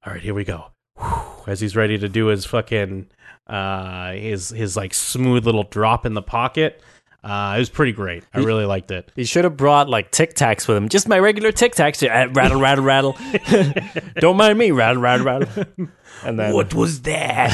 all 0.06 0.14
right 0.14 0.22
here 0.22 0.36
we 0.36 0.44
go. 0.44 0.66
Whew, 1.00 1.44
as 1.48 1.60
he's 1.60 1.76
ready 1.76 1.98
to 1.98 2.08
do 2.08 2.28
his 2.28 2.46
fucking 2.46 3.08
uh 3.48 4.12
his 4.14 4.50
his 4.50 4.76
like 4.76 4.94
smooth 4.94 5.46
little 5.46 5.64
drop 5.64 6.06
in 6.06 6.14
the 6.14 6.22
pocket 6.22 6.82
uh 7.26 7.54
it 7.56 7.60
was 7.60 7.70
pretty 7.70 7.92
great 7.92 8.24
i 8.34 8.40
really 8.40 8.66
liked 8.66 8.92
it 8.92 9.12
He 9.16 9.26
should 9.26 9.44
have 9.44 9.58
brought 9.58 9.90
like 9.90 10.12
Tic 10.12 10.36
Tacs 10.36 10.68
with 10.68 10.78
him. 10.78 10.88
Just 10.90 11.08
my 11.08 11.18
regular 11.20 11.52
Tic 11.52 11.74
Tacs. 11.76 12.02
Uh, 12.04 12.30
Rattle, 12.32 12.62
rattle, 12.62 12.84
rattle. 12.84 13.18
Don't 14.20 14.38
mind 14.38 14.58
me. 14.60 14.72
Rattle, 14.72 15.02
rattle, 15.02 15.26
rattle. 15.26 15.66
And 16.24 16.40
then 16.40 16.54
What 16.54 16.74
was 16.74 17.02
that 17.02 17.52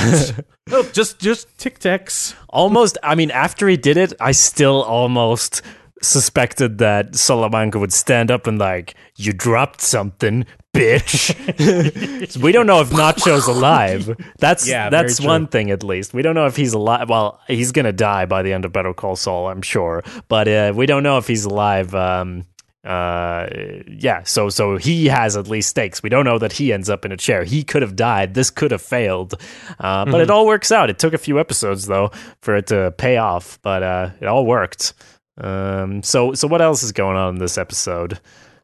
oh, 0.71 0.83
just 0.93 1.19
just 1.19 1.47
tic 1.57 1.79
tacs 1.79 2.35
almost, 2.49 2.97
I 3.01 3.15
mean, 3.15 3.31
after 3.31 3.67
he 3.67 3.75
did 3.77 3.97
it, 3.97 4.13
I 4.19 4.33
still 4.33 4.83
almost 4.83 5.61
suspected 6.01 6.77
that 6.79 7.15
Salamanca 7.15 7.79
would 7.79 7.93
stand 7.93 8.31
up 8.31 8.47
and 8.47 8.57
like, 8.59 8.95
you 9.15 9.33
dropped 9.33 9.81
something, 9.81 10.45
bitch. 10.73 12.29
So 12.29 12.39
we 12.41 12.51
don't 12.51 12.65
know 12.67 12.81
if 12.81 12.89
Nacho's 12.89 13.47
alive. 13.47 14.15
That's 14.39 14.67
Yeah, 14.67 14.89
that's 14.89 15.19
one 15.21 15.47
thing 15.47 15.69
at 15.71 15.83
least. 15.83 16.13
We 16.13 16.21
don't 16.21 16.35
know 16.35 16.45
if 16.47 16.55
he's 16.55 16.73
alive. 16.73 17.09
Well, 17.09 17.39
he's 17.47 17.71
gonna 17.71 17.91
die 17.93 18.25
by 18.25 18.41
the 18.41 18.53
end 18.53 18.65
of 18.65 18.73
Better 18.73 18.93
Call 18.93 19.15
Saul, 19.15 19.47
I'm 19.49 19.61
sure. 19.61 20.03
But 20.27 20.47
uh, 20.47 20.73
we 20.75 20.85
don't 20.85 21.03
know 21.03 21.17
if 21.17 21.27
he's 21.27 21.45
alive. 21.45 21.93
Um, 21.93 22.45
uh, 22.83 23.47
yeah. 23.87 24.23
So 24.23 24.49
so 24.49 24.77
he 24.77 25.05
has 25.07 25.37
at 25.37 25.47
least 25.47 25.69
stakes. 25.69 26.01
We 26.01 26.09
don't 26.09 26.25
know 26.25 26.39
that 26.39 26.53
he 26.53 26.73
ends 26.73 26.89
up 26.89 27.05
in 27.05 27.11
a 27.11 27.17
chair. 27.17 27.43
He 27.43 27.63
could 27.63 27.83
have 27.83 27.95
died. 27.95 28.33
This 28.33 28.49
could 28.49 28.71
have 28.71 28.81
failed. 28.81 29.35
Uh, 29.79 30.05
but 30.05 30.15
it 30.19 30.23
Mm-hmm. 30.23 30.31
all 30.31 30.47
works 30.47 30.71
out. 30.71 30.89
It 30.89 30.97
took 30.97 31.13
a 31.13 31.19
few 31.19 31.39
episodes 31.39 31.85
though 31.85 32.09
for 32.41 32.55
it 32.55 32.67
to 32.67 32.91
pay 32.97 33.17
off, 33.17 33.59
but 33.61 33.83
uh, 33.83 34.09
it 34.19 34.25
all 34.27 34.45
worked. 34.47 34.93
Um, 35.37 36.03
so 36.03 36.33
so 36.33 36.47
what 36.47 36.61
else 36.61 36.83
is 36.83 36.91
going 36.91 37.17
on 37.17 37.35
in 37.35 37.39
this 37.39 37.57
episode? 37.57 38.19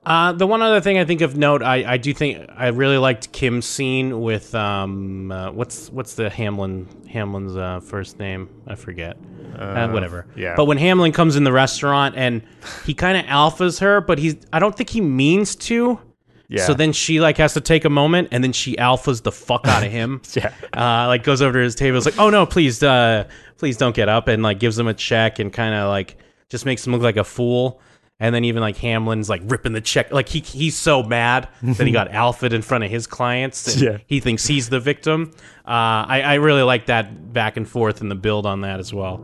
Uh, 0.05 0.31
the 0.31 0.47
one 0.47 0.61
other 0.61 0.79
thing 0.79 0.97
I 0.97 1.03
think 1.03 1.19
of 1.19 1.35
note, 1.35 1.61
I, 1.61 1.93
I 1.93 1.97
do 1.97 2.13
think 2.13 2.49
I 2.55 2.67
really 2.67 2.97
liked 2.97 3.33
Kim's 3.33 3.65
scene 3.65 4.21
with 4.21 4.55
um 4.55 5.31
uh, 5.31 5.51
what's 5.51 5.89
what's 5.89 6.13
the 6.15 6.29
Hamlin 6.29 6.87
Hamlin's 7.09 7.57
uh, 7.57 7.81
first 7.81 8.17
name 8.19 8.49
I 8.67 8.75
forget 8.75 9.17
uh, 9.57 9.89
whatever 9.89 10.25
yeah. 10.35 10.53
but 10.55 10.65
when 10.65 10.77
Hamlin 10.77 11.11
comes 11.11 11.35
in 11.35 11.43
the 11.43 11.51
restaurant 11.51 12.15
and 12.15 12.41
he 12.85 12.93
kind 12.93 13.17
of 13.17 13.25
alphas 13.25 13.79
her 13.79 13.99
but 14.01 14.17
he's 14.19 14.35
I 14.53 14.59
don't 14.59 14.75
think 14.75 14.89
he 14.91 15.01
means 15.01 15.55
to 15.57 15.99
Yeah. 16.47 16.65
so 16.65 16.73
then 16.73 16.93
she 16.93 17.19
like 17.19 17.37
has 17.37 17.53
to 17.55 17.61
take 17.61 17.83
a 17.83 17.89
moment 17.89 18.29
and 18.31 18.41
then 18.43 18.53
she 18.53 18.75
alphas 18.77 19.23
the 19.23 19.31
fuck 19.31 19.67
out 19.67 19.83
of 19.83 19.91
him 19.91 20.21
Yeah. 20.35 20.53
uh, 20.73 21.07
like 21.07 21.23
goes 21.23 21.41
over 21.41 21.53
to 21.53 21.59
his 21.63 21.75
table. 21.75 21.97
Is 21.97 22.05
like, 22.05 22.19
oh 22.19 22.29
no, 22.29 22.45
please, 22.45 22.81
uh, 22.83 23.27
please 23.57 23.75
don't 23.77 23.95
get 23.95 24.07
up, 24.09 24.27
and 24.29 24.41
like 24.43 24.59
gives 24.59 24.77
him 24.79 24.87
a 24.87 24.93
check 24.93 25.39
and 25.39 25.51
kind 25.51 25.73
of 25.73 25.89
like 25.89 26.17
just 26.49 26.65
makes 26.65 26.85
him 26.85 26.93
look 26.93 27.01
like 27.01 27.17
a 27.17 27.23
fool. 27.23 27.81
And 28.19 28.33
then 28.33 28.45
even 28.45 28.61
like 28.61 28.77
Hamlin's 28.77 29.29
like 29.29 29.43
ripping 29.45 29.73
the 29.73 29.81
check, 29.81 30.11
like 30.11 30.27
he 30.27 30.39
he's 30.39 30.75
so 30.75 31.03
mad 31.03 31.49
that 31.61 31.85
he 31.85 31.93
got 31.99 32.11
alphaed 32.11 32.51
in 32.51 32.63
front 32.63 32.83
of 32.83 32.89
his 32.89 33.05
clients. 33.05 33.79
Yeah. 33.79 33.99
he 34.07 34.19
thinks 34.19 34.47
he's 34.47 34.69
the 34.69 34.79
victim. 34.79 35.33
Uh, 35.67 36.01
I 36.07 36.21
I 36.25 36.33
really 36.35 36.63
like 36.63 36.87
that 36.87 37.31
back 37.31 37.57
and 37.57 37.69
forth 37.69 38.01
and 38.01 38.09
the 38.09 38.15
build 38.15 38.47
on 38.47 38.61
that 38.61 38.79
as 38.79 38.91
well. 38.91 39.23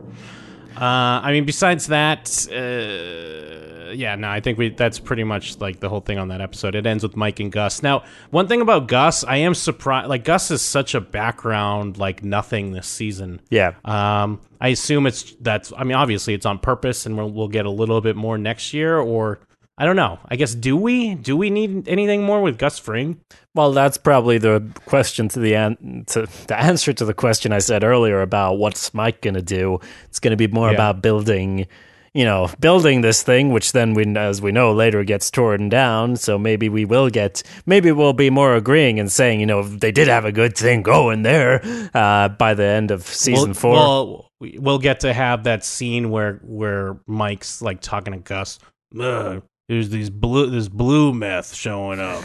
Uh, 0.76 1.20
I 1.22 1.32
mean, 1.32 1.44
besides 1.44 1.86
that, 1.88 2.46
uh, 2.50 3.92
yeah, 3.92 4.16
no, 4.16 4.28
I 4.28 4.40
think 4.40 4.58
we 4.58 4.70
that's 4.70 4.98
pretty 4.98 5.24
much 5.24 5.60
like 5.60 5.80
the 5.80 5.88
whole 5.88 6.00
thing 6.00 6.18
on 6.18 6.28
that 6.28 6.40
episode. 6.40 6.74
It 6.74 6.86
ends 6.86 7.02
with 7.02 7.16
Mike 7.16 7.40
and 7.40 7.52
Gus. 7.52 7.82
Now, 7.82 8.04
one 8.30 8.48
thing 8.48 8.60
about 8.60 8.88
Gus, 8.88 9.24
I 9.24 9.36
am 9.36 9.54
surprised. 9.54 10.08
Like 10.08 10.24
Gus 10.24 10.50
is 10.50 10.62
such 10.62 10.94
a 10.94 11.00
background, 11.00 11.98
like 11.98 12.24
nothing 12.24 12.72
this 12.72 12.88
season. 12.88 13.40
Yeah. 13.50 13.74
Um, 13.84 14.40
I 14.60 14.68
assume 14.68 15.06
it's 15.06 15.34
that's. 15.40 15.72
I 15.76 15.84
mean, 15.84 15.96
obviously 15.96 16.34
it's 16.34 16.46
on 16.46 16.58
purpose, 16.58 17.06
and 17.06 17.16
we'll, 17.16 17.30
we'll 17.30 17.48
get 17.48 17.66
a 17.66 17.70
little 17.70 18.00
bit 18.00 18.16
more 18.16 18.36
next 18.36 18.74
year, 18.74 18.98
or 18.98 19.38
I 19.76 19.84
don't 19.84 19.96
know. 19.96 20.20
I 20.28 20.36
guess 20.36 20.54
do 20.54 20.76
we 20.76 21.14
do 21.16 21.36
we 21.36 21.50
need 21.50 21.88
anything 21.88 22.22
more 22.22 22.40
with 22.42 22.58
Gus 22.58 22.78
Fring? 22.78 23.20
Well, 23.56 23.72
that's 23.72 23.96
probably 23.98 24.38
the 24.38 24.62
question 24.86 25.28
to 25.30 25.40
the 25.40 25.56
an- 25.56 26.04
to 26.08 26.26
the 26.46 26.56
answer 26.58 26.92
to 26.92 27.04
the 27.04 27.14
question 27.14 27.52
I 27.52 27.58
said 27.58 27.82
earlier 27.82 28.20
about 28.22 28.58
what's 28.58 28.94
Mike 28.94 29.20
going 29.20 29.34
to 29.34 29.42
do. 29.42 29.80
It's 30.04 30.20
going 30.20 30.30
to 30.30 30.36
be 30.36 30.46
more 30.46 30.68
Yeah. 30.68 30.74
about 30.74 31.02
building, 31.02 31.66
you 32.12 32.24
know, 32.24 32.50
building 32.60 33.00
this 33.00 33.24
thing, 33.24 33.50
which 33.50 33.72
then 33.72 33.94
we, 33.94 34.04
as 34.16 34.40
we 34.40 34.52
know, 34.52 34.72
later 34.72 35.02
gets 35.02 35.28
torn 35.28 35.68
down. 35.70 36.14
So 36.14 36.38
maybe 36.38 36.68
we 36.68 36.84
will 36.84 37.10
get, 37.10 37.42
maybe 37.66 37.90
we'll 37.90 38.12
be 38.12 38.30
more 38.30 38.54
agreeing 38.54 39.00
and 39.00 39.10
saying, 39.10 39.40
you 39.40 39.46
know, 39.46 39.64
they 39.64 39.90
did 39.90 40.06
have 40.06 40.24
a 40.24 40.30
good 40.30 40.56
thing 40.56 40.82
going 40.82 41.22
there 41.22 41.60
uh, 41.94 42.28
by 42.28 42.54
the 42.54 42.62
end 42.64 42.92
of 42.92 43.02
season 43.02 43.46
We'll- 43.50 43.54
four. 43.54 43.72
Well, 43.72 44.28
we- 44.40 44.56
we'll 44.60 44.78
get 44.78 45.00
to 45.00 45.12
have 45.12 45.42
that 45.44 45.64
scene 45.64 46.10
where 46.10 46.40
where 46.44 46.96
Mike's 47.08 47.60
like 47.60 47.80
talking 47.80 48.12
to 48.12 48.20
Gus. 48.20 48.60
"Ugh, 49.00 49.42
there's 49.68 49.90
these 49.90 50.10
blue 50.10 50.50
this 50.50 50.68
blue 50.68 51.12
meth 51.12 51.54
showing 51.54 52.00
up. 52.00 52.24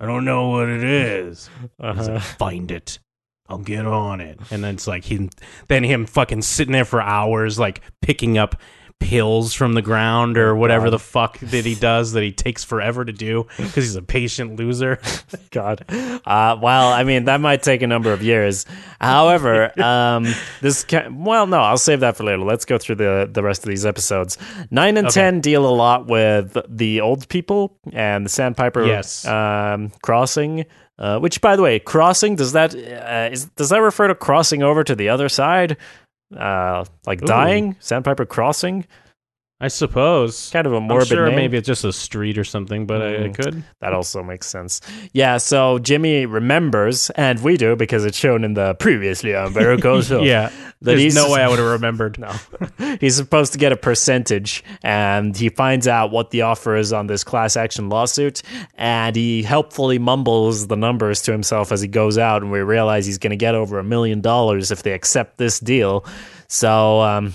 I 0.00 0.06
don't 0.06 0.24
know 0.24 0.48
what 0.48 0.68
it 0.68 0.82
is. 0.82 1.48
He's 1.60 1.68
like, 1.78 1.96
uh-huh. 1.96 2.20
Find 2.20 2.70
it. 2.70 2.98
I'll 3.48 3.58
get 3.58 3.86
on 3.86 4.20
it. 4.20 4.40
And 4.50 4.64
then 4.64 4.74
it's 4.74 4.86
like 4.86 5.04
he 5.04 5.28
then 5.68 5.84
him 5.84 6.06
fucking 6.06 6.42
sitting 6.42 6.72
there 6.72 6.84
for 6.84 7.00
hours 7.00 7.58
like 7.58 7.82
picking 8.00 8.38
up 8.38 8.56
pills 9.02 9.52
from 9.52 9.74
the 9.74 9.82
ground 9.82 10.38
or 10.38 10.54
whatever 10.54 10.88
the 10.88 10.98
fuck 10.98 11.38
that 11.40 11.64
he 11.64 11.74
does 11.74 12.12
that 12.12 12.22
he 12.22 12.32
takes 12.32 12.62
forever 12.64 13.04
to 13.04 13.12
do 13.12 13.46
because 13.56 13.74
he's 13.84 13.96
a 13.96 14.02
patient 14.02 14.56
loser. 14.56 15.00
God. 15.50 15.84
Uh, 15.90 16.56
well, 16.62 16.92
I 16.92 17.04
mean, 17.04 17.24
that 17.24 17.40
might 17.40 17.62
take 17.62 17.82
a 17.82 17.86
number 17.86 18.12
of 18.12 18.22
years. 18.22 18.64
However, 19.00 19.72
um, 19.82 20.26
this 20.60 20.84
can, 20.84 21.24
well, 21.24 21.46
no, 21.46 21.58
I'll 21.60 21.76
save 21.78 22.00
that 22.00 22.16
for 22.16 22.24
later. 22.24 22.38
Let's 22.42 22.64
go 22.64 22.78
through 22.78 22.96
the, 22.96 23.28
the 23.30 23.42
rest 23.42 23.62
of 23.64 23.68
these 23.68 23.84
episodes. 23.84 24.38
Nine 24.70 24.96
and 24.96 25.10
ten 25.10 25.40
deal 25.40 25.66
a 25.66 25.74
lot 25.74 26.06
with 26.06 26.56
the 26.68 27.00
old 27.00 27.28
people 27.28 27.76
and 27.92 28.24
the 28.24 28.30
Sandpiper 28.30 28.86
Yes. 28.86 29.26
um, 29.26 29.90
crossing. 30.02 30.64
Uh, 30.98 31.18
which, 31.18 31.40
by 31.40 31.56
the 31.56 31.62
way, 31.62 31.80
crossing 31.80 32.36
does 32.36 32.52
that 32.52 32.74
uh, 32.76 33.28
is 33.32 33.46
does 33.56 33.70
that 33.70 33.80
refer 33.80 34.06
to 34.06 34.14
crossing 34.14 34.62
over 34.62 34.84
to 34.84 34.94
the 34.94 35.08
other 35.08 35.28
side? 35.28 35.76
Uh, 36.36 36.84
like 37.06 37.20
dying, 37.20 37.76
Sandpiper 37.80 38.24
crossing, 38.26 38.86
I 39.62 39.68
suppose. 39.68 40.50
kind 40.52 40.66
of 40.66 40.72
a 40.72 40.80
morbid 40.80 41.08
sure 41.08 41.26
name. 41.26 41.36
maybe 41.36 41.56
it's 41.56 41.66
just 41.68 41.84
a 41.84 41.92
street 41.92 42.36
or 42.36 42.44
something, 42.44 42.84
but 42.86 43.00
I, 43.00 43.06
I 43.14 43.28
Mm. 43.28 43.34
could. 43.36 43.64
That 43.80 43.92
also 43.92 44.22
makes 44.22 44.48
sense. 44.48 44.80
Yeah, 45.12 45.38
so 45.38 45.78
Jimmy 45.78 46.26
remembers, 46.26 47.10
and 47.10 47.40
we 47.42 47.56
do 47.56 47.76
because 47.76 48.04
it's 48.04 48.18
shown 48.18 48.42
in 48.44 48.54
the 48.54 48.74
previously 48.74 49.34
on 49.36 49.54
Call 49.80 50.02
Yeah. 50.26 50.50
That 50.82 50.96
There's 50.96 51.14
no 51.14 51.30
way 51.30 51.42
I 51.42 51.48
would 51.48 51.60
have 51.60 51.68
remembered. 51.68 52.18
No. 52.22 52.32
he's 53.00 53.14
supposed 53.14 53.52
to 53.52 53.58
get 53.58 53.70
a 53.70 53.76
percentage, 53.76 54.64
and 54.82 55.36
he 55.36 55.48
finds 55.48 55.86
out 55.86 56.10
what 56.10 56.30
the 56.30 56.42
offer 56.42 56.76
is 56.76 56.92
on 56.92 57.06
this 57.06 57.22
class 57.22 57.56
action 57.56 57.88
lawsuit, 57.88 58.42
and 58.74 59.14
he 59.14 59.44
helpfully 59.44 59.98
mumbles 60.00 60.66
the 60.66 60.76
numbers 60.76 61.22
to 61.22 61.32
himself 61.32 61.70
as 61.70 61.80
he 61.80 61.86
goes 61.88 62.18
out, 62.18 62.42
and 62.42 62.50
we 62.50 62.58
realize 62.60 63.06
he's 63.06 63.18
going 63.18 63.30
to 63.30 63.36
get 63.36 63.54
over 63.54 63.78
a 63.78 63.84
million 63.84 64.20
dollars 64.20 64.72
if 64.72 64.82
they 64.82 64.92
accept 64.92 65.38
this 65.38 65.60
deal. 65.60 66.04
So, 66.48 67.00
um, 67.00 67.32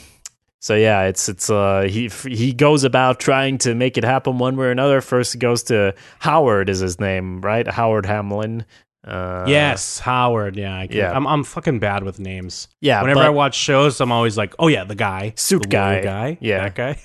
so 0.59 0.75
yeah, 0.75 1.03
it's 1.03 1.29
it's 1.29 1.49
uh 1.49 1.87
he 1.89 2.09
he 2.29 2.53
goes 2.53 2.83
about 2.83 3.19
trying 3.19 3.57
to 3.59 3.75
make 3.75 3.97
it 3.97 4.03
happen 4.03 4.37
one 4.37 4.57
way 4.57 4.67
or 4.67 4.71
another. 4.71 5.01
First, 5.01 5.33
he 5.33 5.39
goes 5.39 5.63
to 5.63 5.93
Howard 6.19 6.69
is 6.69 6.79
his 6.79 6.99
name, 6.99 7.41
right? 7.41 7.67
Howard 7.67 8.05
Hamlin. 8.05 8.65
Uh, 9.05 9.45
yes, 9.47 9.99
Howard. 9.99 10.57
Yeah, 10.57 10.79
I 10.79 10.87
can, 10.87 10.97
yeah. 10.97 11.13
I'm 11.13 11.25
I'm 11.25 11.45
fucking 11.45 11.79
bad 11.79 12.03
with 12.03 12.19
names. 12.19 12.67
yeah. 12.81 13.01
Whenever 13.01 13.21
I 13.21 13.29
watch 13.29 13.55
shows, 13.55 14.01
I'm 14.01 14.11
always 14.11 14.35
like, 14.37 14.53
oh 14.59 14.67
yeah, 14.67 14.83
the 14.83 14.95
guy, 14.95 15.31
Suit 15.37 15.61
the 15.61 15.67
guy. 15.69 16.01
guy, 16.01 16.37
Yeah. 16.41 16.67
that 16.69 16.75
guy. 16.75 16.99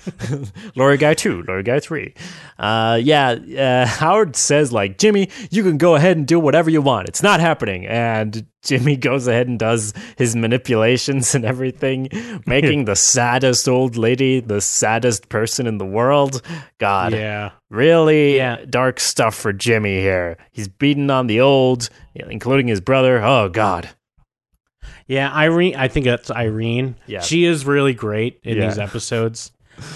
Lawyer 0.75 0.97
Guy 0.97 1.13
2, 1.13 1.43
Lawyer 1.47 1.63
Guy 1.63 1.79
3. 1.79 2.13
Uh, 2.59 2.99
yeah, 3.01 3.29
uh, 3.57 3.85
Howard 3.85 4.35
says, 4.35 4.73
like, 4.73 4.97
Jimmy, 4.97 5.29
you 5.49 5.63
can 5.63 5.77
go 5.77 5.95
ahead 5.95 6.17
and 6.17 6.27
do 6.27 6.41
whatever 6.41 6.69
you 6.69 6.81
want. 6.81 7.07
It's 7.07 7.23
not 7.23 7.39
happening. 7.39 7.85
And 7.87 8.47
Jimmy 8.63 8.95
goes 8.95 9.27
ahead 9.27 9.47
and 9.47 9.59
does 9.59 9.93
his 10.17 10.35
manipulations 10.35 11.35
and 11.35 11.43
everything, 11.45 12.07
making 12.45 12.85
the 12.85 12.95
saddest 12.95 13.67
old 13.67 13.97
lady 13.97 14.39
the 14.39 14.61
saddest 14.61 15.29
person 15.29 15.67
in 15.67 15.77
the 15.77 15.85
world. 15.85 16.41
God, 16.79 17.13
yeah, 17.13 17.51
really 17.69 18.37
Yeah. 18.37 18.57
dark 18.69 18.99
stuff 18.99 19.35
for 19.35 19.51
Jimmy 19.53 19.99
here. 19.99 20.37
He's 20.51 20.67
beating 20.67 21.09
on 21.09 21.27
the 21.27 21.41
old, 21.41 21.89
including 22.15 22.67
his 22.67 22.81
brother. 22.81 23.21
Oh, 23.21 23.49
God. 23.49 23.89
Yeah, 25.07 25.31
Irene. 25.33 25.75
I 25.75 25.87
think 25.89 26.05
that's 26.05 26.31
Irene. 26.31 26.95
Yeah. 27.07 27.21
she 27.21 27.45
is 27.45 27.65
really 27.65 27.93
great 27.93 28.39
in 28.43 28.57
Yeah. 28.57 28.67
these 28.69 28.79
episodes. 28.79 29.51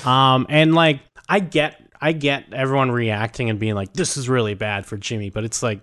Um, 0.05 0.45
and 0.49 0.75
like 0.75 0.99
I 1.29 1.39
get, 1.39 1.81
I 2.01 2.11
get 2.11 2.45
everyone 2.53 2.91
reacting 2.91 3.49
and 3.49 3.59
being 3.59 3.75
like, 3.75 3.93
"This 3.93 4.17
is 4.17 4.27
really 4.29 4.53
bad 4.53 4.85
for 4.85 4.97
Jimmy," 4.97 5.29
but 5.29 5.43
it's 5.43 5.63
like, 5.63 5.81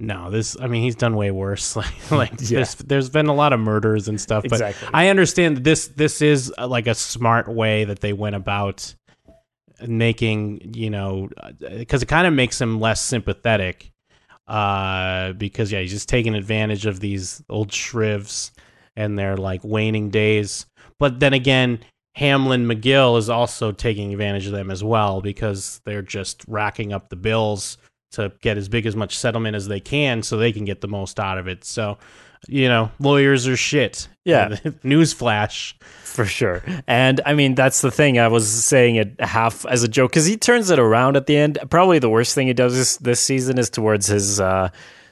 no, 0.00 0.30
this. 0.30 0.56
I 0.60 0.66
mean, 0.66 0.82
he's 0.82 0.96
done 0.96 1.14
way 1.14 1.30
worse. 1.30 1.76
Like, 2.10 2.10
like 2.10 2.30
Yeah. 2.40 2.58
there's 2.58 2.74
there's 2.76 3.10
been 3.10 3.26
a 3.26 3.34
lot 3.34 3.52
of 3.52 3.60
murders 3.60 4.08
and 4.08 4.20
stuff. 4.20 4.42
But 4.44 4.54
Exactly. 4.60 4.88
I 4.92 5.08
understand 5.08 5.58
that 5.58 5.64
this 5.64 5.88
this 5.88 6.22
is 6.22 6.52
uh, 6.58 6.66
like 6.66 6.86
a 6.86 6.94
smart 6.94 7.48
way 7.48 7.84
that 7.84 8.00
they 8.00 8.12
went 8.12 8.34
about 8.36 8.94
making 9.86 10.72
you 10.74 10.90
know 10.90 11.28
because 11.70 12.02
it 12.02 12.06
kind 12.06 12.26
of 12.26 12.34
makes 12.34 12.60
him 12.60 12.80
less 12.80 13.00
sympathetic 13.00 13.90
uh 14.46 15.32
because 15.34 15.72
yeah 15.72 15.80
he's 15.80 15.90
just 15.90 16.08
taking 16.08 16.34
advantage 16.34 16.84
of 16.86 17.00
these 17.00 17.42
old 17.48 17.70
shrivs 17.70 18.50
and 18.96 19.18
their 19.18 19.36
like 19.38 19.62
waning 19.64 20.10
days 20.10 20.66
but 20.98 21.18
then 21.20 21.32
again 21.32 21.78
hamlin 22.14 22.66
mcgill 22.66 23.16
is 23.16 23.30
also 23.30 23.72
taking 23.72 24.12
advantage 24.12 24.46
of 24.46 24.52
them 24.52 24.70
as 24.70 24.84
well 24.84 25.22
because 25.22 25.80
they're 25.86 26.02
just 26.02 26.44
racking 26.46 26.92
up 26.92 27.08
the 27.08 27.16
bills 27.16 27.78
to 28.12 28.32
get 28.40 28.56
as 28.56 28.68
big 28.68 28.86
as 28.86 28.96
much 28.96 29.16
settlement 29.16 29.54
as 29.56 29.68
they 29.68 29.80
can 29.80 30.22
so 30.22 30.36
they 30.36 30.52
can 30.52 30.64
get 30.64 30.80
the 30.80 30.88
most 30.88 31.18
out 31.20 31.38
of 31.38 31.46
it 31.48 31.64
so 31.64 31.98
you 32.48 32.68
know 32.68 32.90
lawyers 32.98 33.46
are 33.46 33.56
shit 33.56 34.08
Yeah. 34.24 34.48
newsflash 34.84 35.74
For 36.04 36.24
sure. 36.24 36.62
And 36.86 37.20
I 37.24 37.34
mean, 37.34 37.54
that's 37.54 37.82
the 37.82 37.90
thing. 37.90 38.18
I 38.18 38.28
was 38.28 38.48
saying 38.48 38.96
it 38.96 39.20
half 39.20 39.64
as 39.66 39.82
a 39.84 39.88
joke 39.88 40.10
because 40.10 40.26
he 40.26 40.36
turns 40.36 40.70
it 40.70 40.78
around 40.78 41.16
at 41.16 41.26
the 41.26 41.36
end. 41.36 41.58
Probably 41.70 42.00
the 42.00 42.08
worst 42.10 42.34
thing 42.34 42.48
he 42.48 42.52
does 42.52 42.74
this, 42.74 42.96
this 42.96 43.20
season 43.20 43.58
is 43.58 43.70
towards 43.70 44.08
his. 44.08 44.40
Uh, 44.40 44.70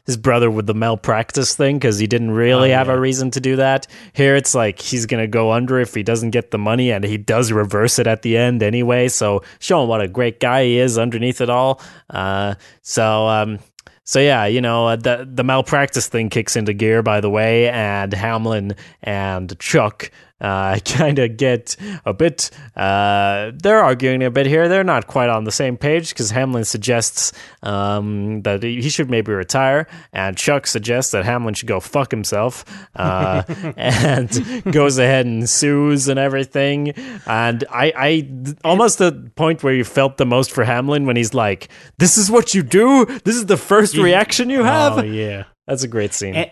his 0.09 0.17
brother 0.17 0.51
with 0.51 0.67
the 0.67 0.73
malpractice 0.75 1.55
thing 1.55 1.77
because 1.77 1.99
he 1.99 2.07
didn't 2.07 2.31
really 2.31 2.73
Oh, 2.73 2.77
have 2.77 2.87
yeah. 2.87 2.95
a 2.95 2.99
reason 2.99 3.31
to 3.33 3.41
do 3.41 3.57
that. 3.57 3.87
Here 4.15 4.37
it's 4.37 4.55
like 4.55 4.81
he's 4.81 5.05
gonna 5.05 5.27
go 5.29 5.53
under 5.53 5.79
if 5.79 5.95
he 5.95 6.03
doesn't 6.03 6.31
get 6.31 6.51
the 6.51 6.57
money, 6.59 6.91
and 6.91 7.05
he 7.05 7.19
does 7.19 7.53
reverse 7.53 7.99
it 7.99 8.07
at 8.07 8.23
the 8.23 8.39
end 8.39 8.63
anyway. 8.63 9.09
So 9.09 9.43
showing 9.59 9.87
what 9.87 10.01
a 10.01 10.09
great 10.09 10.41
guy 10.41 10.65
he 10.65 10.79
is 10.79 10.97
underneath 10.99 11.43
it 11.43 11.51
all. 11.51 11.83
Uh, 12.09 12.55
so 12.81 13.29
um, 13.29 13.59
so 14.05 14.19
yeah, 14.19 14.47
you 14.47 14.63
know 14.63 14.87
uh, 14.89 14.97
the 14.97 15.29
the 15.31 15.45
malpractice 15.45 16.09
thing 16.09 16.31
kicks 16.31 16.57
into 16.57 16.73
gear 16.73 17.03
by 17.03 17.21
the 17.21 17.29
way, 17.29 17.69
and 17.69 18.11
Hamlin 18.15 18.75
and 19.03 19.59
Chuck 19.59 20.11
uh, 20.41 20.78
kind 20.84 21.18
of 21.18 21.36
get 21.36 21.76
a 22.05 22.12
bit. 22.14 22.51
Uh, 22.76 23.53
they're 23.62 23.82
arguing 23.82 24.22
a 24.22 24.30
bit 24.30 24.47
here. 24.47 24.68
They're 24.68 24.84
not 24.84 25.07
quite 25.07 25.28
on 25.28 25.45
the 25.45 25.53
same 25.53 25.76
page 25.76 26.11
because 26.11 26.30
Hamlin 26.30 26.64
suggests 26.64 27.32
um, 27.62 28.43
that 28.43 28.62
he 28.62 28.89
should 28.89 29.11
maybe 29.11 29.32
retire, 29.32 29.86
and 30.12 30.36
Chuck 30.36 30.66
suggests 30.66 31.12
that 31.12 31.24
Hamlin 31.24 31.55
should 31.55 31.68
go 31.68 31.80
fuck 31.80 32.11
himself, 32.11 32.64
uh, 32.97 33.43
and 33.76 34.62
goes 34.72 34.99
ahead 34.99 35.26
and 35.26 35.49
sues 35.49 36.09
and 36.09 36.18
everything. 36.18 36.91
And 37.26 37.64
I, 37.70 37.93
I 37.97 38.28
almost 38.64 38.99
the 38.99 39.30
point 39.36 39.62
where 39.62 39.74
you 39.74 39.84
felt 39.84 40.16
the 40.16 40.26
most 40.26 40.51
for 40.51 40.64
Hamlin 40.64 41.07
when 41.07 41.16
he's 41.16 41.34
like, 41.34 41.68
"This 41.99 42.16
is 42.16 42.30
what 42.30 42.55
you 42.55 42.62
do. 42.62 43.05
This 43.24 43.36
is 43.36 43.47
the 43.47 43.57
first 43.57 43.97
reaction 43.99 44.51
you 44.51 44.64
have." 44.64 44.99
oh 44.99 45.03
yeah 45.03 45.45
That's 45.66 45.82
a 45.82 45.89
great 45.89 46.14
scene. 46.14 46.34
and, 46.34 46.51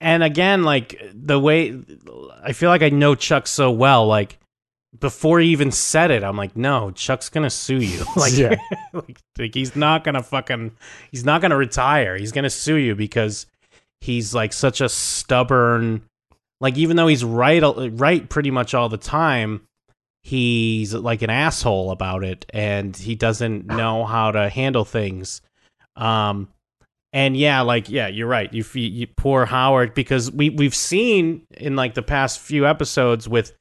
and 0.00 0.22
again 0.22 0.62
like 0.62 1.00
the 1.12 1.38
way 1.38 1.76
i 2.42 2.52
feel 2.52 2.70
like 2.70 2.82
i 2.82 2.88
know 2.88 3.14
chuck 3.14 3.46
so 3.46 3.70
well 3.70 4.06
like 4.06 4.38
before 5.00 5.38
he 5.40 5.48
even 5.48 5.70
said 5.70 6.10
it 6.10 6.22
i'm 6.24 6.36
like 6.36 6.56
no 6.56 6.90
chuck's 6.92 7.28
gonna 7.28 7.50
sue 7.50 7.80
you. 7.80 8.04
Like, 8.16 8.36
Yeah. 8.36 8.56
like, 8.92 9.18
like, 9.38 9.54
he's 9.54 9.76
not 9.76 10.04
gonna 10.04 10.22
fucking 10.22 10.72
he's 11.10 11.24
not 11.24 11.42
gonna 11.42 11.56
retire. 11.56 12.16
He's 12.16 12.32
gonna 12.32 12.50
sue 12.50 12.76
you 12.76 12.94
because 12.94 13.46
he's 14.00 14.34
like 14.34 14.52
such 14.52 14.80
a 14.80 14.88
stubborn 14.88 16.02
like 16.60 16.76
even 16.76 16.96
though 16.96 17.06
he's 17.06 17.24
right 17.24 17.62
right 17.92 18.28
pretty 18.28 18.50
much 18.50 18.74
all 18.74 18.88
the 18.88 18.96
time 18.96 19.62
he's 20.22 20.94
like 20.94 21.22
an 21.22 21.30
asshole 21.30 21.90
about 21.90 22.24
it 22.24 22.46
and 22.50 22.96
he 22.96 23.14
doesn't 23.14 23.66
know 23.66 24.04
how 24.04 24.30
to 24.30 24.48
handle 24.48 24.84
things. 24.84 25.40
Um 25.96 26.48
and 27.12 27.36
yeah 27.36 27.60
like 27.60 27.88
yeah 27.88 28.08
you're 28.08 28.28
right. 28.28 28.52
You, 28.52 28.64
you, 28.74 28.88
you 28.88 29.06
poor 29.06 29.46
howard 29.46 29.94
because 29.94 30.30
we 30.30 30.50
we've 30.50 30.74
seen 30.74 31.42
in 31.56 31.76
like 31.76 31.94
the 31.94 32.02
past 32.02 32.40
few 32.40 32.66
episodes 32.66 33.28
with 33.28 33.52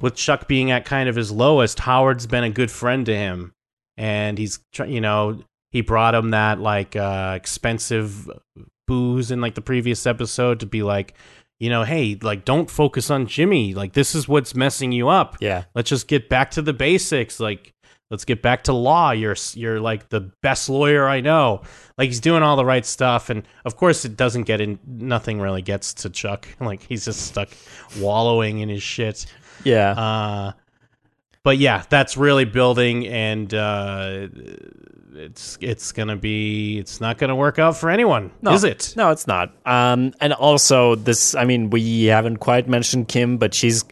with 0.00 0.14
chuck 0.14 0.48
being 0.48 0.70
at 0.70 0.84
kind 0.84 1.08
of 1.08 1.16
his 1.16 1.30
lowest 1.30 1.78
howard's 1.80 2.26
been 2.26 2.44
a 2.44 2.50
good 2.50 2.70
friend 2.70 3.06
to 3.06 3.14
him. 3.14 3.52
And 3.96 4.38
he's 4.38 4.60
you 4.86 5.00
know 5.00 5.40
he 5.70 5.80
brought 5.80 6.14
him 6.14 6.30
that 6.30 6.60
like 6.60 6.96
uh 6.96 7.34
expensive 7.36 8.30
booze 8.86 9.30
in 9.30 9.40
like 9.40 9.54
the 9.54 9.62
previous 9.62 10.06
episode 10.06 10.60
to 10.60 10.66
be 10.66 10.82
like 10.82 11.14
you 11.58 11.70
know 11.70 11.84
hey 11.84 12.18
like 12.20 12.44
don't 12.44 12.70
focus 12.70 13.10
on 13.10 13.26
jimmy. 13.26 13.74
Like 13.74 13.92
this 13.92 14.14
is 14.14 14.28
what's 14.28 14.54
messing 14.54 14.92
you 14.92 15.08
up. 15.08 15.36
Yeah, 15.40 15.64
let's 15.74 15.90
just 15.90 16.06
get 16.06 16.28
back 16.28 16.52
to 16.52 16.62
the 16.62 16.72
basics. 16.72 17.40
Like 17.40 17.72
let's 18.10 18.24
get 18.24 18.42
back 18.42 18.64
to 18.64 18.72
law 18.72 19.10
you're 19.10 19.36
you're 19.54 19.80
like 19.80 20.08
the 20.10 20.20
best 20.20 20.68
lawyer 20.68 21.08
i 21.08 21.20
know 21.20 21.62
like 21.98 22.06
he's 22.06 22.20
doing 22.20 22.42
all 22.42 22.56
the 22.56 22.64
right 22.64 22.84
stuff 22.86 23.30
and 23.30 23.42
of 23.64 23.76
course 23.76 24.04
it 24.04 24.16
doesn't 24.16 24.42
get 24.44 24.60
in 24.60 24.78
nothing 24.86 25.40
really 25.40 25.62
gets 25.62 25.94
to 25.94 26.10
chuck 26.10 26.46
like 26.60 26.82
he's 26.82 27.04
just 27.04 27.20
stuck 27.26 27.48
wallowing 27.98 28.58
in 28.58 28.68
his 28.68 28.82
shit 28.82 29.26
yeah. 29.64 29.90
uh 29.92 30.52
but 31.42 31.58
yeah 31.58 31.82
that's 31.88 32.16
really 32.16 32.44
building 32.44 33.06
and 33.06 33.52
uh 33.54 34.28
it's 35.16 35.56
it's 35.60 35.92
gonna 35.92 36.16
be 36.16 36.78
it's 36.78 37.00
not 37.00 37.18
gonna 37.18 37.36
work 37.36 37.58
out 37.58 37.76
for 37.76 37.88
anyone 37.88 38.30
No. 38.42 38.52
is 38.52 38.64
it 38.64 38.94
No, 38.96 39.10
it's 39.10 39.26
not. 39.26 39.52
Um, 39.64 40.12
and 40.20 40.32
also 40.32 40.96
this, 40.96 41.34
I 41.36 41.44
mean, 41.44 41.70
we 41.70 42.06
haven't 42.06 42.38
quite 42.38 42.68
mentioned 42.68 43.06
Kim, 43.06 43.38
but 43.38 43.54
she's 43.54 43.84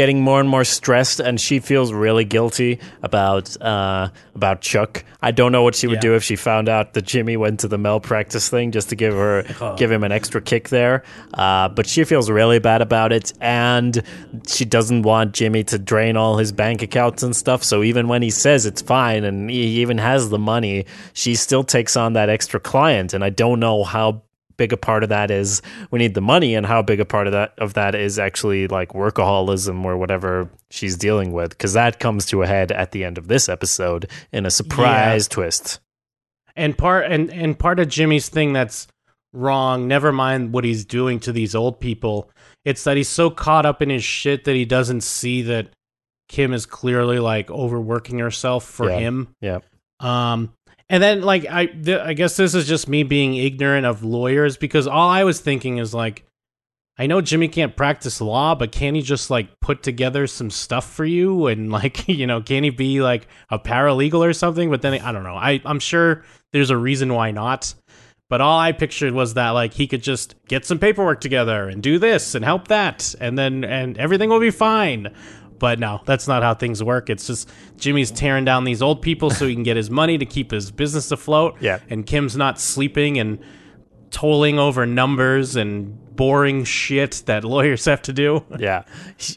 getting 0.00 0.22
more 0.22 0.40
and 0.40 0.48
more 0.48 0.64
stressed, 0.64 1.20
and 1.20 1.38
she 1.38 1.60
feels 1.60 1.92
really 1.92 2.24
guilty 2.24 2.78
about 3.02 3.44
uh, 3.60 4.08
about 4.34 4.62
Chuck. 4.62 5.04
I 5.20 5.30
don't 5.30 5.52
know 5.52 5.62
what 5.62 5.74
she 5.74 5.86
would 5.86 5.96
Yeah. 6.02 6.08
do 6.08 6.14
if 6.14 6.24
she 6.24 6.36
found 6.36 6.70
out 6.70 6.94
that 6.94 7.02
Jimmy 7.04 7.36
went 7.36 7.60
to 7.60 7.68
the 7.68 7.76
malpractice 7.76 8.48
thing 8.48 8.72
just 8.72 8.88
to 8.88 8.96
give 8.96 9.12
her 9.12 9.44
give 9.76 9.92
him 9.92 10.02
an 10.02 10.10
extra 10.12 10.40
kick 10.40 10.70
there. 10.70 11.02
Uh, 11.34 11.68
but 11.68 11.86
she 11.86 12.04
feels 12.04 12.30
really 12.30 12.58
bad 12.60 12.80
about 12.80 13.12
it, 13.12 13.34
and 13.42 14.02
she 14.48 14.64
doesn't 14.64 15.02
want 15.02 15.34
Jimmy 15.34 15.64
to 15.64 15.78
drain 15.78 16.16
all 16.16 16.38
his 16.38 16.50
bank 16.50 16.80
accounts 16.80 17.22
and 17.22 17.36
stuff. 17.36 17.62
So 17.62 17.82
even 17.82 18.08
when 18.08 18.22
he 18.22 18.30
says 18.30 18.64
it's 18.64 18.80
fine 18.80 19.24
and 19.24 19.50
he 19.50 19.82
even 19.82 19.98
has 19.98 20.30
the 20.30 20.38
money, 20.38 20.86
she 21.12 21.34
still 21.34 21.62
takes 21.64 21.94
on 21.94 22.14
that 22.14 22.30
extra 22.30 22.58
client, 22.58 23.12
and 23.12 23.22
I 23.22 23.28
don't 23.28 23.60
know 23.60 23.84
how 23.84 24.22
big 24.60 24.72
a 24.74 24.76
part 24.76 25.02
of 25.02 25.08
that 25.08 25.30
is 25.30 25.62
we 25.90 25.98
need 25.98 26.12
the 26.12 26.20
money 26.20 26.54
and 26.54 26.66
how 26.66 26.82
big 26.82 27.00
a 27.00 27.04
part 27.06 27.26
of 27.26 27.32
that 27.32 27.54
of 27.58 27.72
that 27.72 27.94
is 27.94 28.18
actually 28.18 28.68
like 28.68 28.90
workaholism 28.90 29.84
or 29.86 29.96
whatever 29.96 30.50
she's 30.70 30.96
dealing 30.98 31.32
with 31.32 31.48
because 31.50 31.72
that 31.72 31.98
comes 31.98 32.26
to 32.26 32.42
a 32.42 32.46
head 32.46 32.70
at 32.70 32.92
the 32.92 33.02
end 33.02 33.16
of 33.16 33.26
this 33.28 33.48
episode 33.48 34.06
in 34.32 34.44
a 34.44 34.50
surprise 34.50 35.26
twist 35.28 35.80
and 36.56 36.76
part 36.76 37.10
and 37.10 37.32
and 37.32 37.58
part 37.58 37.80
of 37.80 37.88
Jimmy's 37.88 38.28
thing 38.28 38.52
that's 38.52 38.86
wrong. 39.32 39.88
Never 39.88 40.12
mind 40.12 40.52
what 40.52 40.64
he's 40.64 40.84
doing 40.84 41.20
to 41.20 41.32
these 41.32 41.54
old 41.54 41.80
people. 41.80 42.30
It's 42.64 42.84
that 42.84 42.96
he's 42.96 43.08
so 43.08 43.30
caught 43.30 43.64
up 43.64 43.80
in 43.80 43.88
his 43.88 44.04
shit 44.04 44.44
that 44.44 44.54
he 44.56 44.64
doesn't 44.66 45.00
see 45.02 45.42
that 45.42 45.68
Kim 46.28 46.52
is 46.52 46.66
clearly 46.66 47.18
like 47.18 47.50
overworking 47.50 48.18
herself 48.18 48.64
for 48.64 48.90
Yeah. 48.90 48.98
him. 48.98 49.28
yeah 49.40 49.58
Um, 50.00 50.52
and 50.90 51.00
then 51.00 51.22
like 51.22 51.46
I, 51.46 51.66
th- 51.66 52.00
I 52.00 52.14
guess 52.14 52.36
this 52.36 52.52
is 52.52 52.66
just 52.66 52.88
me 52.88 53.04
being 53.04 53.36
ignorant 53.36 53.86
of 53.86 54.02
lawyers 54.02 54.56
because 54.56 54.88
all 54.88 55.08
I 55.08 55.22
was 55.22 55.38
thinking 55.38 55.78
is 55.78 55.94
like, 55.94 56.24
I 56.98 57.06
know 57.06 57.20
Jimmy 57.20 57.46
can't 57.46 57.76
practice 57.76 58.20
law, 58.20 58.56
but 58.56 58.72
can 58.72 58.96
he 58.96 59.00
just 59.00 59.30
like 59.30 59.60
put 59.60 59.84
together 59.84 60.26
some 60.26 60.50
stuff 60.50 60.92
for 60.92 61.04
you 61.04 61.46
and 61.46 61.70
like 61.72 62.08
you 62.08 62.26
know 62.26 62.42
can 62.42 62.64
he 62.64 62.70
be 62.70 63.00
like 63.00 63.28
a 63.50 63.58
paralegal 63.58 64.18
or 64.18 64.32
something? 64.32 64.68
But 64.68 64.82
then 64.82 64.94
I 64.94 65.12
don't 65.12 65.22
know. 65.22 65.36
I 65.36 65.62
I'm 65.64 65.78
sure 65.78 66.24
there's 66.52 66.70
a 66.70 66.76
reason 66.76 67.14
why 67.14 67.30
not. 67.30 67.72
But 68.28 68.40
all 68.40 68.58
I 68.58 68.72
pictured 68.72 69.12
was 69.12 69.34
that 69.34 69.50
like 69.50 69.72
he 69.74 69.86
could 69.86 70.02
just 70.02 70.34
get 70.46 70.64
some 70.64 70.78
paperwork 70.78 71.20
together 71.20 71.68
and 71.68 71.82
do 71.82 71.98
this 72.00 72.34
and 72.34 72.44
help 72.44 72.68
that, 72.68 73.14
and 73.20 73.38
then 73.38 73.64
and 73.64 73.96
everything 73.96 74.28
will 74.28 74.40
be 74.40 74.50
fine. 74.50 75.14
But 75.60 75.78
no, 75.78 76.00
that's 76.06 76.26
not 76.26 76.42
how 76.42 76.54
things 76.54 76.82
work. 76.82 77.08
It's 77.08 77.28
just 77.28 77.48
Jimmy's 77.76 78.10
tearing 78.10 78.44
down 78.44 78.64
these 78.64 78.82
old 78.82 79.02
people 79.02 79.30
so 79.30 79.46
he 79.46 79.54
can 79.54 79.62
get 79.62 79.76
his 79.76 79.90
money 79.90 80.18
to 80.18 80.26
keep 80.26 80.50
his 80.50 80.72
business 80.72 81.12
afloat. 81.12 81.58
Yeah. 81.60 81.78
And 81.88 82.04
Kim's 82.04 82.36
not 82.36 82.58
sleeping 82.58 83.18
and 83.18 83.38
tolling 84.10 84.58
over 84.58 84.86
numbers 84.86 85.54
and 85.54 86.09
boring 86.20 86.64
shit 86.64 87.22
that 87.24 87.44
lawyers 87.44 87.86
have 87.86 88.02
to 88.02 88.12
do. 88.12 88.44
yeah 88.58 88.82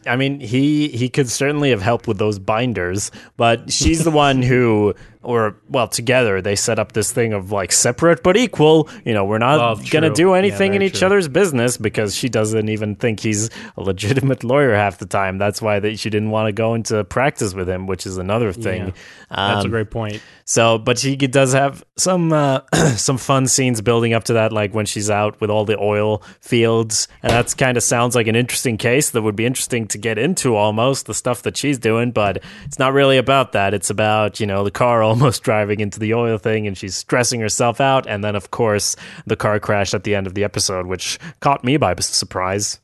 i 0.06 0.16
mean 0.18 0.40
he 0.42 0.90
he 0.90 1.08
could 1.16 1.30
certainly 1.30 1.70
have 1.70 1.82
helped 1.82 2.08
with 2.08 2.18
those 2.18 2.38
binders 2.40 3.10
but 3.38 3.72
she's 3.72 4.04
the 4.04 4.12
one 4.12 4.42
who 4.42 4.94
or 5.22 5.56
well 5.70 5.88
together 5.88 6.42
they 6.42 6.56
set 6.56 6.78
up 6.80 6.92
this 6.92 7.10
thing 7.14 7.32
of 7.32 7.52
like 7.52 7.72
separate 7.72 8.22
but 8.24 8.36
equal 8.36 8.90
you 9.06 9.14
know 9.14 9.24
we're 9.24 9.38
not 9.50 9.58
Oh, 9.64 9.82
gonna 9.90 10.14
do 10.14 10.30
Yeah, 10.32 10.40
anything 10.44 10.74
in 10.74 10.82
each 10.82 11.00
true. 11.00 11.06
other's 11.08 11.30
business 11.30 11.78
because 11.78 12.14
she 12.14 12.28
doesn't 12.28 12.68
even 12.68 12.96
think 12.98 13.22
he's 13.22 13.50
a 13.78 13.82
legitimate 13.82 14.44
lawyer 14.44 14.74
half 14.76 14.98
the 14.98 15.06
time 15.06 15.38
that's 15.38 15.62
why 15.62 15.80
that 15.80 15.98
she 16.00 16.10
didn't 16.10 16.32
want 16.32 16.48
to 16.48 16.52
go 16.52 16.74
into 16.76 17.02
practice 17.06 17.54
with 17.54 17.70
him 17.70 17.88
which 17.88 18.06
is 18.06 18.18
another 18.18 18.52
thing 18.52 18.88
Yeah. 18.88 18.92
That's 19.36 19.64
a 19.64 19.68
Um, 19.68 19.72
great 19.72 19.90
point. 19.90 20.22
so, 20.46 20.78
but 20.78 21.00
she 21.00 21.16
does 21.16 21.54
have 21.54 21.84
some 21.98 22.32
uh, 22.34 22.60
some 23.08 23.18
fun 23.18 23.48
scenes 23.48 23.82
building 23.82 24.14
up 24.14 24.26
to 24.26 24.34
that, 24.34 24.52
like 24.54 24.72
when 24.78 24.86
she's 24.86 25.10
out 25.10 25.34
with 25.42 25.50
all 25.50 25.66
the 25.66 25.78
oil 25.80 26.22
fields 26.40 26.73
fields, 26.74 27.08
and 27.22 27.32
that's 27.32 27.54
kind 27.54 27.78
of 27.78 27.84
sounds 27.84 28.16
like 28.16 28.28
an 28.28 28.36
interesting 28.36 28.78
case 28.78 29.12
that 29.12 29.22
would 29.22 29.36
be 29.36 29.46
interesting 29.46 29.88
to 29.88 29.98
get 29.98 30.18
into 30.18 30.56
almost 30.56 31.06
the 31.06 31.14
stuff 31.14 31.44
that 31.44 31.58
she's 31.58 31.78
doing, 31.78 32.12
but 32.12 32.44
it's 32.66 32.80
not 32.80 32.94
really 32.94 33.18
about 33.18 33.52
that. 33.52 33.74
It's 33.74 33.90
about 33.90 34.40
you 34.40 34.48
know 34.48 34.64
the 34.64 34.72
car 34.72 35.04
almost 35.10 35.44
driving 35.44 35.80
into 35.80 36.00
the 36.00 36.14
oil 36.14 36.38
thing, 36.38 36.68
and 36.68 36.78
she's 36.78 36.96
stressing 36.96 37.40
herself 37.40 37.80
out, 37.80 38.08
and 38.08 38.24
then 38.24 38.36
of 38.36 38.52
course 38.52 38.96
the 39.26 39.36
car 39.36 39.60
crash 39.60 39.94
at 39.94 40.04
the 40.04 40.16
end 40.16 40.28
of 40.28 40.34
the 40.34 40.44
episode, 40.44 40.88
which 40.88 41.20
caught 41.40 41.64
me 41.64 41.78
by 41.78 41.94
surprise. 42.00 42.80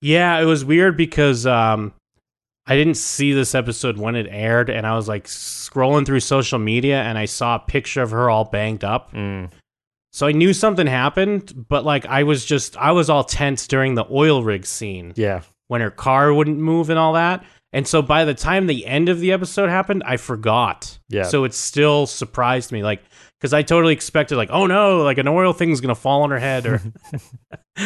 Yeah, 0.00 0.40
it 0.40 0.46
was 0.46 0.64
weird 0.64 0.96
because 0.96 1.46
um, 1.46 1.92
I 2.66 2.74
didn't 2.74 2.96
see 2.96 3.32
this 3.32 3.54
episode 3.54 3.98
when 3.98 4.16
it 4.16 4.26
aired, 4.30 4.70
and 4.70 4.86
I 4.86 4.94
was 4.94 5.08
like 5.08 5.24
scrolling 5.24 6.06
through 6.06 6.20
social 6.20 6.58
media, 6.58 7.02
and 7.02 7.18
I 7.18 7.26
saw 7.26 7.56
a 7.56 7.58
picture 7.58 8.02
of 8.02 8.12
her 8.12 8.30
all 8.30 8.44
banged 8.44 8.84
up. 8.84 9.12
Mm. 9.12 9.50
So 10.12 10.26
I 10.26 10.32
knew 10.32 10.52
something 10.52 10.86
happened, 10.86 11.66
but 11.68 11.84
like 11.84 12.06
I 12.06 12.24
was 12.24 12.44
just 12.44 12.76
I 12.76 12.92
was 12.92 13.08
all 13.08 13.24
tense 13.24 13.66
during 13.66 13.94
the 13.94 14.06
oil 14.10 14.42
rig 14.42 14.66
scene 14.66 15.12
Yeah, 15.16 15.42
when 15.68 15.80
her 15.80 15.90
car 15.90 16.32
wouldn't 16.34 16.58
move 16.58 16.90
and 16.90 16.98
all 16.98 17.12
that. 17.14 17.44
And 17.72 17.86
so 17.86 18.02
by 18.02 18.24
the 18.24 18.34
time 18.34 18.66
the 18.66 18.84
end 18.84 19.08
of 19.08 19.20
the 19.20 19.30
episode 19.30 19.68
happened, 19.68 20.02
I 20.04 20.16
forgot. 20.16 20.98
Yeah. 21.08 21.22
So 21.22 21.44
it 21.44 21.54
still 21.54 22.06
surprised 22.06 22.72
me, 22.72 22.82
like 22.82 23.02
because 23.38 23.54
I 23.54 23.62
totally 23.62 23.94
expected, 23.94 24.36
like, 24.36 24.50
oh 24.50 24.66
no, 24.66 25.02
like 25.02 25.18
an 25.18 25.28
oil 25.28 25.52
thing's 25.52 25.80
gonna 25.80 25.94
fall 25.94 26.22
on 26.22 26.30
her 26.30 26.40
head, 26.40 26.66
or 26.66 26.82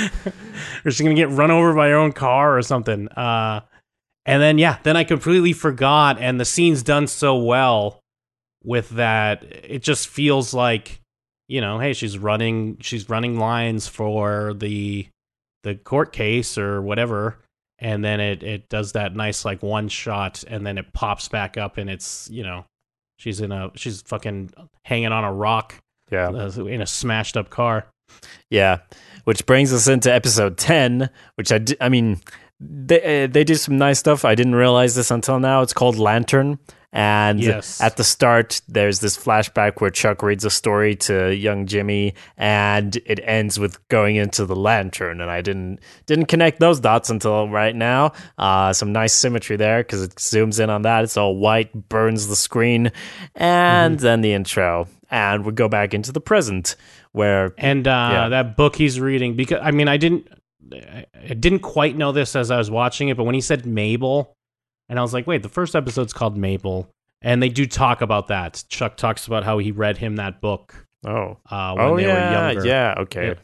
or 0.85 0.91
she's 0.91 1.01
gonna 1.01 1.15
get 1.15 1.29
run 1.31 1.51
over 1.51 1.75
by 1.75 1.89
her 1.89 1.97
own 1.97 2.13
car 2.13 2.57
or 2.57 2.63
something. 2.63 3.09
Uh, 3.09 3.61
and 4.27 4.41
then 4.41 4.57
yeah, 4.57 4.79
then 4.83 4.97
I 4.97 5.05
completely 5.05 5.53
forgot, 5.53 6.19
and 6.19 6.41
the 6.41 6.45
scene's 6.47 6.83
done 6.83 7.07
so 7.07 7.37
well 7.37 8.01
with 8.63 8.89
that, 8.91 9.45
it 9.45 9.83
just 9.83 10.09
feels 10.09 10.55
like, 10.55 11.01
you 11.49 11.61
know, 11.61 11.79
hey, 11.79 11.93
she's 11.93 12.19
running, 12.19 12.79
she's 12.81 13.09
running 13.09 13.39
lines 13.39 13.87
for 13.89 14.55
the 14.55 15.09
the 15.63 15.75
court 15.75 16.13
case 16.13 16.59
or 16.59 16.83
whatever 16.83 17.39
and 17.79 18.05
then 18.05 18.21
it 18.21 18.43
it 18.43 18.69
does 18.69 18.93
that 18.93 19.17
nice 19.17 19.47
like 19.47 19.63
one 19.63 19.89
shot 19.89 20.45
and 20.47 20.67
then 20.67 20.77
it 20.77 20.93
pops 20.93 21.27
back 21.29 21.57
up 21.57 21.79
and 21.79 21.89
it's 21.89 22.29
you 22.31 22.43
know 22.43 22.67
she's 23.19 23.41
in 23.41 23.51
a 23.51 23.71
she's 23.75 24.03
fucking 24.03 24.51
hanging 24.85 25.11
on 25.11 25.25
a 25.25 25.33
rock 25.33 25.75
yeah. 26.11 26.29
uh, 26.29 26.65
in 26.67 26.83
a 26.83 26.87
smashed 26.87 27.35
up 27.35 27.49
car 27.49 27.87
Yeah, 28.51 28.81
which 29.25 29.47
brings 29.47 29.73
us 29.73 29.89
into 29.89 30.13
episode 30.13 30.57
ten, 30.57 31.11
which 31.37 31.51
I, 31.53 31.61
I 31.81 31.89
mean, 31.89 32.21
they 32.61 33.25
uh, 33.25 33.27
they 33.27 33.45
do 33.45 33.55
some 33.55 33.79
nice 33.79 33.99
stuff. 33.99 34.25
I 34.25 34.35
didn't 34.35 34.55
realize 34.55 34.95
this 34.95 35.11
until 35.11 35.41
now. 35.41 35.63
It's 35.63 35.73
called 35.73 35.97
Lantern, 35.97 36.59
and 36.95 37.41
Yes. 37.41 37.81
at 37.83 37.97
the 37.99 38.05
start, 38.05 38.61
there's 38.69 39.01
this 39.01 39.19
flashback 39.19 39.81
where 39.81 39.91
Chuck 39.91 40.23
reads 40.23 40.45
a 40.45 40.51
story 40.51 40.95
to 40.97 41.35
young 41.35 41.67
Jimmy, 41.67 42.15
and 42.39 42.97
it 43.05 43.19
ends 43.25 43.59
with 43.59 43.87
going 43.89 44.15
into 44.17 44.47
the 44.47 44.55
lantern. 44.57 45.21
And 45.21 45.31
I 45.31 45.43
didn't 45.43 45.81
didn't 46.07 46.27
connect 46.27 46.61
those 46.61 46.79
dots 46.81 47.11
until 47.11 47.49
right 47.51 47.75
now. 47.75 48.13
Uh, 48.39 48.73
some 48.73 48.93
nice 48.93 49.13
symmetry 49.13 49.57
there 49.57 49.83
because 49.83 50.03
it 50.03 50.15
zooms 50.15 50.63
in 50.63 50.71
on 50.71 50.83
that. 50.83 51.03
It's 51.05 51.17
all 51.17 51.37
white, 51.37 51.89
burns 51.89 52.29
the 52.29 52.37
screen, 52.37 52.93
and 53.35 53.99
then 53.99 54.21
the 54.21 54.33
intro, 54.33 54.87
and 55.11 55.45
we 55.45 55.53
go 55.53 55.69
back 55.69 55.95
into 55.95 56.13
the 56.13 56.21
present 56.21 56.77
where 57.13 57.53
and 57.59 57.87
uh 57.87 58.09
Yeah. 58.13 58.29
that 58.31 58.57
book 58.57 58.77
he's 58.77 58.99
reading 58.99 59.37
because 59.37 59.61
i 59.63 59.71
mean 59.71 59.87
i 59.87 59.97
didn't 59.97 60.27
I 60.73 61.35
didn't 61.35 61.61
quite 61.61 61.97
know 61.97 62.11
this 62.11 62.35
as 62.35 62.51
i 62.51 62.57
was 62.59 62.71
watching 62.71 63.09
it 63.09 63.17
but 63.17 63.23
when 63.25 63.35
he 63.37 63.41
said 63.41 63.67
mabel 63.67 64.37
and 64.89 64.99
i 64.99 65.03
was 65.03 65.13
like 65.13 65.27
wait 65.27 65.43
the 65.43 65.49
first 65.49 65.75
episode's 65.77 66.13
called 66.13 66.37
mabel. 66.37 66.91
And 67.27 67.43
they 67.43 67.49
do 67.49 67.65
talk 67.65 68.03
about 68.03 68.27
that. 68.29 68.63
Chuck 68.69 68.99
talks 68.99 69.27
about 69.27 69.45
how 69.45 69.57
he 69.57 69.73
read 69.73 69.97
him 69.97 70.17
that 70.17 70.43
book 70.43 70.87
oh. 71.07 71.39
uh 71.51 71.73
when 71.73 71.87
oh 71.87 71.97
they 71.97 72.03
yeah 72.03 72.49
were 72.49 72.53
younger. 72.53 72.67
yeah 72.67 72.95
okay. 72.99 73.35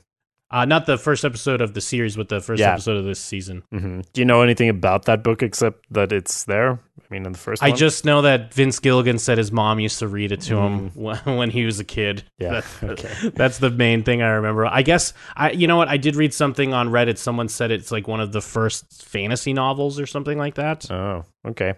Uh 0.51 0.65
not 0.65 0.87
the 0.87 0.99
first 0.99 1.25
episode 1.25 1.61
of 1.61 1.75
the 1.75 1.81
series 1.81 2.17
but 2.17 2.29
the 2.29 2.41
first 2.41 2.61
Yeah. 2.61 2.73
episode 2.73 2.97
of 2.97 3.05
this 3.05 3.21
season 3.21 3.63
hmm 3.71 4.01
Do 4.13 4.21
you 4.21 4.25
know 4.25 4.43
anything 4.43 4.69
about 4.69 5.05
that 5.05 5.23
book 5.23 5.43
except 5.43 5.87
that 5.93 6.13
it's 6.13 6.45
there? 6.45 6.73
I 6.73 7.15
mean, 7.15 7.27
in 7.27 7.33
the 7.33 7.39
first 7.39 7.61
I 7.63 7.71
one? 7.71 7.77
just 7.79 8.05
know 8.05 8.23
that 8.23 8.55
Vince 8.55 8.79
Gilligan 8.79 9.19
said 9.19 9.37
his 9.37 9.51
mom 9.51 9.81
used 9.81 9.99
to 9.99 10.07
read 10.07 10.31
it 10.31 10.43
to 10.43 10.57
him 10.59 10.91
when, 10.95 11.51
he 11.51 11.65
was 11.65 11.81
a 11.81 11.85
kid. 11.85 12.19
Mm. 12.19 12.23
Yeah, 12.39 12.51
That- 12.61 12.65
okay. 12.91 13.31
that's 13.35 13.59
the 13.59 13.71
main 13.71 14.05
thing 14.05 14.23
I 14.23 14.29
remember. 14.29 14.65
I 14.67 14.83
guess 14.83 15.13
I, 15.35 15.51
you 15.51 15.67
know 15.67 15.77
what? 15.77 15.89
I 15.89 15.97
did 15.97 16.15
read 16.15 16.33
something 16.33 16.73
on 16.73 16.89
Reddit. 16.91 17.19
Someone 17.19 17.49
said 17.49 17.73
it's 17.73 17.91
like 17.91 18.07
one 18.07 18.21
of 18.21 18.31
the 18.31 18.41
first 18.41 19.05
fantasy 19.05 19.53
novels 19.53 19.99
or 19.99 20.07
something 20.07 20.39
like 20.39 20.55
that. 20.55 20.89
Oh, 20.91 21.25
okay. 21.49 21.75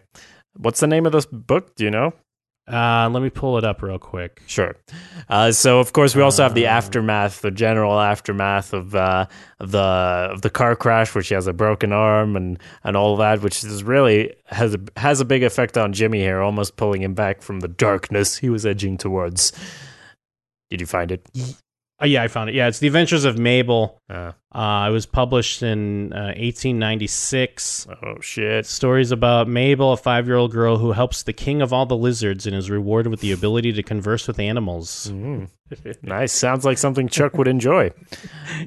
What's 0.55 0.81
the 0.81 0.87
name 0.87 1.07
of 1.07 1.13
this 1.13 1.25
book? 1.25 1.77
Do 1.77 1.85
you 1.85 1.91
know? 1.91 2.13
Uh, 2.71 3.09
let 3.13 3.23
me 3.23 3.29
pull 3.29 3.59
it 3.59 3.65
up 3.65 3.83
real 3.83 3.99
quick. 3.99 4.41
Sure. 4.47 4.77
Uh, 5.29 5.51
so, 5.51 5.81
of 5.81 5.93
course, 5.93 6.15
we 6.15 6.23
also 6.23 6.45
have 6.45 6.55
the 6.55 6.67
Uh. 6.67 6.71
aftermath, 6.71 7.41
the 7.41 7.51
general 7.51 7.99
aftermath 7.99 8.73
of 8.73 8.95
uh, 8.95 9.27
the 9.59 9.79
of 10.33 10.43
the 10.43 10.51
car 10.51 10.77
crash, 10.77 11.13
where 11.15 11.23
she 11.25 11.35
has 11.35 11.49
a 11.49 11.53
broken 11.53 11.93
arm 11.93 12.37
and, 12.37 12.59
and 12.85 12.97
all 12.97 13.17
that, 13.17 13.43
which 13.43 13.65
is 13.65 13.83
really 13.83 14.33
has 14.47 14.75
a 14.75 14.81
has 14.97 15.21
a 15.21 15.25
big 15.25 15.43
effect 15.43 15.77
on 15.77 15.93
Jimmy 15.93 16.21
here, 16.21 16.41
almost 16.41 16.77
pulling 16.77 17.03
him 17.03 17.15
back 17.15 17.43
from 17.43 17.61
the 17.61 17.69
darkness 17.69 18.37
he 18.39 18.49
was 18.49 18.65
edging 18.65 18.97
towards. 18.97 19.53
Did 20.71 20.81
you 20.81 20.87
find 20.87 21.11
it? 21.11 21.27
Oh 22.01 22.07
yeah, 22.07 22.23
I 22.23 22.29
found 22.29 22.49
it. 22.49 22.55
Yeah, 22.55 22.69
it's 22.69 22.79
The 22.79 22.87
Adventures 22.87 23.25
of 23.25 23.39
Mabel. 23.39 23.99
Uh, 24.55 24.87
it 24.89 24.93
was 24.93 25.07
published 25.07 25.63
in 25.63 26.13
uh, 26.13 26.35
1896. 26.37 27.87
oh 28.05 28.21
shit! 28.21 28.67
Stories 28.67 29.11
about 29.11 29.49
Mabel, 29.49 29.93
a 29.93 29.97
five 29.97 30.27
year 30.27 30.37
old 30.37 30.53
girl 30.53 30.79
who 30.79 30.93
helps 30.93 31.23
the 31.23 31.33
king 31.33 31.63
of 31.63 31.73
all 31.73 31.87
the 31.87 31.97
lizards 31.97 32.47
and 32.47 32.55
is 32.55 32.71
rewarded 32.71 33.11
with 33.11 33.21
the 33.21 33.33
ability 33.33 33.73
to 33.73 33.83
converse 33.83 34.27
with 34.29 34.39
animals. 34.39 35.11
Mm. 35.13 35.49
nice. 36.03 36.33
Sounds 36.33 36.67
like 36.67 36.77
something 36.77 37.09
Chuck 37.09 37.39
would 37.39 37.49
enjoy. 37.49 37.91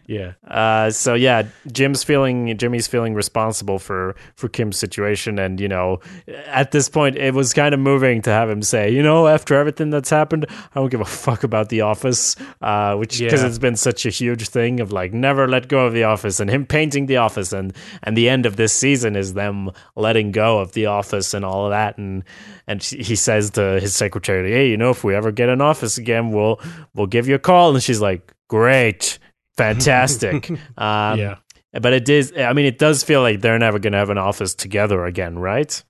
Yeah. 0.07 0.33
Uh, 0.45 0.89
so 0.89 1.13
yeah, 1.13 1.43
Jim's 1.71 2.03
feeling 2.03 2.57
Jimmy's 2.57 2.85
feeling 2.87 3.13
responsible 3.13 3.79
for 3.79 4.15
for 4.35 4.49
Kim's 4.49 4.77
situation, 4.77 5.39
and 5.39 5.59
you 5.59 5.67
know, 5.67 5.99
at 6.47 6.71
this 6.71 6.89
point, 6.89 7.15
it 7.17 7.33
was 7.33 7.53
kind 7.53 7.73
of 7.73 7.79
moving 7.79 8.21
to 8.23 8.29
have 8.31 8.49
him 8.49 8.61
say, 8.61 8.89
you 8.91 9.01
know, 9.01 9.27
after 9.27 9.55
everything 9.55 9.89
that's 9.89 10.09
happened, 10.09 10.45
I 10.49 10.79
don't 10.79 10.89
give 10.89 11.01
a 11.01 11.05
fuck 11.05 11.43
about 11.43 11.69
the 11.69 11.81
office, 11.81 12.35
uh, 12.61 12.95
which 12.95 13.19
because 13.19 13.41
Yeah. 13.41 13.47
it's 13.47 13.57
been 13.59 13.75
such 13.75 14.05
a 14.05 14.09
huge 14.09 14.49
thing 14.49 14.79
of 14.79 14.91
like 14.91 15.13
never 15.13 15.47
let 15.47 15.67
go 15.67 15.74
of 15.79 15.93
the 15.93 16.03
office, 16.03 16.39
and 16.39 16.49
him 16.49 16.65
painting 16.65 17.05
the 17.05 17.17
office, 17.17 17.53
and 17.53 17.73
and 18.03 18.15
the 18.15 18.29
end 18.29 18.45
of 18.45 18.55
this 18.55 18.73
season 18.73 19.15
is 19.15 19.33
them 19.33 19.71
letting 19.95 20.31
go 20.31 20.59
of 20.59 20.73
the 20.73 20.85
office 20.87 21.33
and 21.33 21.43
all 21.43 21.65
of 21.65 21.71
that, 21.71 21.97
and 21.97 22.23
and 22.67 22.83
he 22.83 23.15
says 23.15 23.51
to 23.51 23.79
his 23.79 23.95
secretary, 23.95 24.51
hey, 24.51 24.69
you 24.69 24.77
know, 24.77 24.89
if 24.89 25.03
we 25.03 25.15
ever 25.15 25.31
get 25.31 25.49
an 25.49 25.61
office 25.61 25.97
again, 25.97 26.31
we'll 26.31 26.59
we'll 26.93 27.07
give 27.07 27.27
you 27.27 27.35
a 27.35 27.39
call, 27.39 27.73
and 27.73 27.83
she's 27.83 28.01
like, 28.01 28.33
great. 28.47 29.19
Fantastic. 29.57 30.49
Um, 30.77 31.19
yeah. 31.19 31.35
but 31.71 31.93
it 31.93 32.09
is. 32.09 32.33
I 32.37 32.51
mean, 32.53 32.65
it 32.65 32.77
does 32.77 33.03
feel 33.03 33.21
like 33.21 33.39
they're 33.39 33.57
never 33.57 33.79
going 33.79 33.93
to 33.93 33.99
have 33.99 34.09
an 34.09 34.17
office 34.17 34.53
together 34.53 35.05
again, 35.05 35.39
right? 35.39 35.81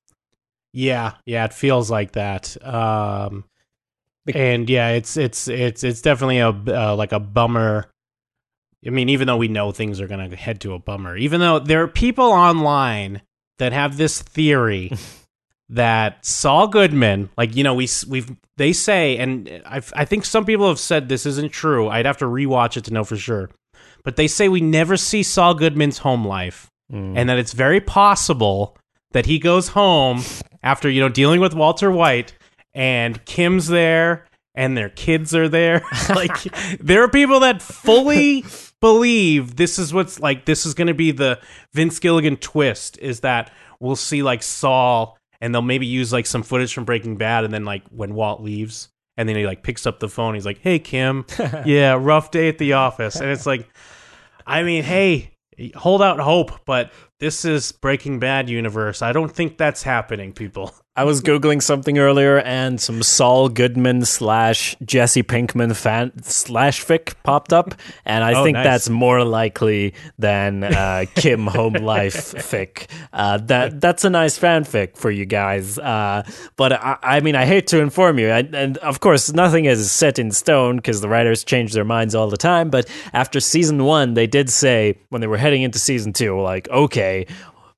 Yeah, 0.71 1.13
yeah, 1.25 1.45
it 1.45 1.53
feels 1.53 1.89
like 1.89 2.11
that. 2.11 2.55
Um, 2.63 3.45
and 4.33 4.69
yeah, 4.69 4.89
it's 4.89 5.17
it's 5.17 5.47
it's 5.47 5.83
it's 5.83 6.01
definitely 6.01 6.39
a 6.39 6.49
uh, 6.49 6.95
like 6.95 7.11
a 7.11 7.19
bummer. 7.19 7.91
I 8.85 8.89
mean, 8.89 9.09
even 9.09 9.27
though 9.27 9.37
we 9.37 9.47
know 9.47 9.71
things 9.71 9.99
are 9.99 10.07
gonna 10.07 10.35
head 10.35 10.61
to 10.61 10.73
a 10.73 10.79
bummer, 10.79 11.17
even 11.17 11.39
though 11.39 11.59
there 11.59 11.81
are 11.83 11.87
people 11.87 12.25
online 12.25 13.21
that 13.59 13.73
have 13.73 13.97
this 13.97 14.21
theory 14.21 14.91
that 15.69 16.23
Saul 16.25 16.67
Goodman, 16.67 17.29
like 17.37 17.55
you 17.55 17.63
know, 17.63 17.73
we 17.73 17.87
we've 18.07 18.31
they 18.57 18.73
say, 18.73 19.17
and 19.17 19.49
I 19.65 19.81
I 19.95 20.05
think 20.05 20.25
some 20.25 20.45
people 20.45 20.67
have 20.67 20.79
said 20.79 21.09
this 21.09 21.25
isn't 21.25 21.51
true. 21.51 21.89
I'd 21.89 22.05
have 22.05 22.17
to 22.17 22.25
rewatch 22.25 22.77
it 22.77 22.85
to 22.85 22.93
know 22.93 23.03
for 23.03 23.17
sure, 23.17 23.49
but 24.03 24.15
they 24.15 24.27
say 24.27 24.47
we 24.49 24.61
never 24.61 24.97
see 24.97 25.23
Saul 25.23 25.53
Goodman's 25.55 25.99
home 25.99 26.25
life 26.25 26.69
Mm. 26.93 27.17
and 27.17 27.27
that 27.29 27.39
it's 27.39 27.53
very 27.53 27.81
possible 27.81 28.77
that 29.09 29.25
he 29.25 29.39
goes 29.39 29.69
home 29.69 30.21
after 30.61 30.87
you 30.87 31.01
know 31.01 31.09
dealing 31.09 31.41
with 31.41 31.55
Walter 31.55 31.89
White 31.89 32.37
and 32.75 33.25
Kim's 33.25 33.65
there 33.69 34.27
and 34.53 34.77
their 34.77 34.89
kids 34.89 35.33
are 35.33 35.49
there 35.49 35.81
like 36.09 36.43
there 36.79 37.01
are 37.01 37.09
people 37.09 37.39
that 37.39 37.63
fully 37.63 38.45
believe 38.85 39.55
this 39.55 39.79
is 39.79 39.91
what's 39.91 40.19
like 40.19 40.45
this 40.45 40.63
is 40.63 40.75
going 40.75 40.85
to 40.85 40.93
be 40.93 41.09
the 41.09 41.39
Vince 41.73 41.97
Gilligan 41.97 42.37
twist 42.37 42.99
is 42.99 43.21
that 43.21 43.51
we'll 43.79 43.95
see 43.95 44.21
like 44.21 44.43
Saul 44.43 45.17
and 45.41 45.51
they'll 45.51 45.63
maybe 45.63 45.87
use 45.87 46.13
like 46.13 46.27
some 46.27 46.43
footage 46.43 46.71
from 46.71 46.85
Breaking 46.85 47.17
Bad 47.17 47.45
and 47.45 47.51
then 47.51 47.65
like 47.65 47.81
when 47.87 48.13
Walt 48.13 48.41
leaves 48.41 48.89
and 49.17 49.27
then 49.27 49.37
he 49.37 49.47
like 49.47 49.63
picks 49.63 49.87
up 49.87 49.99
the 49.99 50.07
phone 50.07 50.35
he's 50.35 50.45
like 50.45 50.59
hey 50.59 50.77
Kim. 50.77 51.25
Yeah 51.65 51.97
rough 51.99 52.29
day 52.29 52.47
at 52.47 52.59
the 52.59 52.73
office. 52.73 53.15
And 53.15 53.31
it's 53.31 53.47
like 53.47 53.67
I 54.45 54.61
mean, 54.61 54.83
hey, 54.83 55.31
hold 55.75 56.03
out 56.03 56.19
hope, 56.19 56.51
but 56.65 56.91
this 57.25 57.43
is 57.43 57.71
Breaking 57.71 58.19
Bad 58.19 58.51
universe. 58.51 59.01
I 59.01 59.11
don't 59.11 59.31
think 59.31 59.57
that's 59.57 59.81
happening, 59.81 60.31
people. 60.31 60.71
I 60.97 61.03
was 61.03 61.21
googling 61.21 61.61
something 61.61 61.97
earlier, 61.97 62.39
and 62.39 62.79
some 62.79 63.03
Saul 63.03 63.49
Goodman 63.49 64.05
slash 64.05 64.77
Jesse 64.85 65.23
Pinkman 65.23 65.75
fan 65.75 66.13
slash 66.23 66.85
fic 66.85 67.15
popped 67.23 67.51
up, 67.51 67.73
and 68.05 68.23
I 68.23 68.33
Oh, 68.33 68.45
think 68.45 68.53
nice. 68.55 68.63
that's 68.63 68.89
more 68.89 69.25
likely 69.25 69.93
than 70.17 70.63
uh, 70.63 71.03
Kim 71.15 71.47
Home 71.47 71.73
Life 71.73 72.15
fic. 72.35 72.87
Uh, 73.11 73.39
that 73.39 73.81
that's 73.81 74.05
a 74.05 74.09
nice 74.09 74.39
fanfic 74.39 74.95
for 74.95 75.11
you 75.11 75.25
guys. 75.25 75.77
Uh, 75.77 76.23
but 76.55 76.71
I, 76.71 76.97
I 77.03 77.19
mean, 77.19 77.35
I 77.35 77.45
hate 77.45 77.67
to 77.67 77.81
inform 77.81 78.17
you, 78.17 78.29
I, 78.29 78.39
and 78.53 78.77
of 78.77 79.01
course, 79.01 79.33
nothing 79.33 79.65
is 79.65 79.91
set 79.91 80.17
in 80.17 80.31
stone 80.31 80.77
because 80.77 81.01
the 81.01 81.09
writers 81.09 81.43
change 81.43 81.73
their 81.73 81.83
minds 81.83 82.15
all 82.15 82.29
the 82.29 82.37
time. 82.37 82.69
But 82.69 82.89
after 83.11 83.41
season 83.41 83.83
one, 83.83 84.13
they 84.13 84.27
did 84.27 84.49
say 84.49 84.97
when 85.09 85.19
they 85.19 85.27
were 85.27 85.35
heading 85.35 85.63
into 85.63 85.77
season 85.77 86.13
two, 86.13 86.39
like, 86.39 86.69
okay 86.69 87.14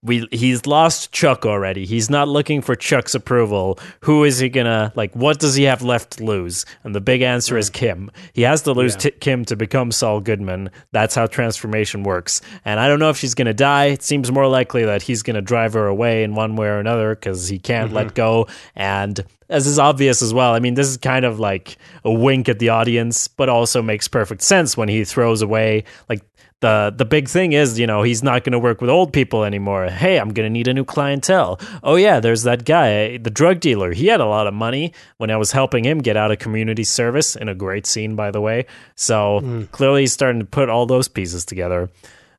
we 0.03 0.27
he's 0.31 0.65
lost 0.65 1.11
Chuck 1.11 1.45
already. 1.45 1.85
He's 1.85 2.09
not 2.09 2.27
looking 2.27 2.61
for 2.61 2.75
Chuck's 2.75 3.15
approval. 3.15 3.79
Who 4.01 4.23
is 4.23 4.39
he 4.39 4.47
gonna 4.47 4.91
like? 4.95 5.15
What 5.15 5.39
does 5.39 5.55
he 5.55 5.63
have 5.63 5.81
left 5.81 6.17
to 6.17 6.23
lose? 6.23 6.65
And 6.83 6.93
the 6.93 7.01
big 7.01 7.21
answer 7.21 7.57
is 7.57 7.69
Kim. 7.69 8.11
He 8.33 8.43
has 8.43 8.61
to 8.63 8.73
lose 8.73 8.93
Yeah. 8.93 9.11
t- 9.11 9.17
Kim 9.19 9.43
to 9.45 9.55
become 9.55 9.91
Saul 9.91 10.21
Goodman. 10.21 10.69
That's 10.91 11.15
how 11.15 11.25
transformation 11.25 12.03
works. 12.03 12.41
And 12.63 12.79
I 12.79 12.87
don't 12.87 12.99
know 12.99 13.09
if 13.09 13.17
she's 13.17 13.33
gonna 13.33 13.55
die. 13.55 13.85
It 13.85 14.03
seems 14.03 14.31
more 14.31 14.47
likely 14.47 14.85
that 14.85 15.01
he's 15.01 15.23
gonna 15.23 15.41
drive 15.41 15.73
her 15.73 15.87
away 15.87 16.23
in 16.23 16.35
one 16.35 16.55
way 16.55 16.67
or 16.67 16.79
another 16.79 17.15
because 17.15 17.47
he 17.47 17.57
can't 17.57 17.91
let 17.91 18.07
mm-hmm. 18.07 18.15
go. 18.15 18.47
And 18.75 19.23
as 19.49 19.65
is 19.65 19.79
obvious 19.79 20.21
as 20.21 20.33
well. 20.33 20.53
I 20.53 20.59
mean, 20.59 20.73
this 20.73 20.87
is 20.87 20.97
kind 20.97 21.25
of 21.25 21.39
like 21.39 21.77
a 22.03 22.11
wink 22.11 22.49
at 22.49 22.59
the 22.59 22.69
audience, 22.69 23.27
but 23.27 23.49
also 23.49 23.81
makes 23.81 24.07
perfect 24.07 24.41
sense 24.41 24.75
when 24.75 24.89
he 24.89 25.05
throws 25.05 25.41
away 25.41 25.85
like 26.09 26.21
the 26.61 26.93
the 26.95 27.05
big 27.05 27.27
thing 27.27 27.53
is, 27.53 27.77
you 27.79 27.85
know, 27.85 28.01
he's 28.01 28.23
not 28.23 28.43
going 28.43 28.53
to 28.53 28.59
work 28.59 28.81
with 28.81 28.89
old 28.89 29.13
people 29.13 29.43
anymore. 29.43 29.87
Hey, 29.89 30.19
I'm 30.19 30.29
going 30.29 30.45
to 30.45 30.49
need 30.49 30.67
a 30.67 30.73
new 30.73 30.85
clientele. 30.85 31.59
Oh 31.83 31.95
yeah, 31.95 32.19
there's 32.19 32.43
that 32.43 32.65
guy, 32.65 33.17
the 33.17 33.29
drug 33.29 33.59
dealer. 33.59 33.93
He 33.93 34.07
had 34.07 34.21
a 34.21 34.25
lot 34.25 34.47
of 34.47 34.53
money 34.53 34.93
when 35.17 35.29
I 35.29 35.37
was 35.37 35.51
helping 35.51 35.83
him 35.83 35.99
get 35.99 36.17
out 36.17 36.31
of 36.31 36.39
community 36.39 36.83
service 36.83 37.35
in 37.35 37.47
a 37.47 37.55
great 37.55 37.85
scene 37.85 38.15
by 38.15 38.31
the 38.31 38.41
way. 38.41 38.65
So, 38.95 39.67
clearly 39.71 40.01
he's 40.01 40.13
starting 40.13 40.39
to 40.39 40.47
put 40.47 40.69
all 40.69 40.85
those 40.87 41.07
pieces 41.07 41.45
together. 41.45 41.89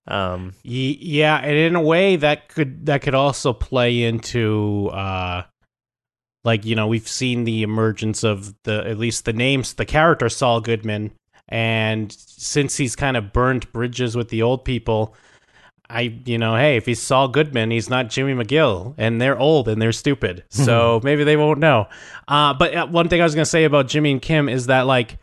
Um, 0.09 0.55
Yeah, 0.63 1.37
and 1.37 1.57
in 1.57 1.77
a 1.77 1.83
way 1.83 2.17
that 2.17 2.49
could 2.49 2.87
that 2.87 3.03
could 3.03 3.15
also 3.15 3.53
play 3.53 4.03
into 4.03 4.89
uh 4.89 5.43
like 6.45 6.65
you 6.65 6.75
know 6.75 6.87
we've 6.87 7.07
seen 7.07 7.45
the 7.45 7.63
emergence 7.63 8.25
of 8.25 8.55
the 8.65 8.85
at 8.87 8.99
least 8.99 9.27
the 9.27 9.33
names 9.33 9.75
the 9.75 9.85
character 9.85 10.29
Saul 10.29 10.61
Goodman 10.61 11.13
and 11.49 12.13
since 12.13 12.77
he's 12.77 12.95
kind 12.97 13.17
of 13.17 13.33
burned 13.33 13.71
bridges 13.73 14.17
with 14.17 14.29
the 14.29 14.43
old 14.43 14.65
people 14.65 15.15
I 15.91 16.21
you 16.25 16.39
know 16.39 16.57
hey 16.57 16.77
if 16.77 16.87
he's 16.87 17.01
Saul 17.01 17.29
Goodman 17.29 17.71
he's 17.71 17.89
not 17.89 18.11
Jimmy 18.11 18.35
McGill 18.35 18.95
and 18.99 19.21
they're 19.21 19.39
old 19.39 19.69
and 19.69 19.81
they're 19.81 19.93
stupid. 19.93 20.45
So 20.51 21.01
maybe 21.03 21.25
they 21.25 21.37
won't 21.37 21.61
know. 21.61 21.89
Uh 22.27 22.55
but 22.55 22.75
uh, 22.75 22.87
one 22.87 23.09
thing 23.09 23.21
I 23.21 23.25
was 23.25 23.35
going 23.35 23.45
to 23.45 23.51
say 23.51 23.65
about 23.65 23.89
Jimmy 23.89 24.13
and 24.13 24.23
Kim 24.23 24.49
is 24.49 24.67
that 24.67 24.83
like 24.83 25.19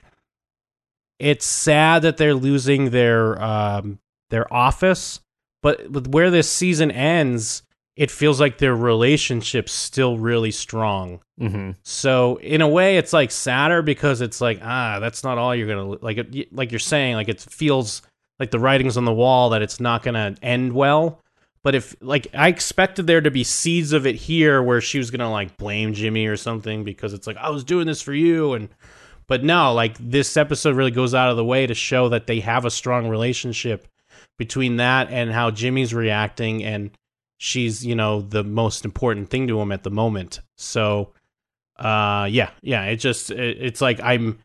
it's 1.19 1.45
sad 1.45 2.01
that 2.01 2.17
they're 2.17 2.33
losing 2.33 2.89
their 2.89 3.41
um 3.41 3.99
their 4.29 4.51
office 4.51 5.19
but 5.61 5.89
with 5.89 6.07
where 6.07 6.31
this 6.31 6.49
season 6.49 6.91
ends 6.91 7.63
it 7.95 8.11
feels 8.11 8.41
like 8.41 8.57
their 8.57 8.75
relationship's 8.75 9.71
still 9.71 10.17
really 10.17 10.51
strong 10.51 11.19
mhm. 11.39 11.75
so 11.83 12.37
in 12.37 12.61
a 12.61 12.67
way 12.67 12.97
it's 12.97 13.13
like 13.13 13.31
sadder 13.31 13.81
because 13.81 14.21
it's 14.21 14.41
like 14.41 14.59
ah 14.61 14.99
that's 14.99 15.23
not 15.23 15.37
all 15.37 15.55
you're 15.55 15.67
gonna 15.67 15.97
like 16.01 16.17
it, 16.17 16.53
like 16.53 16.71
you're 16.71 16.79
saying 16.79 17.15
like 17.15 17.29
it 17.29 17.39
feels 17.39 18.01
like 18.39 18.51
the 18.51 18.59
writing's 18.59 18.97
on 18.97 19.05
the 19.05 19.13
wall 19.13 19.49
that 19.49 19.61
it's 19.61 19.79
not 19.79 20.03
gonna 20.03 20.35
end 20.41 20.73
well 20.73 21.21
but 21.63 21.75
if 21.75 21.95
like 22.01 22.27
i 22.33 22.47
expected 22.47 23.07
there 23.07 23.21
to 23.21 23.31
be 23.31 23.43
seeds 23.43 23.93
of 23.93 24.05
it 24.05 24.15
here 24.15 24.61
where 24.61 24.81
she 24.81 24.97
was 24.97 25.11
gonna 25.11 25.31
like 25.31 25.57
blame 25.57 25.93
jimmy 25.93 26.25
or 26.27 26.37
something 26.37 26.83
because 26.83 27.13
it's 27.13 27.27
like 27.27 27.37
i 27.37 27.49
was 27.49 27.63
doing 27.63 27.87
this 27.87 28.01
for 28.01 28.13
you 28.13 28.53
and 28.53 28.69
but 29.27 29.43
no 29.43 29.73
like 29.73 29.97
this 29.99 30.35
episode 30.37 30.75
really 30.75 30.91
goes 30.91 31.13
out 31.13 31.31
of 31.31 31.37
the 31.37 31.45
way 31.45 31.65
to 31.65 31.73
show 31.73 32.09
that 32.09 32.27
they 32.27 32.39
have 32.41 32.65
a 32.65 32.71
strong 32.71 33.07
relationship 33.07 33.87
between 34.37 34.77
that 34.77 35.09
and 35.09 35.31
how 35.31 35.49
jimmy's 35.49 35.93
reacting 35.93 36.63
and 36.63 36.91
she's 37.37 37.85
you 37.85 37.95
know 37.95 38.21
the 38.21 38.43
most 38.43 38.85
important 38.85 39.29
thing 39.29 39.47
to 39.47 39.59
him 39.59 39.71
at 39.71 39.83
the 39.83 39.91
moment 39.91 40.39
so 40.55 41.11
uh 41.77 42.27
yeah 42.31 42.49
yeah 42.61 42.85
it 42.85 42.95
just 42.97 43.31
it, 43.31 43.57
it's 43.59 43.81
like 43.81 43.99
i'm 44.01 44.39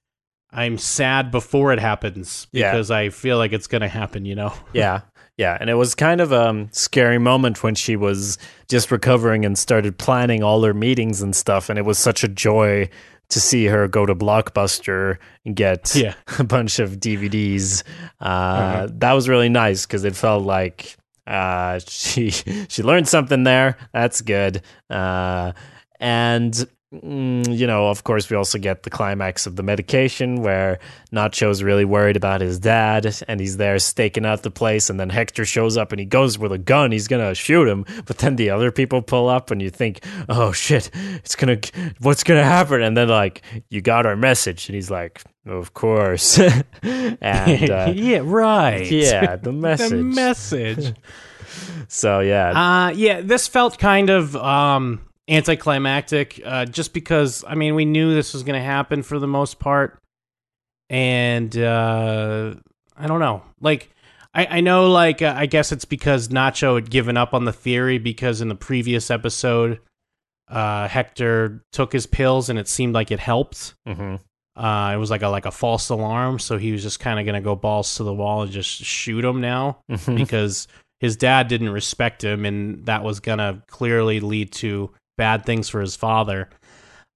i'm 0.53 0.76
sad 0.76 1.30
before 1.30 1.72
it 1.72 1.78
happens 1.78 2.49
Yeah. 2.53 2.72
because 2.72 2.91
i 2.91 3.09
feel 3.11 3.38
like 3.38 3.53
it's 3.53 3.68
gonna 3.68 3.88
happen 3.88 4.24
you 4.24 4.34
know 4.34 4.53
Yeah. 4.72 5.03
Yeah, 5.36 5.57
and 5.59 5.70
it 5.70 5.74
was 5.74 5.95
kind 5.95 6.20
of 6.20 6.32
a 6.32 6.68
scary 6.70 7.16
moment 7.16 7.62
when 7.62 7.74
she 7.74 7.97
was 7.97 8.36
just 8.68 8.91
recovering 8.91 9.47
and 9.47 9.59
started 9.59 9.97
planning 9.97 10.43
all 10.43 10.62
her 10.64 10.74
meetings 10.74 11.22
and 11.22 11.34
stuff 11.34 11.70
and 11.70 11.78
it 11.78 11.86
was 11.86 11.97
such 11.97 12.22
a 12.22 12.28
joy 12.28 12.91
to 13.30 13.41
see 13.41 13.64
her 13.64 13.88
go 13.88 14.05
to 14.05 14.14
Blockbuster 14.14 15.16
and 15.47 15.57
get 15.57 15.95
Yeah. 15.97 16.12
a 16.38 16.45
bunch 16.45 16.78
of 16.78 16.99
DVDs. 17.01 17.84
Uh, 18.20 18.24
Uh-huh. 18.24 18.88
That 18.99 19.12
was 19.14 19.30
really 19.30 19.49
nice 19.49 19.86
because 19.86 20.05
it 20.05 20.14
felt 20.14 20.43
like 20.45 20.99
uh, 21.31 21.78
she 21.87 22.31
she 22.68 22.83
learned 22.83 23.09
something 23.09 23.45
there. 23.45 23.76
That's 23.93 24.20
good. 24.20 24.62
Uh, 24.91 25.53
and 26.01 26.66
mm, 26.93 27.57
you 27.57 27.68
know, 27.68 27.89
of 27.89 28.03
course, 28.03 28.28
we 28.28 28.37
also 28.37 28.59
get 28.59 28.83
the 28.83 28.91
climax 28.91 29.47
of 29.47 29.55
the 29.55 29.62
medication 29.62 30.43
where 30.43 30.81
Nacho's 31.12 31.62
really 31.62 31.85
worried 31.85 32.16
about 32.16 32.41
his 32.41 32.59
dad, 32.59 33.14
and 33.28 33.39
he's 33.39 33.59
there 33.59 33.78
staking 33.78 34.26
out 34.26 34.43
the 34.43 34.51
place. 34.51 34.91
And 34.91 34.99
then 34.99 35.09
Hector 35.09 35.45
shows 35.45 35.76
up 35.76 35.93
and 35.93 36.01
he 36.01 36.07
goes 36.07 36.37
with 36.37 36.51
a 36.51 36.59
gun. 36.59 36.91
He's 36.91 37.07
gonna 37.07 37.35
shoot 37.37 37.68
him, 37.68 37.85
but 38.07 38.18
then 38.18 38.35
the 38.35 38.51
other 38.51 38.72
people 38.72 39.01
pull 39.01 39.28
up, 39.28 39.53
and 39.53 39.62
you 39.62 39.70
think, 39.70 40.05
"Oh 40.28 40.51
shit, 40.51 40.91
it's 40.95 41.37
gonna, 41.37 41.61
what's 42.01 42.24
gonna 42.24 42.43
happen?" 42.43 42.83
And 42.83 42.97
then 42.97 43.09
like, 43.09 43.43
you 43.68 43.81
got 43.81 44.05
our 44.05 44.16
message, 44.16 44.68
and 44.68 44.74
he's 44.74 44.91
like, 44.91 45.22
"Of 45.51 45.74
course," 45.74 46.38
and 46.82 47.18
uh, 47.22 47.92
yeah 47.94 48.20
right. 48.22 48.90
yeah, 48.90 49.36
the 49.42 49.53
message. 49.53 49.90
the 49.90 49.96
message. 50.03 50.94
so 51.88 52.20
yeah, 52.20 52.51
uh 52.51 52.90
yeah 52.90 53.20
this 53.20 53.48
felt 53.48 53.78
kind 53.78 54.09
of 54.11 54.36
um 54.36 55.01
anticlimactic 55.28 56.40
uh 56.44 56.64
just 56.64 56.92
because 56.92 57.44
i 57.46 57.55
mean 57.55 57.74
we 57.74 57.84
knew 57.84 58.14
this 58.14 58.32
was 58.34 58.42
gonna 58.42 58.62
happen 58.62 59.03
for 59.03 59.18
the 59.18 59.26
most 59.28 59.59
part. 59.59 59.98
And 60.88 61.57
uh 61.57 62.55
i 62.96 63.07
don't 63.07 63.20
know. 63.20 63.42
Like 63.61 63.90
I, 64.32 64.46
I 64.59 64.61
know, 64.61 64.88
like, 64.90 65.22
uh, 65.22 65.34
I 65.36 65.46
guess 65.46 65.72
it's 65.72 65.84
because 65.84 66.28
Nacho 66.28 66.76
had 66.76 66.88
given 66.88 67.16
up 67.16 67.34
on 67.34 67.44
the 67.46 67.53
theory 67.53 67.98
because 67.98 68.40
in 68.40 68.48
the 68.48 68.55
previous 68.55 69.11
episode, 69.11 69.80
uh, 70.48 70.86
Hector 70.86 71.64
took 71.72 71.92
his 71.92 72.07
pills 72.07 72.48
and 72.48 72.57
it 72.57 72.68
seemed 72.68 72.94
like 72.94 73.11
it 73.11 73.18
helped. 73.18 73.74
hmm 73.86 74.16
Uh, 74.57 74.92
it 74.94 74.98
was 74.98 75.11
like 75.11 75.22
a 75.22 75.28
like 75.28 75.46
a 75.46 75.51
false 75.51 75.88
alarm, 75.90 76.38
so 76.38 76.59
he 76.59 76.72
was 76.72 76.82
just 76.82 77.01
kind 77.01 77.18
of 77.20 77.26
gonna 77.26 77.40
go 77.40 77.55
balls 77.55 77.94
to 77.96 78.03
the 78.05 78.12
wall 78.12 78.42
and 78.42 78.51
just 78.53 78.68
shoot 78.82 79.24
him 79.24 79.40
now 79.40 79.78
Mm-hmm. 79.90 80.16
because 80.16 80.66
his 80.98 81.16
dad 81.16 81.48
didn't 81.48 81.70
respect 81.70 82.22
him, 82.22 82.44
and 82.44 82.84
that 82.86 83.03
was 83.05 83.20
gonna 83.20 83.62
clearly 83.68 84.20
lead 84.20 84.53
to 84.53 84.90
bad 85.16 85.46
things 85.46 85.68
for 85.68 85.80
his 85.80 85.96
father. 85.96 86.51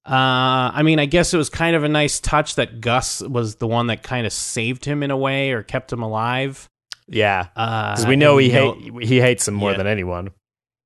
Uh, 0.06 0.70
I 0.74 0.82
mean, 0.82 0.98
I 0.98 1.06
guess 1.06 1.32
it 1.32 1.38
was 1.38 1.48
kind 1.48 1.74
of 1.74 1.82
a 1.82 1.88
nice 1.88 2.20
touch 2.20 2.56
that 2.56 2.80
Gus 2.80 3.20
was 3.22 3.56
the 3.56 3.66
one 3.66 3.86
that 3.86 4.02
kind 4.02 4.26
of 4.26 4.32
saved 4.34 4.84
him 4.84 5.02
in 5.02 5.10
a 5.10 5.16
way 5.16 5.52
or 5.52 5.62
kept 5.62 5.92
him 5.92 6.02
alive. 6.02 6.68
yeah, 7.08 7.48
Uh, 7.56 7.92
because 7.94 8.06
we 8.06 8.16
know 8.16 8.36
he 8.38 8.52
know- 8.52 8.74
hate 8.74 9.08
he 9.08 9.20
hates 9.20 9.48
him 9.48 9.54
more 9.54 9.72
Yeah. 9.72 9.78
than 9.78 9.86
anyone. 9.86 10.30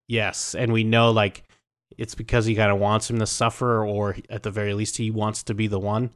Yes, 0.08 0.54
and 0.54 0.72
we 0.72 0.82
know 0.84 1.10
like 1.10 1.42
it's 1.96 2.14
because 2.14 2.46
he 2.46 2.54
kind 2.54 2.70
of 2.72 2.78
wants 2.78 3.10
him 3.10 3.18
to 3.18 3.26
suffer, 3.26 3.84
or 3.84 4.16
at 4.30 4.42
the 4.44 4.50
very 4.50 4.72
least, 4.74 4.96
he 4.96 5.10
wants 5.10 5.42
to 5.44 5.54
be 5.54 5.66
the 5.66 5.78
one. 5.80 6.10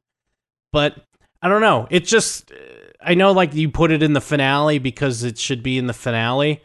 But 0.73 0.97
I 1.43 1.49
don't 1.49 1.61
know. 1.61 1.87
It 1.91 2.05
just 2.05 2.53
I 3.05 3.15
know 3.15 3.33
like 3.33 3.55
you 3.55 3.69
put 3.71 3.91
it 3.91 4.03
in 4.03 4.13
the 4.13 4.21
finale 4.21 4.79
because 4.79 5.23
it 5.25 5.39
should 5.39 5.63
be 5.63 5.77
in 5.79 5.87
the 5.87 5.93
finale, 5.93 6.63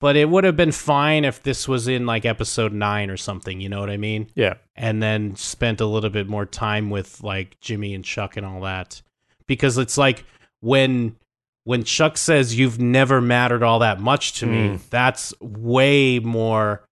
but 0.00 0.16
it 0.16 0.28
would 0.28 0.44
have 0.44 0.56
been 0.56 0.72
fine 0.72 1.24
if 1.24 1.42
this 1.42 1.66
was 1.68 1.88
in 1.88 2.06
like 2.06 2.24
episode 2.24 2.72
nine 2.72 3.10
or 3.10 3.16
something. 3.16 3.60
You 3.60 3.68
know 3.68 3.80
what 3.80 3.90
I 3.90 3.96
mean? 3.96 4.28
Yeah, 4.34 4.54
and 4.76 5.02
then 5.02 5.36
spent 5.36 5.80
a 5.80 5.86
little 5.86 6.10
bit 6.10 6.28
more 6.28 6.46
time 6.46 6.90
with 6.90 7.22
like 7.22 7.58
Jimmy 7.60 7.94
and 7.94 8.04
Chuck 8.04 8.36
and 8.36 8.46
all 8.46 8.60
that. 8.62 9.02
Because 9.46 9.78
it's 9.78 9.98
like 9.98 10.24
when 10.60 11.16
when 11.64 11.82
Chuck 11.84 12.16
says 12.16 12.58
you've 12.58 12.80
never 12.80 13.20
mattered 13.20 13.62
all 13.62 13.80
that 13.80 14.00
much 14.00 14.34
to 14.40 14.46
me, 14.46 14.68
Mm. 14.70 14.88
that's 14.90 15.34
way 15.40 16.18
more 16.20 16.84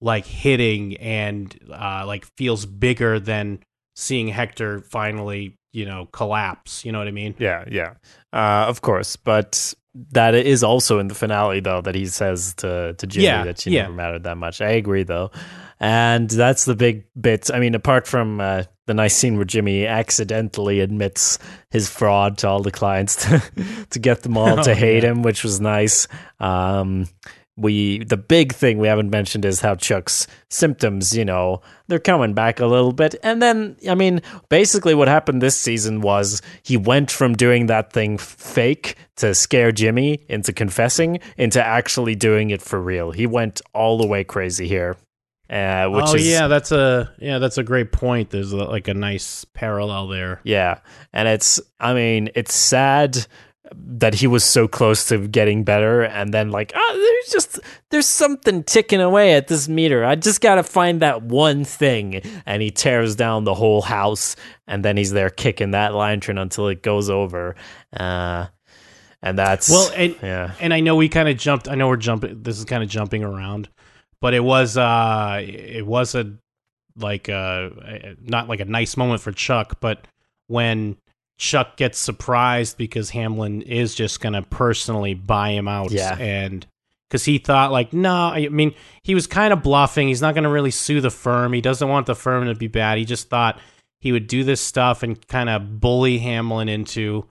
like 0.00 0.24
hitting 0.26 0.96
and 0.96 1.56
uh 1.70 2.04
like 2.06 2.24
feels 2.38 2.64
bigger 2.64 3.20
than 3.20 3.58
seeing 3.96 4.28
Hector 4.28 4.80
finally, 4.80 5.56
you 5.72 5.84
know, 5.86 6.06
collapse, 6.12 6.84
you 6.84 6.92
know 6.92 6.98
what 6.98 7.08
I 7.08 7.12
mean? 7.12 7.34
yeah, 7.38 7.64
yeah. 7.70 7.94
Uh, 8.32 8.66
of 8.68 8.80
course, 8.82 9.16
but 9.16 9.74
that 10.12 10.34
is 10.34 10.62
also 10.62 11.00
in 11.00 11.08
the 11.08 11.14
finale 11.16 11.58
though 11.60 11.80
that 11.80 11.94
he 11.96 12.06
says 12.06 12.54
to 12.54 12.94
to 12.96 13.06
Jimmy 13.06 13.24
Yeah, 13.24 13.44
that 13.44 13.60
she 13.60 13.70
yeah. 13.70 13.82
never 13.82 13.94
mattered 13.94 14.22
that 14.24 14.36
much. 14.36 14.60
I 14.60 14.70
agree 14.70 15.02
though, 15.02 15.30
and 15.80 16.30
that's 16.30 16.64
the 16.64 16.76
big 16.76 17.04
bit. 17.20 17.50
I 17.52 17.58
mean, 17.58 17.74
apart 17.74 18.06
from 18.06 18.40
uh, 18.40 18.64
the 18.86 18.94
nice 18.94 19.16
scene 19.16 19.34
where 19.36 19.44
Jimmy 19.44 19.86
accidentally 19.86 20.78
admits 20.80 21.38
his 21.70 21.88
fraud 21.90 22.38
to 22.38 22.48
all 22.48 22.62
the 22.62 22.70
clients 22.70 23.16
to 23.26 23.42
to 23.90 23.98
get 23.98 24.22
them 24.22 24.36
all 24.36 24.56
to 24.64 24.70
Oh, 24.70 24.74
hate 24.74 25.02
yeah. 25.02 25.10
him, 25.10 25.22
which 25.22 25.42
was 25.42 25.60
nice. 25.60 26.06
Um, 26.38 27.06
we 27.60 28.04
the 28.04 28.16
big 28.16 28.54
thing 28.54 28.78
we 28.78 28.88
haven't 28.88 29.10
mentioned 29.10 29.44
is 29.44 29.60
how 29.60 29.74
Chuck's 29.74 30.26
symptoms, 30.48 31.16
you 31.16 31.24
know, 31.24 31.60
they're 31.88 31.98
coming 31.98 32.34
back 32.34 32.60
a 32.60 32.66
little 32.66 32.92
bit. 32.92 33.14
And 33.22 33.42
then, 33.42 33.76
I 33.88 33.94
mean, 33.94 34.22
basically 34.48 34.94
what 34.94 35.08
happened 35.08 35.42
this 35.42 35.56
season 35.56 36.00
was 36.00 36.40
he 36.62 36.76
went 36.76 37.10
from 37.10 37.34
doing 37.34 37.66
that 37.66 37.92
thing 37.92 38.18
fake 38.18 38.96
to 39.16 39.34
scare 39.34 39.72
Jimmy 39.72 40.24
into 40.28 40.52
confessing 40.52 41.20
into 41.36 41.64
actually 41.64 42.14
doing 42.14 42.50
it 42.50 42.62
for 42.62 42.80
real. 42.80 43.10
He 43.10 43.26
went 43.26 43.60
all 43.74 43.98
the 43.98 44.06
way 44.06 44.24
crazy 44.24 44.66
here. 44.66 44.96
Uh, 45.50 45.88
which 45.88 46.04
oh 46.06 46.14
is, 46.14 46.28
yeah, 46.28 46.46
that's 46.46 46.70
a 46.70 47.12
yeah, 47.18 47.38
that's 47.38 47.58
a 47.58 47.64
great 47.64 47.90
point. 47.90 48.30
There's 48.30 48.52
a, 48.52 48.56
like 48.56 48.86
a 48.86 48.94
nice 48.94 49.44
parallel 49.46 50.06
there. 50.06 50.40
Yeah. 50.44 50.78
And 51.12 51.26
it's, 51.26 51.60
I 51.80 51.92
mean, 51.92 52.30
it's 52.36 52.54
sad 52.54 53.26
that 53.74 54.14
he 54.14 54.26
was 54.26 54.44
so 54.44 54.66
close 54.66 55.08
to 55.08 55.28
getting 55.28 55.64
better 55.64 56.02
and 56.02 56.34
then 56.34 56.50
like 56.50 56.72
oh 56.74 56.92
there's 56.94 57.32
just 57.32 57.60
there's 57.90 58.06
something 58.06 58.62
ticking 58.64 59.00
away 59.00 59.34
at 59.34 59.48
this 59.48 59.68
meter 59.68 60.04
i 60.04 60.14
just 60.14 60.40
gotta 60.40 60.62
find 60.62 61.00
that 61.00 61.22
one 61.22 61.64
thing 61.64 62.20
and 62.46 62.62
he 62.62 62.70
tears 62.70 63.14
down 63.14 63.44
the 63.44 63.54
whole 63.54 63.82
house 63.82 64.34
and 64.66 64.84
then 64.84 64.96
he's 64.96 65.12
there 65.12 65.30
kicking 65.30 65.70
that 65.70 65.94
lantern 65.94 66.38
until 66.38 66.68
it 66.68 66.82
goes 66.82 67.08
over 67.08 67.54
uh 67.96 68.46
and 69.22 69.38
that's 69.38 69.68
Well, 69.68 69.90
and 69.94 70.16
yeah 70.22 70.54
and 70.60 70.72
I 70.72 70.80
know 70.80 70.96
we 70.96 71.08
kind 71.08 71.28
of 71.28 71.36
jumped. 71.36 71.68
I 71.68 71.74
know 71.74 71.88
we're 71.88 71.96
jumping. 71.96 72.42
This 72.42 72.58
is 72.58 72.64
kind 72.64 72.82
of 72.82 72.88
jumping 72.88 73.22
around, 73.22 73.68
but 74.20 74.32
it 74.32 74.40
was 74.40 74.76
uh, 74.78 75.40
it 75.42 75.86
was 75.86 76.14
a 76.14 76.32
like 76.96 77.28
uh, 77.28 77.68
not 78.22 78.48
like 78.48 78.60
a 78.60 78.64
nice 78.64 78.96
moment 78.96 79.20
for 79.20 79.32
Chuck, 79.32 79.78
but 79.80 80.06
when 80.46 80.96
Chuck 81.40 81.76
gets 81.76 81.98
surprised 81.98 82.76
because 82.76 83.10
Hamlin 83.10 83.62
is 83.62 83.94
just 83.94 84.20
gonna 84.20 84.42
personally 84.42 85.14
buy 85.14 85.50
him 85.50 85.66
out, 85.66 85.90
Yeah. 85.90 86.14
and 86.18 86.66
because 87.08 87.24
he 87.24 87.38
thought 87.38 87.72
like, 87.72 87.92
no, 87.94 88.14
I 88.14 88.48
mean, 88.50 88.74
he 89.02 89.14
was 89.14 89.26
kind 89.26 89.52
of 89.52 89.62
bluffing. 89.62 90.08
He's 90.08 90.20
not 90.20 90.34
gonna 90.34 90.50
really 90.50 90.70
sue 90.70 91.00
the 91.00 91.10
firm. 91.10 91.52
He 91.54 91.60
doesn't 91.62 91.88
want 91.88 92.04
the 92.06 92.14
firm 92.14 92.44
to 92.46 92.54
be 92.54 92.66
bad. 92.68 92.98
He 92.98 93.04
just 93.06 93.28
thought 93.30 93.58
he 94.00 94.12
would 94.12 94.26
do 94.26 94.44
this 94.44 94.60
stuff 94.60 95.02
and 95.02 95.26
kind 95.28 95.48
of 95.48 95.80
bully 95.80 96.18
Hamlin 96.18 96.68
into 96.68 97.26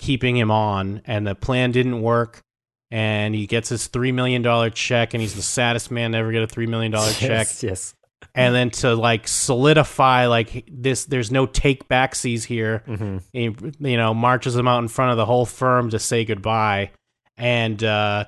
keeping 0.00 0.36
him 0.36 0.50
on, 0.50 1.00
and 1.06 1.24
the 1.26 1.34
plan 1.36 1.70
didn't 1.70 2.02
work. 2.02 2.42
And 2.90 3.34
he 3.34 3.46
gets 3.46 3.68
his 3.70 3.86
three 3.86 4.12
million 4.12 4.42
dollar 4.42 4.68
check, 4.70 5.14
and 5.14 5.20
he's 5.22 5.34
the 5.34 5.40
saddest 5.42 5.90
man 5.92 6.12
to 6.12 6.18
ever 6.18 6.30
get 6.32 6.42
a 6.42 6.46
three 6.48 6.66
million 6.66 6.90
dollar 6.92 7.12
check. 7.12 7.46
yes, 7.46 7.62
yes 7.62 7.94
And 8.34 8.54
then 8.54 8.70
to 8.70 8.94
like 8.94 9.28
solidify 9.28 10.26
like 10.26 10.64
this, 10.72 11.04
there's 11.04 11.30
no 11.30 11.44
take 11.44 11.86
backsies 11.88 12.44
here. 12.44 12.82
hmm 12.86 13.18
He, 13.32 13.54
you 13.78 13.96
know, 13.96 14.14
marches 14.14 14.54
them 14.54 14.66
out 14.66 14.82
in 14.82 14.88
front 14.88 15.10
of 15.10 15.16
the 15.18 15.26
whole 15.26 15.44
firm 15.44 15.90
to 15.90 15.98
say 15.98 16.24
goodbye, 16.24 16.92
and 17.36 17.82
uh, 17.84 18.24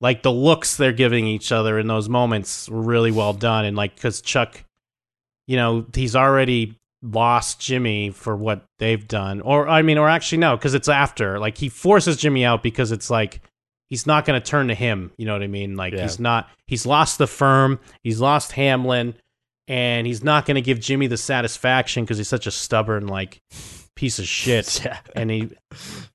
like 0.00 0.22
the 0.22 0.32
looks 0.32 0.76
they're 0.76 0.92
giving 0.92 1.26
each 1.26 1.52
other 1.52 1.78
in 1.78 1.86
those 1.86 2.08
moments 2.08 2.68
were 2.70 2.80
really 2.80 3.10
well 3.10 3.34
done. 3.34 3.66
And 3.66 3.76
like, 3.76 3.94
because 3.94 4.22
Chuck, 4.22 4.64
you 5.46 5.56
know, 5.56 5.84
he's 5.94 6.16
already 6.16 6.78
lost 7.02 7.60
Jimmy 7.60 8.10
for 8.10 8.34
what 8.34 8.64
they've 8.78 9.06
done, 9.06 9.40
or 9.42 9.68
I 9.68 9.82
mean, 9.82 9.98
or 9.98 10.08
actually 10.08 10.38
no, 10.38 10.56
because 10.56 10.72
it's 10.72 10.88
after. 10.88 11.38
Like 11.38 11.58
he 11.58 11.68
forces 11.68 12.16
Jimmy 12.16 12.44
out 12.46 12.62
because 12.62 12.92
it's 12.92 13.10
like 13.10 13.42
he's 13.92 14.06
not 14.06 14.24
going 14.24 14.40
to 14.40 14.50
turn 14.50 14.68
to 14.68 14.74
him. 14.74 15.12
You 15.18 15.26
know 15.26 15.34
what 15.34 15.42
I 15.42 15.48
mean? 15.48 15.76
Like 15.76 15.92
Yeah. 15.92 16.00
he's 16.04 16.18
not. 16.18 16.48
He's 16.66 16.86
lost 16.86 17.18
the 17.18 17.26
firm. 17.26 17.78
He's 18.02 18.22
lost 18.22 18.52
Hamlin, 18.52 19.16
and 19.68 20.06
he's 20.06 20.24
not 20.24 20.46
going 20.46 20.54
to 20.54 20.62
give 20.62 20.80
Jimmy 20.80 21.08
the 21.08 21.18
satisfaction 21.18 22.02
because 22.02 22.16
he's 22.16 22.26
such 22.26 22.46
a 22.46 22.50
stubborn 22.50 23.06
like 23.06 23.42
piece 23.94 24.18
of 24.18 24.26
shit. 24.26 24.82
yeah 24.84 24.98
and 25.14 25.30
he 25.30 25.50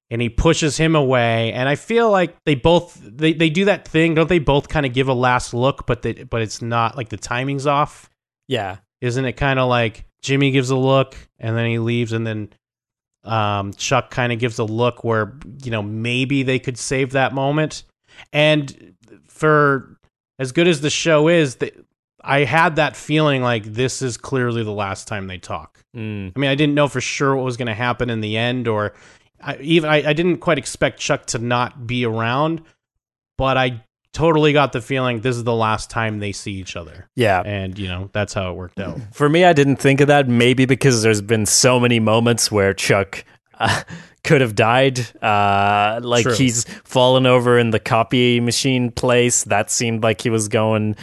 and 0.09 0.23
he 0.23 0.30
pushes 0.30 0.75
him 0.75 0.95
away. 0.95 1.53
And 1.53 1.69
I 1.69 1.75
feel 1.75 2.09
like 2.09 2.36
they 2.45 2.55
both 2.55 2.99
they, 2.99 3.34
they 3.34 3.51
do 3.51 3.65
that 3.65 3.88
thing, 3.88 4.15
don't 4.15 4.28
they? 4.28 4.39
Both 4.39 4.69
kind 4.69 4.88
of 4.88 4.93
give 4.93 5.07
a 5.07 5.13
last 5.13 5.53
look, 5.53 5.86
but 5.86 6.01
they, 6.01 6.13
but 6.13 6.41
it's 6.41 6.63
not 6.63 6.97
like 6.97 7.09
the 7.09 7.17
timing's 7.17 7.67
off. 7.67 8.09
yeah 8.47 8.78
Isn't 9.01 9.25
it 9.25 9.34
kind 9.34 9.59
of 9.59 9.69
like 9.69 10.05
Jimmy 10.23 10.49
gives 10.49 10.71
a 10.71 10.75
look 10.75 11.15
and 11.38 11.55
then 11.55 11.67
he 11.67 11.78
leaves, 11.78 12.11
and 12.11 12.25
then 12.25 12.49
um, 13.28 13.73
Chuck 13.73 14.09
kind 14.09 14.32
of 14.32 14.39
gives 14.39 14.59
a 14.59 14.63
look 14.63 15.03
where 15.03 15.34
you 15.63 15.71
know 15.71 15.84
maybe 15.84 16.43
they 16.43 16.59
could 16.59 16.78
save 16.78 17.11
that 17.11 17.34
moment. 17.34 17.84
And 18.34 18.95
for 19.28 19.97
as 20.39 20.51
good 20.51 20.67
as 20.67 20.82
the 20.82 20.89
show 20.89 21.28
is, 21.28 21.55
th- 21.55 21.75
I 22.21 22.39
had 22.39 22.75
that 22.78 22.95
feeling 22.95 23.41
like 23.41 23.63
this 23.63 24.01
is 24.01 24.17
clearly 24.17 24.63
the 24.63 24.71
last 24.71 25.07
time 25.07 25.28
they 25.28 25.38
talk. 25.38 25.84
Mm. 25.95 26.34
I 26.36 26.39
mean, 26.39 26.49
I 26.49 26.55
didn't 26.55 26.75
know 26.75 26.88
for 26.88 27.01
sure 27.01 27.36
what 27.36 27.45
was 27.45 27.57
going 27.57 27.67
to 27.67 27.73
happen 27.73 28.09
in 28.09 28.21
the 28.21 28.38
end, 28.38 28.67
or 28.67 28.93
I, 29.41 29.57
even 29.57 29.89
I, 29.89 30.09
I 30.09 30.13
didn't 30.13 30.38
quite 30.38 30.57
expect 30.57 30.99
Chuck 30.99 31.25
to 31.28 31.39
not 31.39 31.88
be 31.88 32.05
around, 32.05 32.63
but 33.38 33.57
I 33.57 33.84
totally 34.18 34.51
got 34.51 34.72
the 34.72 34.82
feeling 34.82 35.22
this 35.22 35.36
is 35.36 35.43
the 35.43 35.53
last 35.53 35.91
time 35.91 36.18
they 36.20 36.32
see 36.32 36.53
each 36.53 36.76
other, 36.76 37.07
yeah 37.15 37.41
and 37.45 37.78
you 37.78 37.88
know 37.88 38.09
that's 38.13 38.34
how 38.34 38.49
it 38.51 38.55
worked 38.55 38.80
out. 38.80 38.99
For 39.13 39.30
me, 39.30 39.45
I 39.45 39.53
didn't 39.53 39.76
think 39.76 40.01
of 40.01 40.07
that. 40.07 40.28
Maybe 40.28 40.65
because 40.65 41.03
there's 41.03 41.22
been 41.22 41.45
so 41.45 41.80
many 41.80 41.99
moments 41.99 42.51
where 42.51 42.74
Chuck 42.74 43.24
uh, 43.59 43.83
could 44.23 44.41
have 44.41 44.55
died. 44.55 44.99
Uh, 45.23 46.01
like 46.03 46.23
True. 46.23 46.35
he's 46.35 46.65
fallen 46.83 47.25
over 47.25 47.57
in 47.57 47.69
the 47.69 47.79
copy 47.79 48.39
machine 48.39 48.91
place. 48.91 49.45
That 49.45 49.71
seemed 49.71 50.03
like 50.03 50.21
he 50.21 50.29
was 50.29 50.49
going 50.49 50.95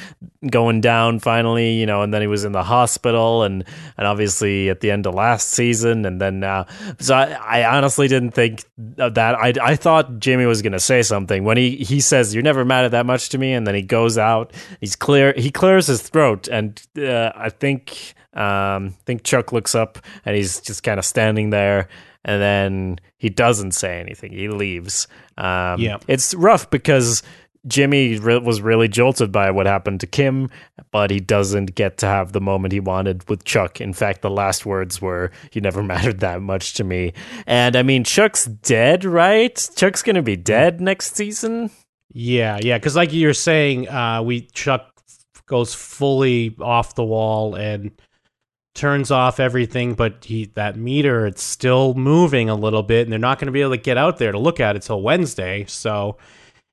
going 0.51 0.83
down 0.83 1.21
finally. 1.21 1.73
You 1.73 1.87
know, 1.87 2.03
and 2.03 2.13
then 2.13 2.21
he 2.21 2.27
was 2.27 2.45
in 2.45 2.53
the 2.53 2.63
hospital, 2.63 3.43
and 3.43 3.65
and 3.97 4.07
obviously 4.07 4.69
at 4.69 4.81
the 4.81 4.91
end 4.91 5.07
of 5.07 5.15
last 5.15 5.49
season, 5.49 6.05
and 6.05 6.21
then 6.21 6.41
now. 6.41 6.67
So 6.99 7.15
I, 7.15 7.63
I 7.63 7.77
honestly 7.77 8.09
didn't 8.09 8.33
think 8.33 8.65
of 8.99 9.15
that. 9.15 9.35
I 9.37 9.55
I 9.63 9.77
thought 9.77 10.19
Jimmy 10.19 10.45
was 10.47 10.61
gonna 10.61 10.81
say 10.81 11.03
something 11.03 11.45
when 11.45 11.57
he 11.57 11.77
he 11.77 12.01
says 12.01 12.35
you're 12.35 12.43
never 12.43 12.65
mad 12.65 12.85
at 12.85 12.91
that 12.91 13.07
much 13.07 13.31
to 13.31 13.39
me, 13.39 13.55
and 13.55 13.67
then 13.67 13.75
he 13.75 13.83
goes 13.83 14.19
out. 14.19 14.53
He's 14.81 14.97
clear. 14.97 15.33
He 15.37 15.51
clears 15.51 15.87
his 15.87 16.03
throat, 16.03 16.49
and 16.49 16.81
uh, 16.99 17.33
I 17.35 17.49
think 17.49 18.15
um 18.35 18.43
I 18.89 19.03
think 19.07 19.23
Chuck 19.23 19.53
looks 19.53 19.75
up 19.75 19.99
and 20.25 20.37
he's 20.37 20.61
just 20.61 20.83
kind 20.83 20.99
of 20.99 21.05
standing 21.05 21.51
there, 21.51 21.89
and 22.25 22.41
then 22.41 22.99
he 23.19 23.29
doesn't 23.29 23.73
say 23.73 24.01
anything. 24.01 24.33
He 24.33 24.49
leaves. 24.49 25.07
Um, 25.39 25.81
Yeah. 25.81 25.99
it's 26.09 26.35
rough 26.35 26.71
because. 26.71 27.23
Jimmy 27.67 28.19
re- 28.19 28.37
was 28.41 28.61
really 28.61 28.89
jolted 28.89 29.33
by 29.33 29.51
what 29.51 29.65
happened 29.65 30.01
to 30.01 30.07
Kim, 30.07 30.51
but 30.91 31.11
he 31.11 31.19
doesn't 31.19 31.75
get 31.75 31.97
to 31.97 32.07
have 32.07 32.33
the 32.33 32.41
moment 32.43 32.73
he 32.75 32.79
wanted 32.81 33.27
with 33.27 33.45
Chuck. 33.45 33.81
In 33.81 33.95
fact, 33.95 34.21
the 34.21 34.29
last 34.29 34.67
words 34.67 35.01
were, 35.01 35.31
You 35.55 35.63
never 35.63 35.83
mattered 35.93 36.21
that 36.21 36.43
much 36.43 36.75
to 36.75 36.85
me. 36.85 37.15
And 37.47 37.75
I 37.75 37.83
mean, 37.83 38.05
Chuck's 38.05 38.45
dead, 38.45 39.07
right? 39.07 39.57
Chuck's 39.77 40.03
going 40.03 40.17
to 40.17 40.21
be 40.23 40.37
dead 40.37 40.83
next 40.83 41.17
season. 41.17 41.71
Yeah, 42.13 42.59
yeah, 42.61 42.77
because 42.77 42.97
like 42.97 43.15
you're 43.15 43.33
saying, 43.33 43.89
uh, 43.89 44.21
we 44.23 44.43
Chuck 44.43 44.85
goes 45.47 45.73
fully 45.73 46.55
off 46.61 46.95
the 46.97 47.05
wall 47.05 47.55
and 47.55 47.93
turns 48.75 49.11
off 49.11 49.39
everything, 49.41 49.95
but 49.95 50.25
he 50.25 50.47
that 50.55 50.77
meter 50.77 51.27
it's 51.27 51.43
still 51.43 51.95
moving 51.95 52.49
a 52.49 52.55
little 52.55 52.83
bit, 52.83 53.03
and 53.03 53.13
they're 53.13 53.19
not 53.19 53.39
going 53.39 53.47
to 53.47 53.53
be 53.53 53.63
able 53.63 53.73
to 53.73 53.79
get 53.79 53.97
out 53.97 54.19
there 54.19 54.33
to 54.33 54.39
look 54.39 54.61
at 54.61 54.77
it 54.77 54.83
till 54.83 55.01
Wednesday. 55.01 55.65
So 55.67 56.17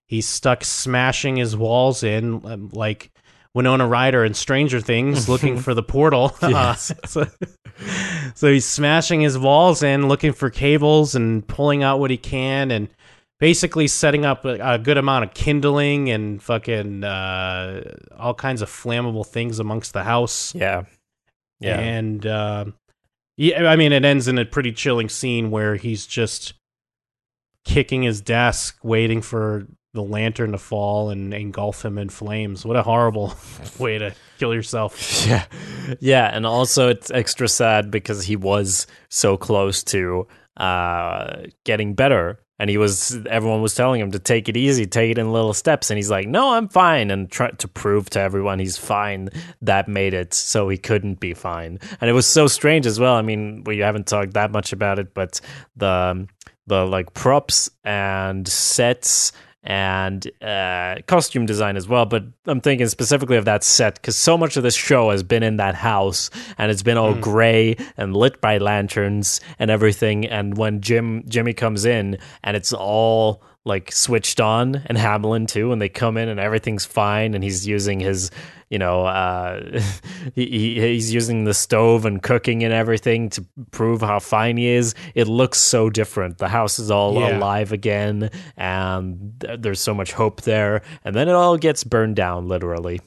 he's 0.07 0.27
stuck 0.27 0.63
smashing 0.63 1.37
his 1.37 1.55
walls 1.55 2.03
in 2.03 2.45
um, 2.45 2.69
like 2.73 3.11
Winona 3.53 3.87
Ryder 3.87 4.25
in 4.25 4.33
Stranger 4.33 4.81
Things, 4.81 5.29
looking 5.29 5.57
for 5.57 5.73
the 5.73 5.83
portal. 5.83 6.35
Yes. 6.41 6.91
so, 7.05 7.27
so 8.35 8.51
he's 8.51 8.65
smashing 8.65 9.21
his 9.21 9.37
walls 9.37 9.83
in, 9.83 10.07
looking 10.07 10.33
for 10.33 10.49
cables 10.49 11.15
and 11.15 11.47
pulling 11.47 11.83
out 11.83 11.99
what 11.99 12.11
he 12.11 12.17
can, 12.17 12.71
and 12.71 12.89
basically 13.39 13.87
setting 13.87 14.25
up 14.25 14.45
a, 14.45 14.57
a 14.73 14.77
good 14.77 14.97
amount 14.97 15.25
of 15.25 15.33
kindling 15.33 16.09
and 16.09 16.41
fucking 16.41 17.03
uh, 17.03 17.81
all 18.17 18.33
kinds 18.33 18.61
of 18.61 18.69
flammable 18.69 19.25
things 19.25 19.59
amongst 19.59 19.93
the 19.93 20.03
house. 20.03 20.53
Yeah. 20.55 20.83
Yeah. 21.61 21.79
And 21.79 22.25
uh, 22.25 22.65
yeah, 23.37 23.65
I 23.67 23.75
mean, 23.75 23.93
it 23.93 24.03
ends 24.03 24.27
in 24.27 24.37
a 24.37 24.45
pretty 24.45 24.71
chilling 24.71 25.09
scene 25.09 25.51
where 25.51 25.75
he's 25.75 26.05
just 26.05 26.53
kicking 27.63 28.03
his 28.03 28.19
desk, 28.21 28.77
waiting 28.83 29.21
for 29.21 29.67
the 29.93 30.01
lantern 30.01 30.53
to 30.53 30.57
fall 30.57 31.09
and 31.09 31.33
engulf 31.33 31.83
him 31.83 31.97
in 31.97 32.09
flames. 32.09 32.65
What 32.65 32.77
a 32.77 32.83
horrible 32.83 33.33
way 33.79 33.97
to 33.97 34.13
kill 34.39 34.53
yourself. 34.53 35.25
Yeah. 35.27 35.45
Yeah. 35.99 36.29
And 36.33 36.45
also, 36.45 36.89
it's 36.89 37.11
extra 37.11 37.47
sad 37.47 37.91
because 37.91 38.25
he 38.25 38.35
was 38.35 38.87
so 39.09 39.37
close 39.37 39.83
to 39.85 40.27
uh, 40.57 41.43
getting 41.63 41.93
better. 41.93 42.39
And 42.61 42.69
he 42.69 42.77
was, 42.77 43.17
everyone 43.25 43.63
was 43.63 43.73
telling 43.73 43.99
him 43.99 44.11
to 44.11 44.19
take 44.19 44.47
it 44.47 44.55
easy, 44.55 44.85
take 44.85 45.09
it 45.09 45.17
in 45.17 45.33
little 45.33 45.55
steps. 45.55 45.89
And 45.89 45.97
he's 45.97 46.11
like, 46.11 46.27
no, 46.27 46.53
I'm 46.53 46.67
fine. 46.67 47.09
And 47.09 47.27
try 47.27 47.49
to 47.49 47.67
prove 47.67 48.07
to 48.11 48.19
everyone 48.19 48.59
he's 48.59 48.77
fine. 48.77 49.31
That 49.63 49.87
made 49.87 50.13
it 50.13 50.31
so 50.35 50.69
he 50.69 50.77
couldn't 50.77 51.19
be 51.19 51.33
fine. 51.33 51.79
And 51.99 52.07
it 52.07 52.13
was 52.13 52.27
so 52.27 52.45
strange 52.45 52.85
as 52.85 52.99
well. 52.99 53.15
I 53.15 53.23
mean, 53.23 53.63
we 53.63 53.79
haven't 53.79 54.05
talked 54.05 54.35
that 54.35 54.51
much 54.51 54.73
about 54.73 54.99
it, 54.99 55.15
but 55.15 55.41
the, 55.75 56.27
the 56.67 56.85
like 56.85 57.15
props 57.15 57.71
and 57.83 58.47
sets 58.47 59.31
and 59.63 60.29
uh, 60.41 60.97
costume 61.07 61.45
design 61.45 61.77
as 61.77 61.87
well. 61.87 62.05
But 62.05 62.23
I'm 62.45 62.61
thinking 62.61 62.87
specifically 62.87 63.37
of 63.37 63.45
that 63.45 63.63
set 63.63 63.95
because 63.95 64.17
so 64.17 64.37
much 64.37 64.57
of 64.57 64.63
this 64.63 64.75
show 64.75 65.11
has 65.11 65.23
been 65.23 65.43
in 65.43 65.57
that 65.57 65.75
house 65.75 66.29
and 66.57 66.71
it's 66.71 66.83
been 66.83 66.97
all 66.97 67.13
gray 67.13 67.77
and 67.97 68.15
lit 68.15 68.41
by 68.41 68.57
lanterns 68.57 69.39
and 69.59 69.69
everything. 69.69 70.25
And 70.25 70.57
when 70.57 70.81
Jim 70.81 71.23
Jimmy 71.27 71.53
comes 71.53 71.85
in 71.85 72.17
and 72.43 72.57
it's 72.57 72.73
all 72.73 73.43
like 73.63 73.91
switched 73.91 74.39
on 74.41 74.75
and 74.87 74.97
Hamlin 74.97 75.45
too, 75.45 75.71
and 75.71 75.81
they 75.81 75.89
come 75.89 76.17
in 76.17 76.29
and 76.29 76.39
everything's 76.39 76.85
fine, 76.85 77.35
and 77.35 77.43
he's 77.43 77.67
using 77.67 77.99
his, 77.99 78.31
you 78.71 78.79
know, 78.79 79.05
uh, 79.05 79.79
he, 80.35 80.45
he, 80.47 80.81
he's 80.81 81.13
using 81.13 81.43
the 81.43 81.53
stove 81.53 82.05
and 82.05 82.23
cooking 82.23 82.63
and 82.63 82.73
everything 82.73 83.29
to 83.29 83.45
prove 83.69 84.01
how 84.01 84.17
fine 84.19 84.57
he 84.57 84.67
is. 84.67 84.95
It 85.13 85.27
looks 85.27 85.59
so 85.59 85.89
different. 85.91 86.39
The 86.39 86.47
house 86.47 86.79
is 86.79 86.89
all 86.89 87.19
Yeah. 87.19 87.37
alive 87.37 87.71
again, 87.71 88.31
and 88.57 89.33
th- 89.41 89.59
there's 89.61 89.79
so 89.79 89.93
much 89.93 90.11
hope 90.11 90.41
there, 90.41 90.81
and 91.05 91.15
then 91.15 91.27
it 91.29 91.33
all 91.35 91.57
gets 91.57 91.83
burned 91.83 92.15
down, 92.15 92.47
literally. 92.47 92.99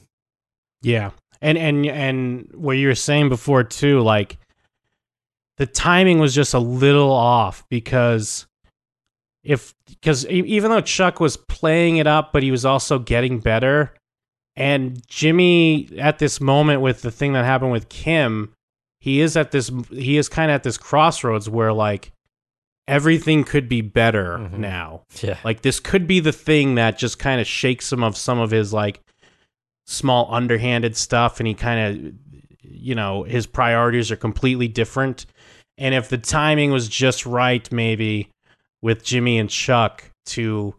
Yeah. 0.81 1.11
And 1.41 1.57
and 1.57 1.85
and 1.85 2.49
what 2.53 2.77
you 2.77 2.87
were 2.87 2.95
saying 2.95 3.27
before 3.27 3.63
too, 3.65 3.99
like 4.01 4.37
the 5.57 5.65
timing 5.65 6.19
was 6.19 6.33
just 6.33 6.53
a 6.53 6.59
little 6.59 7.11
off 7.11 7.65
because 7.69 8.47
if 9.45 9.73
because 9.87 10.25
even 10.27 10.71
though 10.71 10.81
Chuck 10.81 11.19
was 11.19 11.37
playing 11.37 11.97
it 11.97 12.07
up, 12.07 12.33
but 12.33 12.43
he 12.43 12.51
was 12.51 12.65
also 12.65 12.99
getting 12.99 13.39
better, 13.39 13.93
and 14.55 15.01
Jimmy 15.07 15.89
at 15.97 16.19
this 16.19 16.41
moment 16.41 16.81
with 16.81 17.01
the 17.01 17.11
thing 17.11 17.33
that 17.33 17.45
happened 17.45 17.71
with 17.71 17.87
Kim, 17.89 18.51
he 18.99 19.21
is 19.21 19.37
at 19.37 19.51
this 19.51 19.71
he 19.91 20.17
is 20.17 20.27
kind 20.27 20.49
of 20.51 20.55
at 20.55 20.63
this 20.63 20.77
crossroads 20.77 21.47
where 21.49 21.71
like 21.71 22.11
everything 22.87 23.43
could 23.43 23.67
be 23.69 23.81
better 23.81 24.37
Mhm. 24.37 24.57
now. 24.59 25.03
Yeah, 25.21 25.37
Like 25.43 25.61
this 25.61 25.79
could 25.79 26.07
be 26.07 26.19
the 26.19 26.31
thing 26.31 26.75
that 26.75 26.97
just 26.99 27.17
kind 27.17 27.41
of 27.41 27.47
shakes 27.47 27.91
him 27.91 28.03
of 28.03 28.15
some 28.15 28.39
of 28.39 28.51
his 28.51 28.73
like 28.73 28.99
small 29.87 30.27
underhanded 30.33 30.95
stuff 30.95 31.39
and 31.39 31.47
he 31.47 31.53
kind 31.53 31.79
of 32.07 32.13
you 32.67 32.95
know, 32.95 33.23
his 33.23 33.45
priorities 33.45 34.11
are 34.11 34.15
completely 34.15 34.67
different. 34.67 35.25
And 35.77 35.93
if 35.95 36.09
the 36.09 36.17
timing 36.17 36.71
was 36.71 36.87
just 36.87 37.25
right 37.25 37.71
maybe 37.71 38.29
with 38.85 39.03
Jimmy 39.03 39.39
and 39.39 39.49
Chuck 39.49 40.03
to 40.27 40.75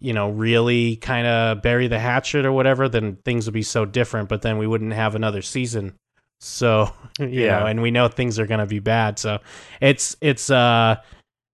you 0.00 0.12
know, 0.12 0.28
really 0.28 0.96
kind 0.96 1.26
of 1.26 1.62
bury 1.62 1.86
the 1.86 1.98
hatchet 1.98 2.44
or 2.44 2.52
whatever, 2.52 2.90
then 2.90 3.16
things 3.24 3.46
would 3.46 3.54
be 3.54 3.62
so 3.62 3.86
different, 3.86 4.28
but 4.28 4.42
then 4.42 4.58
we 4.58 4.66
wouldn't 4.66 4.92
have 4.92 5.14
another 5.14 5.40
season. 5.40 5.94
So, 6.40 6.90
you 7.18 7.44
Yeah. 7.44 7.60
know, 7.60 7.66
and 7.66 7.80
we 7.80 7.90
know 7.90 8.08
things 8.08 8.38
are 8.38 8.46
going 8.46 8.60
to 8.60 8.66
be 8.66 8.80
bad. 8.80 9.18
So, 9.18 9.38
it's 9.80 10.14
it's 10.20 10.50
uh 10.50 10.96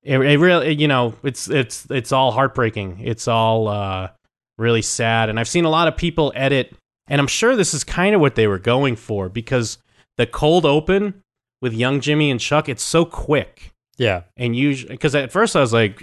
it, 0.02 0.18
it 0.18 0.38
really 0.40 0.74
you 0.74 0.88
know 0.88 1.14
it's 1.22 1.48
it's 1.48 1.86
it's 1.90 2.10
all 2.10 2.32
heartbreaking 2.32 3.00
it's 3.04 3.28
all 3.28 3.68
uh 3.68 4.08
really 4.56 4.80
sad 4.82 5.28
and 5.28 5.38
i've 5.38 5.46
seen 5.48 5.66
a 5.66 5.70
lot 5.70 5.88
of 5.88 5.96
people 5.96 6.32
edit 6.34 6.74
and 7.06 7.20
i'm 7.20 7.26
sure 7.26 7.54
this 7.54 7.74
is 7.74 7.84
kind 7.84 8.14
of 8.14 8.20
what 8.20 8.34
they 8.34 8.46
were 8.46 8.58
going 8.58 8.96
for 8.96 9.28
because 9.28 9.76
the 10.16 10.26
cold 10.26 10.64
open 10.64 11.22
with 11.60 11.74
young 11.74 12.00
jimmy 12.00 12.30
and 12.30 12.40
chuck 12.40 12.66
it's 12.68 12.82
so 12.82 13.04
quick 13.04 13.72
yeah, 14.00 14.22
and 14.36 14.56
usually 14.56 14.92
because 14.94 15.14
at 15.14 15.30
first 15.30 15.54
i 15.54 15.60
was 15.60 15.72
like 15.72 16.02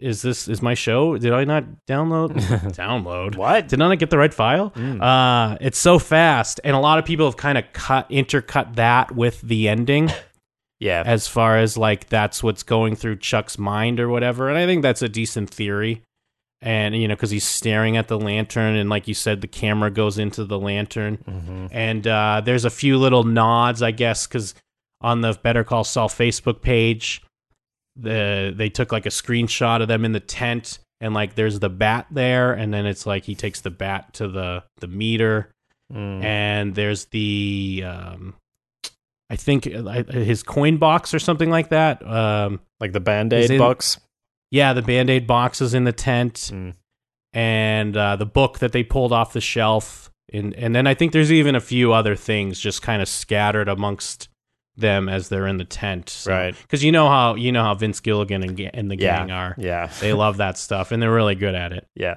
is 0.00 0.20
this 0.22 0.48
is 0.48 0.60
my 0.62 0.74
show 0.74 1.16
did 1.16 1.32
i 1.32 1.44
not 1.44 1.64
download 1.88 2.32
download 2.74 3.36
what? 3.36 3.68
did 3.68 3.80
I 3.80 3.88
not 3.88 3.98
get 4.00 4.10
the 4.10 4.18
right 4.18 4.34
file? 4.34 4.70
Mm. 4.72 5.00
Uh, 5.00 5.56
it's 5.60 5.78
so 5.78 5.98
fast, 6.00 6.58
and 6.64 6.74
a 6.74 6.80
lot 6.80 6.98
of 6.98 7.04
people 7.04 7.26
have 7.26 7.36
kind 7.36 7.56
of 7.58 7.64
cut 7.72 8.08
intercut 8.10 8.74
that 8.76 9.14
with 9.14 9.40
the 9.42 9.68
ending 9.68 10.10
Yeah, 10.80 11.04
as 11.06 11.28
far 11.28 11.58
as 11.58 11.76
like 11.78 12.08
that's 12.08 12.42
what's 12.42 12.64
going 12.64 12.96
through 12.96 13.18
Chuck's 13.18 13.56
mind 13.56 14.00
or 14.00 14.08
whatever. 14.08 14.48
And 14.48 14.58
I 14.58 14.66
think 14.66 14.82
that's 14.82 15.00
a 15.00 15.08
decent 15.08 15.48
theory. 15.48 16.02
And 16.60 16.96
you 17.00 17.06
know, 17.06 17.14
because 17.14 17.30
he's 17.30 17.44
staring 17.44 17.96
at 17.96 18.08
the 18.08 18.18
lantern, 18.18 18.74
and 18.74 18.90
like 18.90 19.06
you 19.06 19.14
said, 19.14 19.42
the 19.42 19.46
camera 19.46 19.92
goes 19.92 20.18
into 20.18 20.44
the 20.44 20.58
lantern, 20.58 21.18
Mhm. 21.18 21.68
and 21.70 22.04
uh, 22.08 22.42
there's 22.44 22.64
a 22.64 22.70
few 22.70 22.98
little 22.98 23.22
nods, 23.22 23.80
I 23.80 23.92
guess, 23.92 24.26
because 24.26 24.56
on 25.02 25.20
the 25.20 25.38
Better 25.42 25.64
Call 25.64 25.84
Saul 25.84 26.08
Facebook 26.08 26.62
page, 26.62 27.22
the 27.96 28.52
they 28.56 28.68
took 28.70 28.92
like 28.92 29.06
a 29.06 29.10
screenshot 29.10 29.82
of 29.82 29.88
them 29.88 30.04
in 30.04 30.12
the 30.12 30.20
tent, 30.20 30.78
and 31.00 31.12
like 31.14 31.34
there's 31.34 31.58
the 31.60 31.68
bat 31.68 32.06
there, 32.10 32.52
and 32.52 32.72
then 32.72 32.86
it's 32.86 33.04
like 33.06 33.24
he 33.24 33.34
takes 33.34 33.60
the 33.60 33.70
bat 33.70 34.14
to 34.14 34.28
the 34.28 34.64
the 34.80 34.88
meter, 34.88 35.50
Mm. 35.92 36.24
and 36.24 36.74
there's 36.74 37.04
the 37.06 37.84
um 37.86 38.34
I 39.28 39.36
think 39.36 39.64
his 39.64 40.42
coin 40.42 40.78
box 40.78 41.12
or 41.12 41.18
something 41.18 41.50
like 41.50 41.68
that. 41.68 42.06
Um 42.06 42.60
like 42.80 42.92
the 42.92 43.00
band 43.00 43.32
aid 43.34 43.58
box. 43.58 43.98
yeah, 44.50 44.72
the 44.72 44.80
band-aid 44.82 45.26
boxes 45.26 45.74
in 45.74 45.84
the 45.84 45.92
tent 45.92 46.34
Mm. 46.52 46.74
and 47.34 47.96
uh 47.96 48.16
the 48.16 48.24
book 48.26 48.58
that 48.60 48.72
they 48.72 48.82
pulled 48.82 49.12
off 49.12 49.32
the 49.34 49.40
shelf 49.42 50.10
and 50.32 50.54
and 50.54 50.74
then 50.74 50.86
I 50.86 50.94
think 50.94 51.12
there's 51.12 51.32
even 51.32 51.54
a 51.54 51.60
few 51.60 51.92
other 51.92 52.16
things 52.16 52.58
just 52.58 52.80
kind 52.80 53.02
of 53.02 53.08
scattered 53.08 53.68
amongst 53.68 54.28
them 54.76 55.08
as 55.08 55.28
they're 55.28 55.46
in 55.46 55.58
the 55.58 55.64
tent. 55.64 56.24
Right. 56.26 56.54
Cuz 56.68 56.82
you 56.82 56.92
know 56.92 57.08
how 57.08 57.34
you 57.34 57.52
know 57.52 57.62
how 57.62 57.74
Vince 57.74 58.00
Gilligan 58.00 58.42
and, 58.42 58.58
and 58.74 58.90
the 58.90 58.96
Yeah. 58.98 59.18
gang 59.20 59.30
are. 59.30 59.54
Yeah, 59.58 59.90
They 60.00 60.12
love 60.12 60.38
that 60.38 60.56
stuff 60.58 60.92
and 60.92 61.02
they're 61.02 61.12
really 61.12 61.34
good 61.34 61.54
at 61.54 61.72
it. 61.72 61.86
yeah, 61.94 62.16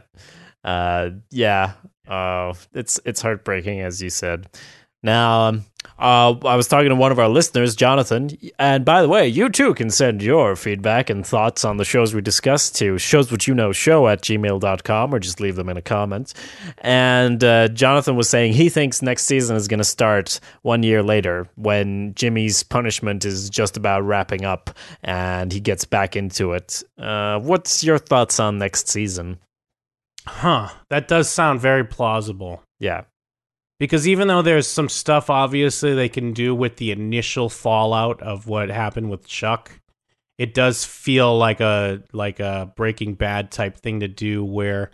uh, 0.64 1.10
yeah. 1.32 1.74
Oh, 2.08 2.54
it's 2.74 3.00
it's 3.06 3.22
heartbreaking, 3.22 3.82
as 3.82 4.02
you 4.02 4.10
said. 4.10 4.48
Now, 5.06 5.50
um, 5.50 5.66
uh, 6.00 6.34
I 6.46 6.56
was 6.56 6.68
talking 6.68 6.90
to 6.90 6.96
one 6.96 7.12
of 7.12 7.20
our 7.20 7.30
listeners, 7.30 7.76
Jonathan, 7.76 8.36
and 8.58 8.84
by 8.84 9.04
the 9.04 9.08
way, 9.08 9.28
you 9.28 9.50
too 9.50 9.76
can 9.76 9.92
send 9.92 10.24
your 10.24 10.56
feedback 10.56 11.12
and 11.12 11.26
thoughts 11.26 11.64
on 11.64 11.78
the 11.78 11.86
shows 11.86 12.14
we 12.16 12.22
discussed 12.22 12.76
to 12.78 12.98
shows 12.98 13.32
what 13.32 13.48
you 13.48 13.54
know 13.54 13.72
show 13.72 14.08
at 14.08 14.24
gmail.com 14.24 15.14
or 15.14 15.20
just 15.20 15.40
leave 15.40 15.56
them 15.56 15.70
in 15.70 15.78
a 15.78 15.82
comment. 15.84 16.34
And 16.80 17.42
uh, 17.44 17.68
Jonathan 17.68 18.16
was 18.16 18.28
saying 18.28 18.54
he 18.54 18.68
thinks 18.68 19.04
next 19.04 19.26
season 19.26 19.56
is 19.56 19.68
going 19.68 19.78
to 19.78 19.84
start 19.84 20.40
one 20.64 20.82
year 20.82 21.04
later 21.04 21.48
when 21.56 22.16
Jimmy's 22.16 22.64
punishment 22.64 23.24
is 23.24 23.50
just 23.50 23.78
about 23.78 24.02
wrapping 24.02 24.44
up 24.44 24.72
and 25.04 25.54
he 25.54 25.60
gets 25.60 25.86
back 25.86 26.16
into 26.16 26.54
it. 26.54 26.84
Uh, 26.98 27.40
what's 27.40 27.84
your 27.84 28.00
thoughts 28.00 28.40
on 28.40 28.58
next 28.58 28.88
season? 28.90 29.38
Huh. 30.26 30.70
That 30.90 31.08
does 31.08 31.30
sound 31.30 31.62
very 31.62 31.86
plausible. 31.86 32.64
Yeah. 32.80 33.04
Because 33.80 34.08
even 34.08 34.28
though 34.28 34.42
there's 34.42 34.68
some 34.68 34.90
stuff 34.90 35.30
obviously 35.30 35.94
they 35.94 36.10
can 36.10 36.34
do 36.34 36.56
with 36.56 36.78
the 36.78 36.92
initial 36.92 37.50
fallout 37.50 38.22
of 38.22 38.48
what 38.48 38.70
happened 38.70 39.10
with 39.10 39.28
Chuck, 39.28 39.72
it 40.38 40.54
does 40.54 40.84
feel 40.84 41.38
like 41.38 41.60
a 41.62 42.04
like 42.14 42.40
a 42.40 42.72
Breaking 42.76 43.14
Bad 43.16 43.52
type 43.52 43.78
thing 43.78 44.00
to 44.02 44.08
do 44.08 44.44
where 44.44 44.92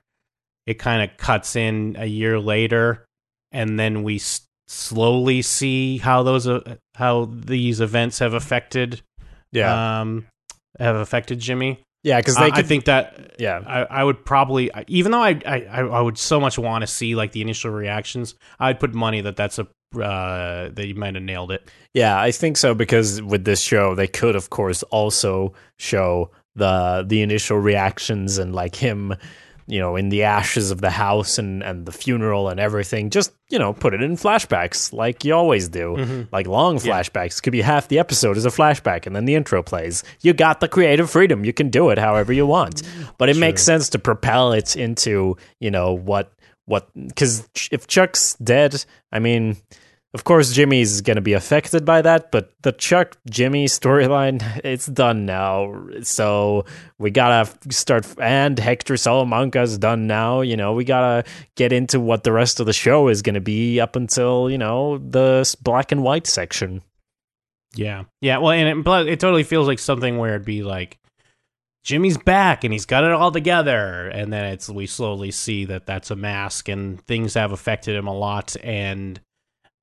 it 0.66 0.80
kind 0.80 1.10
of 1.10 1.18
cuts 1.18 1.56
in 1.56 1.96
a 2.00 2.06
year 2.06 2.40
later 2.40 3.06
and 3.52 3.80
then 3.80 4.04
we 4.04 4.16
s- 4.16 4.42
slowly 4.68 5.42
see 5.42 5.98
how 5.98 6.24
those 6.24 6.48
uh, 6.48 6.76
how 6.96 7.26
these 7.26 7.82
events 7.82 8.20
have 8.20 8.34
affected 8.34 9.02
um 10.00 10.26
have 10.80 10.96
affected 10.96 11.40
Jimmy. 11.40 11.82
Yeah, 12.04 12.20
because 12.20 12.38
Uh, 12.38 12.42
they 12.42 12.48
I 12.48 12.52
could. 12.52 12.66
think 12.68 12.86
that 12.86 13.36
yeah, 13.40 13.62
I, 13.66 14.02
I 14.02 14.04
would 14.04 14.26
probably, 14.26 14.72
even 14.88 15.12
though 15.12 15.22
I, 15.22 15.40
I, 15.46 15.62
I 15.82 16.02
would 16.02 16.18
so 16.18 16.40
much 16.40 16.58
want 16.58 16.82
to 16.82 16.88
see 16.88 17.16
like 17.16 17.32
the 17.32 17.42
initial 17.42 17.72
reactions, 17.72 18.36
I'd 18.60 18.80
put 18.80 18.94
money 18.94 19.22
that 19.22 19.36
that's 19.36 19.60
a 19.60 19.68
uh, 19.96 20.70
that 20.74 20.88
you 20.88 20.96
might 20.96 21.16
have 21.16 21.24
nailed 21.24 21.52
it. 21.52 21.70
yeah, 21.94 22.20
I 22.20 22.32
think 22.32 22.56
so 22.58 22.74
because 22.74 23.22
with 23.22 23.44
this 23.44 23.62
show, 23.62 23.94
they 23.94 24.08
could, 24.08 24.36
of 24.38 24.50
course, 24.50 24.84
also 24.84 25.54
show 25.80 26.32
the 26.56 27.04
the 27.08 27.22
initial 27.22 27.58
reactions 27.60 28.38
and 28.38 28.56
like 28.56 28.76
him, 28.76 29.14
you 29.68 29.80
know, 29.80 29.96
in 29.96 30.10
the 30.10 30.24
ashes 30.24 30.72
of 30.72 30.82
the 30.82 30.90
house 30.90 31.38
and 31.38 31.64
and 31.64 31.86
the 31.86 31.92
funeral 31.92 32.50
and 32.50 32.60
everything. 32.60 33.10
Just 33.10 33.32
you 33.50 33.60
know, 33.60 33.74
put 33.74 33.94
it 33.94 34.02
in 34.02 34.16
flashbacks 34.16 34.94
like 34.94 35.26
you 35.26 35.34
always 35.34 35.70
do, 35.70 35.96
mm-hmm. 35.98 36.22
like 36.32 36.48
long 36.48 36.78
flashbacks. 36.78 37.42
Could 37.42 37.52
be 37.52 37.62
half 37.62 37.88
the 37.88 38.00
episode 38.00 38.38
is 38.38 38.46
a 38.46 38.50
flashback, 38.50 39.06
and 39.06 39.16
then 39.16 39.26
the 39.26 39.36
intro 39.36 39.62
plays. 39.64 40.04
You 40.22 40.34
got 40.34 40.60
the 40.60 40.68
creative 40.68 41.10
freedom; 41.10 41.46
you 41.46 41.54
can 41.54 41.70
do 41.70 41.90
it 41.90 41.98
however 41.98 42.34
you 42.34 42.46
want. 42.46 42.84
But 43.18 43.30
it 43.30 43.38
makes 43.38 43.64
sense 43.64 43.90
to 43.90 44.00
propel 44.00 44.54
it 44.54 44.76
into 44.76 45.38
you 45.60 45.72
know 45.72 45.94
what 45.94 46.32
what 46.66 46.90
because 46.96 47.48
if 47.72 47.88
Chuck's 47.88 48.36
dead, 48.36 48.84
I 49.12 49.20
mean. 49.20 49.58
Of 50.14 50.26
course, 50.26 50.52
Jimmy's 50.52 51.00
going 51.00 51.16
to 51.16 51.22
be 51.22 51.32
affected 51.32 51.86
by 51.86 52.02
that, 52.02 52.32
but 52.34 52.54
the 52.64 52.74
Chuck 52.74 53.16
Jimmy 53.30 53.68
storyline, 53.68 54.42
it's 54.64 54.86
done 54.88 55.26
now. 55.26 55.74
So 56.04 56.66
we 57.00 57.12
got 57.12 57.62
to 57.62 57.74
start, 57.74 58.06
and 58.20 58.60
Hector 58.60 58.98
Salamanca's 58.98 59.78
done 59.78 60.08
now. 60.08 60.42
You 60.42 60.58
know, 60.58 60.74
we 60.74 60.84
got 60.84 61.26
to 61.26 61.32
get 61.56 61.72
into 61.72 62.02
what 62.02 62.26
the 62.26 62.34
rest 62.34 62.60
of 62.60 62.66
the 62.66 62.74
show 62.74 63.08
is 63.08 63.22
going 63.22 63.36
to 63.36 63.42
be 63.42 63.80
up 63.80 63.96
until, 63.96 64.50
you 64.50 64.58
know, 64.58 64.98
the 64.98 65.56
black 65.62 65.94
and 65.94 66.04
white 66.04 66.28
section. 66.28 66.82
Yeah, 67.74 68.04
yeah. 68.20 68.40
Well, 68.40 68.52
and 68.52 68.86
it, 68.86 69.08
it 69.08 69.20
totally 69.22 69.44
feels 69.44 69.68
like 69.68 69.80
something 69.80 70.18
where 70.18 70.32
it'd 70.32 70.46
be 70.46 70.62
like 70.62 71.00
Jimmy's 71.86 72.18
back 72.18 72.66
and 72.66 72.74
he's 72.74 72.86
got 72.86 73.06
it 73.06 73.12
all 73.12 73.32
together, 73.32 74.10
and 74.10 74.34
then 74.34 74.46
it's 74.48 74.68
we 74.68 74.88
slowly 74.88 75.32
see 75.32 75.64
that 75.66 75.86
that's 75.86 76.12
a 76.12 76.18
mask 76.18 76.68
and 76.68 77.02
things 77.08 77.36
have 77.36 77.54
affected 77.54 77.96
him 77.96 78.08
a 78.08 78.14
lot, 78.14 78.58
and 78.62 79.22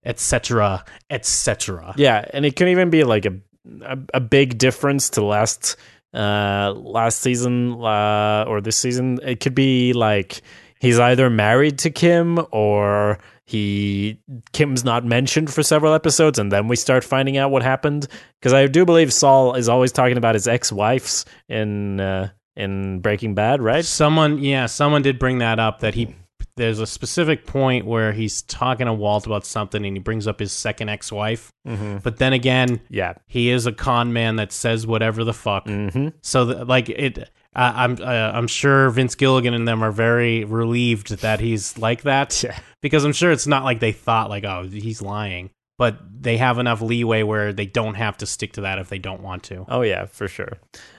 etc. 0.08 0.84
etc. 1.10 1.94
Yeah, 1.96 2.24
and 2.32 2.44
it 2.44 2.56
can 2.56 2.68
even 2.68 2.90
be 2.90 3.04
like 3.04 3.26
a 3.26 3.34
a, 3.82 3.98
a 4.14 4.20
big 4.20 4.58
difference 4.58 5.10
to 5.10 5.24
last 5.24 5.76
uh 6.14 6.72
last 6.74 7.20
season 7.20 7.80
uh 7.84 8.44
or 8.48 8.60
this 8.60 8.76
season. 8.76 9.20
It 9.22 9.40
could 9.40 9.54
be 9.54 9.92
like 9.92 10.42
he's 10.80 10.98
either 10.98 11.30
married 11.30 11.78
to 11.80 11.90
Kim 11.90 12.40
or 12.50 13.18
he 13.44 14.18
Kim's 14.52 14.84
not 14.84 15.04
mentioned 15.04 15.52
for 15.52 15.62
several 15.62 15.94
episodes 15.94 16.38
and 16.38 16.50
then 16.50 16.66
we 16.66 16.76
start 16.76 17.04
finding 17.04 17.36
out 17.36 17.50
what 17.50 17.62
happened 17.62 18.08
because 18.40 18.52
I 18.52 18.66
do 18.66 18.84
believe 18.84 19.12
Saul 19.12 19.54
is 19.54 19.68
always 19.68 19.92
talking 19.92 20.16
about 20.16 20.34
his 20.34 20.48
ex-wives 20.48 21.24
in 21.48 22.00
uh 22.00 22.30
in 22.58 22.98
Breaking 22.98 23.34
Bad, 23.34 23.62
right? 23.62 23.84
Someone, 23.84 24.38
yeah, 24.42 24.66
someone 24.66 25.00
did 25.00 25.18
bring 25.18 25.38
that 25.38 25.58
up 25.58 25.80
that 25.80 25.94
he. 25.94 26.14
There's 26.58 26.78
a 26.80 26.86
specific 26.86 27.46
point 27.46 27.86
where 27.86 28.12
he's 28.12 28.42
talking 28.42 28.86
to 28.86 28.92
Walt 28.92 29.24
about 29.26 29.46
something, 29.46 29.84
and 29.86 29.96
he 29.96 30.00
brings 30.00 30.26
up 30.26 30.38
his 30.40 30.52
second 30.52 30.90
ex-wife. 30.90 31.50
Mm-hmm. 31.66 31.98
But 32.02 32.18
then 32.18 32.32
again, 32.34 32.80
Yeah. 32.90 33.14
he 33.26 33.48
is 33.50 33.64
a 33.66 33.72
con 33.72 34.12
man 34.12 34.36
that 34.36 34.52
says 34.52 34.86
whatever 34.86 35.24
the 35.24 35.32
fuck. 35.32 35.64
Mm-hmm. 35.66 36.08
So, 36.22 36.44
the, 36.44 36.64
like 36.64 36.88
it, 36.90 37.30
I 37.54 37.84
I'm 37.84 37.96
uh, 38.00 38.04
I'm 38.34 38.46
sure 38.46 38.90
Vince 38.90 39.14
Gilligan 39.14 39.54
and 39.54 39.66
them 39.66 39.82
are 39.82 39.90
very 39.92 40.44
relieved 40.44 41.08
that 41.22 41.40
he's 41.40 41.78
like 41.78 42.02
that 42.02 42.42
Yeah. 42.44 42.58
because 42.82 43.04
I'm 43.04 43.12
sure 43.14 43.32
it's 43.32 43.46
not 43.46 43.64
like 43.64 43.80
they 43.80 43.92
thought 43.92 44.28
like 44.28 44.44
oh 44.44 44.68
he's 44.70 45.00
lying, 45.00 45.50
but 45.78 45.98
they 46.20 46.36
have 46.36 46.58
enough 46.58 46.82
leeway 46.82 47.22
where 47.22 47.52
they 47.52 47.64
don't 47.64 47.94
have 47.94 48.18
to 48.18 48.26
stick 48.26 48.52
to 48.54 48.62
that 48.62 48.78
if 48.78 48.88
they 48.88 48.98
don't 48.98 49.22
want 49.22 49.44
to. 49.44 49.64
Oh 49.68 49.82
yeah, 49.82 50.06
for 50.06 50.28
sure. 50.28 50.58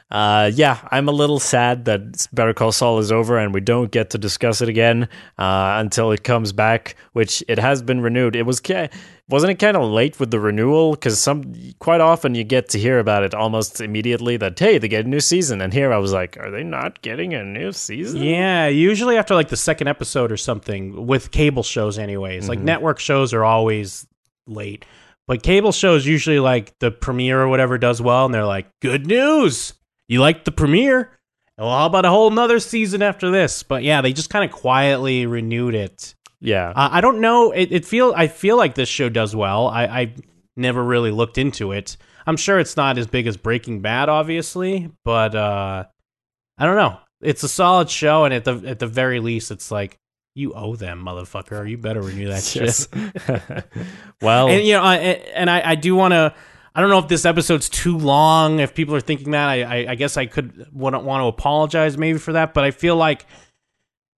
Uh, 0.09 0.49
yeah, 0.55 0.79
I'm 0.89 1.07
a 1.07 1.11
little 1.11 1.37
sad 1.39 1.85
that 1.85 2.27
Better 2.33 2.53
Call 2.53 2.71
Saul 2.71 2.97
is 2.97 3.11
over 3.11 3.37
and 3.37 3.53
we 3.53 3.61
don't 3.61 3.91
get 3.91 4.09
to 4.11 4.17
discuss 4.17 4.59
it 4.59 4.67
again 4.67 5.03
uh, 5.37 5.75
until 5.77 6.11
it 6.11 6.23
comes 6.23 6.51
back, 6.51 6.95
which 7.13 7.43
it 7.47 7.59
has 7.59 7.83
been 7.83 8.01
renewed. 8.01 8.35
It 8.35 8.43
was 8.43 8.59
wasn't 9.29 9.51
it 9.51 9.59
kind 9.59 9.77
of 9.77 9.83
late 9.83 10.19
with 10.19 10.31
the 10.31 10.39
renewal 10.39 10.91
because 10.91 11.19
some 11.19 11.53
quite 11.77 12.01
often 12.01 12.33
you 12.33 12.43
get 12.43 12.69
to 12.69 12.79
hear 12.79 12.97
about 12.97 13.21
it 13.21 13.35
almost 13.35 13.79
immediately 13.81 14.37
that 14.37 14.57
hey 14.57 14.79
they 14.79 14.87
get 14.87 15.05
a 15.05 15.07
new 15.07 15.19
season 15.19 15.61
and 15.61 15.71
here 15.71 15.93
I 15.93 15.97
was 15.97 16.11
like 16.11 16.35
are 16.37 16.49
they 16.49 16.63
not 16.63 17.03
getting 17.03 17.35
a 17.35 17.43
new 17.43 17.71
season? 17.71 18.23
Yeah, 18.23 18.67
usually 18.67 19.17
after 19.17 19.35
like 19.35 19.49
the 19.49 19.57
second 19.57 19.89
episode 19.89 20.31
or 20.31 20.37
something 20.37 21.05
with 21.05 21.29
cable 21.29 21.61
shows, 21.61 21.99
anyways. 21.99 22.49
Like 22.49 22.59
network 22.59 22.99
shows 22.99 23.31
are 23.33 23.43
always 23.43 24.07
late, 24.49 24.85
but 25.27 25.43
cable 25.43 25.71
shows 25.71 26.05
usually 26.05 26.39
like 26.39 26.77
the 26.79 26.91
premiere 26.91 27.41
or 27.41 27.47
whatever 27.47 27.77
does 27.77 28.01
well, 28.01 28.25
and 28.25 28.33
they're 28.33 28.45
like, 28.45 28.67
"Good 28.81 29.05
news, 29.05 29.73
you 30.07 30.19
liked 30.19 30.45
the 30.45 30.51
premiere? 30.51 31.11
Well, 31.57 31.69
how 31.69 31.85
about 31.85 32.05
a 32.05 32.09
whole 32.09 32.31
nother 32.31 32.59
season 32.59 33.01
after 33.01 33.29
this?" 33.29 33.63
But 33.63 33.83
yeah, 33.83 34.01
they 34.01 34.13
just 34.13 34.29
kind 34.29 34.43
of 34.43 34.55
quietly 34.55 35.25
renewed 35.25 35.75
it. 35.75 36.15
Yeah. 36.41 36.69
Uh, 36.75 36.89
I 36.91 37.01
don't 37.01 37.19
know. 37.19 37.51
It, 37.51 37.71
it 37.71 37.85
feel 37.85 38.13
I 38.15 38.27
feel 38.27 38.57
like 38.57 38.75
this 38.75 38.89
show 38.89 39.09
does 39.09 39.35
well. 39.35 39.67
I, 39.67 39.85
I 39.85 40.15
never 40.55 40.83
really 40.83 41.11
looked 41.11 41.37
into 41.37 41.71
it. 41.71 41.97
I'm 42.25 42.37
sure 42.37 42.59
it's 42.59 42.77
not 42.77 42.97
as 42.97 43.07
big 43.07 43.27
as 43.27 43.37
Breaking 43.37 43.81
Bad, 43.81 44.09
obviously, 44.09 44.91
but 45.03 45.35
uh, 45.35 45.85
I 46.57 46.65
don't 46.65 46.75
know. 46.75 46.99
It's 47.21 47.43
a 47.43 47.49
solid 47.49 47.89
show, 47.89 48.25
and 48.25 48.33
at 48.33 48.45
the 48.45 48.61
at 48.65 48.79
the 48.79 48.87
very 48.87 49.19
least, 49.19 49.51
it's 49.51 49.71
like 49.71 49.97
you 50.39 50.53
owe 50.53 50.75
them, 50.75 51.03
motherfucker. 51.05 51.69
You 51.69 51.77
better 51.77 52.01
renew 52.01 52.29
that 52.29 52.43
shit. 52.43 52.87
Well, 54.21 54.49
And 54.49 54.65
you 54.65 54.73
know, 54.73 54.81
I, 54.81 54.95
and 54.97 55.49
I, 55.49 55.71
I 55.71 55.75
do 55.75 55.95
want 55.95 56.13
to. 56.13 56.33
I 56.75 56.81
don't 56.81 56.89
know 56.89 56.99
if 56.99 57.07
this 57.07 57.25
episode's 57.25 57.67
too 57.69 57.97
long. 57.97 58.59
If 58.59 58.73
people 58.73 58.95
are 58.95 59.01
thinking 59.01 59.31
that, 59.31 59.47
I, 59.49 59.63
I, 59.63 59.91
I 59.91 59.95
guess 59.95 60.17
I 60.17 60.25
could 60.25 60.67
want 60.71 61.01
want 61.03 61.21
to 61.21 61.27
apologize 61.27 61.97
maybe 61.97 62.19
for 62.19 62.33
that. 62.33 62.53
But 62.53 62.63
I 62.63 62.71
feel 62.71 62.95
like 62.95 63.25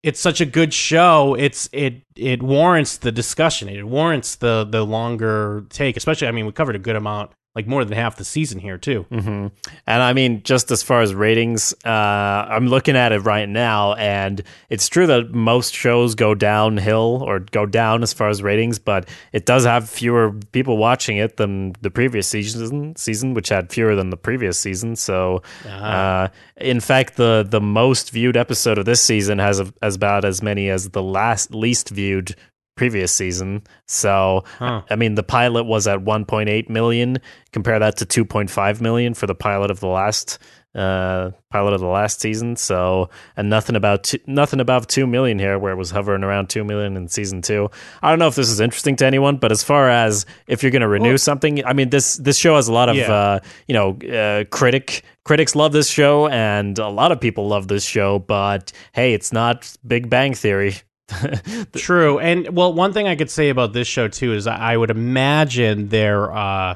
it's 0.04 0.20
such 0.20 0.42
a 0.42 0.46
good 0.46 0.74
show. 0.74 1.36
It's 1.36 1.70
it 1.72 2.04
it 2.16 2.42
warrants 2.42 2.98
the 2.98 3.12
discussion. 3.12 3.70
It 3.70 3.86
warrants 3.86 4.36
the 4.36 4.66
the 4.70 4.86
longer 4.86 5.66
take. 5.70 5.98
Especially, 5.98 6.28
I 6.28 6.32
mean, 6.32 6.46
we 6.46 6.52
covered 6.52 6.76
a 6.76 6.80
good 6.80 6.96
amount, 6.96 7.32
like 7.56 7.68
more 7.68 7.84
than 7.84 7.98
half 7.98 8.16
the 8.16 8.24
season 8.24 8.60
here 8.60 8.78
too. 8.78 9.04
hmm 9.10 9.48
And 9.88 10.04
I 10.04 10.14
mean, 10.14 10.44
just 10.44 10.70
as 10.72 10.84
far 10.84 11.02
as 11.02 11.16
ratings, 11.16 11.74
uh, 11.84 11.90
I'm 11.90 12.68
looking 12.68 12.96
at 12.96 13.12
it 13.12 13.20
right 13.20 13.50
now, 13.50 13.94
and 13.96 14.42
it's 14.70 14.88
true 14.88 15.08
that 15.08 15.32
most 15.32 15.74
shows 15.74 16.14
go 16.16 16.36
downhill 16.36 17.24
or 17.26 17.40
go 17.40 17.66
down 17.66 18.04
as 18.04 18.14
far 18.14 18.30
as 18.30 18.44
ratings, 18.44 18.78
but 18.78 19.10
it 19.34 19.46
does 19.46 19.66
have 19.66 19.90
fewer 19.90 20.32
people 20.52 20.78
watching 20.78 21.18
it 21.18 21.38
than 21.38 21.74
the 21.82 21.90
previous 21.90 22.28
season, 22.28 22.96
season 22.96 23.34
which 23.34 23.50
had 23.50 23.72
fewer 23.72 23.96
than 23.96 24.12
the 24.12 24.18
previous 24.18 24.60
season. 24.60 24.96
So, 24.96 25.42
uh, 25.68 26.28
in 26.58 26.80
fact, 26.80 27.16
the 27.18 27.46
the 27.50 27.62
most 27.62 28.12
viewed 28.12 28.38
episode 28.38 28.78
of 28.78 28.86
this 28.86 29.02
season 29.02 29.40
has 29.40 29.60
a, 29.60 29.74
as 29.82 29.96
about 29.96 30.24
as 30.24 30.44
many 30.44 30.70
as 30.70 30.90
the 30.90 31.04
last 31.04 31.54
least 31.54 31.90
viewed 31.90 32.36
previous 32.80 33.12
season. 33.12 33.62
So, 33.88 34.44
Huh. 34.58 34.82
I 34.90 34.96
mean, 34.96 35.16
the 35.16 35.24
pilot 35.24 35.66
was 35.66 35.86
at 35.86 36.00
1.8 36.00 36.70
million. 36.70 37.18
Compare 37.52 37.80
that 37.80 37.98
to 37.98 38.06
2.5 38.06 38.80
million 38.82 39.14
for 39.14 39.28
the 39.28 39.36
pilot 39.36 39.70
of 39.70 39.80
the 39.82 39.88
last 39.88 40.40
uh, 40.76 41.32
pilot 41.50 41.74
of 41.74 41.82
the 41.82 41.88
last 41.88 42.22
season. 42.22 42.56
So, 42.56 43.10
and 43.36 43.50
nothing 43.50 43.76
about 43.76 44.04
two, 44.04 44.20
nothing 44.28 44.60
above 44.60 44.86
2 44.88 45.08
million 45.08 45.40
here, 45.40 45.58
where 45.60 45.74
it 45.74 45.78
was 45.78 45.90
hovering 45.92 46.24
around 46.24 46.48
2 46.50 46.64
million 46.64 46.96
in 46.96 47.08
season 47.08 47.42
two. 47.42 47.70
I 48.04 48.10
don't 48.12 48.20
know 48.20 48.28
if 48.28 48.36
this 48.36 48.50
is 48.50 48.60
interesting 48.60 48.96
to 48.98 49.06
anyone, 49.06 49.38
but 49.38 49.52
as 49.52 49.64
far 49.64 49.90
as 49.90 50.26
if 50.48 50.62
you're 50.62 50.72
going 50.72 50.84
to 50.84 50.88
renew 50.88 51.10
Well- 51.10 51.18
something, 51.18 51.66
I 51.66 51.74
mean, 51.74 51.90
this 51.90 52.16
this 52.18 52.38
show 52.38 52.56
has 52.56 52.68
a 52.70 52.74
lot 52.74 52.88
of 52.88 52.96
Yeah. 52.96 53.12
uh, 53.12 53.40
you 53.68 53.74
know 53.74 53.98
uh, 54.20 54.44
critic 54.52 55.04
critics 55.26 55.56
love 55.56 55.72
this 55.74 55.90
show, 55.90 56.28
and 56.30 56.78
a 56.80 56.88
lot 56.88 57.12
of 57.12 57.20
people 57.20 57.48
love 57.48 57.68
this 57.68 57.84
show. 57.84 58.20
But 58.20 58.72
hey, 58.94 59.14
it's 59.14 59.34
not 59.34 59.76
Big 59.86 60.08
Bang 60.10 60.34
Theory. 60.36 60.76
True. 61.76 62.20
And 62.20 62.56
well, 62.56 62.74
one 62.74 62.94
thing 62.94 63.08
I 63.08 63.16
could 63.16 63.30
say 63.30 63.50
about 63.50 63.74
this 63.74 63.88
show 63.88 64.08
too 64.08 64.34
is 64.34 64.48
I 64.48 64.76
would 64.78 64.92
imagine 64.92 65.90
their 65.90 66.32
uh 66.32 66.76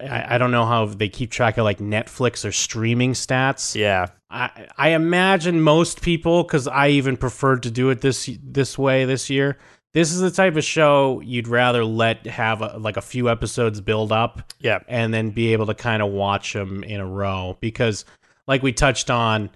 I, 0.00 0.34
I 0.34 0.38
don't 0.38 0.50
know 0.50 0.66
how 0.66 0.86
they 0.86 1.08
keep 1.08 1.30
track 1.30 1.56
of 1.56 1.64
like 1.64 1.78
Netflix 1.78 2.44
or 2.44 2.52
streaming 2.52 3.12
stats. 3.12 3.74
yeah. 3.74 4.08
I 4.30 4.66
I 4.76 4.88
imagine 4.90 5.60
most 5.62 6.02
people 6.02 6.44
cuz 6.44 6.66
I 6.68 6.88
even 6.88 7.16
preferred 7.16 7.62
to 7.62 7.70
do 7.70 7.90
it 7.90 8.00
this 8.00 8.28
this 8.42 8.76
way 8.76 9.04
this 9.04 9.30
year. 9.30 9.56
This 9.94 10.12
is 10.12 10.20
the 10.20 10.30
type 10.30 10.56
of 10.56 10.64
show 10.64 11.20
you'd 11.24 11.48
rather 11.48 11.82
let 11.84 12.26
have 12.26 12.60
a, 12.60 12.76
like 12.76 12.98
a 12.98 13.00
few 13.00 13.30
episodes 13.30 13.80
build 13.80 14.12
up 14.12 14.52
Yeah. 14.60 14.80
and 14.86 15.14
then 15.14 15.30
be 15.30 15.52
able 15.54 15.64
to 15.66 15.74
kind 15.74 16.02
of 16.02 16.10
watch 16.10 16.52
them 16.52 16.84
in 16.84 17.00
a 17.00 17.06
row 17.06 17.56
because 17.60 18.04
like 18.46 18.62
we 18.62 18.72
touched 18.72 19.10
on 19.10 19.48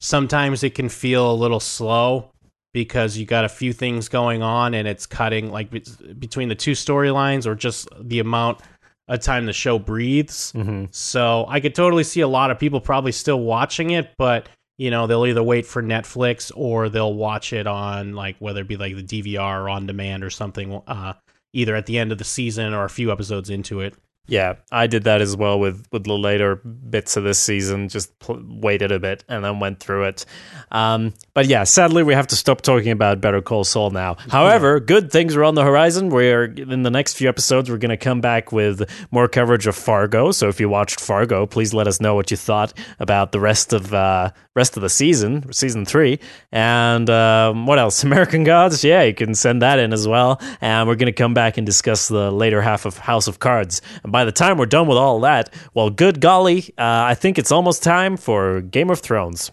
sometimes 0.00 0.62
it 0.64 0.74
can 0.74 0.88
feel 0.88 1.30
a 1.30 1.34
little 1.34 1.60
slow 1.60 2.32
because 2.76 3.16
you 3.16 3.24
got 3.24 3.42
a 3.42 3.48
few 3.48 3.72
things 3.72 4.06
going 4.06 4.42
on 4.42 4.74
and 4.74 4.86
it's 4.86 5.06
cutting 5.06 5.50
like 5.50 5.70
be- 5.70 5.82
between 6.18 6.50
the 6.50 6.54
two 6.54 6.72
storylines 6.72 7.46
or 7.46 7.54
just 7.54 7.88
the 7.98 8.18
amount 8.18 8.60
of 9.08 9.18
time 9.20 9.46
the 9.46 9.52
show 9.54 9.78
breathes. 9.78 10.52
Hmm 10.52 10.84
so 10.90 11.46
i 11.48 11.58
could 11.58 11.74
totally 11.74 12.04
see 12.04 12.20
a 12.20 12.28
lot 12.28 12.50
of 12.50 12.58
people 12.58 12.78
probably 12.82 13.12
still 13.12 13.40
watching 13.40 13.92
it 13.92 14.10
but 14.18 14.50
you 14.76 14.90
know 14.90 15.06
they'll 15.06 15.24
either 15.24 15.42
wait 15.42 15.64
for 15.64 15.82
netflix 15.82 16.52
or 16.54 16.90
they'll 16.90 17.14
watch 17.14 17.54
it 17.54 17.66
on 17.66 18.12
like 18.12 18.36
whether 18.40 18.60
it 18.60 18.68
be 18.68 18.76
like 18.76 18.94
the 18.94 19.02
dvr 19.22 19.62
or 19.62 19.70
on 19.70 19.86
demand 19.86 20.22
or 20.22 20.28
something 20.28 20.82
uh 20.86 21.14
either 21.54 21.74
at 21.74 21.86
the 21.86 21.98
end 21.98 22.12
of 22.12 22.18
the 22.18 22.24
season 22.24 22.74
or 22.74 22.84
a 22.84 22.90
few 22.90 23.10
episodes 23.10 23.48
into 23.48 23.80
it 23.80 23.94
Yeah, 24.28 24.54
I 24.72 24.88
did 24.88 25.04
that 25.04 25.20
as 25.20 25.36
well 25.36 25.60
with 25.60 25.86
with 25.92 26.04
the 26.04 26.12
later 26.14 26.56
bits 26.56 27.16
of 27.16 27.22
this 27.22 27.38
season. 27.38 27.88
Just 27.88 28.18
pl- 28.18 28.42
waited 28.44 28.90
a 28.90 28.98
bit 28.98 29.22
and 29.28 29.44
then 29.44 29.60
went 29.60 29.78
through 29.78 30.04
it. 30.04 30.26
Um, 30.72 31.14
but 31.32 31.46
yeah, 31.46 31.62
sadly, 31.62 32.02
we 32.02 32.12
have 32.14 32.26
to 32.28 32.36
stop 32.36 32.60
talking 32.60 32.90
about 32.90 33.20
Better 33.20 33.40
Call 33.40 33.62
Saul 33.62 33.90
now. 33.90 34.16
However, 34.30 34.80
good 34.80 35.12
things 35.12 35.36
are 35.36 35.44
on 35.44 35.54
the 35.54 35.62
horizon. 35.62 36.08
We're 36.08 36.44
in 36.44 36.82
the 36.82 36.90
next 36.90 37.14
few 37.14 37.28
episodes. 37.28 37.70
We're 37.70 37.78
going 37.78 37.90
to 37.90 37.96
come 37.96 38.20
back 38.20 38.50
with 38.50 38.88
more 39.12 39.28
coverage 39.28 39.68
of 39.68 39.76
Fargo. 39.76 40.32
So 40.32 40.48
if 40.48 40.58
you 40.58 40.68
watched 40.68 41.00
Fargo, 41.00 41.46
please 41.46 41.72
let 41.72 41.86
us 41.86 42.00
know 42.00 42.16
what 42.16 42.30
you 42.32 42.36
thought 42.36 42.72
about 42.98 43.30
the 43.30 43.40
rest 43.40 43.72
of 43.72 43.94
uh, 43.94 44.32
rest 44.56 44.76
of 44.76 44.82
the 44.82 44.88
season, 44.88 45.52
season 45.52 45.84
three, 45.84 46.18
and 46.50 47.08
um, 47.08 47.66
what 47.66 47.78
else? 47.78 48.02
American 48.16 48.42
Gods. 48.42 48.82
Yeah, 48.82 49.02
you 49.02 49.14
can 49.14 49.34
send 49.34 49.62
that 49.62 49.78
in 49.78 49.92
as 49.92 50.08
well. 50.08 50.40
And 50.60 50.88
we're 50.88 50.96
going 50.96 51.06
to 51.06 51.12
come 51.12 51.34
back 51.34 51.58
and 51.58 51.66
discuss 51.66 52.08
the 52.08 52.32
later 52.32 52.62
half 52.62 52.86
of 52.86 52.98
House 52.98 53.28
of 53.28 53.38
Cards. 53.38 53.82
And 54.02 54.10
by 54.10 54.24
the 54.24 54.32
time 54.32 54.58
we're 54.58 54.66
done 54.66 54.88
with 54.88 54.98
all 54.98 55.20
that, 55.20 55.52
well, 55.74 55.90
good 55.90 56.20
golly, 56.20 56.64
uh, 56.78 57.06
I 57.06 57.14
think 57.14 57.38
it's 57.38 57.52
almost 57.52 57.82
time 57.82 58.16
for 58.16 58.62
Game 58.62 58.90
of 58.90 59.00
Thrones. 59.00 59.52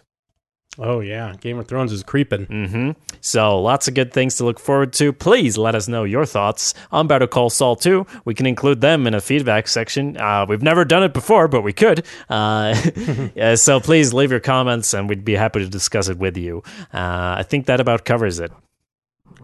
Oh 0.80 1.00
yeah 1.02 1.34
game 1.40 1.60
of 1.60 1.68
thrones 1.68 1.92
is 1.92 2.02
creeping 2.04 2.46
hmm 2.46 2.92
So 3.22 3.62
lots 3.62 3.88
of 3.88 3.94
good 3.94 4.12
things 4.12 4.36
to 4.38 4.46
look 4.46 4.60
forward 4.60 4.92
to. 4.94 5.14
Please 5.14 5.58
let 5.58 5.76
us 5.76 5.88
know 5.88 6.04
your 6.04 6.26
thoughts 6.26 6.74
on 6.92 7.08
Better 7.08 7.26
Call 7.28 7.50
Saul 7.50 7.76
2. 7.78 8.06
We 8.26 8.34
can 8.34 8.46
include 8.46 8.82
them 8.82 9.08
in 9.08 9.14
a 9.14 9.22
feedback 9.22 9.68
section. 9.70 10.18
Uh, 10.18 10.46
we've 10.48 10.62
never 10.62 10.84
done 10.84 11.04
it 11.04 11.14
before, 11.14 11.48
but 11.48 11.62
we 11.62 11.72
could. 11.72 12.06
Uh, 12.30 12.76
yeah, 13.34 13.56
so 13.68 13.80
please 13.80 14.14
leave 14.14 14.30
your 14.30 14.42
comments, 14.42 14.94
and 14.94 15.08
we'd 15.08 15.24
be 15.24 15.36
happy 15.36 15.60
to 15.60 15.70
discuss 15.70 16.10
it 16.10 16.18
with 16.18 16.36
you. 16.36 16.64
Uh, 16.94 17.40
I 17.40 17.44
think 17.48 17.68
that 17.68 17.80
about 17.80 18.04
covers 18.04 18.40
it. 18.40 18.52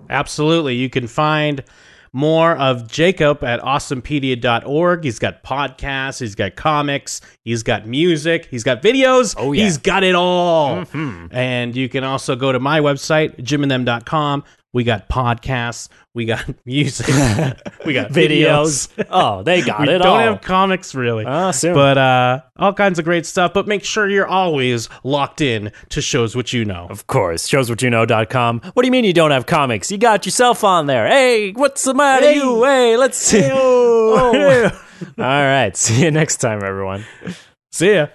Absolutely. 0.10 0.76
You 0.76 0.90
can 0.90 1.08
find 1.08 1.64
more 2.14 2.56
of 2.58 2.88
Jacob 2.90 3.44
at 3.44 3.60
awesomepedia.org. 3.62 5.04
He's 5.04 5.20
got 5.20 5.44
podcasts, 5.44 6.20
he's 6.20 6.36
got 6.36 6.56
comics, 6.56 7.22
he's 7.44 7.64
got 7.64 7.88
music, 7.88 8.48
he's 8.50 8.64
got 8.64 8.82
videos. 8.82 9.36
Oh, 9.38 9.52
yeah. 9.52 9.64
He's 9.64 9.78
got 9.78 10.04
it 10.04 10.16
all. 10.16 10.86
Mhm. 10.86 11.30
And 11.34 11.76
you 11.76 11.90
can 11.90 12.04
also 12.04 12.36
go 12.36 12.52
to 12.52 12.60
my 12.60 12.80
website, 12.80 13.42
jimandthem.com. 13.44 14.44
We 14.72 14.84
got 14.84 15.10
podcasts, 15.10 15.90
we 16.14 16.26
got 16.26 16.46
music, 16.66 17.08
we 17.86 17.94
got 17.94 18.12
videos. 18.12 18.88
Oh, 19.10 19.42
they 19.42 19.62
got 19.64 19.80
we 19.82 19.90
it 19.90 19.98
don't 19.98 20.08
all. 20.08 20.20
have 20.20 20.42
comics 20.42 20.94
really. 20.94 21.26
Soon. 21.54 21.74
but 21.74 21.98
uh, 21.98 22.42
all 22.58 22.74
kinds 22.74 23.00
of 23.00 23.06
great 23.06 23.26
stuff. 23.26 23.52
But 23.54 23.68
make 23.68 23.84
sure 23.84 24.08
you're 24.08 24.28
always 24.28 24.88
locked 25.04 25.42
in 25.42 25.72
to 25.90 26.02
shows 26.02 26.36
what 26.36 26.54
you 26.54 26.66
know. 26.66 26.86
Of 26.92 27.08
course, 27.08 27.50
showswhatyouknow.com. 27.50 28.62
What 28.74 28.84
do 28.84 28.86
you 28.88 28.92
mean 28.92 29.06
you 29.06 29.14
don't 29.14 29.32
have 29.32 29.48
comics? 29.48 29.92
You 29.92 29.98
got 29.98 30.26
yourself 30.28 30.64
on 30.64 30.86
there. 30.86 31.08
Hey, 31.08 31.52
what's 31.54 31.84
the 31.84 31.96
matter, 31.96 32.28
Hey. 32.28 32.36
you? 32.36 32.64
Hey, 32.64 32.98
let's 32.98 33.18
see. 33.18 33.50
Oh. 33.52 34.70
All 35.18 35.24
right. 35.26 35.76
See 35.76 36.04
you 36.04 36.12
next 36.12 36.38
time, 36.38 36.64
everyone. 36.64 37.06
See 37.72 37.96
ya. 37.96 38.08